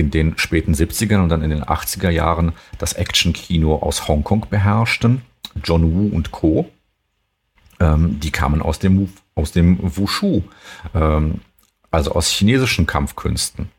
in 0.00 0.10
den 0.10 0.38
späten 0.38 0.74
70ern 0.74 1.22
und 1.22 1.28
dann 1.28 1.42
in 1.42 1.50
den 1.50 1.64
80er 1.64 2.10
Jahren 2.10 2.52
das 2.78 2.94
Actionkino 2.94 3.76
aus 3.76 4.08
Hongkong 4.08 4.46
beherrschten, 4.50 5.22
John 5.62 5.94
Woo 5.94 6.14
und 6.14 6.30
Co., 6.30 6.70
ähm, 7.80 8.20
die 8.20 8.30
kamen 8.30 8.60
aus 8.60 8.78
dem, 8.78 9.12
aus 9.34 9.52
dem 9.52 9.78
Wushu. 9.80 10.42
Ähm, 10.94 11.40
also 11.90 12.12
aus 12.12 12.28
chinesischen 12.28 12.86
Kampfkünsten. 12.86 13.70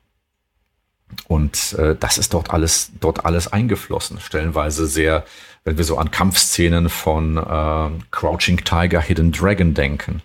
Und 1.28 1.74
äh, 1.74 1.96
das 1.98 2.18
ist 2.18 2.34
dort 2.34 2.52
alles, 2.52 2.92
dort 3.00 3.26
alles 3.26 3.52
eingeflossen. 3.52 4.20
Stellenweise 4.20 4.88
sehr, 4.88 5.26
wenn 5.64 5.78
wir 5.78 5.84
so 5.84 5.98
an 5.98 6.12
Kampfszenen 6.12 6.90
von 6.90 7.38
äh, 7.38 7.90
Crouching 8.12 8.64
Tiger, 8.64 9.02
Hidden 9.02 9.32
Dragon 9.32 9.74
denken. 9.74 10.22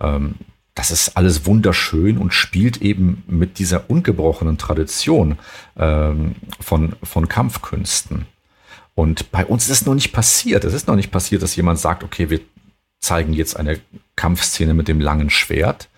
Ähm, 0.00 0.36
das 0.74 0.90
ist 0.90 1.16
alles 1.16 1.46
wunderschön 1.46 2.18
und 2.18 2.32
spielt 2.32 2.80
eben 2.80 3.22
mit 3.26 3.58
dieser 3.58 3.90
ungebrochenen 3.90 4.58
Tradition 4.58 5.38
ähm, 5.76 6.36
von, 6.60 6.94
von 7.02 7.28
Kampfkünsten. 7.28 8.26
Und 8.94 9.30
bei 9.30 9.44
uns 9.44 9.64
ist 9.64 9.82
es 9.82 9.86
noch 9.86 9.94
nicht 9.94 10.12
passiert. 10.12 10.64
Es 10.64 10.74
ist 10.74 10.86
noch 10.86 10.96
nicht 10.96 11.10
passiert, 11.10 11.42
dass 11.42 11.56
jemand 11.56 11.78
sagt, 11.78 12.04
okay, 12.04 12.30
wir 12.30 12.40
zeigen 13.00 13.32
jetzt 13.32 13.56
eine 13.56 13.80
Kampfszene 14.16 14.74
mit 14.74 14.88
dem 14.88 15.00
langen 15.00 15.30
Schwert, 15.30 15.88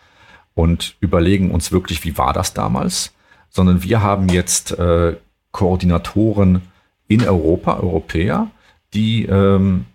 und 0.54 0.96
überlegen 1.00 1.50
uns 1.50 1.72
wirklich, 1.72 2.04
wie 2.04 2.18
war 2.18 2.32
das 2.32 2.54
damals, 2.54 3.12
sondern 3.48 3.82
wir 3.82 4.02
haben 4.02 4.28
jetzt 4.28 4.72
äh, 4.78 5.16
Koordinatoren 5.50 6.62
in 7.08 7.26
Europa, 7.26 7.78
Europäer, 7.78 8.50
die 8.94 9.24
ähm, 9.26 9.86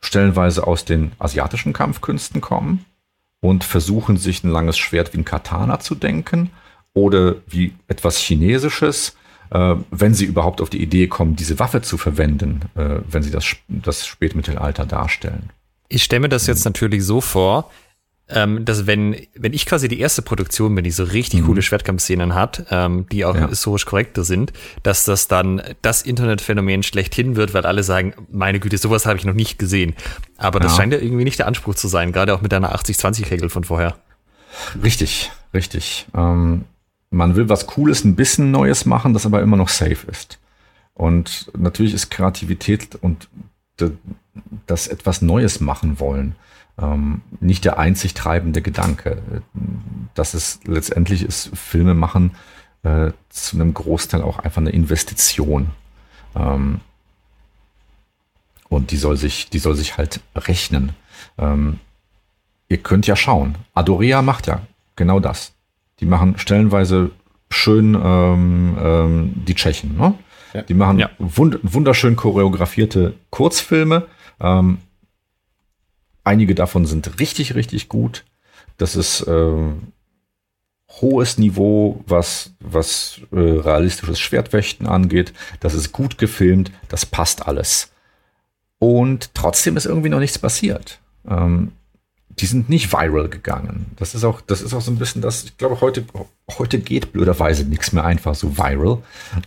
stellenweise 0.00 0.66
aus 0.66 0.84
den 0.84 1.12
asiatischen 1.18 1.72
Kampfkünsten 1.72 2.40
kommen 2.40 2.84
und 3.40 3.64
versuchen 3.64 4.16
sich 4.16 4.44
ein 4.44 4.50
langes 4.50 4.78
Schwert 4.78 5.12
wie 5.12 5.18
ein 5.18 5.24
Katana 5.24 5.80
zu 5.80 5.94
denken 5.94 6.50
oder 6.94 7.36
wie 7.46 7.74
etwas 7.86 8.18
Chinesisches, 8.18 9.16
äh, 9.50 9.76
wenn 9.90 10.14
sie 10.14 10.24
überhaupt 10.24 10.60
auf 10.60 10.70
die 10.70 10.82
Idee 10.82 11.06
kommen, 11.06 11.36
diese 11.36 11.58
Waffe 11.58 11.82
zu 11.82 11.96
verwenden, 11.96 12.62
äh, 12.74 13.00
wenn 13.08 13.22
sie 13.22 13.30
das, 13.30 13.44
das 13.68 14.06
Spätmittelalter 14.06 14.86
darstellen. 14.86 15.50
Ich 15.88 16.04
stelle 16.04 16.20
mir 16.20 16.28
das 16.28 16.46
jetzt 16.46 16.64
natürlich 16.64 17.04
so 17.04 17.20
vor, 17.20 17.70
ähm, 18.30 18.64
dass 18.64 18.86
wenn, 18.86 19.16
wenn 19.34 19.54
ich 19.54 19.64
quasi 19.64 19.88
die 19.88 20.00
erste 20.00 20.20
Produktion 20.22 20.74
bin, 20.74 20.84
die 20.84 20.90
so 20.90 21.04
richtig 21.04 21.40
mhm. 21.40 21.46
coole 21.46 21.62
Schwertkampfszenen 21.62 22.34
hat, 22.34 22.66
ähm, 22.70 23.06
die 23.10 23.24
auch 23.24 23.34
ja. 23.34 23.48
historisch 23.48 23.86
korrekter 23.86 24.24
sind, 24.24 24.52
dass 24.82 25.04
das 25.04 25.28
dann 25.28 25.62
das 25.80 26.02
Internetphänomen 26.02 26.82
schlechthin 26.82 27.36
wird, 27.36 27.54
weil 27.54 27.64
alle 27.64 27.82
sagen, 27.82 28.14
meine 28.30 28.60
Güte, 28.60 28.76
sowas 28.76 29.06
habe 29.06 29.16
ich 29.16 29.24
noch 29.24 29.34
nicht 29.34 29.58
gesehen. 29.58 29.94
Aber 30.36 30.60
das 30.60 30.76
scheint 30.76 30.92
ja 30.92 30.98
irgendwie 30.98 31.24
nicht 31.24 31.38
der 31.38 31.46
Anspruch 31.46 31.74
zu 31.74 31.88
sein, 31.88 32.12
gerade 32.12 32.34
auch 32.34 32.42
mit 32.42 32.52
deiner 32.52 32.74
80-20-Regel 32.74 33.48
von 33.48 33.64
vorher. 33.64 33.96
Richtig, 34.82 35.30
richtig. 35.54 36.06
Ähm, 36.14 36.64
man 37.10 37.34
will 37.34 37.48
was 37.48 37.66
Cooles, 37.66 38.04
ein 38.04 38.14
bisschen 38.14 38.50
Neues 38.50 38.84
machen, 38.84 39.14
das 39.14 39.24
aber 39.24 39.40
immer 39.40 39.56
noch 39.56 39.68
safe 39.68 40.06
ist. 40.10 40.38
Und 40.92 41.50
natürlich 41.56 41.94
ist 41.94 42.10
Kreativität 42.10 42.96
und 43.00 43.28
das 44.66 44.88
etwas 44.88 45.22
Neues 45.22 45.60
machen 45.60 46.00
wollen 46.00 46.34
ähm, 46.80 47.22
nicht 47.40 47.64
der 47.64 47.78
einzig 47.78 48.14
treibende 48.14 48.62
Gedanke. 48.62 49.22
Das 50.14 50.34
ist 50.34 50.66
letztendlich 50.66 51.22
ist 51.22 51.50
Filme 51.56 51.94
machen 51.94 52.32
äh, 52.82 53.10
zu 53.28 53.56
einem 53.56 53.74
Großteil 53.74 54.22
auch 54.22 54.38
einfach 54.38 54.60
eine 54.60 54.70
Investition. 54.70 55.70
Ähm, 56.34 56.80
und 58.68 58.90
die 58.90 58.96
soll 58.96 59.16
sich, 59.16 59.50
die 59.50 59.58
soll 59.58 59.74
sich 59.74 59.96
halt 59.96 60.20
rechnen. 60.36 60.92
Ähm, 61.38 61.80
ihr 62.68 62.78
könnt 62.78 63.06
ja 63.06 63.16
schauen. 63.16 63.56
Adorea 63.74 64.22
macht 64.22 64.46
ja 64.46 64.60
genau 64.96 65.20
das. 65.20 65.52
Die 66.00 66.06
machen 66.06 66.38
stellenweise 66.38 67.10
schön 67.50 67.94
ähm, 67.94 68.76
ähm, 68.80 69.32
die 69.46 69.54
Tschechen. 69.54 69.96
Ne? 69.96 70.14
Ja. 70.52 70.62
Die 70.62 70.74
machen 70.74 70.98
ja. 70.98 71.10
wund 71.18 71.58
wunderschön 71.62 72.14
choreografierte 72.14 73.14
Kurzfilme. 73.30 74.06
Ähm, 74.40 74.78
Einige 76.28 76.54
davon 76.54 76.84
sind 76.84 77.20
richtig, 77.20 77.54
richtig 77.54 77.88
gut. 77.88 78.26
Das 78.76 78.96
ist 78.96 79.22
äh, 79.22 79.72
hohes 81.00 81.38
Niveau, 81.38 82.04
was, 82.06 82.52
was 82.60 83.22
äh, 83.32 83.38
realistisches 83.38 84.20
Schwertwächten 84.20 84.86
angeht. 84.86 85.32
Das 85.60 85.72
ist 85.72 85.90
gut 85.92 86.18
gefilmt, 86.18 86.70
das 86.90 87.06
passt 87.06 87.46
alles. 87.46 87.92
Und 88.78 89.32
trotzdem 89.32 89.78
ist 89.78 89.86
irgendwie 89.86 90.10
noch 90.10 90.18
nichts 90.18 90.38
passiert. 90.38 91.00
Ähm, 91.26 91.72
die 92.28 92.44
sind 92.44 92.68
nicht 92.68 92.92
viral 92.92 93.30
gegangen. 93.30 93.86
Das 93.96 94.14
ist 94.14 94.24
auch, 94.24 94.42
das 94.42 94.60
ist 94.60 94.74
auch 94.74 94.82
so 94.82 94.90
ein 94.90 94.98
bisschen 94.98 95.22
das, 95.22 95.44
ich 95.44 95.56
glaube, 95.56 95.80
heute, 95.80 96.04
heute 96.58 96.78
geht 96.78 97.10
blöderweise 97.10 97.64
nichts 97.64 97.92
mehr 97.92 98.04
einfach 98.04 98.34
so 98.34 98.58
viral, 98.58 98.98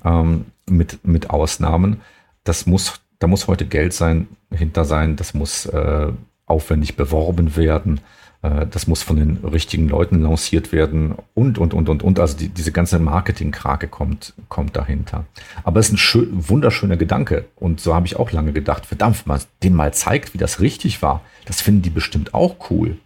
ähm, 0.03 0.45
mit, 0.67 1.05
mit 1.05 1.29
Ausnahmen. 1.29 2.01
Das 2.43 2.65
muss, 2.65 3.01
da 3.19 3.27
muss 3.27 3.45
heute 3.45 3.67
Geld 3.67 3.93
sein, 3.93 4.29
hinter 4.49 4.83
sein, 4.83 5.15
das 5.15 5.35
muss 5.35 5.67
äh, 5.67 6.11
aufwendig 6.51 6.95
beworben 6.95 7.55
werden. 7.55 8.01
Äh, 8.41 8.67
das 8.67 8.87
muss 8.87 9.03
von 9.03 9.15
den 9.15 9.37
richtigen 9.37 9.87
Leuten 9.87 10.21
lanciert 10.21 10.71
werden 10.71 11.15
und, 11.33 11.57
und, 11.57 11.73
und, 11.73 11.89
und, 11.89 12.03
und. 12.03 12.19
Also 12.19 12.37
die, 12.37 12.49
diese 12.49 12.71
ganze 12.71 12.99
Marketing-Krake 12.99 13.87
kommt, 13.87 14.33
kommt 14.49 14.75
dahinter. 14.75 15.25
Aber 15.63 15.79
es 15.79 15.87
ist 15.87 15.93
ein 15.93 15.97
schön, 15.97 16.29
wunderschöner 16.31 16.97
Gedanke. 16.97 17.45
Und 17.55 17.79
so 17.79 17.95
habe 17.95 18.05
ich 18.05 18.17
auch 18.17 18.31
lange 18.31 18.53
gedacht, 18.53 18.85
verdammt, 18.85 19.25
man 19.25 19.41
den 19.63 19.73
mal 19.73 19.93
zeigt, 19.93 20.33
wie 20.33 20.37
das 20.37 20.59
richtig 20.59 21.01
war. 21.01 21.21
Das 21.45 21.61
finden 21.61 21.81
die 21.81 21.89
bestimmt 21.89 22.33
auch 22.33 22.69
cool. 22.69 22.97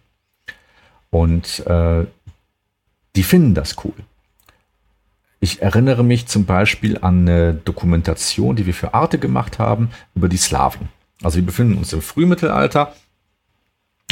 Und 1.10 1.66
äh, 1.66 2.04
die 3.14 3.22
finden 3.22 3.54
das 3.54 3.76
cool. 3.84 3.94
Ich 5.38 5.62
erinnere 5.62 6.02
mich 6.02 6.26
zum 6.26 6.44
Beispiel 6.44 6.98
an 6.98 7.28
eine 7.28 7.54
Dokumentation, 7.54 8.56
die 8.56 8.66
wir 8.66 8.74
für 8.74 8.94
Arte 8.94 9.18
gemacht 9.18 9.58
haben, 9.58 9.90
über 10.14 10.28
die 10.28 10.38
Slawen. 10.38 10.88
Also 11.22 11.36
wir 11.36 11.46
befinden 11.46 11.78
uns 11.78 11.92
im 11.92 12.02
Frühmittelalter 12.02 12.94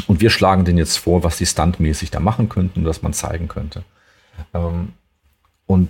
und 0.07 0.21
wir 0.21 0.31
schlagen 0.31 0.65
denen 0.65 0.79
jetzt 0.79 0.99
vor, 0.99 1.23
was 1.23 1.39
sie 1.39 1.47
standmäßig 1.47 2.11
da 2.11 2.21
machen 2.21 2.49
könnten, 2.49 2.85
was 2.85 3.03
man 3.03 3.13
zeigen 3.13 3.49
könnte. 3.49 3.85
Ähm, 4.53 4.93
und 5.67 5.89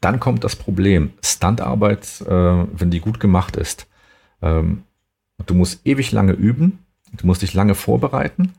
dann 0.00 0.20
kommt 0.20 0.44
das 0.44 0.56
Problem. 0.56 1.12
Standarbeit, 1.22 2.20
äh, 2.22 2.30
wenn 2.30 2.90
die 2.90 3.00
gut 3.00 3.18
gemacht 3.18 3.56
ist, 3.56 3.86
ähm, 4.42 4.84
du 5.46 5.54
musst 5.54 5.86
ewig 5.86 6.12
lange 6.12 6.32
üben, 6.32 6.78
du 7.12 7.26
musst 7.26 7.42
dich 7.42 7.54
lange 7.54 7.74
vorbereiten 7.74 8.52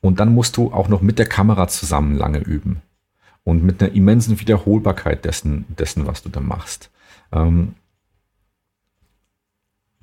und 0.00 0.20
dann 0.20 0.34
musst 0.34 0.56
du 0.56 0.72
auch 0.72 0.88
noch 0.88 1.02
mit 1.02 1.18
der 1.18 1.26
Kamera 1.26 1.68
zusammen 1.68 2.16
lange 2.16 2.38
üben. 2.38 2.82
Und 3.42 3.62
mit 3.62 3.82
einer 3.82 3.92
immensen 3.92 4.40
Wiederholbarkeit 4.40 5.26
dessen, 5.26 5.66
dessen 5.68 6.06
was 6.06 6.22
du 6.22 6.30
da 6.30 6.40
machst. 6.40 6.90
Ähm, 7.30 7.74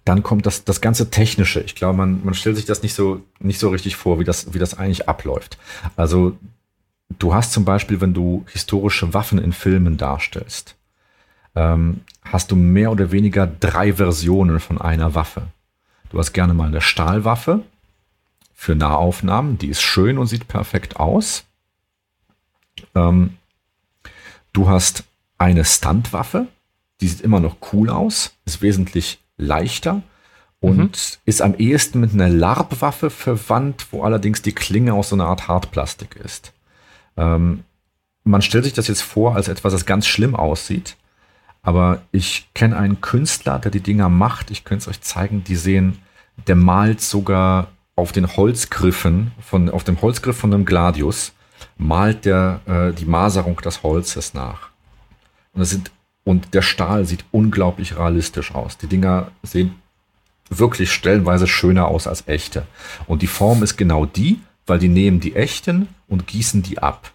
dann 0.06 0.24
kommt 0.24 0.46
das, 0.46 0.64
das 0.64 0.82
ganze 0.82 1.12
Technische. 1.12 1.62
Ich 1.62 1.76
glaube, 1.76 1.98
man, 1.98 2.24
man 2.24 2.34
stellt 2.34 2.56
sich 2.56 2.66
das 2.66 2.84
nicht 2.84 2.94
so, 2.94 3.22
nicht 3.40 3.60
so 3.60 3.70
richtig 3.70 3.96
vor, 3.96 4.20
wie 4.20 4.24
das, 4.24 4.54
wie 4.54 4.60
das 4.60 4.78
eigentlich 4.78 5.08
abläuft. 5.08 5.58
Also, 5.96 6.38
du 7.20 7.34
hast 7.34 7.54
zum 7.54 7.66
Beispiel, 7.66 8.02
wenn 8.02 8.14
du 8.14 8.46
historische 8.52 9.14
Waffen 9.14 9.38
in 9.38 9.54
Filmen 9.54 9.98
darstellst, 9.98 10.76
ähm, 11.56 12.02
hast 12.24 12.52
du 12.52 12.56
mehr 12.56 12.92
oder 12.92 13.12
weniger 13.12 13.46
drei 13.46 13.94
Versionen 13.94 14.60
von 14.60 14.80
einer 14.80 15.14
Waffe. 15.16 15.44
Du 16.10 16.18
hast 16.18 16.34
gerne 16.34 16.54
mal 16.54 16.68
eine 16.68 16.82
Stahlwaffe 16.82 17.62
für 18.54 18.76
Nahaufnahmen, 18.76 19.58
die 19.58 19.68
ist 19.68 19.82
schön 19.82 20.18
und 20.18 20.28
sieht 20.28 20.48
perfekt 20.48 20.98
aus. 20.98 21.46
Ähm, 22.96 23.38
du 24.54 24.68
hast 24.68 25.04
eine 25.38 25.66
Standwaffe, 25.66 26.48
die 27.02 27.08
sieht 27.08 27.22
immer 27.22 27.40
noch 27.40 27.58
cool 27.74 27.90
aus, 27.90 28.34
ist 28.46 28.62
wesentlich 28.62 29.21
leichter 29.42 30.02
und 30.60 30.78
mhm. 30.78 31.22
ist 31.26 31.42
am 31.42 31.56
ehesten 31.56 32.00
mit 32.00 32.14
einer 32.14 32.30
Larbwaffe 32.30 33.10
verwandt, 33.10 33.88
wo 33.92 34.04
allerdings 34.04 34.42
die 34.42 34.54
Klinge 34.54 34.94
aus 34.94 35.10
so 35.10 35.16
einer 35.16 35.26
Art 35.26 35.48
Hartplastik 35.48 36.16
ist. 36.16 36.54
Ähm, 37.18 37.64
man 38.24 38.42
stellt 38.42 38.64
sich 38.64 38.74
das 38.74 38.88
jetzt 38.88 39.02
vor 39.02 39.36
als 39.36 39.48
etwas, 39.48 39.74
das 39.74 39.86
ganz 39.86 40.06
schlimm 40.06 40.36
aussieht, 40.36 40.96
aber 41.64 42.04
ich 42.12 42.50
kenne 42.54 42.78
einen 42.78 43.02
Künstler, 43.02 43.60
der 43.60 43.72
die 43.72 43.82
Dinger 43.82 44.10
macht. 44.10 44.52
Ich 44.52 44.64
könnte 44.64 44.84
es 44.84 44.88
euch 44.88 45.02
zeigen. 45.02 45.44
Die 45.44 45.56
sehen, 45.56 46.00
der 46.48 46.56
malt 46.56 47.02
sogar 47.02 47.68
auf 47.96 48.12
den 48.12 48.36
Holzgriffen 48.36 49.32
von 49.40 49.70
auf 49.70 49.84
dem 49.84 50.02
Holzgriff 50.02 50.38
von 50.38 50.54
einem 50.54 50.66
Gladius 50.66 51.34
malt 51.78 52.26
der 52.26 52.62
äh, 52.66 52.94
die 52.94 53.06
Maserung 53.06 53.58
des 53.58 53.84
Holzes 53.84 54.34
nach. 54.34 54.70
Und 55.54 55.60
das 55.60 55.70
sind 55.70 55.92
und 56.24 56.54
der 56.54 56.62
Stahl 56.62 57.06
sieht 57.06 57.26
unglaublich 57.32 57.98
realistisch 57.98 58.54
aus. 58.54 58.78
Die 58.78 58.88
Dinger 58.88 59.32
sehen 59.44 59.76
wirklich 60.50 60.92
stellenweise 60.92 61.48
schöner 61.48 61.88
aus 61.88 62.08
als 62.08 62.28
echte. 62.28 62.68
Und 63.08 63.22
die 63.22 63.28
Form 63.28 63.64
ist 63.64 63.78
genau 63.78 64.06
die, 64.06 64.40
weil 64.68 64.80
die 64.80 64.90
nehmen 64.90 65.20
die 65.20 65.36
echten 65.36 65.88
und 66.08 66.28
gießen 66.28 66.62
die 66.62 66.80
ab. 66.80 67.12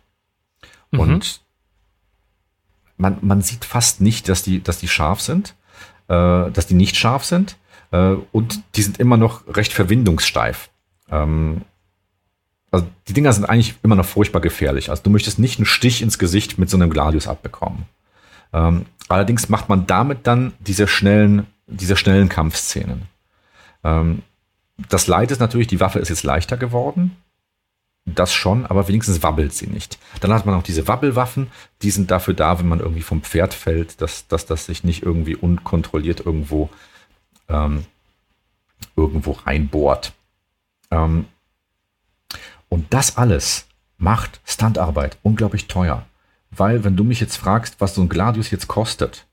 Mhm. 0.91 1.01
Und 1.01 1.41
man, 2.97 3.19
man 3.21 3.43
sieht 3.43 3.65
fast 3.65 4.01
nicht, 4.01 4.29
dass 4.29 4.43
die, 4.43 4.63
dass 4.63 4.79
die 4.79 4.89
scharf 4.89 5.21
sind, 5.21 5.55
äh, 6.09 6.51
dass 6.51 6.67
die 6.67 6.75
nicht 6.75 6.97
scharf 6.97 7.25
sind. 7.25 7.57
Äh, 7.93 8.17
und 8.33 8.63
die 8.75 8.83
sind 8.83 8.99
immer 8.99 9.17
noch 9.17 9.47
recht 9.55 9.73
verwindungssteif. 9.73 10.71
Ähm, 11.11 11.63
also 12.71 12.87
die 13.07 13.13
Dinger 13.13 13.33
sind 13.33 13.45
eigentlich 13.45 13.75
immer 13.83 13.95
noch 13.95 14.07
furchtbar 14.07 14.41
gefährlich. 14.41 14.91
Also 14.91 15.03
du 15.05 15.11
möchtest 15.11 15.39
nicht 15.39 15.59
einen 15.59 15.67
Stich 15.67 16.03
ins 16.03 16.19
Gesicht 16.19 16.59
mit 16.59 16.69
so 16.69 16.77
einem 16.77 16.91
Gladius 16.91 17.29
abbekommen. 17.29 17.85
Ähm, 18.53 18.87
allerdings 19.09 19.49
macht 19.49 19.69
man 19.69 19.87
damit 19.87 20.27
dann 20.27 20.53
diese 20.61 20.89
schnellen, 20.89 21.47
diese 21.67 21.97
schnellen 21.97 22.29
Kampfszenen. 22.29 23.03
Ähm, 23.85 24.23
das 24.89 25.07
Leid 25.07 25.31
ist 25.31 25.41
natürlich, 25.41 25.69
die 25.69 25.81
Waffe 25.81 25.99
ist 25.99 26.09
jetzt 26.09 26.23
leichter 26.23 26.57
geworden. 26.57 27.17
Das 28.05 28.33
schon, 28.33 28.67
aber 28.67 28.87
wenigstens 28.87 29.23
wabbelt 29.25 29.53
sie 29.53 29.67
nicht. 29.67 29.99
Dann 30.21 30.33
hat 30.33 30.47
man 30.47 30.55
auch 30.55 30.63
diese 30.63 30.87
Wabbelwaffen, 30.87 31.49
die 31.83 31.91
sind 31.91 32.11
dafür 32.13 32.35
da, 32.35 32.59
wenn 32.61 32.69
man 32.69 32.79
irgendwie 32.79 33.03
vom 33.03 33.23
Pferd 33.23 33.53
fällt, 33.53 34.01
dass, 34.01 34.29
dass 34.29 34.47
das 34.47 34.67
sich 34.67 34.85
nicht 34.85 35.03
irgendwie 35.03 35.35
unkontrolliert 35.35 36.21
irgendwo, 36.21 36.71
ähm, 37.49 37.85
irgendwo 38.95 39.33
reinbohrt. 39.33 40.13
Ähm, 40.93 41.27
und 42.69 42.93
das 42.95 43.17
alles 43.17 43.67
macht 43.99 44.41
Standarbeit 44.45 45.19
unglaublich 45.23 45.67
teuer. 45.67 46.05
Weil, 46.51 46.85
wenn 46.85 46.97
du 46.97 47.05
mich 47.05 47.21
jetzt 47.21 47.37
fragst, 47.37 47.81
was 47.81 47.95
so 47.95 48.03
ein 48.03 48.09
Gladius 48.09 48.51
jetzt 48.51 48.69
kostet, 48.69 49.27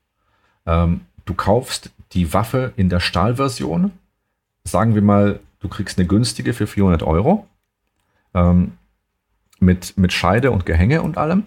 ähm, 0.66 1.02
du 1.24 1.34
kaufst 1.34 1.90
die 2.12 2.32
Waffe 2.32 2.72
in 2.76 2.88
der 2.88 3.00
Stahlversion, 3.00 3.92
sagen 4.64 4.94
wir 4.94 5.02
mal, 5.02 5.40
du 5.60 5.68
kriegst 5.68 5.98
eine 5.98 6.06
günstige 6.06 6.52
für 6.52 6.66
400 6.66 7.02
Euro, 7.02 7.46
ähm, 8.34 8.72
mit, 9.60 9.96
mit 9.96 10.12
Scheide 10.12 10.50
und 10.50 10.66
Gehänge 10.66 11.02
und 11.02 11.16
allem. 11.16 11.44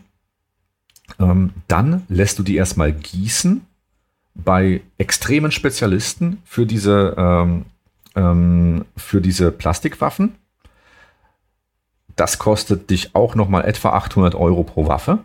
Ähm, 1.19 1.51
dann 1.67 2.03
lässt 2.09 2.39
du 2.39 2.43
die 2.43 2.55
erstmal 2.55 2.91
gießen 2.91 3.65
bei 4.35 4.81
extremen 4.97 5.51
Spezialisten 5.51 6.41
für 6.43 6.65
diese, 6.65 7.15
ähm, 7.17 7.65
ähm, 8.15 8.85
für 8.95 9.21
diese 9.21 9.51
Plastikwaffen. 9.51 10.35
Das 12.15 12.39
kostet 12.39 12.89
dich 12.89 13.15
auch 13.15 13.35
nochmal 13.35 13.65
etwa 13.65 13.91
800 13.91 14.35
Euro 14.35 14.63
pro 14.63 14.87
Waffe, 14.87 15.19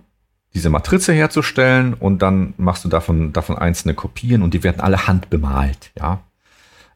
diese 0.54 0.70
Matrize 0.70 1.12
herzustellen 1.12 1.94
und 1.94 2.20
dann 2.20 2.54
machst 2.56 2.84
du 2.84 2.88
davon, 2.88 3.32
davon 3.32 3.56
einzelne 3.56 3.94
Kopien 3.94 4.42
und 4.42 4.54
die 4.54 4.62
werden 4.62 4.80
alle 4.80 5.06
handbemalt, 5.06 5.90
ja. 5.98 6.20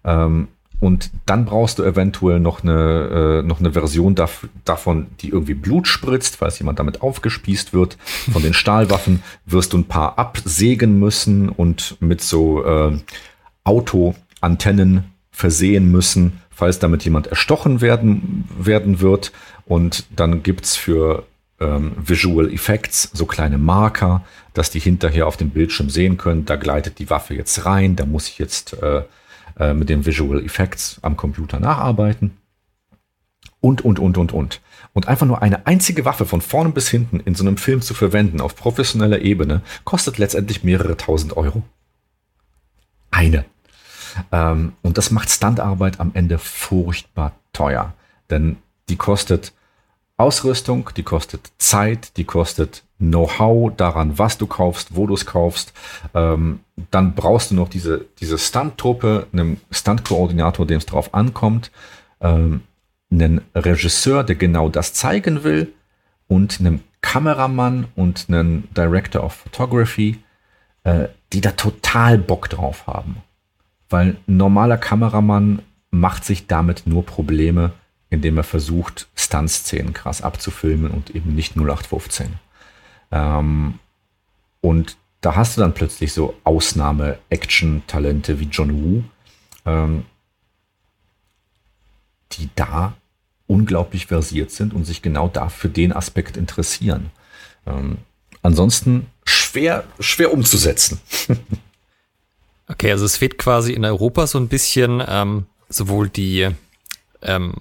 Ähm, 0.05 0.49
und 0.79 1.11
dann 1.25 1.47
brauchst 1.47 1.79
du 1.79 1.85
eventuell 1.85 2.39
noch 2.39 2.63
eine, 2.63 3.41
äh, 3.43 3.47
noch 3.47 3.61
eine 3.61 3.73
Version 3.73 4.15
dav 4.15 4.47
davon, 4.65 5.07
die 5.21 5.31
irgendwie 5.31 5.55
Blut 5.55 5.89
spritzt, 5.89 6.37
falls 6.37 6.59
jemand 6.59 6.79
damit 6.79 7.01
aufgespießt 7.01 7.73
wird. 7.73 7.97
Von 8.31 8.43
den 8.43 8.53
Stahlwaffen 8.53 9.23
wirst 9.47 9.73
du 9.73 9.79
ein 9.79 9.85
paar 9.85 10.19
absägen 10.19 10.99
müssen 10.99 11.49
und 11.49 11.97
mit 12.01 12.21
so 12.21 12.65
äh, 12.65 12.99
Autoantennen 13.65 15.05
versehen 15.31 15.91
müssen, 15.91 16.43
falls 16.51 16.79
damit 16.79 17.05
jemand 17.05 17.27
erstochen 17.27 17.81
werden, 17.81 18.45
werden 18.59 19.01
wird. 19.01 19.33
Und 19.65 20.05
dann 20.15 20.43
gibt's 20.43 20.77
für 20.77 21.25
ähm, 21.61 21.93
Visual 21.97 22.53
Effects 22.53 23.11
so 23.13 23.27
kleine 23.27 23.59
Marker, 23.59 24.25
dass 24.55 24.71
die 24.71 24.81
hinterher 24.81 25.27
auf 25.27 25.37
dem 25.37 25.51
Bildschirm 25.51 25.91
sehen 25.91 26.17
können, 26.17 26.45
da 26.45 26.57
gleitet 26.57 26.99
die 26.99 27.11
Waffe 27.11 27.35
jetzt 27.35 27.65
rein, 27.65 27.97
da 27.97 28.07
muss 28.07 28.29
ich 28.29 28.39
jetzt 28.39 28.75
äh, 28.83 29.03
äh, 29.59 29.75
mit 29.75 29.89
den 29.89 30.05
Visual 30.05 30.45
Effects 30.45 30.99
am 31.03 31.17
Computer 31.17 31.59
nacharbeiten. 31.59 32.37
Und, 33.61 33.85
und, 33.85 33.99
und, 33.99 34.19
und, 34.19 34.33
und. 34.33 34.61
Und 34.93 35.09
einfach 35.09 35.27
nur 35.27 35.43
eine 35.43 35.67
einzige 35.67 36.05
Waffe 36.05 36.25
von 36.25 36.41
vorne 36.41 36.71
bis 36.71 36.89
hinten 36.89 37.21
in 37.21 37.35
so 37.35 37.45
einem 37.45 37.57
Film 37.57 37.83
zu 37.83 37.95
verwenden 37.95 38.41
auf 38.41 38.55
professioneller 38.55 39.21
Ebene, 39.21 39.63
kostet 39.85 40.19
letztendlich 40.19 40.63
mehrere 40.63 40.97
tausend 40.97 41.37
Euro. 41.37 41.63
Eine. 43.11 43.45
Ähm, 44.31 44.75
und 44.83 44.99
das 44.99 45.11
macht 45.11 45.31
Standarbeit 45.31 46.01
am 46.01 46.13
Ende 46.15 46.39
furchtbar 46.39 47.33
teuer. 47.53 47.95
Denn 48.31 48.57
die 48.89 48.97
kostet 48.97 49.53
Ausrüstung, 50.19 50.91
die 50.97 51.03
kostet 51.03 51.51
Zeit, 51.59 52.17
die 52.17 52.25
kostet 52.25 52.85
Know-how 52.99 53.75
daran, 53.77 54.19
was 54.19 54.39
du 54.39 54.47
kaufst, 54.47 54.97
wo 54.97 55.07
du 55.07 55.15
es 55.15 55.27
kaufst. 55.27 55.75
Ähm, 56.15 56.61
dann 56.91 57.15
brauchst 57.15 57.51
du 57.51 57.55
noch 57.55 57.69
diese, 57.69 58.07
diese 58.21 58.39
Stunt-Truppe, 58.39 59.27
einen 59.33 59.61
Stunt-Koordinator, 59.71 60.67
dem 60.67 60.79
es 60.79 60.87
drauf 60.87 61.13
ankommt, 61.13 61.71
ähm, 62.21 62.63
einen 63.11 63.43
Regisseur, 63.55 64.25
der 64.25 64.37
genau 64.37 64.69
das 64.71 64.95
zeigen 64.95 65.45
will 65.45 65.73
und 66.29 66.61
einen 66.61 66.83
Kameramann 67.03 67.87
und 67.95 68.27
einen 68.29 68.69
Director 68.75 69.23
of 69.23 69.35
Photography, 69.35 70.19
äh, 70.85 71.09
die 71.33 71.43
da 71.43 71.53
total 71.53 72.19
Bock 72.19 72.49
drauf 72.49 72.87
haben. 72.87 73.19
Weil 73.91 74.17
ein 74.27 74.37
normaler 74.37 74.79
Kameramann 74.79 75.61
macht 75.91 76.25
sich 76.25 76.47
damit 76.47 76.87
nur 76.87 77.05
Probleme, 77.05 77.73
indem 78.11 78.37
er 78.37 78.45
versucht, 78.45 79.09
Stunt-Szenen 79.17 79.93
krass 79.93 80.23
abzufilmen 80.23 80.91
und 80.91 81.11
eben 81.11 81.35
nicht 81.35 81.57
0815. 81.57 82.35
Ähm, 83.11 83.79
und 84.61 84.97
da 85.21 85.35
hast 85.35 85.57
du 85.57 85.61
dann 85.61 85.75
plötzlich 85.75 86.13
so 86.13 86.35
Ausnahme-Action-Talente 86.45 88.39
wie 88.39 88.45
John 88.45 88.83
Woo, 88.83 89.05
ähm, 89.65 90.05
die 92.33 92.49
da 92.55 92.95
unglaublich 93.47 94.07
versiert 94.07 94.51
sind 94.51 94.75
und 94.75 94.85
sich 94.85 95.03
genau 95.03 95.29
da 95.29 95.49
für 95.49 95.69
den 95.69 95.93
Aspekt 95.93 96.37
interessieren. 96.37 97.11
Ähm, 97.67 97.99
ansonsten 98.43 99.07
schwer, 99.25 99.85
schwer 100.01 100.33
umzusetzen. 100.33 101.01
okay, 102.69 102.91
also 102.91 103.05
es 103.05 103.17
fehlt 103.17 103.39
quasi 103.39 103.73
in 103.73 103.85
Europa 103.85 104.27
so 104.27 104.39
ein 104.39 104.49
bisschen 104.49 105.03
ähm, 105.07 105.47
sowohl 105.69 106.09
die 106.09 106.49
ähm, 107.23 107.55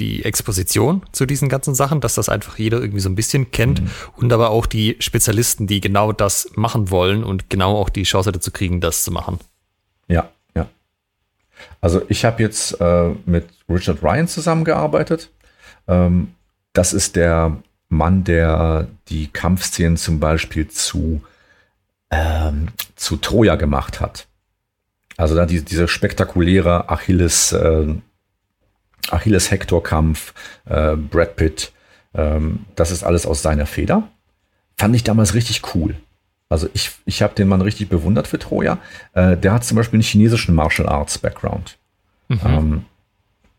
die 0.00 0.24
Exposition 0.24 1.02
zu 1.12 1.26
diesen 1.26 1.48
ganzen 1.48 1.74
Sachen, 1.74 2.00
dass 2.00 2.14
das 2.14 2.28
einfach 2.28 2.58
jeder 2.58 2.80
irgendwie 2.80 3.00
so 3.00 3.08
ein 3.08 3.14
bisschen 3.14 3.50
kennt 3.50 3.82
mhm. 3.82 3.90
und 4.16 4.32
aber 4.32 4.50
auch 4.50 4.66
die 4.66 4.96
Spezialisten, 4.98 5.66
die 5.66 5.80
genau 5.80 6.12
das 6.12 6.50
machen 6.56 6.90
wollen 6.90 7.22
und 7.22 7.50
genau 7.50 7.76
auch 7.76 7.88
die 7.88 8.02
Chance 8.02 8.32
dazu 8.32 8.50
kriegen, 8.50 8.80
das 8.80 9.04
zu 9.04 9.12
machen. 9.12 9.38
Ja, 10.08 10.30
ja. 10.54 10.68
Also 11.80 12.02
ich 12.08 12.24
habe 12.24 12.42
jetzt 12.42 12.80
äh, 12.80 13.10
mit 13.26 13.46
Richard 13.68 14.02
Ryan 14.02 14.26
zusammengearbeitet. 14.26 15.30
Ähm, 15.86 16.34
das 16.72 16.92
ist 16.92 17.16
der 17.16 17.56
Mann, 17.88 18.24
der 18.24 18.88
die 19.08 19.26
Kampfszenen 19.26 19.96
zum 19.96 20.20
Beispiel 20.20 20.68
zu, 20.68 21.22
ähm, 22.10 22.68
zu 22.96 23.16
Troja 23.16 23.56
gemacht 23.56 24.00
hat. 24.00 24.26
Also 25.16 25.34
da 25.34 25.44
die, 25.44 25.62
diese 25.62 25.86
spektakuläre 25.86 26.88
Achilles, 26.88 27.52
äh, 27.52 27.94
Achilles-Hector-Kampf, 29.10 30.34
äh, 30.66 30.96
Brad 30.96 31.36
Pitt, 31.36 31.72
ähm, 32.14 32.66
das 32.76 32.90
ist 32.90 33.04
alles 33.04 33.26
aus 33.26 33.42
seiner 33.42 33.66
Feder. 33.66 34.08
Fand 34.76 34.94
ich 34.96 35.04
damals 35.04 35.34
richtig 35.34 35.74
cool. 35.74 35.94
Also 36.48 36.68
ich, 36.74 36.90
ich 37.04 37.22
habe 37.22 37.34
den 37.34 37.48
Mann 37.48 37.60
richtig 37.60 37.88
bewundert 37.88 38.26
für 38.26 38.38
Troja. 38.38 38.78
Äh, 39.14 39.36
der 39.36 39.52
hat 39.52 39.64
zum 39.64 39.76
Beispiel 39.76 39.98
einen 39.98 40.02
chinesischen 40.02 40.54
Martial 40.54 40.88
Arts 40.88 41.18
Background. 41.18 41.78
Mhm. 42.28 42.40
Ähm, 42.44 42.84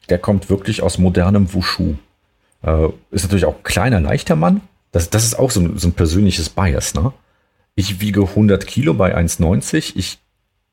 der 0.09 0.19
kommt 0.19 0.49
wirklich 0.49 0.81
aus 0.81 0.97
modernem 0.97 1.53
Wushu. 1.53 1.95
Äh, 2.63 2.87
ist 3.11 3.23
natürlich 3.23 3.45
auch 3.45 3.57
ein 3.57 3.63
kleiner, 3.63 4.01
leichter 4.01 4.35
Mann. 4.35 4.61
Das, 4.91 5.09
das 5.09 5.23
ist 5.23 5.39
auch 5.39 5.51
so, 5.51 5.77
so 5.77 5.87
ein 5.87 5.93
persönliches 5.93 6.49
Bias. 6.49 6.93
Ne? 6.93 7.13
Ich 7.75 8.01
wiege 8.01 8.21
100 8.21 8.67
Kilo 8.67 8.93
bei 8.93 9.15
1,90. 9.15 9.93
Ich 9.95 10.19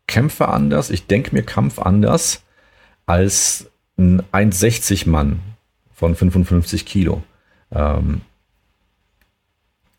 kämpfe 0.08 0.48
anders. 0.48 0.90
Ich 0.90 1.06
denke 1.06 1.34
mir 1.34 1.44
Kampf 1.44 1.78
anders 1.78 2.42
als 3.06 3.70
ein 3.98 4.22
1,60 4.32 5.08
Mann 5.08 5.40
von 5.94 6.14
55 6.14 6.86
Kilo. 6.86 7.22
Ähm, 7.72 8.22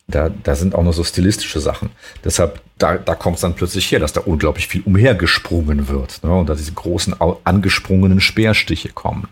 da, 0.08 0.30
da 0.30 0.56
sind 0.56 0.74
auch 0.74 0.84
noch 0.84 0.94
so 0.94 1.04
stilistische 1.04 1.60
Sachen. 1.60 1.92
Deshalb, 2.24 2.62
da, 2.78 2.98
da 2.98 3.14
kommt 3.14 3.36
es 3.36 3.42
dann 3.42 3.54
plötzlich 3.54 3.92
her, 3.92 4.00
dass 4.00 4.14
da 4.14 4.22
unglaublich 4.22 4.68
viel 4.68 4.82
umhergesprungen 4.82 5.88
wird. 5.88 6.24
Ne? 6.24 6.34
Und 6.34 6.50
da 6.50 6.56
diese 6.56 6.72
großen 6.72 7.16
angesprungenen 7.44 8.22
Speerstiche 8.22 8.90
kommen. 8.90 9.28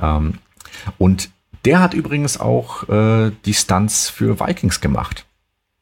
Ähm, 0.00 0.34
und 0.98 1.30
der 1.64 1.80
hat 1.80 1.94
übrigens 1.94 2.38
auch 2.38 2.88
äh, 2.88 3.32
die 3.44 3.54
Stunts 3.54 4.08
für 4.08 4.38
Vikings 4.38 4.80
gemacht. 4.80 5.26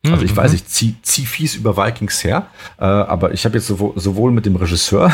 Also 0.06 0.24
ich 0.24 0.32
mhm. 0.32 0.36
weiß, 0.36 0.52
ich 0.52 0.66
zieh, 0.66 0.94
zieh 1.02 1.26
fies 1.26 1.56
über 1.56 1.76
Vikings 1.76 2.22
her, 2.22 2.46
äh, 2.78 2.84
aber 2.84 3.32
ich 3.32 3.44
habe 3.44 3.56
jetzt 3.56 3.66
sowohl, 3.66 3.92
sowohl 3.96 4.30
mit 4.30 4.46
dem 4.46 4.56
Regisseur 4.56 5.12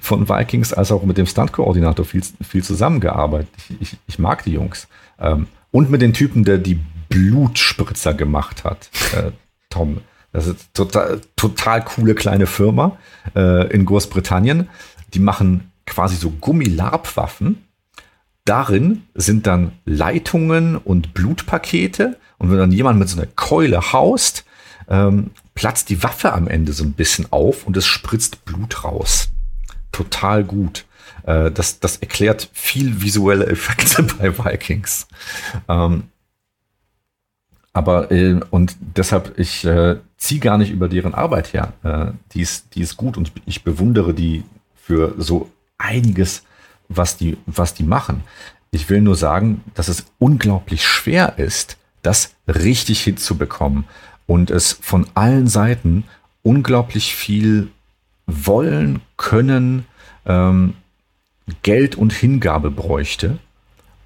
von 0.00 0.28
Vikings 0.28 0.72
als 0.72 0.92
auch 0.92 1.02
mit 1.04 1.18
dem 1.18 1.26
Stunt-Koordinator 1.26 2.04
viel, 2.04 2.22
viel 2.42 2.62
zusammengearbeitet. 2.62 3.48
Ich, 3.80 3.96
ich, 4.06 4.18
mag 4.18 4.44
die 4.44 4.52
Jungs. 4.52 4.88
Ähm, 5.18 5.46
und 5.70 5.90
mit 5.90 6.02
den 6.02 6.12
Typen, 6.12 6.44
der 6.44 6.58
die 6.58 6.78
Blutspritzer 7.08 8.14
gemacht 8.14 8.64
hat. 8.64 8.90
Äh, 9.16 9.32
Tom, 9.70 9.98
das 10.32 10.46
ist 10.46 10.74
total, 10.74 11.20
total 11.36 11.84
coole 11.84 12.14
kleine 12.14 12.46
Firma 12.46 12.98
äh, 13.34 13.72
in 13.72 13.84
Großbritannien. 13.84 14.68
Die 15.14 15.20
machen 15.20 15.72
quasi 15.86 16.16
so 16.16 16.30
Gummilarpwaffen 16.30 17.64
darin 18.44 19.04
sind 19.14 19.46
dann 19.46 19.72
Leitungen 19.84 20.76
und 20.76 21.14
Blutpakete. 21.14 22.18
Und 22.38 22.50
wenn 22.50 22.58
dann 22.58 22.72
jemand 22.72 22.98
mit 22.98 23.08
so 23.08 23.18
einer 23.18 23.28
Keule 23.34 23.92
haust, 23.92 24.44
ähm, 24.88 25.30
platzt 25.54 25.88
die 25.88 26.02
Waffe 26.02 26.32
am 26.32 26.48
Ende 26.48 26.72
so 26.72 26.84
ein 26.84 26.92
bisschen 26.92 27.26
auf 27.30 27.66
und 27.66 27.76
es 27.76 27.86
spritzt 27.86 28.44
Blut 28.44 28.84
raus. 28.84 29.30
Total 29.94 30.42
gut. 30.42 30.86
Äh, 31.22 31.52
das, 31.52 31.78
das 31.78 31.98
erklärt 31.98 32.50
viel 32.52 33.00
visuelle 33.00 33.46
Effekte 33.46 34.02
bei 34.18 34.36
Vikings. 34.36 35.06
Ähm, 35.68 36.04
aber 37.72 38.10
äh, 38.10 38.40
und 38.50 38.76
deshalb, 38.80 39.38
ich 39.38 39.64
äh, 39.64 39.98
ziehe 40.16 40.40
gar 40.40 40.58
nicht 40.58 40.72
über 40.72 40.88
deren 40.88 41.14
Arbeit 41.14 41.52
her. 41.52 41.74
Äh, 41.84 42.06
die, 42.32 42.40
ist, 42.40 42.74
die 42.74 42.80
ist 42.80 42.96
gut 42.96 43.16
und 43.16 43.30
ich 43.46 43.62
bewundere 43.62 44.14
die 44.14 44.42
für 44.74 45.14
so 45.16 45.48
einiges, 45.78 46.42
was 46.88 47.16
die, 47.16 47.36
was 47.46 47.72
die 47.72 47.84
machen. 47.84 48.24
Ich 48.72 48.90
will 48.90 49.00
nur 49.00 49.14
sagen, 49.14 49.62
dass 49.74 49.86
es 49.86 50.06
unglaublich 50.18 50.84
schwer 50.84 51.38
ist, 51.38 51.76
das 52.02 52.34
richtig 52.48 53.00
hinzubekommen 53.02 53.84
und 54.26 54.50
es 54.50 54.72
von 54.72 55.06
allen 55.14 55.46
Seiten 55.46 56.02
unglaublich 56.42 57.14
viel 57.14 57.70
wollen, 58.26 59.00
können, 59.16 59.86
ähm, 60.26 60.74
Geld 61.62 61.96
und 61.96 62.12
Hingabe 62.12 62.70
bräuchte, 62.70 63.38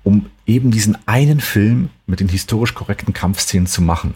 um 0.02 0.26
eben 0.46 0.70
diesen 0.70 0.98
einen 1.06 1.40
Film 1.40 1.90
mit 2.06 2.20
den 2.20 2.28
historisch 2.28 2.74
korrekten 2.74 3.12
Kampfszenen 3.12 3.66
zu 3.66 3.82
machen. 3.82 4.14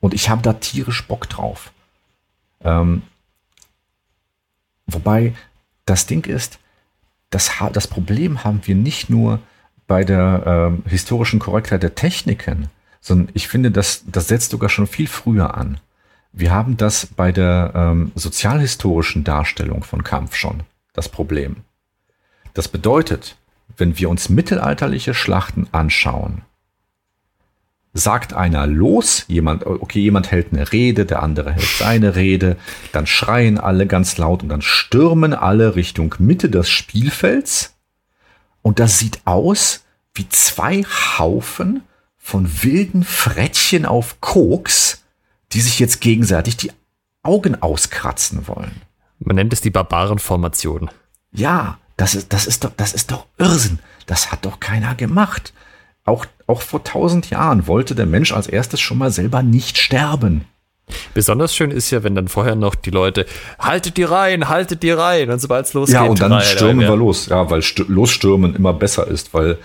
Und 0.00 0.14
ich 0.14 0.28
habe 0.28 0.42
da 0.42 0.52
tierisch 0.52 1.06
Bock 1.06 1.28
drauf. 1.28 1.72
Ähm, 2.62 3.02
wobei 4.86 5.34
das 5.84 6.06
Ding 6.06 6.26
ist, 6.26 6.58
das, 7.30 7.50
das 7.72 7.88
Problem 7.88 8.44
haben 8.44 8.60
wir 8.64 8.74
nicht 8.74 9.10
nur 9.10 9.40
bei 9.86 10.04
der 10.04 10.42
ähm, 10.46 10.82
historischen 10.86 11.38
Korrektheit 11.38 11.82
der 11.82 11.94
Techniken, 11.94 12.68
sondern 13.00 13.28
ich 13.34 13.48
finde, 13.48 13.70
das, 13.70 14.04
das 14.06 14.28
setzt 14.28 14.50
sogar 14.50 14.68
schon 14.68 14.86
viel 14.86 15.06
früher 15.06 15.56
an. 15.56 15.78
Wir 16.38 16.52
haben 16.52 16.76
das 16.76 17.06
bei 17.06 17.32
der 17.32 17.72
ähm, 17.74 18.12
sozialhistorischen 18.14 19.24
Darstellung 19.24 19.82
von 19.82 20.04
Kampf 20.04 20.34
schon, 20.34 20.64
das 20.92 21.08
Problem. 21.08 21.56
Das 22.52 22.68
bedeutet, 22.68 23.38
wenn 23.78 23.98
wir 23.98 24.10
uns 24.10 24.28
mittelalterliche 24.28 25.14
Schlachten 25.14 25.66
anschauen, 25.72 26.42
sagt 27.94 28.34
einer 28.34 28.66
los, 28.66 29.24
jemand, 29.28 29.64
okay, 29.64 30.00
jemand 30.00 30.30
hält 30.30 30.52
eine 30.52 30.72
Rede, 30.72 31.06
der 31.06 31.22
andere 31.22 31.54
hält 31.54 31.78
seine 31.78 32.16
Rede, 32.16 32.58
dann 32.92 33.06
schreien 33.06 33.56
alle 33.56 33.86
ganz 33.86 34.18
laut 34.18 34.42
und 34.42 34.50
dann 34.50 34.60
stürmen 34.60 35.32
alle 35.32 35.74
Richtung 35.74 36.16
Mitte 36.18 36.50
des 36.50 36.68
Spielfelds 36.68 37.78
und 38.60 38.78
das 38.78 38.98
sieht 38.98 39.22
aus 39.24 39.86
wie 40.14 40.28
zwei 40.28 40.82
Haufen 41.16 41.82
von 42.18 42.62
wilden 42.62 43.04
Frettchen 43.04 43.86
auf 43.86 44.20
Koks, 44.20 45.02
die 45.52 45.60
sich 45.60 45.78
jetzt 45.78 46.00
gegenseitig 46.00 46.56
die 46.56 46.72
Augen 47.22 47.60
auskratzen 47.60 48.46
wollen. 48.46 48.82
Man 49.18 49.36
nennt 49.36 49.52
es 49.52 49.60
die 49.60 49.70
Barbarenformation. 49.70 50.90
Ja, 51.32 51.78
das 51.96 52.14
ist, 52.14 52.32
das 52.32 52.46
ist 52.46 52.64
doch, 52.64 52.72
das 52.76 52.92
ist 52.92 53.10
doch 53.10 53.26
Irrsinn. 53.38 53.78
Das 54.06 54.30
hat 54.30 54.44
doch 54.44 54.60
keiner 54.60 54.94
gemacht. 54.94 55.52
Auch, 56.04 56.26
auch 56.46 56.62
vor 56.62 56.84
tausend 56.84 57.30
Jahren 57.30 57.66
wollte 57.66 57.94
der 57.94 58.06
Mensch 58.06 58.32
als 58.32 58.46
erstes 58.46 58.80
schon 58.80 58.98
mal 58.98 59.10
selber 59.10 59.42
nicht 59.42 59.78
sterben. 59.78 60.44
Besonders 61.14 61.52
schön 61.52 61.72
ist 61.72 61.90
ja, 61.90 62.04
wenn 62.04 62.14
dann 62.14 62.28
vorher 62.28 62.54
noch 62.54 62.76
die 62.76 62.90
Leute, 62.90 63.26
haltet 63.58 63.96
die 63.96 64.04
rein, 64.04 64.48
haltet 64.48 64.84
die 64.84 64.92
rein 64.92 65.30
und 65.30 65.40
sobald 65.40 65.66
es 65.66 65.72
losgeht. 65.72 65.94
Ja, 65.94 66.02
und 66.04 66.20
dann 66.20 66.32
rein, 66.32 66.44
stürmen 66.44 66.84
rein, 66.84 66.90
wir 66.90 66.96
los. 66.96 67.26
Ja, 67.26 67.50
weil 67.50 67.62
losstürmen 67.88 68.54
immer 68.54 68.72
besser 68.72 69.08
ist, 69.08 69.34
weil 69.34 69.58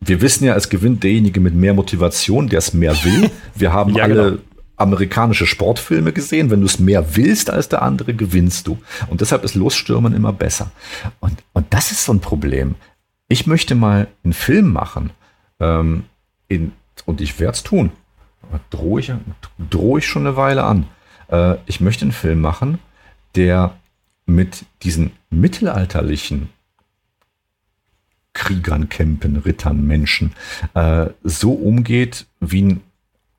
wir 0.00 0.20
wissen 0.20 0.44
ja, 0.44 0.56
es 0.56 0.68
gewinnt 0.68 1.04
derjenige 1.04 1.38
mit 1.38 1.54
mehr 1.54 1.74
Motivation, 1.74 2.48
der 2.48 2.58
es 2.58 2.74
mehr 2.74 2.92
will. 3.04 3.30
Wir 3.54 3.72
haben 3.72 3.94
ja, 3.94 4.02
alle 4.02 4.30
genau 4.32 4.38
amerikanische 4.76 5.46
Sportfilme 5.46 6.12
gesehen. 6.12 6.50
Wenn 6.50 6.60
du 6.60 6.66
es 6.66 6.78
mehr 6.78 7.16
willst 7.16 7.50
als 7.50 7.68
der 7.68 7.82
andere, 7.82 8.14
gewinnst 8.14 8.66
du. 8.66 8.78
Und 9.08 9.20
deshalb 9.20 9.44
ist 9.44 9.54
Losstürmen 9.54 10.14
immer 10.14 10.32
besser. 10.32 10.70
Und, 11.20 11.42
und 11.52 11.72
das 11.72 11.92
ist 11.92 12.04
so 12.04 12.12
ein 12.12 12.20
Problem. 12.20 12.74
Ich 13.28 13.46
möchte 13.46 13.74
mal 13.74 14.08
einen 14.22 14.32
Film 14.32 14.72
machen. 14.72 15.10
Ähm, 15.60 16.04
in, 16.48 16.72
und 17.06 17.20
ich 17.20 17.38
werde 17.40 17.54
es 17.54 17.62
tun. 17.62 17.90
Drohe 18.70 19.00
ich, 19.00 19.12
droh 19.70 19.98
ich 19.98 20.06
schon 20.06 20.26
eine 20.26 20.36
Weile 20.36 20.64
an. 20.64 20.86
Äh, 21.28 21.56
ich 21.66 21.80
möchte 21.80 22.02
einen 22.02 22.12
Film 22.12 22.40
machen, 22.40 22.78
der 23.34 23.76
mit 24.26 24.64
diesen 24.82 25.12
mittelalterlichen 25.30 26.50
Kriegern, 28.32 28.88
Campen, 28.88 29.36
Rittern, 29.36 29.86
Menschen 29.86 30.32
äh, 30.74 31.06
so 31.22 31.52
umgeht, 31.52 32.26
wie 32.40 32.62
ein 32.62 32.80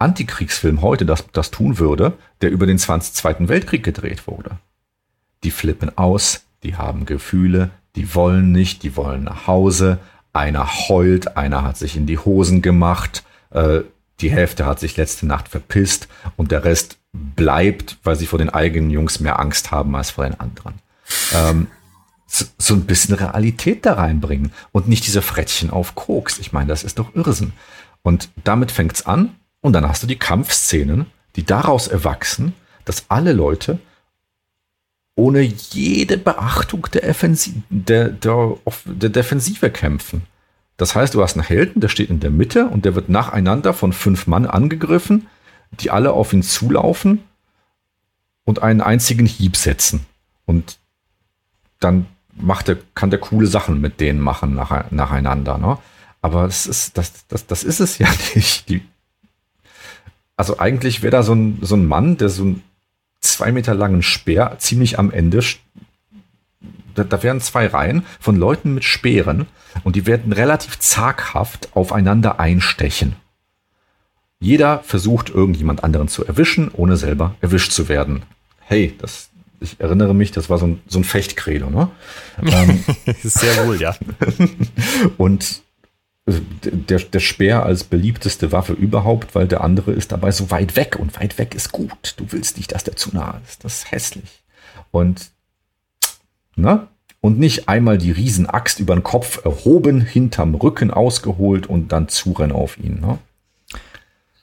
Antikriegsfilm 0.05 0.83
heute 0.83 1.05
das, 1.05 1.25
das 1.33 1.49
tun 1.49 1.79
würde, 1.79 2.13
der 2.41 2.51
über 2.51 2.67
den 2.67 2.77
20, 2.77 3.15
Zweiten 3.15 3.49
Weltkrieg 3.49 3.83
gedreht 3.83 4.27
wurde. 4.27 4.51
Die 5.43 5.49
flippen 5.49 5.97
aus, 5.97 6.45
die 6.61 6.75
haben 6.75 7.07
Gefühle, 7.07 7.71
die 7.95 8.13
wollen 8.13 8.51
nicht, 8.51 8.83
die 8.83 8.95
wollen 8.95 9.23
nach 9.23 9.47
Hause, 9.47 9.97
einer 10.31 10.67
heult, 10.89 11.37
einer 11.37 11.63
hat 11.63 11.77
sich 11.77 11.97
in 11.97 12.05
die 12.05 12.19
Hosen 12.19 12.61
gemacht, 12.61 13.23
äh, 13.49 13.81
die 14.19 14.29
Hälfte 14.29 14.65
hat 14.65 14.79
sich 14.79 14.95
letzte 14.95 15.25
Nacht 15.25 15.49
verpisst 15.49 16.07
und 16.35 16.51
der 16.51 16.63
Rest 16.63 16.97
bleibt, 17.11 17.97
weil 18.03 18.15
sie 18.15 18.27
vor 18.27 18.39
den 18.39 18.49
eigenen 18.49 18.91
Jungs 18.91 19.19
mehr 19.19 19.39
Angst 19.39 19.71
haben 19.71 19.95
als 19.95 20.11
vor 20.11 20.25
den 20.25 20.39
anderen. 20.39 20.75
Ähm, 21.33 21.67
so, 22.27 22.73
ein 22.73 22.85
bisschen 22.85 23.15
Realität 23.15 23.85
da 23.85 23.93
reinbringen 23.93 24.51
und 24.71 24.87
nicht 24.87 25.07
diese 25.07 25.21
Frettchen 25.21 25.69
auf 25.69 25.95
Koks. 25.95 26.37
Ich 26.37 26.53
meine, 26.53 26.67
das 26.67 26.83
ist 26.83 26.99
doch 26.99 27.15
Irrsinn. 27.15 27.53
Und 28.03 28.29
damit 28.43 28.71
fängt's 28.71 29.05
an 29.05 29.35
und 29.65 29.73
dann 29.73 29.87
hast 29.87 30.03
du 30.03 30.07
die 30.07 30.19
Kampfszenen, 30.19 31.07
die 31.35 31.43
daraus 31.43 31.87
erwachsen, 31.87 32.53
dass 32.85 33.05
alle 33.09 33.33
Leute 33.33 33.79
ohne 35.15 35.41
jede 35.41 36.19
Beachtung 36.19 36.87
der, 36.93 37.09
Offensive, 37.09 37.63
der, 37.69 38.09
der, 38.09 38.57
der 38.85 39.09
Defensive 39.09 39.71
kämpfen. 39.71 40.21
Das 40.77 40.93
heißt, 40.93 41.15
du 41.15 41.23
hast 41.23 41.35
einen 41.35 41.47
Helden, 41.47 41.81
der 41.81 41.87
steht 41.87 42.11
in 42.11 42.19
der 42.19 42.29
Mitte 42.29 42.67
und 42.67 42.85
der 42.85 42.93
wird 42.93 43.09
nacheinander 43.09 43.73
von 43.73 43.91
fünf 43.91 44.27
Mann 44.27 44.45
angegriffen, 44.45 45.25
die 45.71 45.89
alle 45.89 46.11
auf 46.11 46.31
ihn 46.31 46.43
zulaufen 46.43 47.23
und 48.43 48.61
einen 48.61 48.81
einzigen 48.81 49.25
Hieb 49.25 49.57
setzen. 49.57 50.05
Und 50.45 50.77
dann 51.79 52.05
macht 52.35 52.69
er, 52.69 52.77
kann 52.93 53.09
der 53.09 53.19
coole 53.19 53.47
Sachen 53.47 53.81
mit 53.81 53.99
denen 53.99 54.19
machen 54.19 54.53
nach, 54.53 54.91
nacheinander. 54.91 55.57
Ne? 55.57 55.79
Aber 56.21 56.43
das 56.43 56.67
ist, 56.67 56.99
das, 56.99 57.25
das, 57.29 57.47
das 57.47 57.63
ist 57.63 57.79
es 57.79 57.97
ja 57.97 58.09
nicht. 58.35 58.69
Die, 58.69 58.83
also 60.37 60.59
eigentlich 60.59 61.01
wäre 61.01 61.11
da 61.11 61.23
so 61.23 61.33
ein, 61.33 61.59
so 61.61 61.75
ein 61.75 61.85
Mann, 61.85 62.17
der 62.17 62.29
so 62.29 62.43
einen 62.43 62.63
zwei 63.21 63.51
Meter 63.51 63.73
langen 63.73 64.03
Speer 64.03 64.55
ziemlich 64.59 64.99
am 64.99 65.11
Ende, 65.11 65.41
da, 66.95 67.03
da 67.03 67.23
wären 67.23 67.41
zwei 67.41 67.67
Reihen 67.67 68.05
von 68.19 68.35
Leuten 68.35 68.73
mit 68.73 68.83
Speeren 68.83 69.47
und 69.83 69.95
die 69.95 70.05
werden 70.05 70.31
relativ 70.31 70.79
zaghaft 70.79 71.75
aufeinander 71.75 72.39
einstechen. 72.39 73.15
Jeder 74.39 74.79
versucht, 74.83 75.29
irgendjemand 75.29 75.83
anderen 75.83 76.07
zu 76.07 76.25
erwischen, 76.25 76.69
ohne 76.71 76.97
selber 76.97 77.35
erwischt 77.41 77.71
zu 77.71 77.89
werden. 77.89 78.23
Hey, 78.59 78.95
das, 78.97 79.29
ich 79.59 79.79
erinnere 79.79 80.13
mich, 80.13 80.31
das 80.31 80.49
war 80.49 80.57
so 80.57 80.67
ein, 80.67 80.81
so 80.87 80.99
ein 80.99 81.03
Fechtkredo, 81.03 81.69
ne? 81.69 81.89
ähm, 82.43 82.83
Sehr 83.23 83.65
wohl, 83.65 83.81
ja. 83.81 83.95
und 85.17 85.61
der, 86.27 86.99
der 86.99 87.19
Speer 87.19 87.63
als 87.63 87.83
beliebteste 87.83 88.51
Waffe 88.51 88.73
überhaupt, 88.73 89.35
weil 89.35 89.47
der 89.47 89.61
andere 89.61 89.91
ist 89.91 90.11
dabei 90.11 90.31
so 90.31 90.49
weit 90.49 90.75
weg 90.75 90.97
und 90.99 91.19
weit 91.19 91.37
weg 91.37 91.53
ist 91.53 91.71
gut. 91.71 92.15
Du 92.17 92.25
willst 92.31 92.57
nicht, 92.57 92.71
dass 92.71 92.83
der 92.83 92.95
zu 92.95 93.15
nah 93.15 93.39
ist. 93.47 93.63
Das 93.63 93.75
ist 93.75 93.91
hässlich. 93.91 94.43
Und, 94.91 95.29
ne? 96.55 96.87
Und 97.21 97.39
nicht 97.39 97.69
einmal 97.69 97.97
die 97.97 98.11
Riesenaxt 98.11 98.79
über 98.79 98.95
den 98.95 99.03
Kopf 99.03 99.43
erhoben, 99.45 100.01
hinterm 100.01 100.55
Rücken 100.55 100.91
ausgeholt 100.91 101.67
und 101.67 101.91
dann 101.91 102.07
zurennen 102.07 102.55
auf 102.55 102.77
ihn, 102.77 102.99
ne? 102.99 103.19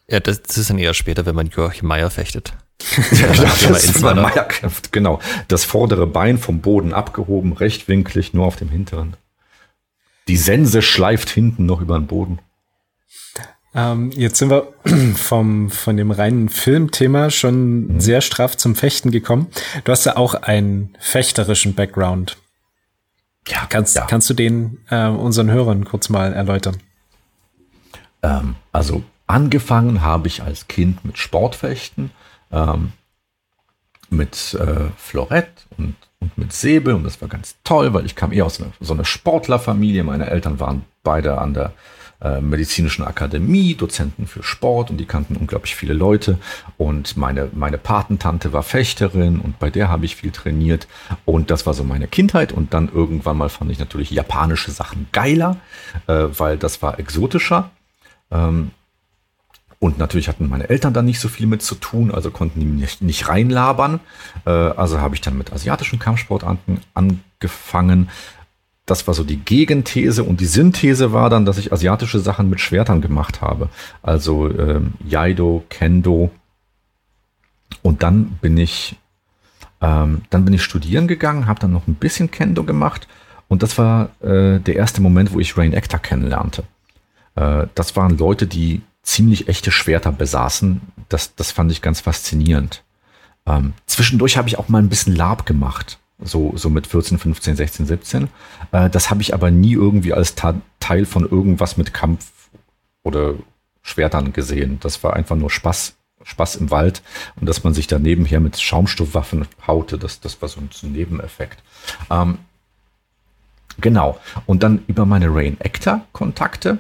Ja, 0.09 0.21
das, 0.21 0.43
das 0.43 0.59
ist 0.59 0.71
dann 0.71 0.79
eher 0.79 0.95
später, 0.95 1.27
wenn 1.27 1.35
man 1.35 1.47
Joachim 1.49 1.89
Meier 1.89 2.11
fechtet. 2.11 2.53
ja, 3.13 3.29
das 3.29 3.85
ist, 3.85 3.95
wenn 4.03 4.17
man 4.17 4.23
Meier 4.23 4.45
kämpft, 4.45 4.93
genau. 4.93 5.21
Das 5.49 5.65
vordere 5.65 6.07
Bein 6.07 6.39
vom 6.39 6.61
Boden 6.61 6.93
abgehoben, 6.93 7.53
rechtwinklig, 7.53 8.35
nur 8.35 8.47
auf 8.47 8.57
dem 8.57 8.69
hinteren. 8.69 9.17
Die 10.29 10.37
Sense 10.37 10.83
schleift 10.83 11.31
hinten 11.31 11.67
noch 11.67 11.81
über 11.81 11.99
den 11.99 12.07
Boden. 12.07 12.39
Ähm, 13.75 14.11
jetzt 14.13 14.39
sind 14.39 14.51
wir 14.51 14.73
vom, 15.15 15.71
von 15.71 15.97
dem 15.97 16.11
reinen 16.11 16.49
Filmthema 16.49 17.31
schon 17.31 17.95
mhm. 17.95 18.01
sehr 18.01 18.21
straff 18.21 18.57
zum 18.57 18.75
Fechten 18.75 19.11
gekommen. 19.11 19.49
Du 19.85 19.93
hast 19.93 20.05
ja 20.05 20.17
auch 20.17 20.35
einen 20.35 20.97
fechterischen 21.01 21.75
Background. 21.75 22.37
Ja, 23.49 23.67
kannst, 23.69 23.97
ja. 23.97 24.07
kannst 24.07 24.31
du 24.31 24.35
den 24.35 24.79
äh, 24.91 25.09
unseren 25.09 25.51
Hörern 25.51 25.85
kurz 25.85 26.09
mal 26.09 26.33
erläutern? 26.33 26.77
Ähm, 28.23 28.57
also 28.73 29.03
angefangen 29.27 30.03
habe 30.03 30.29
ich 30.29 30.43
als 30.43 30.69
Kind 30.69 31.05
mit 31.05 31.19
Sportfechten, 31.19 32.11
ähm, 32.53 32.93
mit 34.11 34.55
äh, 34.55 34.91
Florett 34.97 35.67
und 35.79 35.97
und 36.23 36.39
mit 36.39 36.53
Säbel 36.53 36.95
und 36.95 37.05
das 37.05 37.21
war 37.21 37.29
ganz 37.29 37.57
toll, 37.65 37.93
weil 37.93 38.07
ich 38.07 38.15
kam 38.15 38.33
eher 38.33 38.47
aus 38.47 38.61
einer, 38.61 38.71
so 38.81 38.95
einer 38.95 39.05
Sportlerfamilie. 39.05 40.05
Meine 40.05 40.31
Eltern 40.31 40.61
waren 40.61 40.85
beide 41.03 41.39
an 41.39 41.53
der 41.53 41.73
äh, 42.23 42.41
medizinischen 42.41 43.05
Akademie, 43.05 43.75
Dozenten 43.75 44.29
für 44.29 44.45
Sport 44.45 44.91
und 44.91 44.99
die 44.99 45.07
kannten 45.07 45.35
unglaublich 45.35 45.75
viele 45.75 45.95
Leute. 45.95 46.39
Und 46.79 47.17
meine, 47.17 47.49
meine 47.53 47.79
Patentante 47.79 48.53
war 48.53 48.63
Fechterin 48.63 49.41
und 49.41 49.59
bei 49.59 49.71
der 49.71 49.89
habe 49.89 50.05
ich 50.05 50.15
viel 50.15 50.31
trainiert. 50.31 50.87
Und 51.25 51.51
das 51.51 51.67
war 51.67 51.75
so 51.75 51.83
meine 51.83 52.07
Kindheit. 52.07 52.53
Und 52.53 52.73
dann 52.73 52.89
irgendwann 52.89 53.37
mal 53.37 53.49
fand 53.49 53.73
ich 53.73 53.81
natürlich 53.81 54.13
japanische 54.13 54.71
Sachen 54.71 55.09
geiler, 55.11 55.57
äh, 56.07 56.27
weil 56.39 56.57
das 56.57 56.81
war 56.81 57.01
exotischer. 57.01 57.71
Ähm, 58.31 58.71
und 59.83 59.99
natürlich 59.99 60.29
hatten 60.29 60.49
meine 60.49 60.71
Eltern 60.71 60.95
da 60.95 61.03
nicht 61.03 61.19
so 61.19 61.27
viel 61.27 61.49
mit 61.49 61.61
zu 61.61 61.75
tun, 61.75 62.13
also 62.13 62.31
konnten 62.31 62.61
die 62.61 62.67
nicht, 62.67 63.03
nicht 63.03 63.29
reinlabern. 63.29 63.99
Äh, 64.47 64.51
also 64.51 65.01
habe 65.01 65.17
ich 65.17 65.21
dann 65.21 65.37
mit 65.37 65.53
asiatischen 65.53 65.99
Kampfsportarten 65.99 66.79
angefangen 66.95 68.09
das 68.87 69.07
war 69.07 69.15
so 69.15 69.23
die 69.23 69.39
Gegenthese 69.39 70.25
und 70.25 70.41
die 70.41 70.47
Synthese 70.47 71.13
war 71.13 71.31
dann, 71.31 71.45
dass 71.45 71.57
ich 71.57 71.73
asiatische 71.73 72.19
Sachen 72.19 72.51
mit 72.51 72.61
Schwertern 72.61 73.01
gemacht 73.01 73.41
habe. 73.41 73.69
Also 74.03 74.51
ähm, 74.51 74.95
Jaido, 75.07 75.65
Kendo. 75.69 76.31
Und 77.81 78.03
dann 78.03 78.39
bin 78.41 78.57
ich, 78.57 78.97
ähm, 79.81 80.23
dann 80.31 80.45
bin 80.45 80.53
ich 80.53 80.63
studieren 80.63 81.07
gegangen, 81.07 81.47
habe 81.47 81.61
dann 81.61 81.73
noch 81.73 81.87
ein 81.87 81.95
bisschen 81.95 82.31
Kendo 82.33 82.65
gemacht 82.65 83.07
und 83.49 83.63
das 83.63 83.79
war 83.79 84.11
äh, 84.21 84.59
der 84.59 84.77
erste 84.77 85.01
Moment, 85.01 85.33
wo 85.33 85.39
ich 85.39 85.57
Rain 85.57 85.75
Actor 85.75 86.01
kennenlernte. 86.01 86.65
Äh, 87.37 87.67
das 87.77 87.95
waren 87.95 88.19
Leute, 88.19 88.49
die 88.49 88.83
ziemlich 89.03 89.49
echte 89.49 89.71
Schwerter 89.71 90.13
besaßen. 90.13 90.81
Das, 91.09 91.35
das 91.35 91.51
fand 91.51 91.73
ich 91.73 91.83
ganz 91.83 92.01
faszinierend. 92.01 92.83
Ähm, 93.47 93.73
zwischendurch 93.87 94.37
habe 94.37 94.49
ich 94.49 94.59
auch 94.59 94.69
mal 94.69 94.79
ein 94.79 94.89
bisschen 94.89 95.17
Lab 95.17 95.47
gemacht 95.47 95.99
so, 96.25 96.53
so 96.57 96.71
mit 96.71 96.87
14, 96.87 97.19
15, 97.19 97.57
16, 97.57 97.87
17. 97.87 98.29
Äh, 98.73 98.91
das 98.91 99.11
habe 99.11 99.23
ich 99.23 99.35
aber 99.35 99.51
nie 99.51 99.73
irgendwie 99.73 100.13
als 100.13 100.35
Teil 100.35 101.05
von 101.05 101.29
irgendwas 101.29 101.77
mit 101.77 101.93
Kampf 101.93 102.31
oder 103.03 103.35
Schwertern 103.83 104.33
gesehen. 104.33 104.79
Das 104.81 105.03
war 105.03 105.15
einfach 105.15 105.37
nur 105.37 105.51
Spaß, 105.51 105.95
Spaß 106.23 106.57
im 106.57 106.71
Wald 106.71 107.03
und 107.37 107.49
dass 107.49 107.65
man 107.65 107.75
sich 107.75 107.87
da 107.87 107.99
nebenher 107.99 108.41
mit 108.41 108.61
Schaumstoffwaffen 108.61 109.47
haute, 109.67 109.99
das, 109.99 110.21
das 110.21 110.41
war 110.41 110.49
so 110.49 110.61
ein, 110.61 110.71
so 110.73 110.87
ein 110.87 110.93
Nebeneffekt. 110.93 111.63
Ähm, 112.11 112.39
genau. 113.81 114.21
Und 114.47 114.63
dann 114.63 114.85
über 114.87 115.07
meine 115.07 115.35
Rain 115.35 115.57
Actor 115.61 116.05
Kontakte 116.13 116.79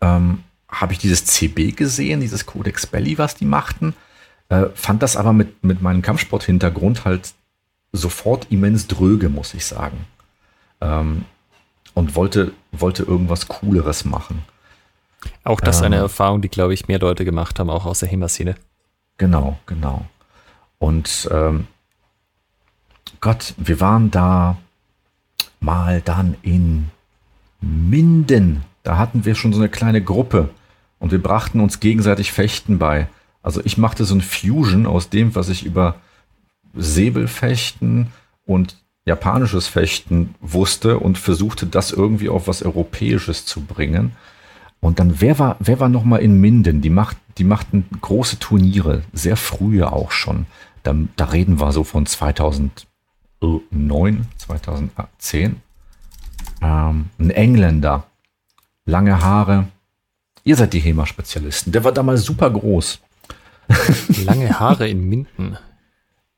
ähm, 0.00 0.44
habe 0.72 0.94
ich 0.94 0.98
dieses 0.98 1.26
CB 1.26 1.72
gesehen, 1.72 2.20
dieses 2.20 2.46
Codex 2.46 2.86
Belly, 2.86 3.18
was 3.18 3.36
die 3.36 3.44
machten. 3.44 3.94
Äh, 4.48 4.66
fand 4.74 5.02
das 5.02 5.16
aber 5.16 5.32
mit, 5.32 5.62
mit 5.62 5.82
meinem 5.82 6.02
Kampfsport-Hintergrund 6.02 7.04
halt 7.04 7.34
sofort 7.92 8.46
immens 8.50 8.86
dröge, 8.86 9.28
muss 9.28 9.54
ich 9.54 9.66
sagen. 9.66 10.06
Ähm, 10.80 11.26
und 11.94 12.16
wollte, 12.16 12.52
wollte 12.72 13.02
irgendwas 13.02 13.48
Cooleres 13.48 14.06
machen. 14.06 14.42
Auch 15.44 15.60
das 15.60 15.76
ist 15.76 15.82
eine 15.82 15.96
ähm, 15.96 16.02
Erfahrung, 16.02 16.40
die, 16.40 16.48
glaube 16.48 16.72
ich, 16.72 16.88
mehr 16.88 16.98
Leute 16.98 17.26
gemacht 17.26 17.58
haben, 17.60 17.68
auch 17.68 17.84
aus 17.84 18.00
der 18.00 18.08
HEMA-Szene. 18.08 18.54
Genau, 19.18 19.58
genau. 19.66 20.06
Und 20.78 21.28
ähm, 21.30 21.66
Gott, 23.20 23.54
wir 23.58 23.78
waren 23.78 24.10
da 24.10 24.56
mal 25.60 26.00
dann 26.00 26.34
in 26.42 26.90
Minden. 27.60 28.64
Da 28.82 28.96
hatten 28.96 29.24
wir 29.26 29.34
schon 29.34 29.52
so 29.52 29.60
eine 29.60 29.68
kleine 29.68 30.02
Gruppe 30.02 30.48
und 31.02 31.10
wir 31.10 31.20
brachten 31.20 31.58
uns 31.58 31.80
gegenseitig 31.80 32.30
Fechten 32.30 32.78
bei. 32.78 33.08
Also 33.42 33.60
ich 33.64 33.76
machte 33.76 34.04
so 34.04 34.14
ein 34.14 34.20
Fusion 34.20 34.86
aus 34.86 35.10
dem, 35.10 35.34
was 35.34 35.48
ich 35.48 35.66
über 35.66 35.96
Säbelfechten 36.74 38.12
und 38.46 38.76
japanisches 39.04 39.66
Fechten 39.66 40.36
wusste 40.40 41.00
und 41.00 41.18
versuchte, 41.18 41.66
das 41.66 41.90
irgendwie 41.90 42.28
auf 42.28 42.46
was 42.46 42.62
Europäisches 42.62 43.46
zu 43.46 43.62
bringen. 43.62 44.12
Und 44.78 45.00
dann, 45.00 45.20
wer 45.20 45.40
war, 45.40 45.56
wer 45.58 45.80
war 45.80 45.88
noch 45.88 46.04
mal 46.04 46.18
in 46.18 46.40
Minden? 46.40 46.82
Die, 46.82 46.90
macht, 46.90 47.16
die 47.36 47.42
machten 47.42 47.84
große 48.00 48.38
Turniere, 48.38 49.02
sehr 49.12 49.36
frühe 49.36 49.92
auch 49.92 50.12
schon. 50.12 50.46
Da, 50.84 50.94
da 51.16 51.24
reden 51.24 51.58
wir 51.58 51.72
so 51.72 51.82
von 51.82 52.06
2009, 52.06 54.28
2010. 54.36 55.56
Ähm, 56.62 57.06
ein 57.18 57.30
Engländer, 57.30 58.04
lange 58.84 59.20
Haare. 59.20 59.66
Ihr 60.44 60.56
seid 60.56 60.72
die 60.72 60.80
HEMA-Spezialisten. 60.80 61.72
Der 61.72 61.84
war 61.84 61.92
damals 61.92 62.24
super 62.24 62.50
groß. 62.50 63.00
Lange 64.24 64.58
Haare 64.58 64.88
in 64.88 65.08
Minden. 65.08 65.56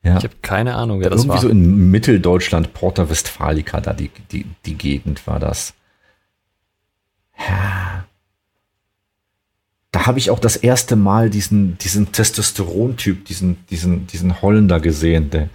Ja. 0.03 0.17
Ich 0.17 0.23
habe 0.23 0.35
keine 0.43 0.75
Ahnung, 0.75 0.99
wer 0.99 1.09
das 1.09 1.21
Irgendwie 1.21 1.29
war. 1.29 1.43
Irgendwie 1.43 1.65
so 1.65 1.69
in 1.73 1.91
Mitteldeutschland, 1.91 2.73
Porta 2.73 3.09
Westfalica, 3.09 3.81
da 3.81 3.93
die, 3.93 4.11
die, 4.31 4.45
die 4.65 4.75
Gegend 4.75 5.25
war 5.25 5.39
das. 5.39 5.73
Ja. 7.39 8.05
Da 9.91 10.05
habe 10.05 10.19
ich 10.19 10.29
auch 10.29 10.39
das 10.39 10.57
erste 10.57 10.95
Mal 10.95 11.29
diesen, 11.29 11.77
diesen 11.79 12.11
Testosteron-Typ, 12.11 13.25
diesen, 13.25 13.65
diesen, 13.67 14.05
diesen 14.07 14.41
Holländer 14.41 14.79
gesehen, 14.79 15.31
der, 15.31 15.49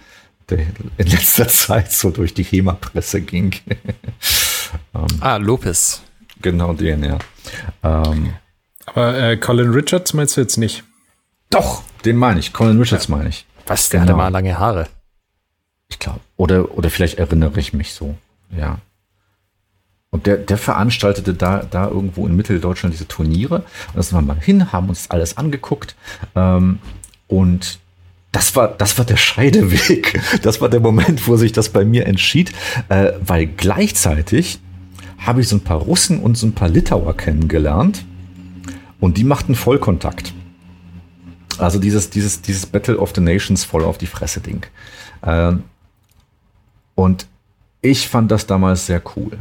der 0.49 0.65
in 0.97 1.07
letzter 1.07 1.47
Zeit 1.47 1.91
so 1.91 2.09
durch 2.09 2.33
die 2.33 2.43
HEMA-Presse 2.43 3.21
ging. 3.21 3.55
um, 4.91 5.03
ähm. 5.11 5.17
ah, 5.21 5.37
Lopez. 5.37 6.01
Genau 6.41 6.73
den, 6.73 7.03
ja. 7.03 7.19
Ähm, 7.83 8.33
Aber 8.85 9.17
äh, 9.17 9.37
Colin 9.37 9.71
Richards 9.71 10.13
meinst 10.13 10.37
du 10.37 10.41
jetzt 10.41 10.57
nicht? 10.57 10.83
Doch, 11.49 11.83
den 12.05 12.17
meine 12.17 12.39
ich. 12.39 12.53
Colin 12.53 12.79
Richards 12.79 13.07
ja. 13.07 13.15
meine 13.15 13.29
ich. 13.29 13.45
Was, 13.67 13.89
der 13.89 14.01
genau. 14.01 14.13
hatte 14.13 14.17
mal 14.17 14.29
lange 14.29 14.57
Haare. 14.57 14.87
Ich 15.89 15.99
glaube. 15.99 16.19
Oder, 16.37 16.77
oder 16.77 16.89
vielleicht 16.89 17.19
erinnere 17.19 17.59
ich 17.59 17.73
mich 17.73 17.93
so. 17.93 18.15
Ja. 18.55 18.79
Und 20.09 20.25
der, 20.25 20.37
der 20.37 20.57
veranstaltete 20.57 21.33
da, 21.33 21.63
da 21.69 21.87
irgendwo 21.87 22.27
in 22.27 22.35
Mitteldeutschland 22.35 22.93
diese 22.93 23.07
Turniere. 23.07 23.55
Und 23.55 23.95
da 23.95 24.03
sind 24.03 24.17
wir 24.17 24.21
mal 24.21 24.39
hin, 24.39 24.71
haben 24.73 24.89
uns 24.89 25.09
alles 25.09 25.37
angeguckt. 25.37 25.95
Ähm, 26.35 26.79
und 27.27 27.79
das 28.31 28.55
war, 28.55 28.69
das 28.69 28.97
war 28.97 29.05
der 29.05 29.17
Scheideweg. 29.17 30.21
Das 30.41 30.59
war 30.59 30.69
der 30.69 30.79
Moment, 30.79 31.27
wo 31.27 31.37
sich 31.37 31.51
das 31.51 31.69
bei 31.69 31.85
mir 31.85 32.07
entschied, 32.07 32.51
äh, 32.89 33.13
weil 33.21 33.45
gleichzeitig 33.45 34.59
habe 35.17 35.41
ich 35.41 35.47
so 35.47 35.57
ein 35.57 35.63
paar 35.63 35.77
Russen 35.77 36.19
und 36.19 36.37
so 36.37 36.47
ein 36.47 36.53
paar 36.53 36.69
Litauer 36.69 37.15
kennengelernt 37.15 38.05
und 39.01 39.17
die 39.17 39.25
machten 39.25 39.55
Vollkontakt. 39.55 40.33
Also 41.57 41.79
dieses, 41.79 42.09
dieses, 42.09 42.41
dieses 42.41 42.65
Battle 42.65 42.97
of 42.97 43.11
the 43.13 43.19
Nations 43.19 43.65
voll 43.65 43.83
auf 43.83 43.97
die 43.97 44.07
Fresse 44.07 44.39
Ding. 44.39 44.65
Ähm, 45.23 45.63
und 46.95 47.27
ich 47.81 48.07
fand 48.07 48.31
das 48.31 48.47
damals 48.47 48.85
sehr 48.85 49.01
cool, 49.15 49.39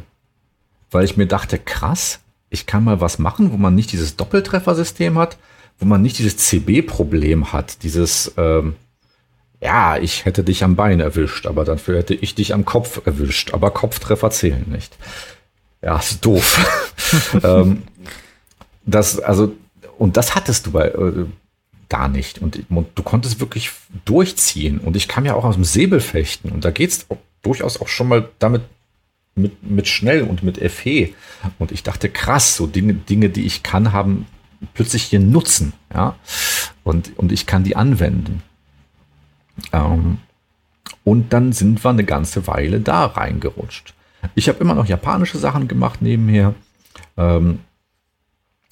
weil 0.90 1.04
ich 1.04 1.16
mir 1.16 1.26
dachte, 1.26 1.58
krass, 1.58 2.20
ich 2.48 2.66
kann 2.66 2.84
mal 2.84 3.00
was 3.00 3.18
machen, 3.18 3.52
wo 3.52 3.56
man 3.56 3.74
nicht 3.74 3.92
dieses 3.92 4.16
Doppeltreffersystem 4.16 5.16
hat, 5.18 5.36
wo 5.78 5.86
man 5.86 6.02
nicht 6.02 6.18
dieses 6.18 6.36
CB-Problem 6.38 7.52
hat, 7.52 7.82
dieses, 7.82 8.32
ähm, 8.36 8.74
ja, 9.60 9.98
ich 9.98 10.24
hätte 10.24 10.42
dich 10.42 10.64
am 10.64 10.74
Bein 10.74 11.00
erwischt, 11.00 11.46
aber 11.46 11.64
dafür 11.64 11.98
hätte 11.98 12.14
ich 12.14 12.34
dich 12.34 12.54
am 12.54 12.64
Kopf 12.64 13.06
erwischt, 13.06 13.52
aber 13.52 13.70
Kopftreffer 13.70 14.30
zählen 14.30 14.64
nicht. 14.68 14.96
Ja, 15.82 15.98
ist 15.98 16.24
doof. 16.24 17.34
ähm, 17.44 17.82
das, 18.94 19.18
also, 19.18 19.54
und 19.98 20.16
das 20.16 20.34
hattest 20.34 20.66
du 20.66 20.72
bei, 20.72 20.88
äh, 20.88 21.26
gar 21.88 22.08
nicht. 22.08 22.40
Und, 22.40 22.64
und, 22.70 22.88
du 22.94 23.02
konntest 23.02 23.40
wirklich 23.40 23.70
durchziehen. 24.04 24.78
Und 24.78 24.96
ich 24.96 25.08
kam 25.08 25.26
ja 25.26 25.34
auch 25.34 25.44
aus 25.44 25.56
dem 25.56 25.64
Säbelfechten. 25.64 26.50
Und 26.50 26.64
da 26.64 26.70
geht 26.70 26.90
es 26.90 27.06
durchaus 27.42 27.80
auch 27.80 27.88
schon 27.88 28.08
mal 28.08 28.28
damit 28.38 28.62
mit, 29.34 29.62
mit 29.62 29.88
schnell 29.88 30.22
und 30.22 30.42
mit 30.42 30.58
FE. 30.70 31.10
Und 31.58 31.72
ich 31.72 31.82
dachte, 31.82 32.08
krass, 32.08 32.56
so 32.56 32.66
Dinge, 32.66 32.94
Dinge, 32.94 33.28
die 33.28 33.44
ich 33.44 33.62
kann, 33.62 33.92
haben 33.92 34.26
plötzlich 34.74 35.04
hier 35.04 35.20
Nutzen. 35.20 35.72
Ja? 35.92 36.16
Und, 36.84 37.18
und 37.18 37.32
ich 37.32 37.46
kann 37.46 37.64
die 37.64 37.76
anwenden. 37.76 38.42
Ähm, 39.72 40.18
und 41.04 41.32
dann 41.32 41.52
sind 41.52 41.82
wir 41.84 41.90
eine 41.90 42.04
ganze 42.04 42.46
Weile 42.46 42.80
da 42.80 43.06
reingerutscht. 43.06 43.94
Ich 44.34 44.48
habe 44.48 44.58
immer 44.58 44.74
noch 44.74 44.86
japanische 44.86 45.38
Sachen 45.38 45.66
gemacht 45.66 46.02
nebenher. 46.02 46.54
Ähm, 47.16 47.60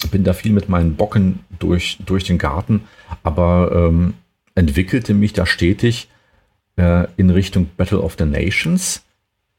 bin 0.07 0.23
da 0.23 0.33
viel 0.33 0.53
mit 0.53 0.69
meinen 0.69 0.95
Bocken 0.95 1.39
durch, 1.59 1.97
durch 2.05 2.23
den 2.23 2.37
Garten, 2.37 2.81
aber 3.23 3.71
ähm, 3.73 4.13
entwickelte 4.55 5.13
mich 5.13 5.33
da 5.33 5.45
stetig 5.45 6.09
äh, 6.77 7.07
in 7.17 7.29
Richtung 7.29 7.69
Battle 7.77 8.01
of 8.01 8.15
the 8.17 8.25
Nations. 8.25 9.03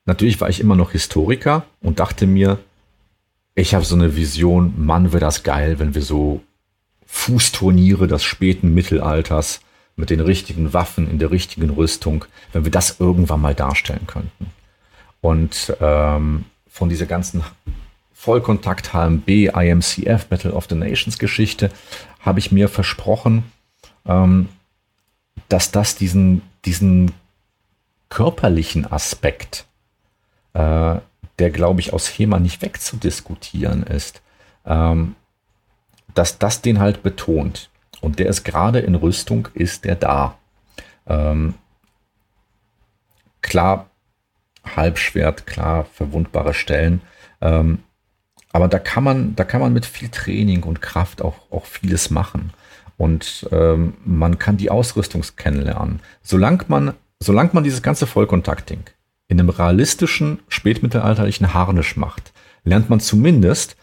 Natürlich 0.06 0.40
war 0.40 0.48
ich 0.48 0.60
immer 0.60 0.76
noch 0.76 0.92
Historiker 0.92 1.64
und 1.80 2.00
dachte 2.00 2.26
mir, 2.26 2.58
ich 3.54 3.74
habe 3.74 3.84
so 3.84 3.94
eine 3.94 4.16
Vision, 4.16 4.74
Mann, 4.76 5.12
wäre 5.12 5.20
das 5.20 5.42
geil, 5.42 5.78
wenn 5.78 5.94
wir 5.94 6.02
so 6.02 6.42
Fußturniere 7.06 8.06
des 8.06 8.22
späten 8.22 8.72
Mittelalters 8.72 9.60
mit 9.96 10.10
den 10.10 10.20
richtigen 10.20 10.72
Waffen 10.72 11.10
in 11.10 11.18
der 11.18 11.30
richtigen 11.30 11.70
Rüstung, 11.70 12.24
wenn 12.52 12.64
wir 12.64 12.70
das 12.70 13.00
irgendwann 13.00 13.40
mal 13.40 13.54
darstellen 13.54 14.06
könnten. 14.06 14.46
Und 15.20 15.74
ähm, 15.80 16.44
von 16.68 16.88
dieser 16.88 17.06
ganzen 17.06 17.44
Vollkontakt 18.20 18.92
HMB, 18.92 19.28
IMCF, 19.56 20.26
Battle 20.26 20.52
of 20.52 20.66
the 20.68 20.74
Nations 20.74 21.18
Geschichte, 21.18 21.70
habe 22.20 22.38
ich 22.38 22.52
mir 22.52 22.68
versprochen, 22.68 23.50
ähm, 24.04 24.50
dass 25.48 25.70
das 25.70 25.94
diesen, 25.94 26.42
diesen 26.66 27.12
körperlichen 28.10 28.84
Aspekt, 28.92 29.64
äh, 30.52 30.96
der, 31.38 31.50
glaube 31.50 31.80
ich, 31.80 31.94
aus 31.94 32.08
HEMA 32.08 32.38
nicht 32.40 32.60
wegzudiskutieren 32.60 33.84
ist, 33.84 34.20
ähm, 34.66 35.16
dass 36.12 36.38
das 36.38 36.60
den 36.60 36.78
halt 36.78 37.02
betont. 37.02 37.70
Und 38.02 38.18
der 38.18 38.26
ist 38.26 38.44
gerade 38.44 38.80
in 38.80 38.96
Rüstung, 38.96 39.48
ist 39.54 39.86
der 39.86 39.94
da. 39.94 40.36
Ähm, 41.06 41.54
klar, 43.40 43.88
Halbschwert, 44.76 45.46
klar, 45.46 45.86
verwundbare 45.86 46.52
Stellen. 46.52 47.00
Ähm, 47.40 47.82
aber 48.52 48.68
da 48.68 48.78
kann 48.78 49.04
man, 49.04 49.36
da 49.36 49.44
kann 49.44 49.60
man 49.60 49.72
mit 49.72 49.86
viel 49.86 50.08
Training 50.08 50.64
und 50.64 50.82
Kraft 50.82 51.22
auch, 51.22 51.50
auch 51.50 51.66
vieles 51.66 52.10
machen. 52.10 52.52
Und 52.96 53.48
ähm, 53.50 53.94
man 54.04 54.38
kann 54.38 54.56
die 54.56 54.70
Ausrüstung 54.70 55.24
kennenlernen. 55.36 56.00
Solange 56.22 56.64
man, 56.68 56.94
solange 57.20 57.50
man 57.52 57.64
dieses 57.64 57.82
ganze 57.82 58.06
Vollkontaktding 58.06 58.82
in 59.28 59.40
einem 59.40 59.48
realistischen, 59.48 60.40
spätmittelalterlichen 60.48 61.54
Harnisch 61.54 61.96
macht, 61.96 62.32
lernt 62.64 62.90
man 62.90 63.00
zumindest, 63.00 63.76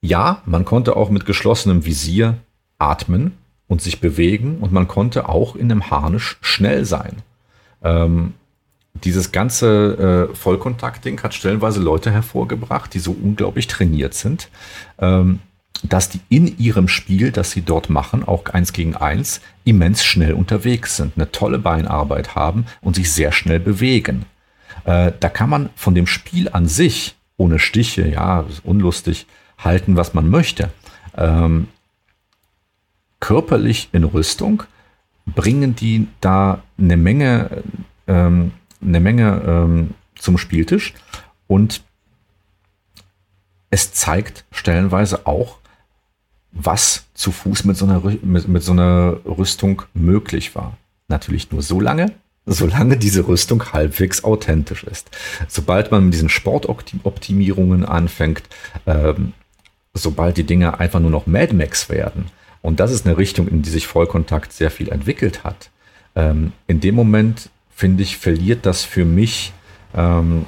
ja, 0.00 0.42
man 0.46 0.64
konnte 0.64 0.96
auch 0.96 1.10
mit 1.10 1.26
geschlossenem 1.26 1.84
Visier 1.84 2.38
atmen 2.78 3.36
und 3.68 3.82
sich 3.82 4.00
bewegen 4.00 4.58
und 4.60 4.72
man 4.72 4.88
konnte 4.88 5.28
auch 5.28 5.54
in 5.54 5.70
einem 5.70 5.90
Harnisch 5.90 6.38
schnell 6.40 6.84
sein. 6.86 7.18
Ähm, 7.82 8.34
dieses 9.04 9.32
ganze 9.32 10.28
äh, 10.30 10.34
Vollkontaktding 10.34 11.22
hat 11.22 11.34
stellenweise 11.34 11.80
Leute 11.80 12.10
hervorgebracht, 12.10 12.92
die 12.94 12.98
so 12.98 13.12
unglaublich 13.12 13.66
trainiert 13.66 14.14
sind, 14.14 14.48
ähm, 14.98 15.40
dass 15.82 16.10
die 16.10 16.20
in 16.28 16.58
ihrem 16.58 16.88
Spiel, 16.88 17.32
das 17.32 17.52
sie 17.52 17.62
dort 17.62 17.88
machen, 17.88 18.26
auch 18.26 18.44
eins 18.46 18.72
gegen 18.72 18.96
eins, 18.96 19.40
immens 19.64 20.04
schnell 20.04 20.34
unterwegs 20.34 20.96
sind, 20.96 21.14
eine 21.16 21.30
tolle 21.32 21.58
Beinarbeit 21.58 22.34
haben 22.34 22.66
und 22.80 22.96
sich 22.96 23.12
sehr 23.12 23.32
schnell 23.32 23.60
bewegen. 23.60 24.26
Äh, 24.84 25.12
da 25.18 25.28
kann 25.28 25.50
man 25.50 25.70
von 25.76 25.94
dem 25.94 26.06
Spiel 26.06 26.48
an 26.50 26.66
sich, 26.66 27.16
ohne 27.36 27.58
Stiche, 27.58 28.06
ja, 28.06 28.44
unlustig, 28.64 29.26
halten, 29.58 29.96
was 29.96 30.14
man 30.14 30.28
möchte. 30.28 30.70
Ähm, 31.16 31.68
körperlich 33.20 33.88
in 33.92 34.04
Rüstung 34.04 34.62
bringen 35.26 35.76
die 35.76 36.08
da 36.20 36.62
eine 36.78 36.96
Menge 36.96 37.62
ähm, 38.06 38.52
eine 38.82 39.00
Menge 39.00 39.42
ähm, 39.46 39.94
zum 40.16 40.38
Spieltisch 40.38 40.94
und 41.46 41.82
es 43.70 43.92
zeigt 43.92 44.44
stellenweise 44.50 45.26
auch, 45.26 45.58
was 46.52 47.06
zu 47.14 47.30
Fuß 47.30 47.64
mit 47.64 47.76
so 47.76 47.84
einer, 47.84 48.02
mit, 48.22 48.48
mit 48.48 48.62
so 48.62 48.72
einer 48.72 49.18
Rüstung 49.24 49.82
möglich 49.94 50.54
war. 50.54 50.76
Natürlich 51.08 51.50
nur 51.52 51.62
so 51.62 51.80
lange, 51.80 52.12
solange 52.46 52.96
diese 52.96 53.26
Rüstung 53.28 53.72
halbwegs 53.72 54.24
authentisch 54.24 54.84
ist. 54.84 55.10
Sobald 55.48 55.90
man 55.90 56.04
mit 56.04 56.14
diesen 56.14 56.28
Sportoptimierungen 56.28 57.84
anfängt, 57.84 58.42
ähm, 58.86 59.32
sobald 59.94 60.36
die 60.36 60.44
Dinge 60.44 60.80
einfach 60.80 61.00
nur 61.00 61.10
noch 61.10 61.26
Mad 61.26 61.54
Max 61.54 61.88
werden, 61.88 62.26
und 62.62 62.78
das 62.80 62.90
ist 62.90 63.06
eine 63.06 63.16
Richtung, 63.16 63.48
in 63.48 63.62
die 63.62 63.70
sich 63.70 63.86
Vollkontakt 63.86 64.52
sehr 64.52 64.70
viel 64.70 64.90
entwickelt 64.90 65.44
hat, 65.44 65.70
ähm, 66.14 66.52
in 66.66 66.80
dem 66.80 66.94
Moment 66.94 67.48
finde 67.80 68.02
ich, 68.02 68.18
verliert 68.18 68.66
das 68.66 68.84
für 68.84 69.06
mich, 69.06 69.54
ähm, 69.94 70.44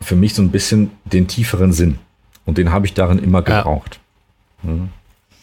für 0.00 0.14
mich 0.14 0.34
so 0.34 0.42
ein 0.42 0.52
bisschen 0.52 0.92
den 1.04 1.26
tieferen 1.26 1.72
Sinn. 1.72 1.98
Und 2.46 2.58
den 2.58 2.70
habe 2.70 2.86
ich 2.86 2.94
darin 2.94 3.18
immer 3.18 3.42
gebraucht. 3.42 3.98
Ja. 4.62 4.70
Hm. 4.70 4.90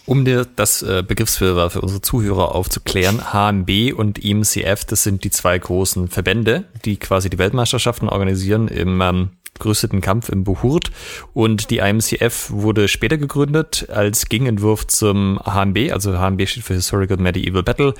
Um 0.05 0.23
dir 0.23 0.47
das 0.55 0.83
äh, 0.83 1.03
Begriffswirrwarr 1.05 1.69
für 1.69 1.81
unsere 1.81 1.99
Zuhörer 1.99 2.55
aufzuklären, 2.55 3.33
HMB 3.33 3.93
und 3.93 4.19
IMCF, 4.19 4.85
das 4.85 5.03
sind 5.03 5.25
die 5.25 5.31
zwei 5.31 5.59
großen 5.59 6.07
Verbände, 6.07 6.63
die 6.85 6.95
quasi 6.95 7.29
die 7.29 7.37
Weltmeisterschaften 7.37 8.07
organisieren 8.07 8.69
im 8.69 9.01
ähm, 9.01 9.29
gerüsteten 9.59 10.01
Kampf 10.01 10.29
im 10.29 10.43
Buhurt. 10.43 10.91
Und 11.33 11.69
die 11.69 11.77
IMCF 11.77 12.49
wurde 12.51 12.87
später 12.87 13.17
gegründet 13.17 13.87
als 13.89 14.29
Gegenentwurf 14.29 14.87
zum 14.87 15.39
HMB. 15.43 15.91
Also 15.91 16.17
HMB 16.17 16.47
steht 16.47 16.63
für 16.63 16.73
Historical 16.73 17.17
Medieval 17.17 17.63
Battle. 17.63 17.93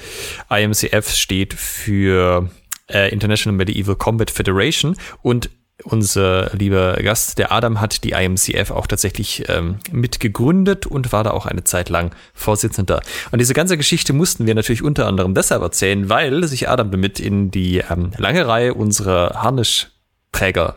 IMCF 0.50 1.10
steht 1.10 1.54
für 1.54 2.50
äh, 2.92 3.12
International 3.12 3.56
Medieval 3.58 3.96
Combat 3.96 4.32
Federation. 4.32 4.96
Und 5.22 5.50
unser 5.84 6.56
lieber 6.56 6.94
Gast, 6.96 7.38
der 7.38 7.52
Adam, 7.52 7.80
hat 7.80 8.04
die 8.04 8.12
IMCF 8.12 8.72
auch 8.72 8.88
tatsächlich 8.88 9.44
ähm, 9.48 9.78
mitgegründet 9.92 10.86
und 10.88 11.12
war 11.12 11.24
da 11.24 11.32
auch 11.32 11.46
eine 11.46 11.64
Zeit 11.64 11.90
lang 11.90 12.16
Vorsitzender. 12.34 13.02
Und 13.32 13.40
diese 13.40 13.54
ganze 13.54 13.78
Geschichte 13.78 14.14
mussten 14.14 14.48
wir 14.48 14.56
natürlich 14.56 14.82
unter 14.82 15.06
anderem 15.06 15.36
deshalb 15.36 15.62
erzählen, 15.62 16.10
weil 16.10 16.48
sich 16.48 16.68
Adam 16.68 16.92
damit 16.92 17.20
in 17.20 17.52
die 17.52 17.84
ähm, 17.90 18.12
lange 18.18 18.48
Reihe 18.48 18.74
unserer 18.74 19.42
Harnisch 19.42 19.88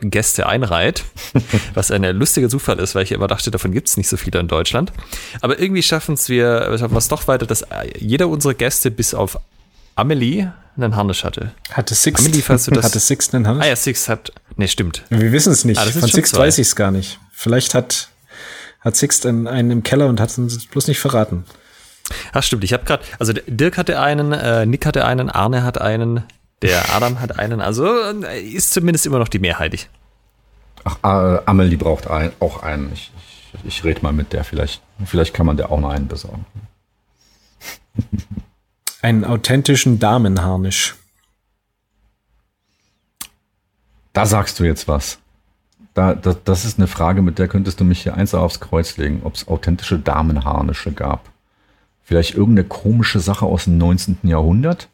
Gäste 0.00 0.46
einreiht, 0.46 1.04
was 1.74 1.90
ein 1.90 2.02
lustiger 2.16 2.48
Zufall 2.48 2.78
ist, 2.78 2.94
weil 2.94 3.02
ich 3.02 3.12
immer 3.12 3.26
dachte, 3.26 3.50
davon 3.50 3.72
gibt 3.72 3.88
es 3.88 3.96
nicht 3.98 4.08
so 4.08 4.16
viele 4.16 4.40
in 4.40 4.48
Deutschland. 4.48 4.92
Aber 5.42 5.58
irgendwie 5.58 5.82
schaffen 5.82 6.14
es 6.14 6.28
wir, 6.30 6.78
schaffen 6.78 6.94
wir 6.94 6.98
es 6.98 7.08
doch 7.08 7.28
weiter, 7.28 7.46
dass 7.46 7.66
jeder 7.98 8.28
unserer 8.28 8.54
Gäste 8.54 8.90
bis 8.90 9.12
auf 9.12 9.38
Amelie 9.96 10.52
einen 10.76 10.96
Harnisch 10.96 11.24
hatte. 11.24 11.52
Hatte 11.72 11.94
Six, 11.94 12.20
Amelie, 12.24 12.42
falls 12.42 12.64
du 12.64 12.70
das, 12.72 12.86
hatte 12.86 13.00
Six 13.00 13.34
einen 13.34 13.46
Harnisch? 13.46 13.64
Ah 13.64 13.68
ja, 13.68 13.76
Six 13.76 14.08
hat, 14.08 14.32
nee, 14.56 14.68
stimmt. 14.68 15.02
Wir 15.10 15.30
wissen 15.32 15.52
es 15.52 15.64
nicht. 15.64 15.78
Ah, 15.78 15.84
Von 15.84 16.08
Six 16.08 16.30
zwei. 16.30 16.46
weiß 16.46 16.58
ich 16.58 16.68
es 16.68 16.76
gar 16.76 16.90
nicht. 16.90 17.18
Vielleicht 17.32 17.74
hat, 17.74 18.08
hat 18.80 18.96
Six 18.96 19.26
einen, 19.26 19.46
einen 19.46 19.70
im 19.70 19.82
Keller 19.82 20.06
und 20.06 20.20
hat 20.20 20.30
es 20.30 20.38
uns 20.38 20.66
bloß 20.66 20.88
nicht 20.88 21.00
verraten. 21.00 21.44
Ach 22.32 22.42
stimmt, 22.42 22.64
ich 22.64 22.72
habe 22.72 22.84
gerade, 22.84 23.04
also 23.18 23.32
Dirk 23.46 23.76
hatte 23.76 24.00
einen, 24.00 24.32
äh, 24.32 24.66
Nick 24.66 24.86
hatte 24.86 25.04
einen, 25.04 25.28
Arne 25.30 25.62
hat 25.62 25.80
einen, 25.80 26.24
der 26.62 26.94
Adam 26.94 27.20
hat 27.20 27.38
einen, 27.38 27.60
also 27.60 27.86
äh, 28.22 28.40
ist 28.40 28.72
zumindest 28.72 29.06
immer 29.06 29.18
noch 29.18 29.28
die 29.28 29.38
Mehrheit. 29.38 29.88
Ach, 30.84 30.98
äh, 31.02 31.42
Amelie 31.46 31.76
braucht 31.76 32.08
ein, 32.08 32.32
auch 32.40 32.62
einen. 32.62 32.92
Ich, 32.92 33.12
ich, 33.54 33.64
ich 33.64 33.84
rede 33.84 34.02
mal 34.02 34.12
mit 34.12 34.32
der, 34.32 34.44
vielleicht, 34.44 34.82
vielleicht 35.04 35.34
kann 35.34 35.46
man 35.46 35.56
der 35.56 35.70
auch 35.70 35.80
noch 35.80 35.90
einen 35.90 36.08
besorgen. 36.08 36.44
einen 39.02 39.24
authentischen 39.24 39.98
Damenharnisch. 39.98 40.96
Da 44.12 44.26
sagst 44.26 44.58
du 44.58 44.64
jetzt 44.64 44.88
was. 44.88 45.18
Da, 45.94 46.14
da, 46.14 46.34
das 46.44 46.64
ist 46.64 46.78
eine 46.78 46.86
Frage, 46.86 47.22
mit 47.22 47.38
der 47.38 47.48
könntest 47.48 47.80
du 47.80 47.84
mich 47.84 48.02
hier 48.02 48.14
eins 48.14 48.34
aufs 48.34 48.60
Kreuz 48.60 48.96
legen, 48.96 49.22
ob 49.24 49.34
es 49.34 49.48
authentische 49.48 49.98
Damenharnische 49.98 50.92
gab. 50.92 51.30
Vielleicht 52.02 52.34
irgendeine 52.34 52.68
komische 52.68 53.20
Sache 53.20 53.46
aus 53.46 53.64
dem 53.64 53.78
19. 53.78 54.18
Jahrhundert? 54.24 54.88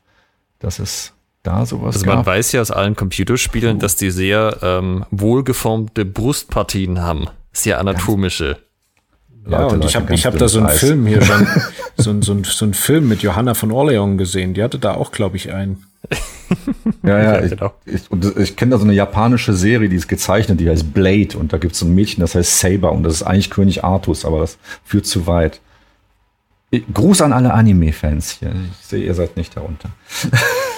Das 0.58 0.78
ist 0.78 1.12
da 1.46 1.64
sowas 1.66 1.96
Also 1.96 2.06
man 2.06 2.24
weiß 2.24 2.52
ja 2.52 2.60
aus 2.60 2.70
allen 2.70 2.96
Computerspielen, 2.96 3.78
dass 3.78 3.96
die 3.96 4.10
sehr 4.10 4.58
ähm, 4.62 5.04
wohlgeformte 5.10 6.04
Brustpartien 6.04 7.02
haben. 7.02 7.26
Sehr 7.52 7.78
anatomische. 7.78 8.58
Ja, 9.48 9.62
Leute, 9.62 9.74
und 9.76 9.84
ich 9.84 9.94
habe 9.94 10.14
hab 10.14 10.38
da 10.38 10.48
so 10.48 10.58
einen 10.58 10.68
Eis. 10.68 10.78
Film 10.78 11.06
hier 11.06 11.22
schon, 11.22 11.46
so, 11.96 12.20
so, 12.20 12.42
so 12.42 12.64
einen 12.64 12.74
Film 12.74 13.08
mit 13.08 13.22
Johanna 13.22 13.54
von 13.54 13.70
Orleans 13.70 14.18
gesehen. 14.18 14.54
Die 14.54 14.62
hatte 14.62 14.78
da 14.78 14.94
auch, 14.94 15.12
glaube 15.12 15.36
ich, 15.36 15.52
einen. 15.52 15.84
ja, 17.04 17.18
ja, 17.22 17.40
ich, 17.44 17.50
genau. 17.50 17.72
ich, 17.84 18.36
ich 18.36 18.56
kenne 18.56 18.72
da 18.72 18.78
so 18.78 18.84
eine 18.84 18.92
japanische 18.92 19.54
Serie, 19.54 19.88
die 19.88 19.96
ist 19.96 20.08
gezeichnet, 20.08 20.60
die 20.60 20.68
heißt 20.68 20.92
Blade 20.92 21.38
und 21.38 21.52
da 21.52 21.58
gibt 21.58 21.74
es 21.74 21.78
so 21.78 21.86
ein 21.86 21.94
Mädchen, 21.94 22.20
das 22.20 22.34
heißt 22.34 22.58
Saber 22.58 22.92
und 22.92 23.04
das 23.04 23.14
ist 23.14 23.22
eigentlich 23.22 23.50
König 23.50 23.84
Artus, 23.84 24.24
aber 24.24 24.40
das 24.40 24.58
führt 24.84 25.06
zu 25.06 25.26
weit. 25.26 25.60
Gruß 26.92 27.22
an 27.22 27.32
alle 27.32 27.54
Anime-Fans 27.54 28.38
hier. 28.40 28.52
Ich 28.80 28.86
sehe, 28.86 29.04
ihr 29.04 29.14
seid 29.14 29.36
nicht 29.36 29.56
darunter. 29.56 29.90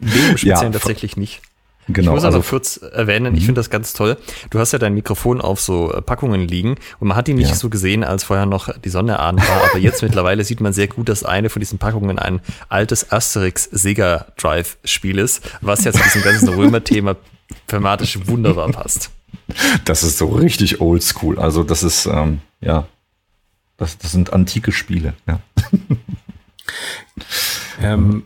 Nee, 0.00 0.28
im 0.30 0.36
Speziellen 0.36 0.72
ja, 0.72 0.78
tatsächlich 0.78 1.16
nicht. 1.16 1.42
Genau, 1.90 2.10
ich 2.10 2.14
muss 2.16 2.24
also, 2.24 2.38
noch 2.38 2.46
kurz 2.46 2.76
erwähnen, 2.76 3.34
ich 3.34 3.42
mhm. 3.42 3.46
finde 3.46 3.60
das 3.60 3.70
ganz 3.70 3.94
toll. 3.94 4.18
Du 4.50 4.58
hast 4.58 4.72
ja 4.72 4.78
dein 4.78 4.92
Mikrofon 4.92 5.40
auf 5.40 5.58
so 5.60 5.90
äh, 5.90 6.02
Packungen 6.02 6.46
liegen 6.46 6.76
und 7.00 7.08
man 7.08 7.16
hat 7.16 7.28
ihn 7.28 7.36
nicht 7.36 7.48
ja. 7.48 7.54
so 7.54 7.70
gesehen, 7.70 8.04
als 8.04 8.24
vorher 8.24 8.44
noch 8.44 8.68
die 8.78 8.90
Sonne 8.90 9.18
an 9.20 9.38
war, 9.38 9.70
aber 9.70 9.78
jetzt 9.78 10.02
mittlerweile 10.02 10.44
sieht 10.44 10.60
man 10.60 10.74
sehr 10.74 10.86
gut, 10.86 11.08
dass 11.08 11.24
eine 11.24 11.48
von 11.48 11.60
diesen 11.60 11.78
Packungen 11.78 12.18
ein 12.18 12.40
altes 12.68 13.10
Asterix 13.10 13.64
Sega 13.64 14.26
Drive 14.36 14.76
Spiel 14.84 15.18
ist, 15.18 15.50
was 15.62 15.84
ja 15.84 15.92
zu 15.92 16.02
diesem 16.02 16.22
ganzen 16.22 16.50
Römer-Thema 16.50 17.16
thematisch 17.66 18.18
wunderbar 18.26 18.68
passt. 18.68 19.10
Das 19.86 20.02
ist 20.02 20.18
so 20.18 20.26
richtig 20.26 20.82
oldschool. 20.82 21.38
Also 21.38 21.62
das 21.62 21.82
ist, 21.82 22.04
ähm, 22.04 22.40
ja, 22.60 22.86
das, 23.78 23.96
das 23.96 24.12
sind 24.12 24.34
antike 24.34 24.72
Spiele, 24.72 25.14
ja. 25.26 25.40
ähm, 27.80 28.24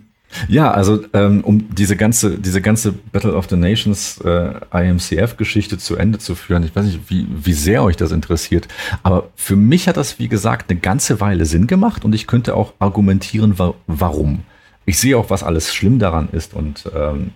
ja, 0.48 0.70
also 0.70 1.04
ähm, 1.12 1.42
um 1.42 1.74
diese 1.74 1.96
ganze, 1.96 2.38
diese 2.38 2.60
ganze 2.60 2.92
Battle 2.92 3.34
of 3.34 3.48
the 3.48 3.56
Nations 3.56 4.20
äh, 4.24 4.52
IMCF-Geschichte 4.72 5.78
zu 5.78 5.96
Ende 5.96 6.18
zu 6.18 6.34
führen, 6.34 6.64
ich 6.64 6.74
weiß 6.74 6.86
nicht, 6.86 7.00
wie, 7.08 7.26
wie 7.30 7.52
sehr 7.52 7.82
euch 7.82 7.96
das 7.96 8.12
interessiert, 8.12 8.68
aber 9.02 9.28
für 9.36 9.56
mich 9.56 9.88
hat 9.88 9.96
das, 9.96 10.18
wie 10.18 10.28
gesagt, 10.28 10.70
eine 10.70 10.80
ganze 10.80 11.20
Weile 11.20 11.46
Sinn 11.46 11.66
gemacht 11.66 12.04
und 12.04 12.14
ich 12.14 12.26
könnte 12.26 12.54
auch 12.54 12.74
argumentieren, 12.78 13.58
wa 13.58 13.74
warum. 13.86 14.40
Ich 14.84 14.98
sehe 14.98 15.16
auch, 15.16 15.30
was 15.30 15.42
alles 15.42 15.72
schlimm 15.72 15.98
daran 15.98 16.28
ist 16.32 16.54
und 16.54 16.90
ähm, 16.94 17.30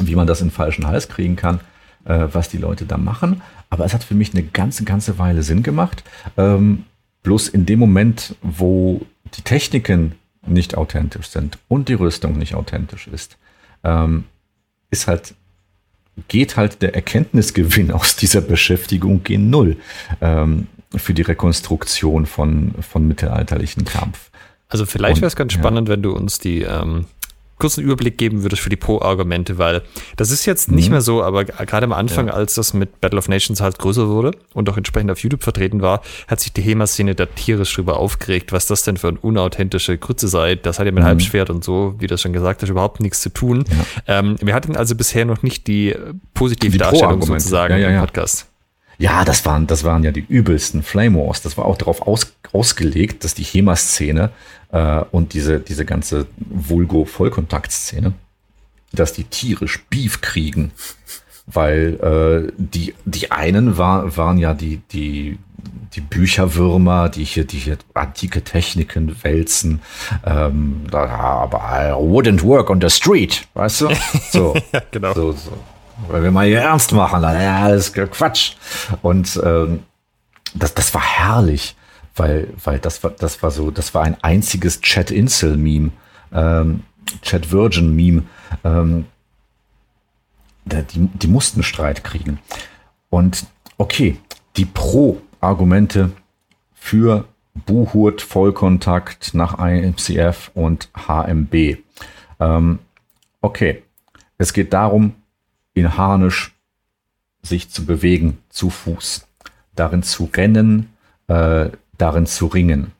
wie 0.00 0.14
man 0.14 0.26
das 0.26 0.40
in 0.40 0.50
falschen 0.50 0.86
Hals 0.86 1.08
kriegen 1.08 1.36
kann, 1.36 1.60
äh, 2.04 2.26
was 2.32 2.48
die 2.48 2.58
Leute 2.58 2.86
da 2.86 2.96
machen. 2.96 3.42
Aber 3.70 3.84
es 3.84 3.92
hat 3.92 4.04
für 4.04 4.14
mich 4.14 4.32
eine 4.32 4.42
ganze, 4.42 4.84
ganze 4.84 5.18
Weile 5.18 5.42
Sinn 5.42 5.62
gemacht. 5.62 6.04
Ähm, 6.36 6.84
bloß 7.22 7.48
in 7.48 7.66
dem 7.66 7.78
Moment, 7.78 8.36
wo 8.42 9.02
die 9.36 9.42
Techniken 9.42 10.12
nicht 10.50 10.76
authentisch 10.76 11.28
sind 11.28 11.58
und 11.68 11.88
die 11.88 11.94
Rüstung 11.94 12.38
nicht 12.38 12.54
authentisch 12.54 13.08
ist, 13.08 13.36
ähm, 13.84 14.24
ist 14.90 15.06
halt 15.06 15.34
geht 16.26 16.56
halt 16.56 16.82
der 16.82 16.94
Erkenntnisgewinn 16.94 17.92
aus 17.92 18.16
dieser 18.16 18.40
Beschäftigung 18.40 19.22
gen 19.22 19.50
Null 19.50 19.76
ähm, 20.20 20.66
für 20.96 21.14
die 21.14 21.22
Rekonstruktion 21.22 22.26
von, 22.26 22.74
von 22.80 23.06
mittelalterlichen 23.06 23.84
Kampf. 23.84 24.30
Also 24.68 24.84
vielleicht 24.84 25.18
wäre 25.18 25.28
es 25.28 25.36
ganz 25.36 25.52
spannend, 25.52 25.88
ja. 25.88 25.94
wenn 25.94 26.02
du 26.02 26.12
uns 26.12 26.38
die 26.38 26.62
ähm, 26.62 27.06
kurzen 27.58 27.82
Überblick 27.82 28.18
geben 28.18 28.42
würdest 28.42 28.62
für 28.62 28.70
die 28.70 28.76
Pro-Argumente, 28.76 29.58
weil 29.58 29.82
das 30.16 30.30
ist 30.30 30.46
jetzt 30.46 30.70
nicht 30.70 30.86
mhm. 30.86 30.92
mehr 30.92 31.00
so, 31.00 31.22
aber 31.22 31.44
gerade 31.44 31.84
am 31.84 31.92
Anfang, 31.92 32.28
ja. 32.28 32.34
als 32.34 32.54
das 32.54 32.74
mit 32.74 33.00
Battle 33.00 33.18
of 33.18 33.28
Nations 33.28 33.60
halt 33.60 33.78
größer 33.78 34.08
wurde 34.08 34.32
und 34.54 34.68
auch 34.68 34.76
entsprechend 34.76 35.10
auf 35.10 35.18
YouTube 35.20 35.42
vertreten 35.42 35.82
war, 35.82 36.02
hat 36.26 36.40
sich 36.40 36.52
die 36.52 36.62
HEMA-Szene 36.62 37.14
da 37.14 37.26
tierisch 37.26 37.74
drüber 37.74 37.98
aufgeregt, 37.98 38.52
was 38.52 38.66
das 38.66 38.82
denn 38.82 38.96
für 38.96 39.08
eine 39.08 39.18
unauthentische 39.18 39.98
Grütze 39.98 40.28
sei. 40.28 40.54
Das 40.54 40.78
hat 40.78 40.86
ja 40.86 40.92
mit 40.92 41.02
mhm. 41.02 41.08
Halbschwert 41.08 41.50
und 41.50 41.64
so, 41.64 41.94
wie 41.98 42.06
das 42.06 42.22
schon 42.22 42.32
gesagt 42.32 42.62
hast, 42.62 42.68
überhaupt 42.68 43.00
nichts 43.00 43.20
zu 43.20 43.30
tun. 43.30 43.64
Ja. 44.06 44.18
Ähm, 44.18 44.36
wir 44.40 44.54
hatten 44.54 44.76
also 44.76 44.94
bisher 44.94 45.24
noch 45.24 45.42
nicht 45.42 45.66
die 45.66 45.94
positive 46.34 46.72
die 46.72 46.78
Darstellung 46.78 47.22
sozusagen 47.22 47.78
ja, 47.78 47.88
im 47.88 48.00
Podcast. 48.00 48.47
Ja, 48.98 49.24
das 49.24 49.46
waren, 49.46 49.68
das 49.68 49.84
waren 49.84 50.02
ja 50.02 50.10
die 50.10 50.24
übelsten 50.28 50.82
Flame 50.82 51.18
Wars. 51.18 51.40
Das 51.40 51.56
war 51.56 51.66
auch 51.66 51.78
darauf 51.78 52.02
aus, 52.02 52.32
ausgelegt, 52.52 53.22
dass 53.22 53.34
die 53.34 53.44
HEMA-Szene 53.44 54.30
äh, 54.72 55.04
und 55.12 55.34
diese, 55.34 55.60
diese 55.60 55.84
ganze 55.84 56.26
Vulgo-Vollkontakt-Szene, 56.38 58.12
dass 58.92 59.12
die 59.12 59.24
tierisch 59.24 59.84
Beef 59.88 60.20
kriegen. 60.20 60.72
Weil 61.46 62.48
äh, 62.50 62.52
die, 62.58 62.94
die 63.04 63.30
einen 63.30 63.78
war, 63.78 64.16
waren 64.16 64.36
ja 64.36 64.52
die, 64.52 64.82
die, 64.90 65.38
die 65.94 66.00
Bücherwürmer, 66.00 67.08
die 67.08 67.24
hier, 67.24 67.44
die 67.44 67.58
hier 67.58 67.78
antike 67.94 68.42
Techniken 68.42 69.16
wälzen. 69.22 69.80
Ähm, 70.26 70.82
aber 70.90 71.58
I 71.58 71.92
wouldn't 71.92 72.42
work 72.42 72.68
on 72.68 72.80
the 72.80 72.90
street, 72.90 73.46
weißt 73.54 73.82
du? 73.82 73.88
So, 74.30 74.56
ja, 74.72 74.82
genau. 74.90 75.14
So, 75.14 75.32
so. 75.32 75.52
Weil 76.06 76.22
wir 76.22 76.30
mal 76.30 76.46
hier 76.46 76.60
ernst 76.60 76.92
machen, 76.92 77.22
ja, 77.22 77.68
das 77.68 77.88
ist 77.88 77.94
Quatsch. 78.12 78.54
Und 79.02 79.40
ähm, 79.44 79.82
das, 80.54 80.74
das 80.74 80.94
war 80.94 81.02
herrlich 81.02 81.74
weil, 82.18 82.48
weil 82.62 82.78
das 82.78 83.02
war, 83.02 83.10
das 83.10 83.42
war 83.42 83.50
so, 83.50 83.70
das 83.70 83.94
war 83.94 84.02
ein 84.02 84.16
einziges 84.22 84.80
Chat-Insel-Meme, 84.80 85.90
ähm, 86.32 86.82
Chat-Virgin-Meme. 87.22 88.24
Ähm, 88.64 89.06
die, 90.64 91.06
die 91.06 91.28
mussten 91.28 91.62
Streit 91.62 92.04
kriegen. 92.04 92.40
Und 93.08 93.46
okay, 93.78 94.18
die 94.56 94.66
Pro-Argumente 94.66 96.10
für 96.74 97.24
Buhurt, 97.54 98.20
Vollkontakt 98.20 99.34
nach 99.34 99.58
IMCF 99.58 100.50
und 100.54 100.90
HMB. 100.94 101.78
Ähm, 102.38 102.78
okay, 103.40 103.82
es 104.36 104.52
geht 104.52 104.72
darum, 104.72 105.14
in 105.78 105.96
Harnisch 105.96 106.54
sich 107.42 107.70
zu 107.70 107.84
bewegen, 107.84 108.38
zu 108.48 108.70
Fuß, 108.70 109.26
darin 109.74 110.02
zu 110.02 110.30
rennen, 110.34 110.90
äh, 111.28 111.70
darin 111.96 112.26
zu 112.26 112.46
ringen. 112.46 112.92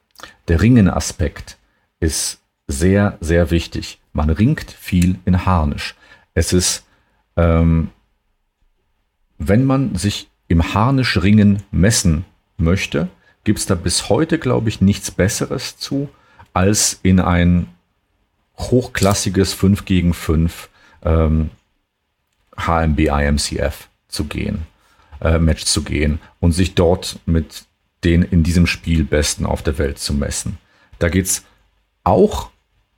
Der 0.48 0.60
Ringen-Aspekt 0.60 1.58
ist 2.00 2.40
sehr, 2.66 3.18
sehr 3.20 3.50
wichtig. 3.50 4.00
Man 4.12 4.30
ringt 4.30 4.70
viel 4.70 5.18
in 5.24 5.46
Harnisch. 5.46 5.94
Es 6.34 6.52
ist, 6.52 6.84
ähm, 7.36 7.90
wenn 9.38 9.64
man 9.64 9.94
sich 9.94 10.28
im 10.48 10.74
Harnisch-Ringen 10.74 11.62
messen 11.70 12.24
möchte, 12.56 13.08
gibt 13.44 13.58
es 13.58 13.66
da 13.66 13.74
bis 13.74 14.08
heute, 14.08 14.38
glaube 14.38 14.68
ich, 14.68 14.80
nichts 14.80 15.10
Besseres 15.10 15.76
zu, 15.78 16.08
als 16.52 16.98
in 17.02 17.20
ein 17.20 17.68
hochklassiges 18.58 19.54
5 19.54 19.84
gegen 19.84 20.12
5 20.14 20.68
ähm, 21.02 21.50
HMB 22.58 23.00
IMCF 23.00 23.88
zu 24.08 24.24
gehen, 24.24 24.66
äh, 25.20 25.38
Match 25.38 25.64
zu 25.64 25.82
gehen 25.82 26.20
und 26.40 26.52
sich 26.52 26.74
dort 26.74 27.18
mit 27.26 27.64
den 28.04 28.22
in 28.22 28.42
diesem 28.42 28.66
Spiel 28.66 29.04
Besten 29.04 29.46
auf 29.46 29.62
der 29.62 29.78
Welt 29.78 29.98
zu 29.98 30.14
messen. 30.14 30.58
Da 30.98 31.08
geht 31.08 31.26
es 31.26 31.44
auch 32.04 32.50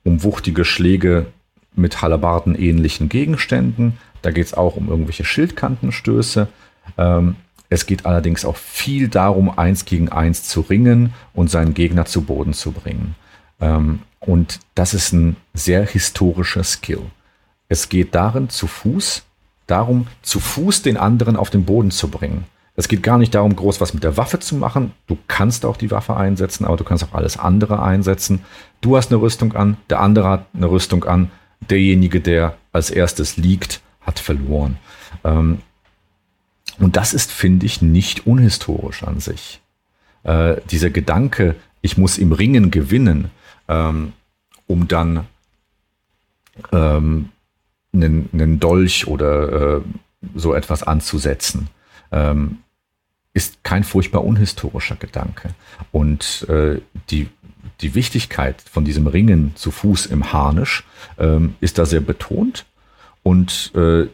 um 0.03 0.23
wuchtige 0.23 0.65
Schläge 0.65 1.27
mit 1.75 2.01
Halabarden 2.01 2.55
ähnlichen 2.55 3.09
Gegenständen. 3.09 3.97
Da 4.21 4.31
geht 4.31 4.47
es 4.47 4.53
auch 4.53 4.75
um 4.75 4.89
irgendwelche 4.89 5.25
Schildkantenstöße. 5.25 6.47
Ähm, 6.97 7.35
es 7.69 7.85
geht 7.85 8.05
allerdings 8.05 8.43
auch 8.43 8.57
viel 8.57 9.07
darum, 9.07 9.57
eins 9.57 9.85
gegen 9.85 10.09
eins 10.09 10.43
zu 10.43 10.61
ringen 10.61 11.13
und 11.33 11.49
seinen 11.49 11.73
Gegner 11.73 12.05
zu 12.05 12.23
Boden 12.23 12.53
zu 12.53 12.71
bringen. 12.71 13.15
Ähm, 13.59 13.99
und 14.19 14.59
das 14.75 14.93
ist 14.93 15.13
ein 15.13 15.37
sehr 15.53 15.85
historischer 15.85 16.63
Skill. 16.63 17.03
Es 17.69 17.87
geht 17.87 18.13
darin, 18.13 18.49
zu 18.49 18.67
Fuß, 18.67 19.23
darum, 19.71 20.07
zu 20.21 20.39
Fuß 20.39 20.81
den 20.81 20.97
anderen 20.97 21.35
auf 21.35 21.49
den 21.49 21.65
Boden 21.65 21.91
zu 21.91 22.09
bringen. 22.09 22.45
Es 22.75 22.87
geht 22.87 23.03
gar 23.03 23.17
nicht 23.17 23.35
darum, 23.35 23.55
groß 23.55 23.81
was 23.81 23.93
mit 23.93 24.03
der 24.03 24.17
Waffe 24.17 24.39
zu 24.39 24.55
machen. 24.55 24.93
Du 25.07 25.17
kannst 25.27 25.65
auch 25.65 25.77
die 25.77 25.91
Waffe 25.91 26.15
einsetzen, 26.15 26.65
aber 26.65 26.77
du 26.77 26.83
kannst 26.83 27.03
auch 27.03 27.13
alles 27.13 27.37
andere 27.37 27.81
einsetzen. 27.81 28.43
Du 28.79 28.95
hast 28.95 29.11
eine 29.11 29.21
Rüstung 29.21 29.53
an, 29.53 29.77
der 29.89 29.99
andere 29.99 30.29
hat 30.29 30.45
eine 30.53 30.69
Rüstung 30.69 31.03
an. 31.03 31.31
Derjenige, 31.69 32.21
der 32.21 32.57
als 32.71 32.89
erstes 32.89 33.37
liegt, 33.37 33.81
hat 34.01 34.19
verloren. 34.19 34.77
Ähm, 35.23 35.59
und 36.79 36.95
das 36.95 37.13
ist, 37.13 37.31
finde 37.31 37.65
ich, 37.65 37.81
nicht 37.81 38.25
unhistorisch 38.25 39.03
an 39.03 39.19
sich. 39.19 39.61
Äh, 40.23 40.55
dieser 40.71 40.89
Gedanke, 40.89 41.55
ich 41.81 41.97
muss 41.97 42.17
im 42.17 42.31
Ringen 42.31 42.71
gewinnen, 42.71 43.29
ähm, 43.67 44.13
um 44.65 44.87
dann 44.87 45.27
ähm, 46.71 47.29
einen, 47.93 48.29
einen 48.33 48.59
Dolch 48.59 49.07
oder 49.07 49.77
äh, 49.77 49.81
so 50.35 50.53
etwas 50.53 50.83
anzusetzen 50.83 51.69
ähm, 52.11 52.59
ist 53.33 53.63
kein 53.63 53.83
furchtbar 53.83 54.23
unhistorischer 54.23 54.95
Gedanke. 54.95 55.49
Und 55.91 56.47
äh, 56.49 56.81
die, 57.09 57.29
die 57.79 57.95
Wichtigkeit 57.95 58.61
von 58.61 58.85
diesem 58.85 59.07
Ringen 59.07 59.53
zu 59.55 59.71
Fuß 59.71 60.07
im 60.07 60.33
Harnisch 60.33 60.83
ähm, 61.17 61.55
ist 61.61 61.77
da 61.77 61.85
sehr 61.85 62.01
betont. 62.01 62.65
Und 63.23 63.71
äh, 63.75 64.07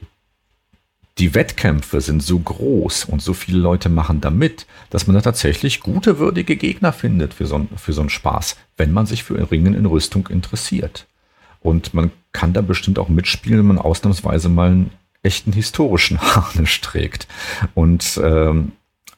die 1.17 1.34
Wettkämpfe 1.34 1.99
sind 1.99 2.21
so 2.21 2.38
groß 2.38 3.05
und 3.05 3.23
so 3.23 3.34
viele 3.34 3.57
Leute 3.57 3.89
machen 3.89 4.21
da 4.21 4.30
mit, 4.30 4.67
dass 4.91 5.07
man 5.07 5.15
da 5.15 5.21
tatsächlich 5.21 5.80
gute, 5.80 6.19
würdige 6.19 6.55
Gegner 6.55 6.93
findet 6.93 7.34
für 7.34 7.47
so, 7.47 7.67
für 7.75 7.93
so 7.93 8.01
einen 8.01 8.11
Spaß, 8.11 8.55
wenn 8.78 8.91
man 8.91 9.07
sich 9.07 9.23
für 9.23 9.49
Ringen 9.49 9.73
in 9.73 9.88
Rüstung 9.88 10.28
interessiert. 10.28 11.07
Und 11.68 11.93
man 11.93 12.11
kann 12.32 12.53
da 12.53 12.61
bestimmt 12.61 12.97
auch 12.97 13.09
mitspielen, 13.09 13.59
wenn 13.59 13.68
man 13.68 13.78
ausnahmsweise 13.78 14.47
mal 14.47 14.70
einen 14.70 14.91
echten 15.22 15.51
historischen 15.51 16.18
Harnisch 16.22 16.80
trägt. 16.80 17.28
Und 17.74 18.18
ähm, 18.24 18.72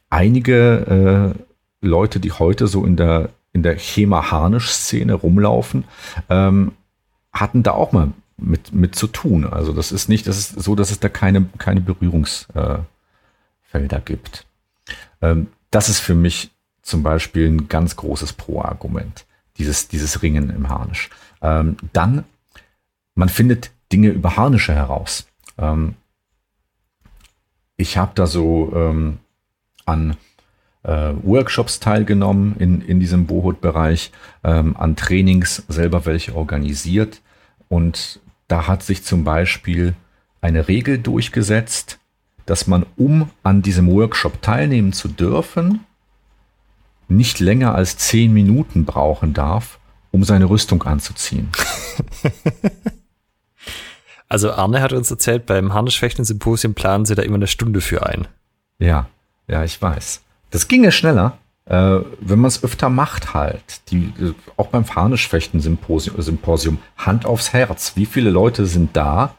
einige 0.09 1.35
äh, 1.37 1.85
Leute, 1.85 2.19
die 2.19 2.31
heute 2.31 2.65
so 2.65 2.85
in 2.85 2.95
der, 2.95 3.29
in 3.53 3.61
der 3.61 3.77
Chema-Harnisch-Szene 3.77 5.13
rumlaufen, 5.13 5.83
ähm, 6.27 6.71
hatten 7.31 7.61
da 7.61 7.73
auch 7.73 7.91
mal 7.91 8.13
mit, 8.35 8.73
mit 8.73 8.95
zu 8.95 9.05
tun. 9.05 9.45
Also 9.45 9.71
das 9.71 9.91
ist 9.91 10.09
nicht, 10.09 10.25
das 10.25 10.39
ist 10.39 10.59
so, 10.59 10.73
dass 10.73 10.89
es 10.89 10.99
da 10.99 11.07
keine, 11.07 11.45
keine 11.59 11.81
Berührungsfelder 11.81 12.87
äh, 13.73 14.01
gibt. 14.03 14.47
Ähm, 15.21 15.49
das 15.69 15.87
ist 15.87 15.99
für 15.99 16.15
mich 16.15 16.49
zum 16.81 17.03
Beispiel 17.03 17.47
ein 17.47 17.67
ganz 17.67 17.95
großes 17.95 18.33
Pro-Argument, 18.33 19.27
dieses, 19.59 19.87
dieses 19.87 20.23
Ringen 20.23 20.49
im 20.49 20.67
Harnisch. 20.67 21.11
Ähm, 21.43 21.77
dann, 21.93 22.25
man 23.15 23.29
findet 23.29 23.71
Dinge 23.91 24.09
über 24.09 24.35
Harnische 24.37 24.73
heraus. 24.73 25.27
Ähm, 25.57 25.95
ich 27.77 27.97
habe 27.97 28.11
da 28.15 28.27
so 28.27 28.71
ähm, 28.75 29.19
an 29.85 30.17
äh, 30.83 31.13
Workshops 31.23 31.79
teilgenommen 31.79 32.55
in, 32.59 32.81
in 32.81 32.99
diesem 32.99 33.25
Bohut-Bereich, 33.25 34.11
ähm, 34.43 34.75
an 34.77 34.95
Trainings 34.95 35.63
selber 35.67 36.05
welche 36.05 36.35
organisiert. 36.35 37.21
Und 37.67 38.19
da 38.47 38.67
hat 38.67 38.83
sich 38.83 39.03
zum 39.03 39.23
Beispiel 39.23 39.95
eine 40.41 40.67
Regel 40.67 40.97
durchgesetzt, 40.97 41.99
dass 42.45 42.67
man, 42.67 42.85
um 42.95 43.29
an 43.43 43.61
diesem 43.61 43.87
Workshop 43.87 44.41
teilnehmen 44.41 44.93
zu 44.93 45.07
dürfen, 45.07 45.85
nicht 47.07 47.39
länger 47.39 47.75
als 47.75 47.97
zehn 47.97 48.33
Minuten 48.33 48.85
brauchen 48.85 49.33
darf, 49.33 49.79
um 50.11 50.23
seine 50.23 50.49
Rüstung 50.49 50.83
anzuziehen. 50.83 51.49
Also 54.29 54.51
Arne 54.51 54.81
hat 54.81 54.93
uns 54.93 55.09
erzählt, 55.09 55.47
beim 55.47 55.73
Harnischfechten-Symposium 55.73 56.75
planen 56.75 57.05
sie 57.05 57.15
da 57.15 57.23
immer 57.23 57.35
eine 57.35 57.47
Stunde 57.47 57.81
für 57.81 58.05
ein. 58.05 58.27
Ja, 58.77 59.07
ja, 59.47 59.63
ich 59.63 59.81
weiß. 59.81 60.21
Das 60.51 60.67
ginge 60.67 60.91
schneller, 60.91 61.39
äh, 61.65 61.99
wenn 62.19 62.39
man 62.39 62.47
es 62.47 62.63
öfter 62.63 62.89
macht 62.89 63.33
halt. 63.33 63.89
Die, 63.89 64.13
auch 64.55 64.67
beim 64.67 64.85
Harnischfechten-Symposium, 64.87 66.21
Symposium, 66.21 66.77
Hand 66.95 67.25
aufs 67.25 67.53
Herz. 67.53 67.93
Wie 67.95 68.05
viele 68.05 68.29
Leute 68.29 68.67
sind 68.67 68.95
da, 68.95 69.35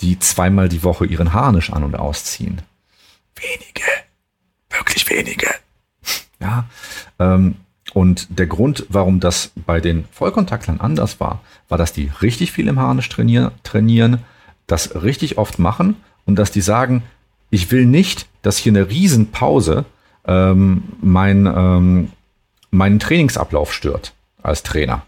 die 0.00 0.18
zweimal 0.18 0.70
die 0.70 0.82
Woche 0.84 1.04
ihren 1.04 1.34
Harnisch 1.34 1.70
an- 1.70 1.84
und 1.84 1.94
ausziehen? 1.94 2.62
Wenige. 3.36 3.84
Wirklich 4.70 5.08
wenige. 5.10 5.48
Ja, 6.40 6.66
ähm, 7.18 7.56
und 7.98 8.28
der 8.38 8.46
Grund, 8.46 8.86
warum 8.90 9.18
das 9.18 9.50
bei 9.66 9.80
den 9.80 10.04
Vollkontaktlern 10.12 10.78
anders 10.78 11.18
war, 11.18 11.40
war, 11.68 11.78
dass 11.78 11.92
die 11.92 12.12
richtig 12.22 12.52
viel 12.52 12.68
im 12.68 12.78
Harnisch 12.78 13.08
trainieren, 13.08 13.50
trainieren 13.64 14.20
das 14.68 15.02
richtig 15.02 15.36
oft 15.36 15.58
machen 15.58 15.96
und 16.24 16.36
dass 16.36 16.52
die 16.52 16.60
sagen, 16.60 17.02
ich 17.50 17.72
will 17.72 17.86
nicht, 17.86 18.28
dass 18.42 18.56
hier 18.56 18.70
eine 18.70 18.88
Riesenpause 18.88 19.84
ähm, 20.28 20.84
mein, 21.00 21.46
ähm, 21.46 22.12
meinen 22.70 23.00
Trainingsablauf 23.00 23.72
stört 23.72 24.12
als 24.44 24.62
Trainer. 24.62 25.02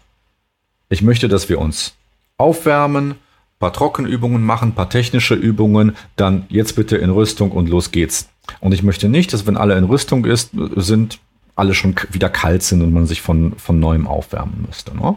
Ich 0.89 1.01
möchte, 1.01 1.29
dass 1.29 1.47
wir 1.47 1.59
uns 1.59 1.93
aufwärmen, 2.37 3.15
paar 3.57 3.71
Trockenübungen 3.71 4.43
machen, 4.43 4.73
paar 4.73 4.89
technische 4.89 5.35
Übungen, 5.35 5.95
dann 6.17 6.43
jetzt 6.49 6.75
bitte 6.75 6.97
in 6.97 7.09
Rüstung 7.11 7.53
und 7.53 7.69
los 7.69 7.91
geht's. 7.91 8.27
Und 8.59 8.73
ich 8.73 8.83
möchte 8.83 9.07
nicht, 9.07 9.31
dass 9.31 9.47
wenn 9.47 9.55
alle 9.55 9.77
in 9.77 9.85
Rüstung 9.85 10.25
ist, 10.25 10.49
sind, 10.75 11.19
alle 11.61 11.75
schon 11.75 11.95
wieder 12.09 12.29
kalt 12.29 12.63
sind 12.63 12.81
und 12.81 12.91
man 12.91 13.05
sich 13.05 13.21
von, 13.21 13.53
von 13.55 13.79
neuem 13.79 14.07
aufwärmen 14.07 14.65
müsste. 14.67 14.97
Ne? 14.97 15.15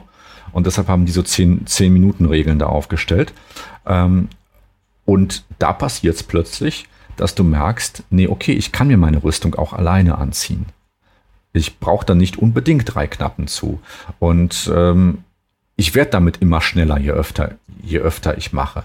Und 0.52 0.66
deshalb 0.66 0.88
haben 0.88 1.06
die 1.06 1.12
so 1.12 1.22
10, 1.22 1.66
10 1.66 1.90
Minuten 1.90 2.26
Regeln 2.26 2.58
da 2.58 2.66
aufgestellt. 2.66 3.32
Ähm, 3.86 4.28
und 5.06 5.44
da 5.58 5.72
passiert 5.72 6.16
es 6.16 6.22
plötzlich, 6.22 6.86
dass 7.16 7.34
du 7.34 7.44
merkst, 7.44 8.02
nee, 8.10 8.28
okay, 8.28 8.52
ich 8.52 8.72
kann 8.72 8.88
mir 8.88 8.98
meine 8.98 9.24
Rüstung 9.24 9.54
auch 9.54 9.72
alleine 9.72 10.18
anziehen. 10.18 10.66
Ich 11.54 11.78
brauche 11.78 12.04
da 12.04 12.14
nicht 12.14 12.36
unbedingt 12.36 12.94
drei 12.94 13.06
Knappen 13.06 13.46
zu. 13.46 13.80
Und 14.18 14.70
ähm, 14.74 15.24
ich 15.76 15.94
werde 15.94 16.10
damit 16.10 16.42
immer 16.42 16.60
schneller, 16.60 16.98
je 16.98 17.12
öfter, 17.12 17.52
je 17.82 18.00
öfter 18.00 18.36
ich 18.36 18.52
mache. 18.52 18.84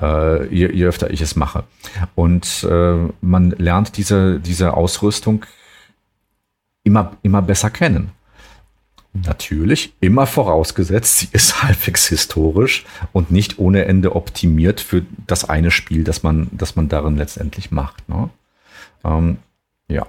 Äh, 0.00 0.46
je, 0.46 0.72
je 0.72 0.86
öfter 0.86 1.10
ich 1.10 1.20
es 1.20 1.36
mache. 1.36 1.64
Und 2.14 2.66
äh, 2.68 2.96
man 3.20 3.50
lernt 3.50 3.98
diese, 3.98 4.40
diese 4.40 4.72
Ausrüstung 4.74 5.44
immer, 6.84 7.16
immer 7.22 7.42
besser 7.42 7.70
kennen. 7.70 8.12
Natürlich 9.12 9.94
immer 10.00 10.26
vorausgesetzt, 10.26 11.18
sie 11.18 11.28
ist 11.32 11.62
halbwegs 11.62 12.08
historisch 12.08 12.84
und 13.12 13.30
nicht 13.30 13.58
ohne 13.58 13.84
Ende 13.84 14.14
optimiert 14.16 14.80
für 14.80 15.02
das 15.26 15.48
eine 15.48 15.70
Spiel, 15.70 16.04
das 16.04 16.22
man, 16.22 16.48
das 16.52 16.76
man 16.76 16.88
darin 16.88 17.16
letztendlich 17.16 17.70
macht. 17.70 18.08
Ne? 18.08 18.28
Ähm, 19.04 19.38
ja. 19.88 20.06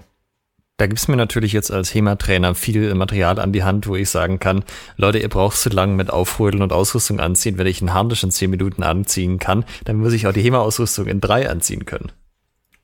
Da 0.78 0.88
gibt 0.88 1.00
es 1.00 1.08
mir 1.08 1.16
natürlich 1.16 1.54
jetzt 1.54 1.72
als 1.72 1.94
HEMA-Trainer 1.94 2.54
viel 2.54 2.94
Material 2.96 3.40
an 3.40 3.54
die 3.54 3.64
Hand, 3.64 3.88
wo 3.88 3.96
ich 3.96 4.10
sagen 4.10 4.40
kann, 4.40 4.66
Leute, 4.98 5.20
ihr 5.20 5.30
braucht 5.30 5.56
zu 5.56 5.70
lange 5.70 5.94
mit 5.94 6.10
Aufrödeln 6.10 6.64
und 6.64 6.74
Ausrüstung 6.74 7.22
anziehen. 7.22 7.58
Wenn 7.58 7.68
ich 7.68 7.82
einen 7.82 7.94
Harnisch 7.94 8.24
in 8.24 8.32
zehn 8.32 8.50
Minuten 8.50 8.84
anziehen 8.84 9.40
kann, 9.40 9.64
dann 9.86 9.98
muss 9.98 10.12
ich 10.12 10.28
auch 10.28 10.34
die 10.34 10.42
HEMA-Ausrüstung 10.42 11.08
in 11.08 11.22
drei 11.22 11.50
anziehen 11.50 11.86
können. 11.86 12.12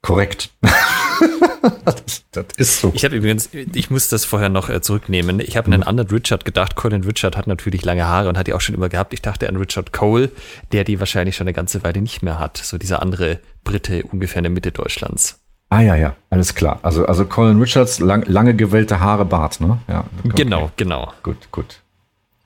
Korrekt. 0.02 0.52
das, 1.86 2.24
das, 2.32 2.46
ist 2.58 2.82
so. 2.82 2.92
Ich 2.96 3.06
habe 3.06 3.16
übrigens, 3.16 3.50
ich 3.54 3.90
muss 3.90 4.10
das 4.10 4.26
vorher 4.26 4.50
noch 4.50 4.70
äh, 4.70 4.82
zurücknehmen. 4.82 5.40
Ich 5.40 5.58
habe 5.58 5.68
an 5.68 5.74
einen 5.74 5.84
anderen 5.84 6.10
Richard 6.10 6.46
gedacht. 6.46 6.76
Colin 6.76 7.04
Richard 7.04 7.38
hat 7.38 7.48
natürlich 7.48 7.86
lange 7.86 8.06
Haare 8.06 8.30
und 8.30 8.38
hat 8.38 8.48
die 8.48 8.54
auch 8.54 8.62
schon 8.62 8.76
immer 8.76 8.90
gehabt. 8.90 9.14
Ich 9.14 9.22
dachte 9.22 9.48
an 9.48 9.56
Richard 9.56 9.94
Cole, 9.94 10.32
der 10.72 10.84
die 10.84 11.00
wahrscheinlich 11.00 11.36
schon 11.36 11.46
eine 11.46 11.54
ganze 11.54 11.84
Weile 11.84 12.02
nicht 12.02 12.24
mehr 12.24 12.40
hat. 12.40 12.58
So 12.58 12.78
dieser 12.78 13.02
andere 13.02 13.40
Brite 13.64 14.04
ungefähr 14.04 14.38
in 14.40 14.44
der 14.44 14.52
Mitte 14.52 14.72
Deutschlands. 14.72 15.40
Ah 15.70 15.82
ja, 15.82 15.96
ja, 15.96 16.16
alles 16.30 16.54
klar. 16.54 16.80
Also, 16.84 17.06
also 17.06 17.26
Colin 17.26 17.60
Richards, 17.60 18.00
lang, 18.00 18.26
lange 18.28 18.54
gewellte 18.56 19.00
Haare, 19.00 19.24
Bart, 19.24 19.62
ne? 19.62 19.80
Ja. 19.88 20.04
Okay. 20.20 20.44
Genau, 20.44 20.70
genau. 20.76 21.14
Gut, 21.24 21.50
gut. 21.52 21.80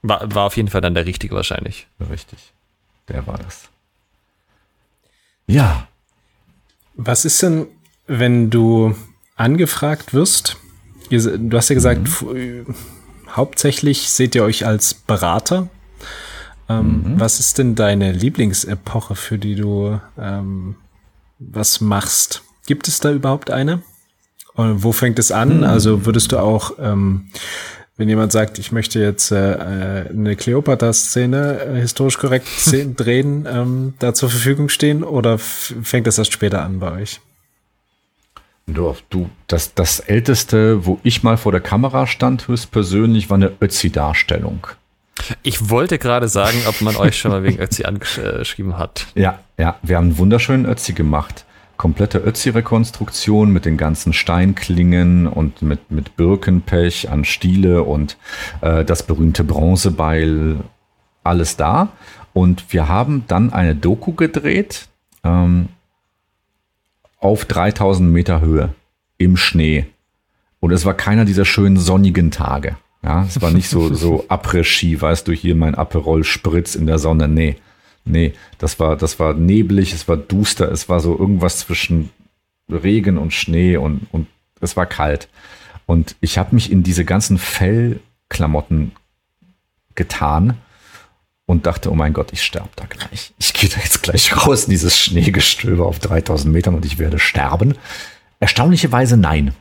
War, 0.03 0.33
war 0.35 0.43
auf 0.43 0.57
jeden 0.57 0.69
Fall 0.69 0.81
dann 0.81 0.93
der 0.93 1.07
Richtige 1.07 1.33
wahrscheinlich. 1.33 1.87
Richtig. 2.11 2.53
Der 3.09 3.25
war 3.25 3.39
das. 3.39 3.69
Ja. 5.47 5.87
Was 6.93 7.25
ist 7.25 7.41
denn 7.41 7.67
wenn 8.07 8.49
du 8.49 8.95
angefragt 9.35 10.13
wirst, 10.13 10.57
du 11.09 11.57
hast 11.57 11.69
ja 11.69 11.75
gesagt, 11.75 12.07
mhm. 12.21 12.65
hauptsächlich 13.29 14.09
seht 14.09 14.35
ihr 14.35 14.43
euch 14.43 14.65
als 14.65 14.93
Berater. 14.93 15.69
Ähm, 16.67 16.85
mhm. 16.85 17.19
Was 17.19 17.39
ist 17.39 17.57
denn 17.57 17.75
deine 17.75 18.11
Lieblingsepoche, 18.11 19.15
für 19.15 19.37
die 19.37 19.55
du 19.55 19.99
ähm, 20.17 20.75
was 21.39 21.81
machst? 21.81 22.43
Gibt 22.65 22.87
es 22.87 22.99
da 22.99 23.11
überhaupt 23.11 23.51
eine? 23.51 23.83
Und 24.55 24.83
wo 24.83 24.91
fängt 24.91 25.19
es 25.19 25.31
an? 25.31 25.57
Mhm. 25.57 25.63
Also 25.63 26.05
würdest 26.05 26.31
du 26.31 26.39
auch, 26.39 26.73
ähm, 26.79 27.27
wenn 27.97 28.09
jemand 28.09 28.31
sagt, 28.31 28.57
ich 28.57 28.71
möchte 28.71 28.99
jetzt 28.99 29.31
äh, 29.31 29.53
äh 29.53 30.09
eine 30.09 30.35
Kleopatra-Szene 30.35 31.59
äh, 31.59 31.81
historisch 31.81 32.17
korrekt 32.17 32.47
drehen, 32.97 33.47
ähm, 33.49 33.93
da 33.99 34.13
zur 34.13 34.29
Verfügung 34.29 34.69
stehen 34.69 35.03
oder 35.03 35.37
fängt 35.37 36.07
das 36.07 36.17
erst 36.17 36.33
später 36.33 36.63
an 36.63 36.79
bei 36.79 36.91
euch? 36.91 37.21
Du, 38.67 38.95
du, 39.09 39.29
das, 39.47 39.75
das 39.75 39.99
älteste, 39.99 40.85
wo 40.85 40.99
ich 41.03 41.23
mal 41.23 41.37
vor 41.37 41.51
der 41.51 41.61
Kamera 41.61 42.07
stand, 42.07 42.47
höchstpersönlich, 42.47 43.29
war 43.29 43.35
eine 43.35 43.51
Ötzi-Darstellung. 43.61 44.67
Ich 45.43 45.69
wollte 45.69 45.97
gerade 45.97 46.27
sagen, 46.27 46.57
ob 46.67 46.81
man 46.81 46.95
euch 46.95 47.17
schon 47.17 47.31
mal 47.31 47.43
wegen 47.43 47.59
Ötzi 47.59 47.85
angeschrieben 47.85 48.77
hat. 48.77 49.07
Ja, 49.15 49.39
ja, 49.57 49.77
wir 49.81 49.97
haben 49.97 50.07
einen 50.07 50.17
wunderschönen 50.17 50.65
Ötzi 50.65 50.93
gemacht. 50.93 51.45
Komplette 51.77 52.19
Ötzi-Rekonstruktion 52.19 53.51
mit 53.51 53.65
den 53.65 53.77
ganzen 53.77 54.13
Steinklingen 54.13 55.27
und 55.27 55.61
mit, 55.61 55.91
mit 55.91 56.15
Birkenpech 56.15 57.09
an 57.09 57.25
Stiele 57.25 57.83
und 57.83 58.17
äh, 58.61 58.83
das 58.83 59.03
berühmte 59.03 59.43
Bronzebeil, 59.43 60.57
alles 61.23 61.57
da. 61.57 61.89
Und 62.33 62.73
wir 62.73 62.87
haben 62.87 63.25
dann 63.27 63.53
eine 63.53 63.75
Doku 63.75 64.13
gedreht, 64.13 64.87
ähm, 65.23 65.69
auf 67.25 67.45
3000 67.45 68.07
Meter 68.11 68.39
Höhe 68.39 68.75
im 69.17 69.35
Schnee. 69.35 69.87
Und 70.59 70.71
es 70.71 70.85
war 70.85 70.93
keiner 70.93 71.25
dieser 71.25 71.43
schönen 71.43 71.77
sonnigen 71.77 72.29
Tage. 72.29 72.77
Ja, 73.01 73.23
es 73.23 73.41
war 73.41 73.49
nicht 73.49 73.67
so, 73.67 73.91
so 73.95 74.25
Après-Ski, 74.29 75.01
weißt 75.01 75.27
du, 75.27 75.31
hier 75.31 75.55
mein 75.55 75.73
Aperol 75.73 76.23
Spritz 76.23 76.75
in 76.75 76.85
der 76.85 76.99
Sonne. 76.99 77.27
Nee, 77.27 77.55
nee, 78.03 78.33
das 78.59 78.79
war, 78.79 78.95
das 78.95 79.19
war 79.19 79.33
neblig, 79.33 79.91
es 79.91 80.07
war 80.07 80.17
duster, 80.17 80.71
es 80.71 80.87
war 80.87 80.99
so 80.99 81.17
irgendwas 81.17 81.57
zwischen 81.57 82.11
Regen 82.69 83.17
und 83.17 83.33
Schnee 83.33 83.77
und, 83.77 84.05
und 84.11 84.27
es 84.61 84.77
war 84.77 84.85
kalt. 84.85 85.27
Und 85.87 86.15
ich 86.21 86.37
habe 86.37 86.53
mich 86.53 86.71
in 86.71 86.83
diese 86.83 87.05
ganzen 87.05 87.39
Fellklamotten 87.39 88.91
getan 89.95 90.57
und 91.45 91.65
dachte, 91.65 91.91
oh 91.91 91.95
mein 91.95 92.13
Gott, 92.13 92.33
ich 92.33 92.41
sterbe 92.41 92.69
da 92.75 92.85
gleich. 92.85 93.33
Ich 93.37 93.53
gehe 93.53 93.69
da 93.69 93.77
jetzt 93.81 94.01
gleich 94.01 94.35
raus 94.35 94.65
in 94.65 94.71
dieses 94.71 94.97
Schneegestöber 94.97 95.85
auf 95.85 95.99
3000 95.99 96.51
Metern 96.51 96.75
und 96.75 96.85
ich 96.85 96.97
werde 96.97 97.19
sterben. 97.19 97.75
Erstaunlicherweise 98.39 99.17
nein. 99.17 99.53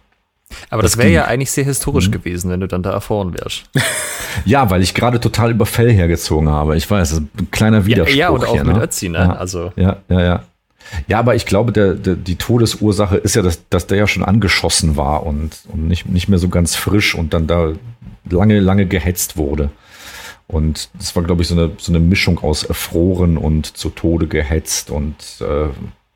Aber 0.70 0.82
das, 0.82 0.93
das 0.93 0.99
wäre 0.99 1.11
ja 1.11 1.24
eigentlich 1.24 1.51
sehr 1.51 1.64
historisch 1.64 2.09
mhm. 2.09 2.12
gewesen, 2.12 2.51
wenn 2.51 2.61
du 2.61 2.68
dann 2.68 2.82
da 2.82 2.91
erfahren 2.91 3.35
wärst. 3.35 3.64
Ja, 4.45 4.68
weil 4.68 4.82
ich 4.82 4.95
gerade 4.95 5.20
total 5.20 5.53
über 5.53 5.64
Fell 5.64 5.93
hergezogen 5.93 6.49
habe. 6.49 6.76
Ich 6.76 6.91
weiß, 6.91 7.18
ein 7.18 7.30
kleiner 7.53 7.87
Widerspruch. 7.87 8.16
Ja, 8.16 8.26
ja 8.26 8.28
und 8.30 8.45
auch 8.45 8.53
hier, 8.53 8.64
mit 8.64 8.74
ne? 8.74 8.82
Ötzi, 8.82 9.09
ne? 9.09 9.18
Ja, 9.18 9.32
also. 9.35 9.72
Ja, 9.76 9.98
ja, 10.09 10.20
ja. 10.20 10.43
Ja, 11.06 11.20
aber 11.20 11.36
ich 11.36 11.47
glaube, 11.47 11.70
der, 11.70 11.94
der, 11.94 12.16
die 12.16 12.35
Todesursache 12.35 13.16
ist 13.16 13.36
ja, 13.36 13.43
dass, 13.43 13.69
dass 13.69 13.86
der 13.86 13.98
ja 13.98 14.09
schon 14.09 14.24
angeschossen 14.24 14.97
war 14.97 15.24
und, 15.24 15.56
und 15.69 15.86
nicht, 15.86 16.06
nicht 16.06 16.28
mehr 16.28 16.40
so 16.40 16.48
ganz 16.48 16.74
frisch 16.74 17.15
und 17.15 17.32
dann 17.32 17.47
da 17.47 17.74
lange, 18.28 18.59
lange 18.59 18.86
gehetzt 18.86 19.36
wurde. 19.36 19.70
Und 20.47 20.91
das 20.95 21.16
war, 21.16 21.23
glaube 21.23 21.43
ich, 21.43 21.49
so 21.49 21.55
eine, 21.55 21.73
so 21.79 21.91
eine 21.91 22.01
Mischung 22.01 22.39
aus 22.41 22.65
erfroren 22.65 23.39
und 23.39 23.77
zu 23.77 23.91
Tode 23.91 24.27
gehetzt 24.27 24.91
und 24.91 25.16
äh, 25.41 25.69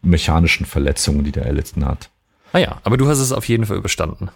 mechanischen 0.02 0.66
Verletzungen, 0.66 1.24
die 1.24 1.32
der 1.32 1.46
erlitten 1.46 1.84
hat. 1.84 2.10
Ah 2.52 2.58
ja, 2.58 2.80
aber 2.84 2.96
du 2.96 3.08
hast 3.08 3.18
es 3.18 3.32
auf 3.32 3.48
jeden 3.48 3.66
Fall 3.66 3.76
überstanden. 3.76 4.30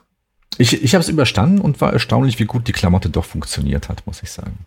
Ich, 0.59 0.83
ich 0.83 0.95
habe 0.95 1.03
es 1.03 1.09
überstanden 1.09 1.61
und 1.61 1.81
war 1.81 1.93
erstaunlich, 1.93 2.39
wie 2.39 2.45
gut 2.45 2.69
die 2.69 2.73
Klamotte 2.73 3.11
doch 3.11 3.25
funktioniert 3.25 3.89
hat, 3.89 4.07
muss 4.07 4.23
ich 4.23 4.31
sagen. 4.31 4.67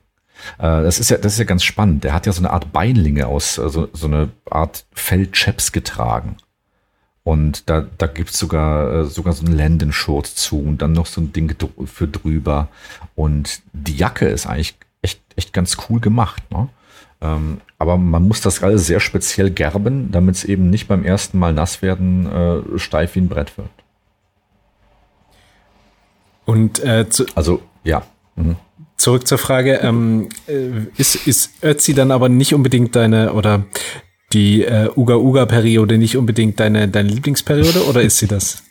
Äh, 0.58 0.84
das, 0.84 1.00
ist 1.00 1.10
ja, 1.10 1.18
das 1.18 1.34
ist 1.34 1.40
ja 1.40 1.46
ganz 1.46 1.64
spannend. 1.64 2.04
Der 2.04 2.14
hat 2.14 2.26
ja 2.26 2.32
so 2.32 2.42
eine 2.42 2.52
Art 2.52 2.72
Beinlinge 2.72 3.28
aus, 3.28 3.60
also 3.60 3.90
so 3.94 4.08
eine 4.08 4.30
Art 4.50 4.86
Feldchaps 4.94 5.72
getragen. 5.72 6.38
Und 7.24 7.70
da, 7.70 7.88
da 7.98 8.06
gibt's 8.06 8.38
sogar, 8.38 8.94
äh, 8.94 9.06
sogar 9.06 9.34
so 9.34 9.46
einen 9.46 9.56
Lendenschurz 9.56 10.36
zu 10.36 10.60
und 10.60 10.82
dann 10.82 10.94
noch 10.94 11.08
so 11.08 11.22
ein 11.22 11.34
Ding 11.34 11.56
für 11.86 12.08
drüber. 12.08 12.68
Und 13.16 13.62
die 13.74 13.96
Jacke 13.96 14.28
ist 14.28 14.46
eigentlich 14.46 14.76
echt, 15.36 15.54
ganz 15.54 15.78
cool 15.90 16.00
gemacht. 16.00 16.44
Ne? 16.52 16.70
Ähm, 17.22 17.62
aber 17.78 17.98
man 17.98 18.28
muss 18.28 18.42
das 18.42 18.64
alles 18.64 18.88
sehr 18.88 19.00
speziell 19.00 19.52
gerben, 19.52 20.12
damit 20.12 20.36
es 20.36 20.44
eben 20.44 20.70
nicht 20.70 20.88
beim 20.88 21.04
ersten 21.04 21.40
Mal 21.40 21.54
nass 21.54 21.82
werden 21.82 22.26
äh, 22.32 22.80
steif 22.80 23.16
wie 23.16 23.20
ein 23.20 23.30
Brett 23.30 23.58
wird. 23.58 23.70
Und 26.46 26.80
äh, 26.80 27.06
also 27.34 27.62
ja. 27.84 28.04
Mhm. 28.36 28.58
Zurück 28.98 29.28
zur 29.28 29.38
Frage, 29.38 29.76
ähm, 29.76 30.30
äh, 30.48 30.86
ist, 30.98 31.28
ist 31.28 31.52
Ötzi 31.64 31.94
dann 31.94 32.12
aber 32.12 32.30
nicht 32.30 32.54
unbedingt 32.54 32.96
deine 32.96 33.34
oder 33.34 33.66
die 34.34 34.64
äh, 34.64 34.90
Uga-Uga-Periode 34.96 35.98
nicht 35.98 36.18
unbedingt 36.18 36.60
deine, 36.60 36.88
deine 36.88 37.10
Lieblingsperiode 37.10 37.86
oder 37.88 38.02
ist 38.02 38.18
sie 38.18 38.28
das? 38.28 38.64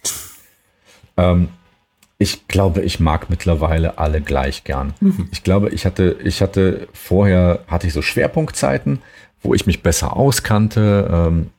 ähm, 1.17 1.49
ich 2.19 2.47
glaube, 2.49 2.83
ich 2.83 3.01
mag 3.01 3.29
mittlerweile 3.29 3.99
alle 3.99 4.21
gleich 4.21 4.65
gern. 4.65 4.95
Mhm. 5.01 5.29
Ich 5.33 5.43
glaube, 5.43 5.71
ich 5.71 5.85
hatte, 5.85 6.17
ich 6.23 6.43
hatte 6.43 6.89
vorher 6.93 7.61
hatte 7.67 7.87
ich 7.87 7.93
so 7.93 8.03
Schwerpunktzeiten, 8.03 9.01
wo 9.43 9.55
ich 9.55 9.67
mich 9.67 9.83
besser 9.83 10.17
auskannte, 10.17 11.09
ähm, 11.13 11.51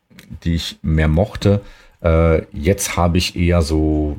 die 0.44 0.56
ich 0.56 0.78
mehr 0.82 1.08
mochte. 1.08 1.62
Äh, 2.02 2.44
jetzt 2.52 2.96
habe 2.96 3.18
ich 3.18 3.36
eher 3.36 3.62
so 3.62 4.18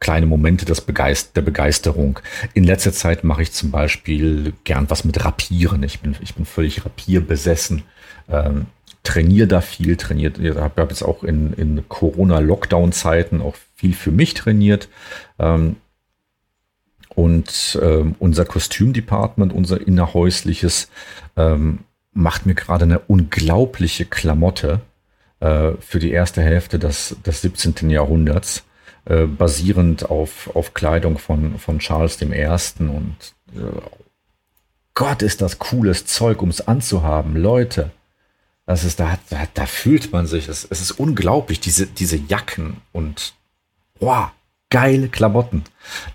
kleine 0.00 0.26
Momente 0.26 0.64
des 0.64 0.80
Begeist 0.80 1.36
der 1.36 1.42
Begeisterung. 1.42 2.20
In 2.54 2.62
letzter 2.62 2.92
Zeit 2.92 3.24
mache 3.24 3.42
ich 3.42 3.52
zum 3.52 3.72
Beispiel 3.72 4.52
gern 4.62 4.88
was 4.88 5.04
mit 5.04 5.24
Rapieren. 5.24 5.82
Ich 5.82 6.00
bin, 6.00 6.14
ich 6.20 6.36
bin 6.36 6.44
völlig 6.44 6.84
Rapier 6.84 7.20
besessen. 7.20 7.82
Ähm, 8.28 8.66
trainiere 9.02 9.48
da 9.48 9.60
viel, 9.60 9.96
trainiert, 9.96 10.38
ich 10.38 10.54
habe 10.54 10.82
jetzt 10.82 11.02
auch 11.02 11.24
in, 11.24 11.52
in 11.54 11.88
Corona-Lockdown-Zeiten 11.88 13.40
auch 13.40 13.56
viel 13.78 13.94
für 13.94 14.10
mich 14.10 14.34
trainiert. 14.34 14.88
Ähm, 15.38 15.76
und 17.14 17.78
ähm, 17.82 18.14
unser 18.18 18.44
Kostümdepartment, 18.44 19.52
unser 19.52 19.80
innerhäusliches, 19.80 20.90
ähm, 21.36 21.80
macht 22.12 22.46
mir 22.46 22.54
gerade 22.54 22.84
eine 22.84 22.98
unglaubliche 23.00 24.04
Klamotte 24.04 24.80
äh, 25.40 25.72
für 25.80 26.00
die 26.00 26.10
erste 26.10 26.42
Hälfte 26.42 26.78
des, 26.78 27.16
des 27.24 27.42
17. 27.42 27.90
Jahrhunderts, 27.90 28.64
äh, 29.04 29.26
basierend 29.26 30.10
auf, 30.10 30.54
auf 30.54 30.74
Kleidung 30.74 31.18
von, 31.18 31.58
von 31.58 31.78
Charles 31.78 32.20
I. 32.20 32.44
Und 32.78 33.16
äh, 33.54 33.80
Gott, 34.94 35.22
ist 35.22 35.40
das 35.40 35.60
cooles 35.60 36.06
Zeug, 36.06 36.42
um 36.42 36.48
es 36.48 36.66
anzuhaben. 36.66 37.36
Leute, 37.36 37.90
das 38.66 38.84
ist, 38.84 38.98
da, 39.00 39.18
da, 39.30 39.46
da 39.54 39.66
fühlt 39.66 40.12
man 40.12 40.26
sich, 40.26 40.48
es, 40.48 40.66
es 40.68 40.80
ist 40.80 40.92
unglaublich, 40.92 41.60
diese, 41.60 41.86
diese 41.86 42.16
Jacken 42.16 42.78
und 42.92 43.34
wow, 44.00 44.28
geile 44.70 45.08
Klamotten. 45.08 45.64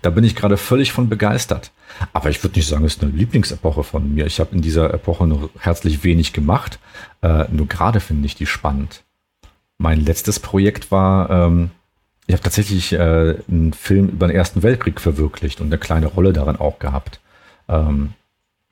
Da 0.02 0.10
bin 0.10 0.24
ich 0.24 0.36
gerade 0.36 0.56
völlig 0.56 0.92
von 0.92 1.08
begeistert. 1.08 1.72
Aber 2.12 2.30
ich 2.30 2.42
würde 2.42 2.56
nicht 2.58 2.68
sagen, 2.68 2.84
es 2.84 2.96
ist 2.96 3.02
eine 3.02 3.12
Lieblingsepoche 3.12 3.84
von 3.84 4.14
mir. 4.14 4.26
Ich 4.26 4.40
habe 4.40 4.54
in 4.54 4.62
dieser 4.62 4.92
Epoche 4.92 5.26
noch 5.26 5.50
herzlich 5.58 6.02
wenig 6.04 6.32
gemacht. 6.32 6.78
Äh, 7.22 7.44
nur 7.50 7.68
gerade 7.68 8.00
finde 8.00 8.26
ich 8.26 8.34
die 8.34 8.46
spannend. 8.46 9.02
Mein 9.78 10.00
letztes 10.00 10.40
Projekt 10.40 10.90
war, 10.90 11.30
ähm, 11.30 11.70
ich 12.26 12.32
habe 12.32 12.42
tatsächlich 12.42 12.92
äh, 12.92 13.36
einen 13.48 13.72
Film 13.72 14.08
über 14.08 14.26
den 14.26 14.36
Ersten 14.36 14.62
Weltkrieg 14.62 15.00
verwirklicht 15.00 15.60
und 15.60 15.66
eine 15.66 15.78
kleine 15.78 16.06
Rolle 16.06 16.32
darin 16.32 16.56
auch 16.56 16.78
gehabt. 16.78 17.20
Ähm, 17.68 18.14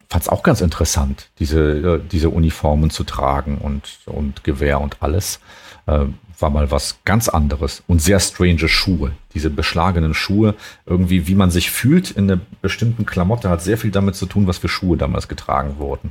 fand 0.09 0.23
es 0.23 0.29
auch 0.29 0.43
ganz 0.43 0.61
interessant, 0.61 1.31
diese, 1.39 1.61
äh, 1.61 2.01
diese 2.11 2.31
Uniformen 2.31 2.91
zu 2.91 3.05
tragen 3.05 3.59
und, 3.59 4.01
und 4.07 4.45
Gewehr 4.45 4.81
und 4.81 4.97
alles. 5.01 5.41
Äh, 5.87 6.07
war 6.43 6.51
mal 6.51 6.71
was 6.71 6.99
ganz 7.05 7.29
anderes 7.29 7.83
und 7.87 8.03
sehr 8.03 8.21
strange 8.21 8.69
Schuhe. 8.69 9.13
Diese 9.35 9.51
beschlagenen 9.51 10.15
Schuhe, 10.15 10.55
irgendwie, 10.85 11.27
wie 11.29 11.35
man 11.35 11.51
sich 11.51 11.71
fühlt 11.71 12.11
in 12.11 12.31
einer 12.31 12.41
bestimmten 12.61 13.07
Klamotte, 13.07 13.49
hat 13.49 13.63
sehr 13.63 13.79
viel 13.79 13.91
damit 13.91 14.17
zu 14.17 14.27
tun, 14.27 14.47
was 14.47 14.59
für 14.59 14.69
Schuhe 14.69 14.97
damals 14.97 15.29
getragen 15.29 15.79
wurden. 15.79 16.11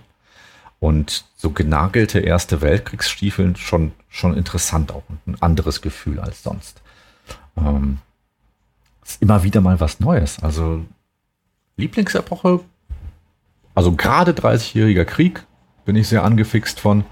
Und 0.79 1.25
so 1.35 1.51
genagelte 1.51 2.19
Erste 2.19 2.61
Weltkriegsstiefeln 2.61 3.55
schon, 3.55 3.91
schon 4.09 4.35
interessant 4.35 4.91
auch 4.91 5.03
und 5.09 5.27
ein 5.27 5.41
anderes 5.41 5.81
Gefühl 5.81 6.19
als 6.19 6.41
sonst. 6.41 6.81
Ähm, 7.55 7.99
ist 9.05 9.21
immer 9.21 9.43
wieder 9.43 9.61
mal 9.61 9.79
was 9.79 9.99
Neues. 9.99 10.41
Also 10.41 10.83
Lieblingsepoche 11.77 12.61
also 13.73 13.93
gerade 13.93 14.31
30-jähriger 14.31 15.05
Krieg 15.05 15.43
bin 15.85 15.95
ich 15.95 16.07
sehr 16.07 16.23
angefixt 16.23 16.79
von. 16.79 17.05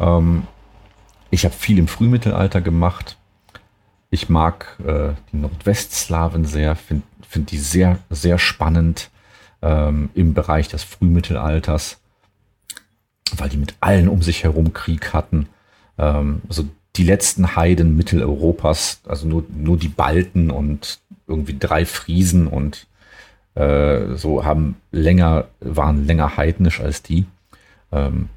Ähm, 0.00 0.44
ich 1.30 1.44
habe 1.44 1.54
viel 1.54 1.78
im 1.78 1.88
Frühmittelalter 1.88 2.60
gemacht. 2.60 3.16
Ich 4.10 4.28
mag 4.28 4.78
äh, 4.80 5.10
die 5.32 5.36
Nordwestslawen 5.36 6.44
sehr, 6.44 6.76
finde 6.76 7.02
find 7.28 7.50
die 7.50 7.58
sehr, 7.58 7.98
sehr 8.08 8.38
spannend 8.38 9.10
ähm, 9.60 10.08
im 10.14 10.32
Bereich 10.32 10.68
des 10.68 10.82
Frühmittelalters, 10.82 11.98
weil 13.36 13.50
die 13.50 13.58
mit 13.58 13.74
allen 13.80 14.08
um 14.08 14.22
sich 14.22 14.44
herum 14.44 14.72
Krieg 14.72 15.12
hatten. 15.12 15.48
Ähm, 15.98 16.40
also 16.48 16.64
die 16.96 17.04
letzten 17.04 17.54
Heiden 17.54 17.96
Mitteleuropas, 17.96 19.02
also 19.06 19.28
nur, 19.28 19.44
nur 19.54 19.76
die 19.76 19.88
Balten 19.88 20.50
und 20.50 21.00
irgendwie 21.26 21.56
drei 21.58 21.84
Friesen 21.84 22.46
und 22.46 22.86
äh, 23.54 24.14
so 24.16 24.44
haben 24.44 24.76
länger, 24.90 25.46
waren 25.60 26.06
länger 26.06 26.36
heidnisch 26.36 26.80
als 26.80 27.02
die. 27.02 27.26
Ähm, 27.92 28.30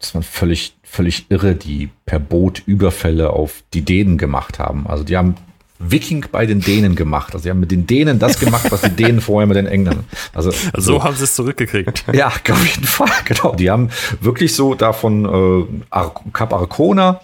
das 0.00 0.14
waren 0.14 0.22
völlig, 0.22 0.74
völlig 0.82 1.26
irre, 1.28 1.54
die 1.54 1.90
per 2.06 2.18
Boot 2.18 2.62
Überfälle 2.66 3.30
auf 3.30 3.62
die 3.74 3.82
Dänen 3.82 4.18
gemacht 4.18 4.58
haben. 4.58 4.86
Also 4.86 5.04
die 5.04 5.16
haben 5.16 5.36
Viking 5.78 6.26
bei 6.32 6.46
den 6.46 6.60
Dänen 6.60 6.94
gemacht. 6.94 7.34
Also 7.34 7.44
sie 7.44 7.50
haben 7.50 7.60
mit 7.60 7.70
den 7.70 7.86
Dänen 7.86 8.18
das 8.18 8.40
gemacht, 8.40 8.66
was 8.70 8.82
die 8.82 8.90
Dänen 8.90 9.20
vorher 9.20 9.46
mit 9.46 9.56
den 9.56 9.66
Engländern. 9.66 10.04
Also, 10.32 10.50
also 10.72 10.92
so 10.92 11.04
haben 11.04 11.16
sie 11.16 11.24
es 11.24 11.34
zurückgekriegt. 11.34 12.04
Ja, 12.12 12.28
auf 12.28 12.66
jeden 12.66 12.86
Fall, 12.86 13.10
genau. 13.24 13.54
Die 13.54 13.70
haben 13.70 13.90
wirklich 14.20 14.54
so 14.54 14.74
davon 14.74 15.68
äh, 15.90 16.04
Kap 16.32 16.52
Arcona, 16.52 17.20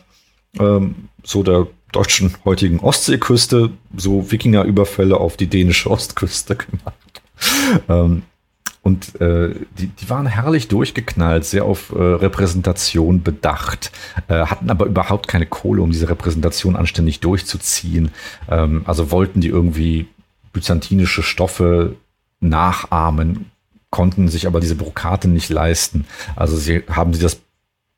ähm, 0.58 1.08
so 1.24 1.42
der 1.42 1.66
deutschen 1.92 2.34
heutigen 2.44 2.80
Ostseeküste, 2.80 3.70
so 3.96 4.30
Wikingerüberfälle 4.30 5.16
auf 5.16 5.36
die 5.36 5.46
dänische 5.46 5.90
Ostküste 5.90 6.56
gemacht 6.56 6.94
ähm, 7.88 8.22
und 8.86 9.20
äh, 9.20 9.52
die, 9.76 9.88
die 9.88 10.08
waren 10.10 10.26
herrlich 10.26 10.68
durchgeknallt, 10.68 11.44
sehr 11.44 11.64
auf 11.64 11.90
äh, 11.90 12.00
Repräsentation 12.00 13.20
bedacht, 13.20 13.90
äh, 14.28 14.46
hatten 14.46 14.70
aber 14.70 14.86
überhaupt 14.86 15.26
keine 15.26 15.46
Kohle, 15.46 15.82
um 15.82 15.90
diese 15.90 16.08
Repräsentation 16.08 16.76
anständig 16.76 17.18
durchzuziehen. 17.18 18.12
Ähm, 18.48 18.82
also 18.84 19.10
wollten 19.10 19.40
die 19.40 19.48
irgendwie 19.48 20.06
byzantinische 20.52 21.24
Stoffe 21.24 21.96
nachahmen, 22.38 23.50
konnten 23.90 24.28
sich 24.28 24.46
aber 24.46 24.60
diese 24.60 24.76
Brokate 24.76 25.26
nicht 25.26 25.48
leisten. 25.48 26.06
Also 26.36 26.56
sie 26.56 26.84
haben 26.88 27.12
sie 27.12 27.22
das 27.22 27.40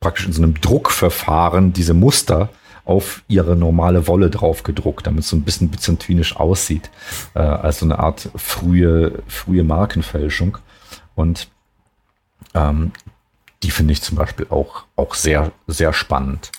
praktisch 0.00 0.24
in 0.24 0.32
so 0.32 0.42
einem 0.42 0.58
Druckverfahren, 0.58 1.74
diese 1.74 1.92
Muster 1.92 2.48
auf 2.86 3.22
ihre 3.28 3.56
normale 3.56 4.06
Wolle 4.06 4.30
drauf 4.30 4.62
gedruckt, 4.62 5.06
damit 5.06 5.24
es 5.24 5.28
so 5.28 5.36
ein 5.36 5.42
bisschen 5.42 5.68
byzantinisch 5.68 6.34
aussieht, 6.36 6.88
äh, 7.34 7.40
als 7.40 7.80
so 7.80 7.84
eine 7.84 7.98
Art 7.98 8.30
frühe, 8.36 9.22
frühe 9.26 9.64
Markenfälschung. 9.64 10.56
Und 11.18 11.48
ähm, 12.54 12.92
die 13.64 13.72
finde 13.72 13.92
ich 13.92 14.02
zum 14.02 14.16
Beispiel 14.16 14.46
auch, 14.50 14.84
auch 14.94 15.14
sehr, 15.14 15.50
sehr 15.66 15.92
spannend. 15.92 16.52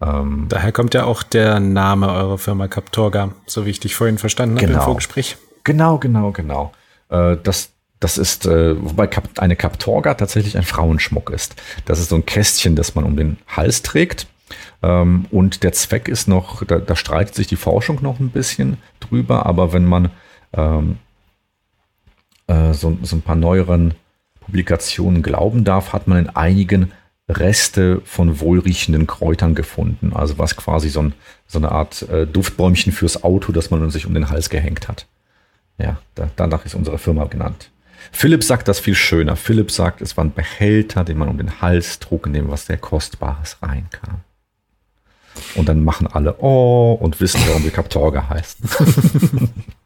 Ähm, 0.00 0.46
Daher 0.48 0.72
kommt 0.72 0.94
ja 0.94 1.04
auch 1.04 1.22
der 1.22 1.60
Name 1.60 2.10
eurer 2.10 2.38
Firma 2.38 2.66
Captorga, 2.66 3.32
so 3.46 3.66
wie 3.66 3.70
ich 3.70 3.80
dich 3.80 3.94
vorhin 3.94 4.16
verstanden 4.16 4.56
genau, 4.56 4.72
habe 4.72 4.80
im 4.80 4.84
Vorgespräch. 4.84 5.36
Genau, 5.64 5.98
genau, 5.98 6.32
genau. 6.32 6.72
Äh, 7.10 7.36
das, 7.42 7.72
das 8.00 8.16
ist, 8.16 8.46
äh, 8.46 8.82
wobei 8.82 9.10
eine 9.36 9.54
Captorga 9.56 10.14
tatsächlich 10.14 10.56
ein 10.56 10.64
Frauenschmuck 10.64 11.28
ist. 11.28 11.54
Das 11.84 11.98
ist 11.98 12.08
so 12.08 12.16
ein 12.16 12.24
Kästchen, 12.24 12.74
das 12.74 12.94
man 12.94 13.04
um 13.04 13.16
den 13.16 13.36
Hals 13.46 13.82
trägt 13.82 14.26
ähm, 14.82 15.26
und 15.30 15.62
der 15.62 15.72
Zweck 15.72 16.08
ist 16.08 16.26
noch, 16.26 16.64
da, 16.64 16.78
da, 16.78 16.96
streitet 16.96 17.34
sich 17.34 17.48
die 17.48 17.56
Forschung 17.56 17.98
noch 18.00 18.18
ein 18.18 18.30
bisschen 18.30 18.78
drüber, 19.00 19.44
aber 19.44 19.74
wenn 19.74 19.84
man 19.84 20.10
ähm, 20.54 20.98
äh, 22.46 22.72
so, 22.72 22.96
so 23.02 23.16
ein 23.16 23.22
paar 23.22 23.36
neueren 23.36 23.94
Publikationen 24.46 25.22
glauben 25.22 25.64
darf, 25.64 25.92
hat 25.92 26.06
man 26.06 26.18
in 26.18 26.28
einigen 26.30 26.92
Reste 27.28 28.00
von 28.04 28.40
wohlriechenden 28.40 29.06
Kräutern 29.06 29.54
gefunden. 29.56 30.12
Also 30.14 30.38
was 30.38 30.56
quasi 30.56 30.88
so, 30.88 31.02
ein, 31.02 31.14
so 31.48 31.58
eine 31.58 31.72
Art 31.72 32.02
äh, 32.08 32.26
Duftbäumchen 32.26 32.92
fürs 32.92 33.24
Auto, 33.24 33.52
das 33.52 33.70
man 33.70 33.90
sich 33.90 34.06
um 34.06 34.14
den 34.14 34.30
Hals 34.30 34.48
gehängt 34.48 34.86
hat. 34.86 35.06
Ja, 35.78 35.98
da, 36.14 36.30
danach 36.36 36.64
ist 36.64 36.74
unsere 36.74 36.98
Firma 36.98 37.24
genannt. 37.24 37.70
Philipp 38.12 38.44
sagt 38.44 38.68
das 38.68 38.78
viel 38.78 38.94
schöner. 38.94 39.34
Philipp 39.34 39.72
sagt, 39.72 40.00
es 40.00 40.16
war 40.16 40.24
ein 40.24 40.32
Behälter, 40.32 41.02
den 41.02 41.18
man 41.18 41.28
um 41.28 41.38
den 41.38 41.60
Hals 41.60 41.98
trug, 41.98 42.26
in 42.26 42.32
dem 42.32 42.48
was 42.48 42.66
sehr 42.66 42.78
Kostbares 42.78 43.56
reinkam. 43.60 44.20
Und 45.56 45.68
dann 45.68 45.82
machen 45.82 46.06
alle 46.06 46.36
Oh 46.40 46.96
und 47.00 47.20
wissen, 47.20 47.40
warum 47.48 47.64
die 47.64 47.70
Kaptorga 47.70 48.28
heißt. 48.28 48.58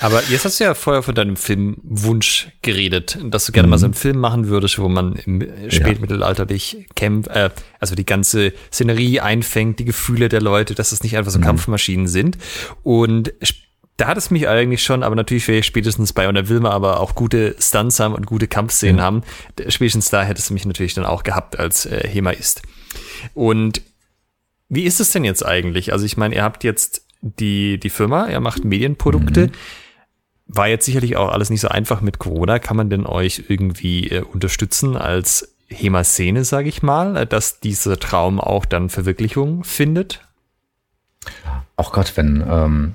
Aber 0.00 0.22
jetzt 0.28 0.44
hast 0.44 0.60
du 0.60 0.64
ja 0.64 0.74
vorher 0.74 1.02
von 1.02 1.14
deinem 1.14 1.36
Filmwunsch 1.36 2.48
geredet, 2.62 3.18
dass 3.24 3.46
du 3.46 3.52
gerne 3.52 3.66
mhm. 3.66 3.70
mal 3.70 3.78
so 3.78 3.86
einen 3.86 3.94
Film 3.94 4.18
machen 4.18 4.48
würdest, 4.48 4.78
wo 4.78 4.88
man 4.88 5.14
im 5.16 5.46
Spätmittelalter 5.68 6.46
dich 6.46 6.86
kämpft, 6.94 7.28
äh, 7.30 7.50
also 7.80 7.94
die 7.94 8.06
ganze 8.06 8.52
Szenerie 8.72 9.20
einfängt, 9.20 9.78
die 9.78 9.84
Gefühle 9.84 10.28
der 10.28 10.40
Leute, 10.40 10.74
dass 10.74 10.92
es 10.92 11.02
nicht 11.02 11.16
einfach 11.16 11.32
so 11.32 11.38
mhm. 11.38 11.44
Kampfmaschinen 11.44 12.08
sind. 12.08 12.38
Und 12.82 13.32
da 13.96 14.08
hat 14.08 14.16
es 14.16 14.30
mich 14.30 14.48
eigentlich 14.48 14.82
schon, 14.82 15.02
aber 15.02 15.14
natürlich 15.14 15.46
wäre 15.46 15.58
ich 15.58 15.66
spätestens 15.66 16.12
bei, 16.12 16.28
und 16.28 16.34
da 16.34 16.48
will 16.48 16.60
man 16.60 16.72
aber 16.72 17.00
auch 17.00 17.14
gute 17.14 17.54
Stunts 17.60 18.00
haben 18.00 18.14
und 18.14 18.26
gute 18.26 18.48
Kampfszenen 18.48 18.96
mhm. 18.96 19.00
haben. 19.00 19.22
Spätestens 19.68 20.10
da 20.10 20.22
hättest 20.22 20.50
du 20.50 20.54
mich 20.54 20.66
natürlich 20.66 20.94
dann 20.94 21.06
auch 21.06 21.22
gehabt 21.22 21.58
als 21.58 21.86
äh, 21.86 22.06
Hemaist. 22.08 22.62
Und 23.34 23.82
wie 24.68 24.84
ist 24.84 25.00
es 25.00 25.10
denn 25.10 25.24
jetzt 25.24 25.44
eigentlich? 25.44 25.92
Also 25.92 26.04
ich 26.04 26.16
meine, 26.16 26.34
ihr 26.34 26.42
habt 26.42 26.64
jetzt 26.64 27.03
die, 27.24 27.78
die 27.78 27.90
Firma, 27.90 28.28
ihr 28.28 28.40
macht 28.40 28.64
Medienprodukte. 28.64 29.46
Mhm. 29.46 29.52
War 30.46 30.68
jetzt 30.68 30.84
sicherlich 30.84 31.16
auch 31.16 31.30
alles 31.30 31.48
nicht 31.48 31.62
so 31.62 31.68
einfach 31.68 32.02
mit 32.02 32.18
Corona. 32.18 32.58
Kann 32.58 32.76
man 32.76 32.90
denn 32.90 33.06
euch 33.06 33.44
irgendwie 33.48 34.08
äh, 34.10 34.20
unterstützen 34.20 34.96
als 34.96 35.56
HEMA-Szene, 35.68 36.44
sage 36.44 36.68
ich 36.68 36.82
mal, 36.82 37.24
dass 37.26 37.60
dieser 37.60 37.98
Traum 37.98 38.38
auch 38.38 38.66
dann 38.66 38.90
Verwirklichung 38.90 39.64
findet? 39.64 40.20
Auch 41.76 41.92
Gott, 41.92 42.12
wenn, 42.16 42.44
ähm, 42.46 42.94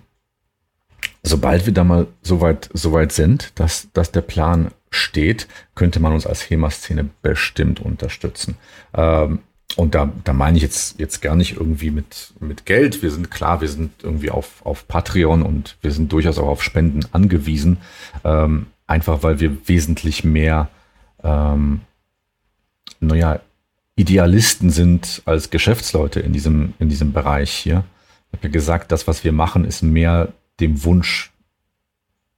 sobald 1.23 1.65
wir 1.65 1.73
da 1.73 1.83
mal 1.83 2.05
so 2.21 2.39
weit, 2.39 2.69
so 2.71 2.93
weit 2.93 3.11
sind, 3.11 3.51
dass, 3.55 3.89
dass 3.93 4.11
der 4.11 4.21
Plan 4.21 4.69
steht, 4.91 5.47
könnte 5.73 5.99
man 5.99 6.13
uns 6.13 6.27
als 6.27 6.47
HEMA-Szene 6.47 7.09
bestimmt 7.23 7.79
unterstützen. 7.79 8.57
Ähm, 8.93 9.39
und 9.75 9.95
da, 9.95 10.11
da 10.23 10.33
meine 10.33 10.57
ich 10.57 10.63
jetzt, 10.63 10.99
jetzt 10.99 11.21
gar 11.21 11.35
nicht 11.35 11.57
irgendwie 11.57 11.91
mit, 11.91 12.33
mit 12.39 12.65
Geld. 12.65 13.01
Wir 13.01 13.11
sind 13.11 13.29
klar, 13.29 13.61
wir 13.61 13.69
sind 13.69 13.91
irgendwie 14.03 14.31
auf, 14.31 14.65
auf 14.65 14.87
Patreon 14.87 15.43
und 15.43 15.77
wir 15.81 15.91
sind 15.91 16.11
durchaus 16.11 16.37
auch 16.37 16.47
auf 16.47 16.63
Spenden 16.63 17.01
angewiesen. 17.11 17.77
Ähm, 18.23 18.67
einfach 18.87 19.23
weil 19.23 19.39
wir 19.39 19.67
wesentlich 19.67 20.23
mehr, 20.23 20.69
ähm, 21.23 21.81
naja, 22.99 23.39
Idealisten 23.95 24.69
sind 24.69 25.21
als 25.25 25.49
Geschäftsleute 25.49 26.19
in 26.21 26.33
diesem, 26.33 26.73
in 26.79 26.89
diesem 26.89 27.13
Bereich 27.13 27.51
hier. 27.51 27.83
Ich 28.31 28.37
habe 28.37 28.47
ja 28.47 28.53
gesagt, 28.53 28.91
das, 28.91 29.07
was 29.07 29.23
wir 29.23 29.33
machen, 29.33 29.65
ist 29.65 29.83
mehr 29.83 30.29
dem 30.59 30.83
Wunsch 30.83 31.31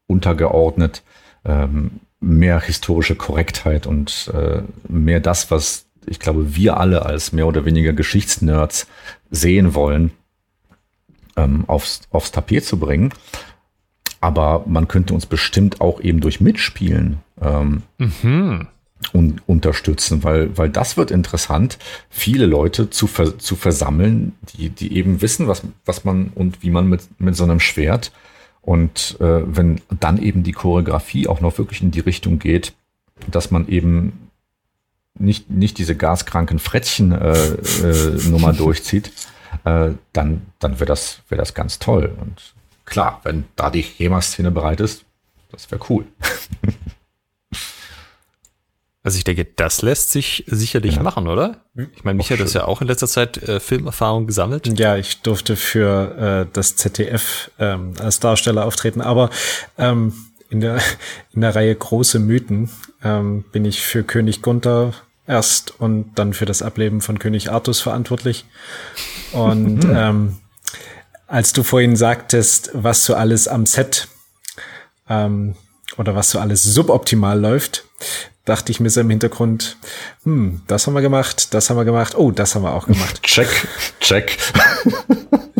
untergeordnet, 0.07 1.03
ähm, 1.45 2.01
mehr 2.19 2.59
historische 2.59 3.15
Korrektheit 3.15 3.87
und 3.87 4.31
äh, 4.33 4.63
mehr 4.87 5.19
das, 5.19 5.49
was 5.51 5.85
ich 6.05 6.19
glaube, 6.19 6.55
wir 6.55 6.77
alle 6.77 7.05
als 7.05 7.31
mehr 7.31 7.47
oder 7.47 7.65
weniger 7.65 7.93
Geschichtsnerds 7.93 8.87
sehen 9.29 9.73
wollen, 9.73 10.11
ähm, 11.37 11.65
aufs, 11.67 12.01
aufs 12.11 12.31
Tapet 12.31 12.65
zu 12.65 12.79
bringen. 12.79 13.13
Aber 14.19 14.63
man 14.67 14.87
könnte 14.87 15.13
uns 15.13 15.25
bestimmt 15.25 15.81
auch 15.81 15.99
eben 15.99 16.21
durch 16.21 16.41
Mitspielen 16.41 17.17
ähm, 17.41 17.83
mhm. 17.97 18.67
un 19.13 19.41
unterstützen, 19.47 20.23
weil, 20.23 20.55
weil 20.57 20.69
das 20.69 20.95
wird 20.95 21.09
interessant, 21.09 21.79
viele 22.09 22.45
Leute 22.45 22.91
zu, 22.91 23.07
ver 23.07 23.39
zu 23.39 23.55
versammeln, 23.55 24.33
die, 24.53 24.69
die 24.69 24.95
eben 24.95 25.21
wissen, 25.21 25.47
was, 25.47 25.63
was 25.85 26.03
man 26.05 26.31
und 26.35 26.61
wie 26.61 26.69
man 26.69 26.87
mit, 26.87 27.01
mit 27.19 27.35
so 27.35 27.43
einem 27.43 27.59
Schwert 27.59 28.11
und 28.61 29.17
äh, 29.19 29.41
wenn 29.43 29.81
dann 29.99 30.21
eben 30.21 30.43
die 30.43 30.51
Choreografie 30.51 31.27
auch 31.27 31.41
noch 31.41 31.57
wirklich 31.57 31.81
in 31.81 31.89
die 31.89 31.99
Richtung 31.99 32.37
geht, 32.37 32.73
dass 33.29 33.49
man 33.49 33.67
eben 33.67 34.30
nicht, 35.17 35.49
nicht 35.49 35.77
diese 35.77 35.95
gaskranken 35.95 36.59
Frettchen-Nummer 36.59 38.49
äh, 38.49 38.51
äh, 38.51 38.53
durchzieht, 38.57 39.11
äh, 39.65 39.91
dann, 40.13 40.41
dann 40.59 40.75
wäre 40.75 40.85
das, 40.85 41.21
wär 41.29 41.37
das 41.37 41.53
ganz 41.53 41.79
toll. 41.79 42.15
Und 42.19 42.53
klar, 42.85 43.19
wenn 43.23 43.45
da 43.55 43.69
die 43.69 43.81
HEMA-Szene 43.81 44.51
bereit 44.51 44.79
ist, 44.79 45.05
das 45.51 45.69
wäre 45.71 45.81
cool. 45.89 46.05
Also 49.03 49.17
ich 49.17 49.23
denke, 49.23 49.45
das 49.45 49.81
lässt 49.81 50.11
sich 50.11 50.43
sicherlich 50.45 50.97
ja. 50.97 51.03
machen, 51.03 51.27
oder? 51.27 51.65
Ich 51.95 52.03
meine, 52.03 52.17
Michael 52.17 52.37
hat 52.37 52.45
das 52.45 52.53
ja 52.53 52.65
auch 52.65 52.81
in 52.81 52.87
letzter 52.87 53.07
Zeit 53.07 53.37
äh, 53.37 53.59
Filmerfahrung 53.59 54.27
gesammelt. 54.27 54.77
Ja, 54.77 54.95
ich 54.95 55.23
durfte 55.23 55.55
für 55.55 56.45
äh, 56.47 56.53
das 56.53 56.75
ZDF 56.75 57.49
ähm, 57.57 57.93
als 57.99 58.19
Darsteller 58.19 58.63
auftreten, 58.63 59.01
aber 59.01 59.31
ähm, 59.79 60.13
in 60.51 60.59
der 60.59 60.79
in 61.33 61.41
der 61.41 61.55
Reihe 61.55 61.73
große 61.73 62.19
Mythen 62.19 62.69
ähm, 63.03 63.43
bin 63.51 63.65
ich 63.65 63.81
für 63.81 64.03
König 64.03 64.41
Gunther 64.43 64.93
erst 65.25 65.79
und 65.79 66.13
dann 66.15 66.33
für 66.33 66.45
das 66.45 66.61
Ableben 66.61 67.01
von 67.01 67.17
König 67.17 67.51
Artus 67.51 67.79
verantwortlich. 67.79 68.45
Und 69.31 69.85
ähm, 69.85 70.37
als 71.25 71.53
du 71.53 71.63
vorhin 71.63 71.95
sagtest, 71.95 72.71
was 72.73 73.05
so 73.05 73.15
alles 73.15 73.47
am 73.47 73.65
Set 73.65 74.09
ähm, 75.09 75.55
oder 75.97 76.15
was 76.15 76.31
so 76.31 76.39
alles 76.39 76.63
suboptimal 76.63 77.39
läuft, 77.39 77.85
dachte 78.43 78.71
ich 78.71 78.81
mir 78.81 78.89
so 78.89 78.99
im 78.99 79.09
Hintergrund, 79.09 79.77
hm, 80.23 80.63
das 80.67 80.85
haben 80.85 80.93
wir 80.93 81.01
gemacht, 81.01 81.53
das 81.53 81.69
haben 81.69 81.77
wir 81.77 81.85
gemacht, 81.85 82.15
oh, 82.17 82.31
das 82.31 82.55
haben 82.55 82.63
wir 82.63 82.73
auch 82.73 82.87
gemacht. 82.87 83.21
Check, 83.23 83.67
check. 84.01 84.37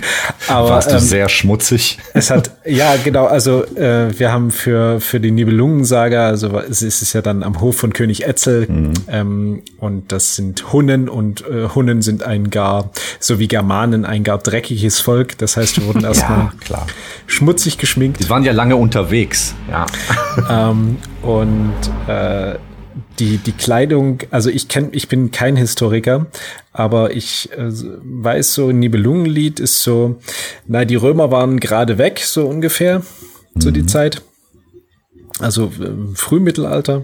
Aber, 0.48 0.70
Warst 0.70 0.92
du 0.92 0.96
ähm, 0.96 1.00
sehr 1.00 1.30
schmutzig? 1.30 1.98
Es 2.14 2.30
hat, 2.30 2.52
ja, 2.66 2.96
genau, 3.04 3.26
also 3.26 3.64
äh, 3.76 4.18
wir 4.18 4.32
haben 4.32 4.52
für, 4.52 5.00
für 5.00 5.20
die 5.20 5.32
Nibelungensaga, 5.32 6.28
also 6.28 6.60
es 6.60 6.82
ist 6.82 7.14
ja 7.14 7.22
dann 7.22 7.44
am 7.44 7.62
Hof 7.62 7.78
von 7.78 7.94
König 7.94 8.26
Etzel 8.26 8.68
mhm. 8.68 8.94
ähm, 9.08 9.62
und 9.78 10.12
das 10.12 10.36
sind 10.36 10.74
Hunnen 10.74 11.10
und 11.10 11.42
äh, 11.48 11.70
Hunnen 11.74 12.02
sind 12.02 12.24
ein 12.24 12.50
gar, 12.50 12.92
so 13.20 13.40
wie 13.40 13.48
Germanen, 13.48 14.06
ein 14.06 14.24
gar 14.24 14.38
dreckiges 14.38 15.00
Volk. 15.00 15.38
Das 15.38 15.58
heißt, 15.58 15.80
wir 15.80 15.88
wurden 15.88 16.04
erstmal 16.06 16.52
ja, 16.70 16.86
schmutzig 17.28 17.78
geschminkt. 17.78 18.20
Die 18.20 18.30
waren 18.30 18.44
ja 18.44 18.52
lange 18.52 18.76
unterwegs, 18.76 19.56
ja. 19.70 19.86
ähm, 20.50 20.98
und 21.22 21.74
äh, 22.08 22.56
die, 23.22 23.38
die 23.38 23.52
Kleidung, 23.52 24.20
also 24.32 24.50
ich 24.50 24.68
kenn, 24.68 24.90
ich 24.92 25.08
bin 25.08 25.30
kein 25.32 25.56
Historiker, 25.56 26.26
aber 26.74 27.16
ich 27.16 27.50
äh, 27.52 27.70
weiß 27.70 28.56
so, 28.56 28.72
Nibelungenlied 28.72 29.60
ist 29.60 29.84
so, 29.84 30.20
na, 30.68 30.84
die 30.86 30.96
Römer 30.96 31.30
waren 31.30 31.60
gerade 31.60 32.00
weg, 32.00 32.20
so 32.20 32.48
ungefähr, 32.48 33.04
so 33.56 33.70
mhm. 33.70 33.74
die 33.74 33.86
Zeit 33.86 34.24
also 35.42 35.72
ähm, 35.80 36.16
Frühmittelalter. 36.16 37.04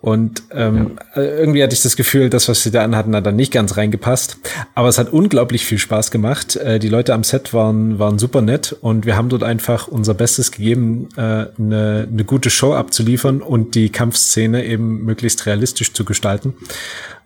Und 0.00 0.42
ähm, 0.52 0.98
ja. 1.14 1.22
Äh, 1.22 1.40
irgendwie 1.40 1.62
hatte 1.62 1.74
ich 1.74 1.82
das 1.82 1.96
Gefühl, 1.96 2.30
das, 2.30 2.48
was 2.48 2.62
sie 2.62 2.70
da 2.70 2.84
anhatten, 2.84 3.14
hat 3.16 3.26
dann 3.26 3.36
nicht 3.36 3.52
ganz 3.52 3.76
reingepasst. 3.76 4.38
Aber 4.74 4.88
es 4.88 4.98
hat 4.98 5.12
unglaublich 5.12 5.64
viel 5.64 5.78
Spaß 5.78 6.10
gemacht. 6.10 6.56
Äh, 6.56 6.78
die 6.78 6.88
Leute 6.88 7.14
am 7.14 7.24
Set 7.24 7.52
waren, 7.52 7.98
waren 7.98 8.18
super 8.18 8.42
nett 8.42 8.76
und 8.80 9.06
wir 9.06 9.16
haben 9.16 9.28
dort 9.28 9.42
einfach 9.42 9.88
unser 9.88 10.14
Bestes 10.14 10.52
gegeben, 10.52 11.08
äh, 11.16 11.20
eine, 11.20 12.08
eine 12.10 12.24
gute 12.24 12.50
Show 12.50 12.74
abzuliefern 12.74 13.42
und 13.42 13.74
die 13.74 13.90
Kampfszene 13.90 14.64
eben 14.64 15.04
möglichst 15.04 15.46
realistisch 15.46 15.92
zu 15.92 16.04
gestalten. 16.04 16.54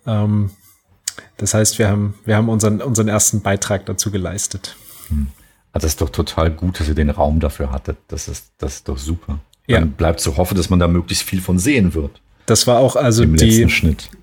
Ähm, 0.07 0.51
das 1.37 1.55
heißt, 1.55 1.79
wir 1.79 1.89
haben, 1.89 2.15
wir 2.24 2.37
haben 2.37 2.49
unseren, 2.49 2.81
unseren 2.81 3.09
ersten 3.09 3.43
Beitrag 3.43 3.87
dazu 3.87 4.11
geleistet. 4.11 4.77
Hm. 5.09 5.29
Also 5.73 5.87
das 5.87 5.93
ist 5.93 6.01
doch 6.01 6.11
total 6.11 6.51
gut, 6.51 6.79
dass 6.79 6.89
ihr 6.89 6.95
den 6.95 7.11
Raum 7.11 7.41
dafür 7.41 7.73
hattet. 7.73 7.97
Das 8.09 8.29
ist, 8.29 8.53
das 8.59 8.77
ist 8.77 8.89
doch 8.89 8.99
super. 8.99 9.39
Ja. 9.66 9.80
Dann 9.80 9.93
bleibt 9.93 10.20
zu 10.20 10.36
hoffen, 10.36 10.56
dass 10.56 10.70
man 10.70 10.78
da 10.78 10.89
möglichst 10.89 11.24
viel 11.24 11.40
von 11.40 11.59
sehen 11.59 11.94
wird. 11.94 12.20
Das 12.47 12.66
war 12.66 12.78
auch, 12.78 12.97
also 12.97 13.24
die, 13.24 13.66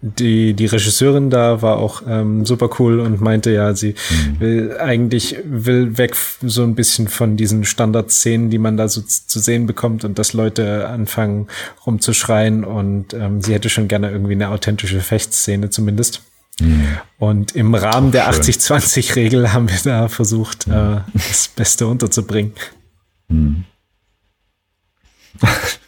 die, 0.01 0.53
die 0.53 0.65
Regisseurin 0.65 1.29
da 1.29 1.61
war 1.61 1.77
auch 1.77 2.01
ähm, 2.05 2.45
super 2.45 2.69
cool 2.77 2.99
und 2.99 3.21
meinte 3.21 3.49
ja, 3.51 3.73
sie 3.73 3.95
mhm. 4.09 4.39
will 4.41 4.77
eigentlich 4.77 5.37
will 5.45 5.97
weg 5.97 6.17
so 6.41 6.63
ein 6.63 6.75
bisschen 6.75 7.07
von 7.07 7.37
diesen 7.37 7.63
Standardszenen, 7.63 8.49
die 8.49 8.57
man 8.57 8.75
da 8.75 8.89
so 8.89 9.01
zu 9.01 9.39
sehen 9.39 9.67
bekommt 9.67 10.03
und 10.03 10.19
dass 10.19 10.33
Leute 10.33 10.89
anfangen 10.89 11.47
rumzuschreien 11.85 12.65
und 12.65 13.13
ähm, 13.13 13.41
sie 13.41 13.53
hätte 13.53 13.69
schon 13.69 13.87
gerne 13.87 14.11
irgendwie 14.11 14.33
eine 14.33 14.49
authentische 14.49 14.99
Fechtszene 14.99 15.69
zumindest. 15.69 16.21
Mhm. 16.59 16.87
Und 17.19 17.55
im 17.55 17.73
Rahmen 17.73 18.11
der 18.11 18.29
80-20-Regel 18.29 19.53
haben 19.53 19.69
wir 19.69 19.79
da 19.83 20.09
versucht, 20.09 20.67
mhm. 20.67 20.73
äh, 20.73 21.01
das 21.13 21.47
Beste 21.47 21.87
unterzubringen. 21.87 22.51
Mhm. 23.29 23.63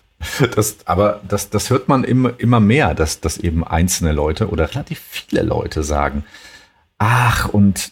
Das, 0.55 0.77
aber 0.85 1.19
das, 1.27 1.49
das 1.49 1.71
hört 1.71 1.87
man 1.87 2.03
immer, 2.03 2.39
immer 2.39 2.59
mehr, 2.59 2.93
dass, 2.93 3.21
dass 3.21 3.37
eben 3.37 3.63
einzelne 3.63 4.11
Leute 4.11 4.49
oder 4.49 4.69
relativ 4.69 4.99
viele 4.99 5.41
Leute 5.41 5.83
sagen, 5.83 6.23
ach, 6.99 7.49
und 7.49 7.91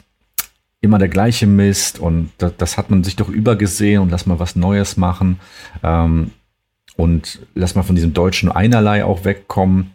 immer 0.82 1.00
der 1.00 1.10
gleiche 1.10 1.48
Mist 1.48 2.00
und 2.00 2.32
das, 2.38 2.54
das 2.58 2.78
hat 2.78 2.90
man 2.90 3.04
sich 3.04 3.16
doch 3.16 3.30
übergesehen 3.30 4.02
und 4.02 4.10
lass 4.10 4.26
mal 4.26 4.40
was 4.40 4.56
Neues 4.56 4.96
machen 4.96 5.40
ähm, 5.84 6.32
und 6.96 7.40
lass 7.56 7.76
mal 7.76 7.84
von 7.84 7.96
diesem 7.96 8.14
deutschen 8.14 8.52
Einerlei 8.52 9.04
auch 9.04 9.26
wegkommen 9.26 9.92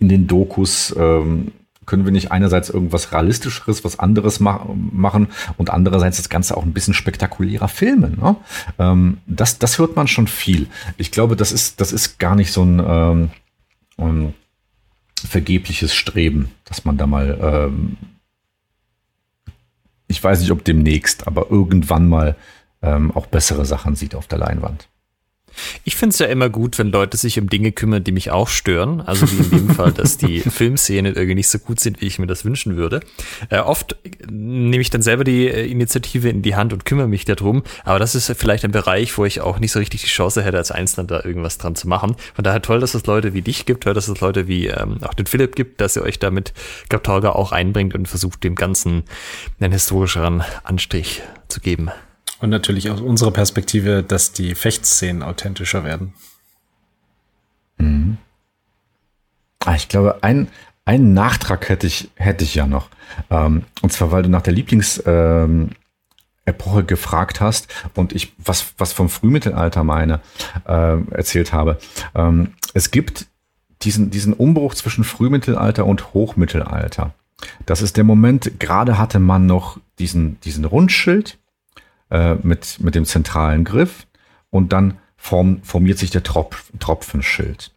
in 0.00 0.08
den 0.08 0.26
Dokus. 0.26 0.94
Ähm, 0.98 1.52
können 1.86 2.04
wir 2.04 2.12
nicht 2.12 2.32
einerseits 2.32 2.70
irgendwas 2.70 3.12
realistischeres, 3.12 3.84
was 3.84 3.98
anderes 3.98 4.40
ma 4.40 4.66
machen 4.74 5.28
und 5.56 5.70
andererseits 5.70 6.16
das 6.18 6.28
Ganze 6.28 6.56
auch 6.56 6.64
ein 6.64 6.72
bisschen 6.72 6.94
spektakulärer 6.94 7.68
filmen. 7.68 8.18
Ne? 8.20 8.36
Ähm, 8.78 9.18
das, 9.26 9.58
das 9.58 9.78
hört 9.78 9.96
man 9.96 10.08
schon 10.08 10.26
viel. 10.26 10.68
Ich 10.96 11.10
glaube, 11.10 11.36
das 11.36 11.52
ist, 11.52 11.80
das 11.80 11.92
ist 11.92 12.18
gar 12.18 12.34
nicht 12.34 12.52
so 12.52 12.62
ein, 12.64 12.82
ähm, 12.86 13.30
ein 13.96 14.34
vergebliches 15.26 15.94
Streben, 15.94 16.50
dass 16.64 16.84
man 16.84 16.96
da 16.96 17.06
mal, 17.06 17.38
ähm, 17.40 17.96
ich 20.06 20.22
weiß 20.22 20.40
nicht, 20.40 20.50
ob 20.50 20.64
demnächst, 20.64 21.26
aber 21.26 21.50
irgendwann 21.50 22.08
mal 22.08 22.36
ähm, 22.82 23.10
auch 23.12 23.26
bessere 23.26 23.64
Sachen 23.64 23.96
sieht 23.96 24.14
auf 24.14 24.26
der 24.26 24.38
Leinwand. 24.38 24.88
Ich 25.84 25.96
finde 25.96 26.14
es 26.14 26.18
ja 26.18 26.26
immer 26.26 26.48
gut, 26.48 26.78
wenn 26.78 26.90
Leute 26.90 27.16
sich 27.16 27.38
um 27.38 27.48
Dinge 27.48 27.72
kümmern, 27.72 28.04
die 28.04 28.12
mich 28.12 28.30
auch 28.30 28.48
stören. 28.48 29.00
Also 29.00 29.30
wie 29.30 29.42
in 29.42 29.50
dem 29.50 29.70
Fall, 29.70 29.92
dass 29.92 30.18
die 30.18 30.40
Filmszenen 30.40 31.14
irgendwie 31.14 31.36
nicht 31.36 31.48
so 31.48 31.58
gut 31.58 31.80
sind, 31.80 32.00
wie 32.00 32.06
ich 32.06 32.18
mir 32.18 32.26
das 32.26 32.44
wünschen 32.44 32.76
würde. 32.76 33.00
Äh, 33.50 33.58
oft 33.58 33.96
nehme 34.30 34.80
ich 34.80 34.90
dann 34.90 35.02
selber 35.02 35.24
die 35.24 35.48
äh, 35.48 35.66
Initiative 35.66 36.28
in 36.28 36.42
die 36.42 36.56
Hand 36.56 36.72
und 36.72 36.84
kümmere 36.84 37.08
mich 37.08 37.24
darum. 37.24 37.62
Aber 37.84 37.98
das 37.98 38.14
ist 38.14 38.32
vielleicht 38.36 38.64
ein 38.64 38.72
Bereich, 38.72 39.16
wo 39.18 39.24
ich 39.24 39.40
auch 39.40 39.58
nicht 39.58 39.72
so 39.72 39.78
richtig 39.78 40.02
die 40.02 40.08
Chance 40.08 40.42
hätte, 40.42 40.58
als 40.58 40.70
Einzelner 40.70 41.06
da 41.06 41.24
irgendwas 41.24 41.58
dran 41.58 41.74
zu 41.74 41.88
machen. 41.88 42.16
Von 42.34 42.44
daher 42.44 42.62
toll, 42.62 42.80
dass 42.80 42.94
es 42.94 43.06
Leute 43.06 43.34
wie 43.34 43.42
dich 43.42 43.66
gibt, 43.66 43.84
toll, 43.84 43.94
dass 43.94 44.08
es 44.08 44.20
Leute 44.20 44.48
wie 44.48 44.66
ähm, 44.66 44.98
auch 45.02 45.14
den 45.14 45.26
Philipp 45.26 45.56
gibt, 45.56 45.80
dass 45.80 45.96
ihr 45.96 46.02
euch 46.02 46.18
damit 46.18 46.52
Kaptorga 46.88 47.30
auch 47.30 47.52
einbringt 47.52 47.94
und 47.94 48.06
versucht, 48.06 48.44
dem 48.44 48.54
Ganzen 48.54 49.04
einen 49.60 49.72
historischeren 49.72 50.42
Anstrich 50.64 51.22
zu 51.48 51.60
geben. 51.60 51.90
Und 52.44 52.50
natürlich 52.50 52.90
aus 52.90 53.00
unserer 53.00 53.30
Perspektive, 53.30 54.02
dass 54.02 54.32
die 54.32 54.54
Fechtszenen 54.54 55.22
authentischer 55.22 55.82
werden. 55.82 56.12
Mhm. 57.78 58.18
Ah, 59.64 59.76
ich 59.76 59.88
glaube, 59.88 60.22
ein, 60.22 60.48
einen 60.84 61.14
Nachtrag 61.14 61.70
hätte 61.70 61.86
ich, 61.86 62.10
hätte 62.16 62.44
ich 62.44 62.54
ja 62.54 62.66
noch. 62.66 62.90
Ähm, 63.30 63.64
und 63.80 63.94
zwar, 63.94 64.12
weil 64.12 64.24
du 64.24 64.28
nach 64.28 64.42
der 64.42 64.52
Lieblingsepoche 64.52 65.70
ähm, 66.80 66.86
gefragt 66.86 67.40
hast 67.40 67.68
und 67.94 68.12
ich 68.12 68.34
was, 68.36 68.74
was 68.76 68.92
vom 68.92 69.08
Frühmittelalter 69.08 69.82
meine, 69.82 70.20
äh, 70.68 70.98
erzählt 71.12 71.54
habe. 71.54 71.78
Ähm, 72.14 72.52
es 72.74 72.90
gibt 72.90 73.24
diesen, 73.80 74.10
diesen 74.10 74.34
Umbruch 74.34 74.74
zwischen 74.74 75.04
Frühmittelalter 75.04 75.86
und 75.86 76.12
Hochmittelalter. 76.12 77.14
Das 77.64 77.80
ist 77.80 77.96
der 77.96 78.04
Moment, 78.04 78.60
gerade 78.60 78.98
hatte 78.98 79.18
man 79.18 79.46
noch 79.46 79.78
diesen, 79.98 80.38
diesen 80.40 80.66
Rundschild, 80.66 81.38
äh, 82.14 82.36
mit, 82.42 82.80
mit 82.80 82.94
dem 82.94 83.04
zentralen 83.04 83.64
Griff 83.64 84.06
und 84.50 84.72
dann 84.72 84.98
form, 85.16 85.62
formiert 85.62 85.98
sich 85.98 86.10
der 86.10 86.22
Tropf, 86.22 86.70
Tropfenschild. 86.78 87.72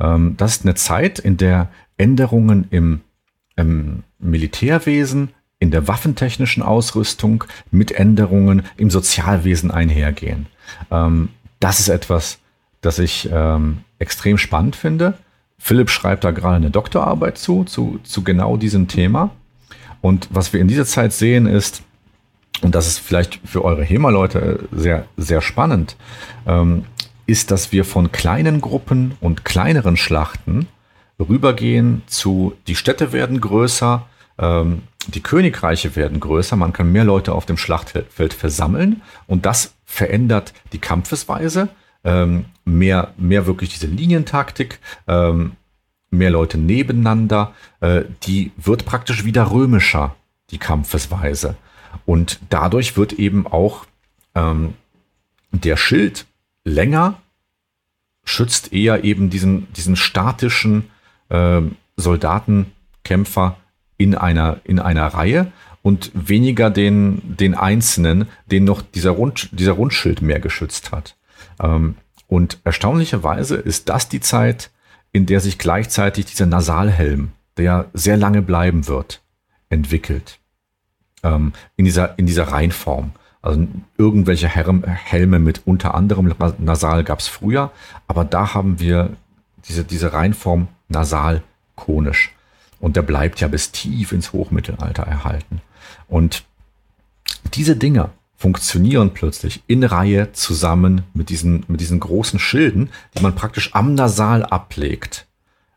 Ähm, 0.00 0.36
das 0.36 0.56
ist 0.56 0.64
eine 0.64 0.74
Zeit, 0.74 1.18
in 1.18 1.36
der 1.36 1.68
Änderungen 1.96 2.66
im 2.70 3.00
im 3.58 4.04
Militärwesen, 4.18 5.30
in 5.58 5.70
der 5.70 5.88
waffentechnischen 5.88 6.62
Ausrüstung 6.62 7.44
mit 7.70 7.90
Änderungen 7.90 8.62
im 8.76 8.90
Sozialwesen 8.90 9.70
einhergehen. 9.70 10.46
Ähm, 10.90 11.30
das 11.58 11.80
ist 11.80 11.88
etwas, 11.88 12.38
das 12.80 13.00
ich 13.00 13.28
ähm, 13.32 13.78
extrem 13.98 14.38
spannend 14.38 14.76
finde. 14.76 15.14
Philipp 15.58 15.90
schreibt 15.90 16.22
da 16.22 16.30
gerade 16.30 16.56
eine 16.56 16.70
Doktorarbeit 16.70 17.36
zu, 17.36 17.64
zu, 17.64 17.98
zu 18.04 18.22
genau 18.22 18.56
diesem 18.56 18.86
Thema. 18.86 19.30
Und 20.00 20.28
was 20.30 20.52
wir 20.52 20.60
in 20.60 20.68
dieser 20.68 20.86
Zeit 20.86 21.12
sehen 21.12 21.46
ist, 21.46 21.82
und 22.62 22.74
das 22.74 22.86
ist 22.86 22.98
vielleicht 22.98 23.40
für 23.44 23.64
eure 23.64 23.84
HEMA-Leute 23.84 24.68
sehr, 24.72 25.06
sehr 25.16 25.40
spannend, 25.40 25.96
ähm, 26.46 26.84
ist, 27.26 27.50
dass 27.50 27.72
wir 27.72 27.84
von 27.84 28.10
kleinen 28.10 28.60
Gruppen 28.60 29.14
und 29.20 29.44
kleineren 29.44 29.96
Schlachten 29.96 30.66
rübergehen 31.20 32.02
zu, 32.06 32.54
die 32.66 32.74
Städte 32.74 33.12
werden 33.12 33.40
größer, 33.40 34.06
ähm, 34.38 34.82
die 35.08 35.22
Königreiche 35.22 35.96
werden 35.96 36.20
größer, 36.20 36.56
man 36.56 36.72
kann 36.72 36.92
mehr 36.92 37.04
Leute 37.04 37.32
auf 37.32 37.46
dem 37.46 37.56
Schlachtfeld 37.56 38.34
versammeln. 38.34 39.02
Und 39.26 39.46
das 39.46 39.74
verändert 39.84 40.52
die 40.72 40.78
Kampfesweise, 40.78 41.68
ähm, 42.04 42.46
mehr, 42.64 43.14
mehr 43.16 43.46
wirklich 43.46 43.70
diese 43.70 43.86
Linientaktik, 43.86 44.80
ähm, 45.06 45.52
mehr 46.10 46.30
Leute 46.30 46.58
nebeneinander, 46.58 47.54
äh, 47.80 48.02
die 48.24 48.52
wird 48.56 48.84
praktisch 48.84 49.24
wieder 49.24 49.50
römischer, 49.50 50.14
die 50.50 50.58
Kampfesweise. 50.58 51.56
Und 52.06 52.40
dadurch 52.50 52.96
wird 52.96 53.12
eben 53.12 53.46
auch 53.46 53.86
ähm, 54.34 54.74
der 55.52 55.76
Schild 55.76 56.26
länger, 56.64 57.20
schützt 58.24 58.72
eher 58.72 59.04
eben 59.04 59.30
diesen, 59.30 59.72
diesen 59.72 59.96
statischen 59.96 60.90
äh, 61.28 61.62
Soldatenkämpfer 61.96 63.56
in 63.96 64.14
einer, 64.14 64.60
in 64.64 64.78
einer 64.78 65.06
Reihe 65.06 65.52
und 65.82 66.10
weniger 66.14 66.70
den, 66.70 67.36
den 67.36 67.54
Einzelnen, 67.54 68.28
den 68.46 68.64
noch 68.64 68.82
dieser, 68.82 69.10
Rund, 69.10 69.48
dieser 69.52 69.72
Rundschild 69.72 70.22
mehr 70.22 70.40
geschützt 70.40 70.92
hat. 70.92 71.16
Ähm, 71.60 71.96
und 72.26 72.58
erstaunlicherweise 72.64 73.56
ist 73.56 73.88
das 73.88 74.08
die 74.08 74.20
Zeit, 74.20 74.70
in 75.12 75.26
der 75.26 75.40
sich 75.40 75.58
gleichzeitig 75.58 76.26
dieser 76.26 76.46
Nasalhelm, 76.46 77.32
der 77.56 77.88
sehr 77.94 78.16
lange 78.16 78.42
bleiben 78.42 78.86
wird, 78.86 79.22
entwickelt. 79.70 80.38
Ähm, 81.22 81.52
in, 81.76 81.84
dieser, 81.84 82.18
in 82.18 82.26
dieser 82.26 82.44
Reihenform. 82.44 83.12
Also 83.42 83.66
irgendwelche 83.96 84.48
Helme 84.48 85.38
mit 85.38 85.62
unter 85.64 85.94
anderem 85.94 86.32
Nasal 86.58 87.04
gab 87.04 87.20
es 87.20 87.28
früher, 87.28 87.70
aber 88.06 88.24
da 88.24 88.54
haben 88.54 88.80
wir 88.80 89.16
diese, 89.68 89.84
diese 89.84 90.12
Reihenform 90.12 90.68
nasal-konisch. 90.88 92.32
Und 92.80 92.96
der 92.96 93.02
bleibt 93.02 93.40
ja 93.40 93.48
bis 93.48 93.72
tief 93.72 94.12
ins 94.12 94.32
Hochmittelalter 94.32 95.02
erhalten. 95.02 95.60
Und 96.08 96.44
diese 97.54 97.76
Dinger 97.76 98.10
funktionieren 98.36 99.14
plötzlich 99.14 99.62
in 99.66 99.82
Reihe 99.82 100.32
zusammen 100.32 101.02
mit 101.12 101.28
diesen, 101.28 101.64
mit 101.66 101.80
diesen 101.80 101.98
großen 101.98 102.38
Schilden, 102.38 102.90
die 103.16 103.22
man 103.22 103.34
praktisch 103.34 103.74
am 103.74 103.94
Nasal 103.94 104.44
ablegt. 104.44 105.26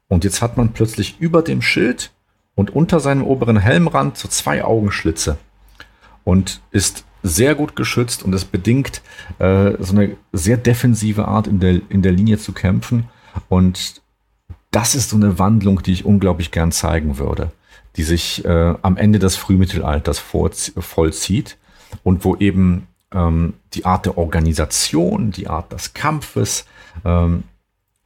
Und 0.08 0.24
jetzt 0.24 0.42
hat 0.42 0.58
man 0.58 0.74
plötzlich 0.74 1.20
über 1.20 1.42
dem 1.42 1.62
Schild 1.62 2.12
und 2.56 2.70
unter 2.72 3.00
seinem 3.00 3.24
oberen 3.24 3.58
Helmrand 3.58 4.18
so 4.18 4.28
zwei 4.28 4.64
Augenschlitze 4.64 5.38
und 6.24 6.62
ist 6.72 7.06
sehr 7.24 7.56
gut 7.56 7.76
geschützt 7.76 8.24
und 8.24 8.34
es 8.34 8.46
bedingt 8.46 9.02
äh, 9.40 9.74
so 9.80 9.96
eine 9.96 10.18
sehr 10.34 10.58
defensive 10.58 11.28
Art 11.28 11.48
in 11.48 11.60
der, 11.60 11.82
in 11.90 12.02
der 12.02 12.12
Linie 12.12 12.38
zu 12.38 12.52
kämpfen. 12.52 13.06
Und 13.48 14.02
das 14.72 14.96
ist 14.96 15.10
so 15.10 15.18
eine 15.18 15.38
Wandlung, 15.38 15.84
die 15.84 15.94
ich 15.94 16.06
unglaublich 16.06 16.52
gern 16.52 16.72
zeigen 16.72 17.18
würde, 17.18 17.52
die 17.96 18.04
sich 18.04 18.44
äh, 18.46 18.76
am 18.82 18.98
Ende 18.98 19.20
des 19.20 19.36
Frühmittelalters 19.36 20.20
vollzieht 20.20 21.58
und 22.04 22.26
wo 22.26 22.36
eben 22.38 22.88
ähm, 23.14 23.54
die 23.74 23.86
Art 23.86 24.06
der 24.06 24.18
Organisation, 24.18 25.32
die 25.32 25.48
Art 25.48 25.72
des 25.72 25.94
Kampfes, 25.94 26.66
ähm, 27.06 27.44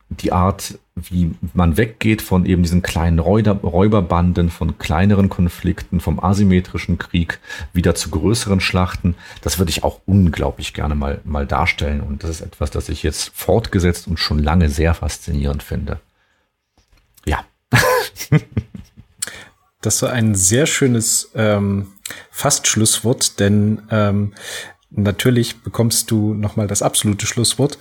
die 0.10 0.32
Art, 0.32 0.78
wie 0.96 1.34
man 1.54 1.78
weggeht 1.78 2.22
von 2.22 2.46
eben 2.46 2.64
diesen 2.64 2.82
kleinen 2.82 3.20
Räuber, 3.20 3.54
Räuberbanden, 3.54 4.50
von 4.50 4.78
kleineren 4.78 5.30
Konflikten, 5.30 6.00
vom 6.00 6.24
asymmetrischen 6.24 6.98
Krieg 6.98 7.40
wieder 7.74 7.96
zu 7.96 8.12
größeren 8.12 8.62
Schlachten, 8.62 9.16
das 9.42 9.58
würde 9.58 9.72
ich 9.72 9.84
auch 9.84 10.02
unglaublich 10.06 10.74
gerne 10.74 10.96
mal, 10.96 11.22
mal 11.24 11.48
darstellen. 11.48 12.02
Und 12.02 12.24
das 12.24 12.30
ist 12.30 12.42
etwas, 12.42 12.72
das 12.72 12.90
ich 12.90 13.04
jetzt 13.04 13.32
fortgesetzt 13.34 14.08
und 14.08 14.20
schon 14.20 14.40
lange 14.40 14.70
sehr 14.70 14.94
faszinierend 14.94 15.64
finde. 15.64 16.00
Ja. 17.26 17.44
das 19.82 20.02
war 20.02 20.12
ein 20.12 20.36
sehr 20.36 20.68
schönes 20.68 21.32
ähm, 21.36 21.94
fast 22.30 22.68
Schlusswort, 22.68 23.40
denn 23.40 23.82
ähm, 23.90 24.34
natürlich 24.92 25.62
bekommst 25.62 26.12
du 26.12 26.36
nochmal 26.36 26.68
das 26.68 26.84
absolute 26.84 27.26
Schlusswort. 27.26 27.80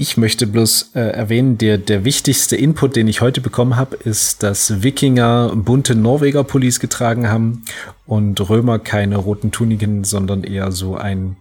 Ich 0.00 0.16
möchte 0.16 0.46
bloß 0.46 0.92
äh, 0.94 1.00
erwähnen, 1.00 1.58
der, 1.58 1.76
der 1.76 2.04
wichtigste 2.04 2.54
Input, 2.54 2.94
den 2.94 3.08
ich 3.08 3.20
heute 3.20 3.40
bekommen 3.40 3.74
habe, 3.74 3.96
ist, 3.96 4.44
dass 4.44 4.84
Wikinger 4.84 5.56
bunte 5.56 5.96
Norweger-Pullis 5.96 6.78
getragen 6.78 7.28
haben 7.28 7.64
und 8.06 8.48
Römer 8.48 8.78
keine 8.78 9.16
roten 9.16 9.50
Tuniken, 9.50 10.04
sondern 10.04 10.44
eher 10.44 10.70
so 10.70 10.94
ein 10.94 11.36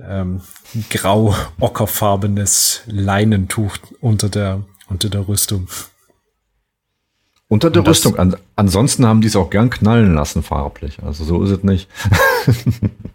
ähm, 0.00 0.40
grau-ockerfarbenes 0.88 2.82
Leinentuch 2.86 3.76
unter 4.00 4.28
der, 4.28 4.62
unter 4.88 5.08
der 5.08 5.26
Rüstung. 5.26 5.66
Unter 7.48 7.70
der 7.70 7.84
Rüstung. 7.84 8.16
An, 8.20 8.36
ansonsten 8.54 9.04
haben 9.04 9.20
die 9.20 9.26
es 9.26 9.34
auch 9.34 9.50
gern 9.50 9.70
knallen 9.70 10.14
lassen 10.14 10.44
farblich. 10.44 11.02
Also 11.02 11.24
so 11.24 11.42
ist 11.42 11.50
es 11.50 11.64
nicht. 11.64 11.88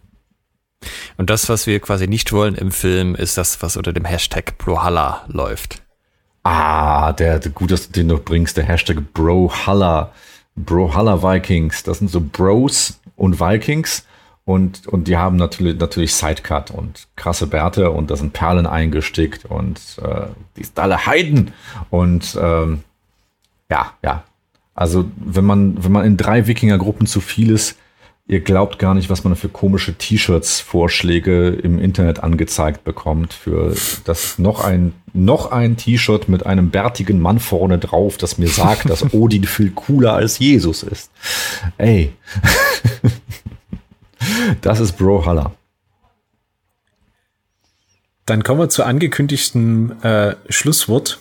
Und 1.17 1.29
das, 1.29 1.49
was 1.49 1.67
wir 1.67 1.79
quasi 1.79 2.07
nicht 2.07 2.31
wollen 2.31 2.55
im 2.55 2.71
Film, 2.71 3.15
ist 3.15 3.37
das, 3.37 3.61
was 3.61 3.77
unter 3.77 3.93
dem 3.93 4.05
Hashtag 4.05 4.57
Brohalla 4.57 5.25
läuft. 5.27 5.81
Ah, 6.43 7.11
der, 7.13 7.39
der 7.39 7.51
gut, 7.51 7.71
dass 7.71 7.87
du 7.87 7.91
den 7.91 8.07
noch 8.07 8.23
bringst, 8.23 8.57
der 8.57 8.65
Hashtag 8.65 9.13
Brohalla. 9.13 10.11
Brohalla 10.55 11.21
Vikings. 11.23 11.83
Das 11.83 11.99
sind 11.99 12.09
so 12.09 12.21
Bros 12.21 12.99
und 13.15 13.39
Vikings. 13.39 14.05
Und, 14.45 14.87
und 14.87 15.07
die 15.07 15.15
haben 15.15 15.35
natürlich, 15.35 15.77
natürlich 15.77 16.15
Sidecut 16.15 16.71
und 16.71 17.07
krasse 17.15 17.45
Bärte 17.45 17.91
und 17.91 18.09
da 18.09 18.15
sind 18.15 18.33
Perlen 18.33 18.65
eingestickt 18.65 19.45
und 19.45 19.79
äh, 20.01 20.25
die 20.57 20.63
sind 20.63 20.79
alle 20.79 21.05
Heiden. 21.05 21.53
Und 21.91 22.35
ähm, 22.41 22.83
ja, 23.69 23.93
ja. 24.03 24.23
Also 24.73 25.05
wenn 25.17 25.45
man, 25.45 25.83
wenn 25.83 25.91
man 25.91 26.05
in 26.05 26.17
drei 26.17 26.47
Wikingergruppen 26.47 27.05
zu 27.05 27.21
viel 27.21 27.51
ist, 27.51 27.77
Ihr 28.29 28.41
glaubt 28.41 28.77
gar 28.77 28.93
nicht, 28.93 29.09
was 29.09 29.23
man 29.23 29.35
für 29.35 29.49
komische 29.49 29.95
T-Shirts-Vorschläge 29.95 31.47
im 31.47 31.79
Internet 31.79 32.21
angezeigt 32.21 32.83
bekommt. 32.83 33.33
Für 33.33 33.75
das 34.03 34.37
noch 34.37 34.63
ein, 34.63 34.93
noch 35.13 35.51
ein 35.51 35.77
T-Shirt 35.77 36.29
mit 36.29 36.45
einem 36.45 36.69
bärtigen 36.69 37.19
Mann 37.19 37.39
vorne 37.39 37.79
drauf, 37.79 38.17
das 38.17 38.37
mir 38.37 38.47
sagt, 38.47 38.87
dass 38.87 39.13
Odin 39.15 39.45
viel 39.45 39.71
cooler 39.71 40.13
als 40.13 40.37
Jesus 40.37 40.83
ist. 40.83 41.09
Ey. 41.79 42.13
das 44.61 44.79
ist 44.79 44.91
Bro 44.91 45.51
Dann 48.27 48.43
kommen 48.43 48.59
wir 48.59 48.69
zu 48.69 48.83
angekündigten 48.83 50.03
äh, 50.03 50.35
Schlusswort. 50.49 51.19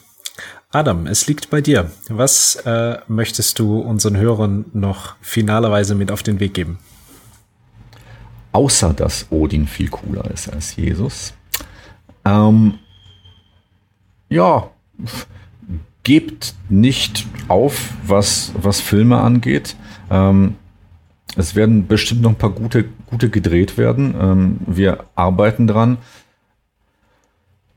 Adam, 0.71 1.07
es 1.07 1.27
liegt 1.27 1.49
bei 1.49 1.63
dir. 1.63 1.91
Was 2.11 2.57
äh, 2.67 2.99
möchtest 3.09 3.59
du 3.59 3.79
unseren 3.79 4.19
Hörern 4.19 4.67
noch 4.75 5.17
finalerweise 5.23 5.95
mit 5.95 6.13
auf 6.13 6.23
den 6.23 6.39
Weg 6.39 6.53
geben? 6.53 6.79
Außer 8.59 8.93
dass 8.93 9.29
Odin 9.31 9.69
viel 9.69 9.89
cooler 9.89 10.29
ist 10.33 10.53
als 10.53 10.75
Jesus. 10.75 11.33
Ähm, 12.25 12.75
ja, 14.29 14.69
gebt 16.03 16.55
nicht 16.69 17.25
auf, 17.47 17.93
was, 18.05 18.51
was 18.61 18.81
Filme 18.81 19.21
angeht. 19.21 19.77
Ähm, 20.11 20.57
es 21.37 21.55
werden 21.55 21.87
bestimmt 21.87 22.23
noch 22.23 22.31
ein 22.31 22.39
paar 22.39 22.51
gute, 22.51 22.87
gute 23.07 23.31
gedreht 23.31 23.79
werden. 23.79 24.17
Ähm, 24.21 24.59
wir 24.67 25.05
arbeiten 25.15 25.69
dran. 25.69 25.99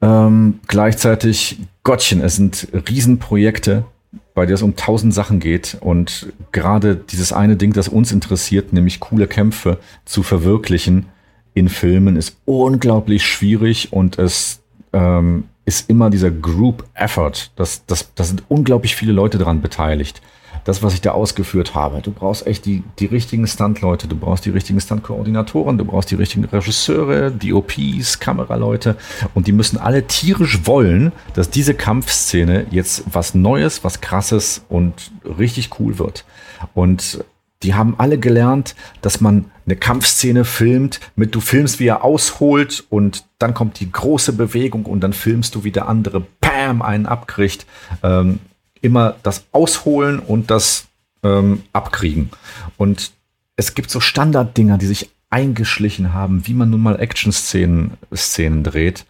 Ähm, 0.01 0.61
gleichzeitig, 0.65 1.59
Gottchen, 1.83 2.21
es 2.21 2.37
sind 2.37 2.69
Riesenprojekte, 2.73 3.85
bei 4.33 4.45
der 4.45 4.55
es 4.55 4.61
um 4.61 4.75
tausend 4.75 5.13
Sachen 5.13 5.39
geht 5.39 5.77
und 5.79 6.31
gerade 6.51 6.95
dieses 6.95 7.33
eine 7.33 7.57
Ding, 7.57 7.73
das 7.73 7.87
uns 7.87 8.11
interessiert, 8.11 8.73
nämlich 8.73 8.99
coole 8.99 9.27
Kämpfe 9.27 9.77
zu 10.05 10.23
verwirklichen 10.23 11.07
in 11.53 11.67
Filmen, 11.69 12.15
ist 12.15 12.37
unglaublich 12.45 13.25
schwierig 13.25 13.91
und 13.91 14.17
es 14.17 14.61
ähm, 14.93 15.45
ist 15.65 15.89
immer 15.89 16.09
dieser 16.09 16.31
Group 16.31 16.85
Effort. 16.93 17.51
Das, 17.55 17.85
das, 17.85 18.13
das 18.15 18.29
sind 18.29 18.43
unglaublich 18.47 18.95
viele 18.95 19.11
Leute 19.11 19.37
daran 19.37 19.61
beteiligt. 19.61 20.21
Das, 20.63 20.83
was 20.83 20.93
ich 20.93 21.01
da 21.01 21.11
ausgeführt 21.11 21.75
habe. 21.75 22.01
Du 22.01 22.11
brauchst 22.11 22.45
echt 22.47 22.65
die, 22.65 22.83
die 22.99 23.05
richtigen 23.05 23.47
Stunt-Leute, 23.47 24.07
du 24.07 24.15
brauchst 24.15 24.45
die 24.45 24.49
richtigen 24.49 24.79
Stunt-Koordinatoren, 24.79 25.77
du 25.77 25.85
brauchst 25.85 26.11
die 26.11 26.15
richtigen 26.15 26.45
Regisseure, 26.45 27.31
DOPs, 27.31 28.19
Kameraleute 28.19 28.95
und 29.33 29.47
die 29.47 29.51
müssen 29.51 29.77
alle 29.77 30.07
tierisch 30.07 30.65
wollen, 30.65 31.11
dass 31.33 31.49
diese 31.49 31.73
Kampfszene 31.73 32.67
jetzt 32.71 33.03
was 33.11 33.33
Neues, 33.33 33.83
was 33.83 34.01
Krasses 34.01 34.63
und 34.69 35.11
richtig 35.37 35.79
cool 35.79 35.99
wird. 35.99 36.25
Und 36.73 37.23
die 37.63 37.75
haben 37.75 37.95
alle 37.97 38.17
gelernt, 38.17 38.75
dass 39.01 39.21
man 39.21 39.45
eine 39.65 39.75
Kampfszene 39.75 40.45
filmt, 40.45 40.99
mit 41.15 41.35
du 41.35 41.39
filmst, 41.39 41.79
wie 41.79 41.87
er 41.87 42.03
ausholt 42.03 42.83
und 42.89 43.25
dann 43.37 43.53
kommt 43.53 43.79
die 43.79 43.91
große 43.91 44.33
Bewegung 44.33 44.85
und 44.85 45.01
dann 45.01 45.13
filmst 45.13 45.55
du, 45.55 45.63
wie 45.63 45.71
der 45.71 45.87
andere 45.87 46.21
Pam 46.41 46.81
einen 46.81 47.05
abkriegt. 47.05 47.65
Ähm, 48.03 48.39
immer 48.81 49.15
das 49.23 49.45
Ausholen 49.51 50.19
und 50.19 50.51
das 50.51 50.87
ähm, 51.23 51.63
Abkriegen. 51.73 52.31
Und 52.77 53.11
es 53.55 53.75
gibt 53.75 53.89
so 53.89 53.99
Standarddinger, 53.99 54.77
die 54.77 54.87
sich 54.87 55.09
eingeschlichen 55.29 56.13
haben, 56.13 56.45
wie 56.47 56.53
man 56.53 56.69
nun 56.69 56.81
mal 56.81 56.99
Action-Szenen 56.99 57.97
Szenen 58.13 58.63
dreht. 58.63 59.05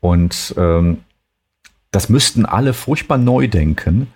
Und 0.00 0.54
ähm, 0.56 0.98
das 1.90 2.08
müssten 2.08 2.46
alle 2.46 2.72
furchtbar 2.72 3.18
neu 3.18 3.48
denken, 3.48 4.08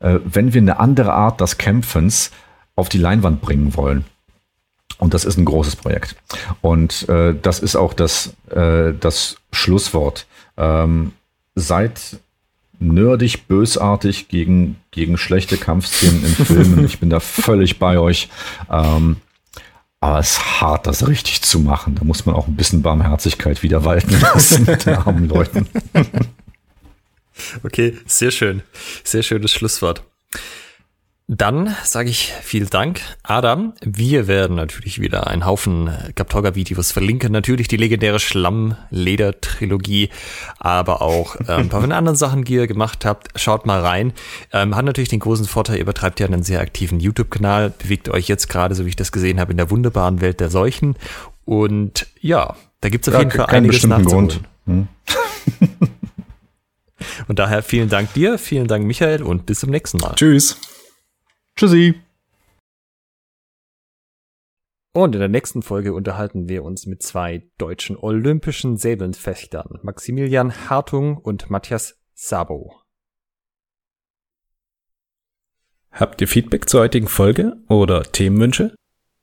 äh, 0.00 0.18
wenn 0.24 0.54
wir 0.54 0.60
eine 0.60 0.80
andere 0.80 1.12
Art 1.12 1.40
des 1.40 1.58
Kämpfens 1.58 2.30
auf 2.76 2.88
die 2.88 2.98
Leinwand 2.98 3.40
bringen 3.40 3.74
wollen. 3.76 4.04
Und 4.98 5.14
das 5.14 5.24
ist 5.24 5.36
ein 5.36 5.44
großes 5.44 5.76
Projekt. 5.76 6.16
Und 6.60 7.08
äh, 7.08 7.34
das 7.40 7.60
ist 7.60 7.76
auch 7.76 7.94
das, 7.94 8.34
äh, 8.50 8.92
das 8.98 9.36
Schlusswort. 9.52 10.26
Ähm, 10.56 11.12
seid 11.54 12.18
nerdig, 12.80 13.46
bösartig 13.46 14.28
gegen, 14.28 14.76
gegen 14.90 15.18
schlechte 15.18 15.56
Kampfszenen 15.56 16.24
in 16.24 16.44
Filmen. 16.46 16.84
Ich 16.84 16.98
bin 16.98 17.10
da 17.10 17.20
völlig 17.20 17.78
bei 17.78 17.98
euch. 17.98 18.28
Ähm, 18.70 19.16
aber 20.00 20.20
es 20.20 20.32
ist 20.32 20.60
hart, 20.60 20.86
das 20.86 21.08
richtig 21.08 21.42
zu 21.42 21.58
machen. 21.58 21.96
Da 21.96 22.04
muss 22.04 22.24
man 22.24 22.34
auch 22.34 22.46
ein 22.46 22.54
bisschen 22.54 22.82
Barmherzigkeit 22.82 23.62
wieder 23.62 23.84
walten 23.84 24.20
lassen 24.20 24.64
mit 24.64 24.86
den 24.86 24.94
armen 24.94 25.28
Leuten. 25.28 25.66
Okay, 27.62 27.96
sehr 28.06 28.30
schön. 28.30 28.62
Sehr 29.04 29.22
schönes 29.22 29.52
Schlusswort. 29.52 30.02
Dann 31.30 31.76
sage 31.84 32.08
ich 32.08 32.32
vielen 32.40 32.70
Dank, 32.70 33.02
Adam. 33.22 33.74
Wir 33.82 34.28
werden 34.28 34.56
natürlich 34.56 34.98
wieder 34.98 35.26
einen 35.26 35.44
Haufen 35.44 35.90
Gaptoga-Videos 36.14 36.90
verlinken. 36.90 37.32
Natürlich 37.32 37.68
die 37.68 37.76
legendäre 37.76 38.18
Schlamm-Leder-Trilogie, 38.18 40.08
aber 40.58 41.02
auch 41.02 41.36
ähm, 41.40 41.46
ein 41.48 41.68
paar 41.68 41.82
von 41.82 41.92
anderen 41.98 42.16
Sachen, 42.16 42.44
die 42.44 42.54
ihr 42.54 42.66
gemacht 42.66 43.04
habt. 43.04 43.38
Schaut 43.38 43.66
mal 43.66 43.82
rein. 43.82 44.14
Ähm, 44.54 44.74
hat 44.74 44.86
natürlich 44.86 45.10
den 45.10 45.20
großen 45.20 45.44
Vorteil, 45.44 45.76
ihr 45.76 45.84
betreibt 45.84 46.18
ja 46.18 46.26
einen 46.26 46.42
sehr 46.42 46.62
aktiven 46.62 46.98
YouTube-Kanal, 46.98 47.74
bewegt 47.78 48.08
euch 48.08 48.26
jetzt 48.26 48.48
gerade, 48.48 48.74
so 48.74 48.86
wie 48.86 48.88
ich 48.88 48.96
das 48.96 49.12
gesehen 49.12 49.38
habe, 49.38 49.50
in 49.50 49.58
der 49.58 49.70
wunderbaren 49.70 50.22
Welt 50.22 50.40
der 50.40 50.48
Seuchen. 50.48 50.96
Und 51.44 52.06
ja, 52.22 52.56
da 52.80 52.88
gibt 52.88 53.06
es 53.06 53.12
auf 53.12 53.20
ja, 53.20 53.28
jeden 53.28 53.36
Fall 53.36 53.54
einiges 53.54 53.86
nachzuholen. 53.86 54.28
Grund. 54.28 54.40
Hm. 54.64 54.88
und 57.28 57.38
daher 57.38 57.62
vielen 57.62 57.90
Dank 57.90 58.14
dir, 58.14 58.38
vielen 58.38 58.66
Dank 58.66 58.86
Michael 58.86 59.22
und 59.22 59.44
bis 59.44 59.60
zum 59.60 59.68
nächsten 59.68 59.98
Mal. 59.98 60.14
Tschüss. 60.14 60.58
Tschüssi. 61.58 62.00
Und 64.94 65.14
in 65.16 65.18
der 65.18 65.28
nächsten 65.28 65.62
Folge 65.62 65.92
unterhalten 65.92 66.48
wir 66.48 66.62
uns 66.62 66.86
mit 66.86 67.02
zwei 67.02 67.50
deutschen 67.58 67.96
olympischen 67.96 68.76
Säbelfechtern, 68.76 69.80
Maximilian 69.82 70.70
Hartung 70.70 71.16
und 71.16 71.50
Matthias 71.50 72.00
Sabo. 72.14 72.76
Habt 75.90 76.20
ihr 76.20 76.28
Feedback 76.28 76.68
zur 76.68 76.82
heutigen 76.82 77.08
Folge 77.08 77.56
oder 77.68 78.04
Themenwünsche? 78.04 78.76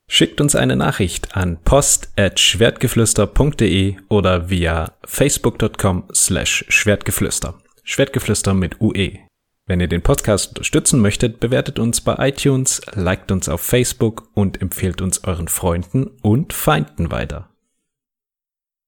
Schickt 0.10 0.42
uns 0.42 0.56
eine 0.56 0.76
Nachricht 0.76 1.38
an 1.38 1.62
post@schwertgeflüster.de 1.64 3.96
oder 4.10 4.50
via 4.50 4.94
facebook.com 5.06 6.10
slash 6.14 6.66
schwertgeflüster. 6.68 7.58
Schwertgeflüster 7.84 8.54
mit 8.54 8.82
UE. 8.82 9.26
Wenn 9.68 9.80
ihr 9.80 9.88
den 9.88 10.04
Podcast 10.04 10.50
unterstützen 10.50 11.02
möchtet, 11.02 11.40
bewertet 11.40 11.80
uns 11.80 12.00
bei 12.00 12.30
iTunes, 12.30 12.82
liked 12.94 13.32
uns 13.32 13.50
auf 13.50 13.62
Facebook 13.62 14.30
und 14.36 14.62
empfehlt 14.62 15.02
uns 15.02 15.24
euren 15.24 15.48
Freunden 15.48 16.12
und 16.22 16.54
Feinden 16.54 17.10
weiter. 17.10 17.50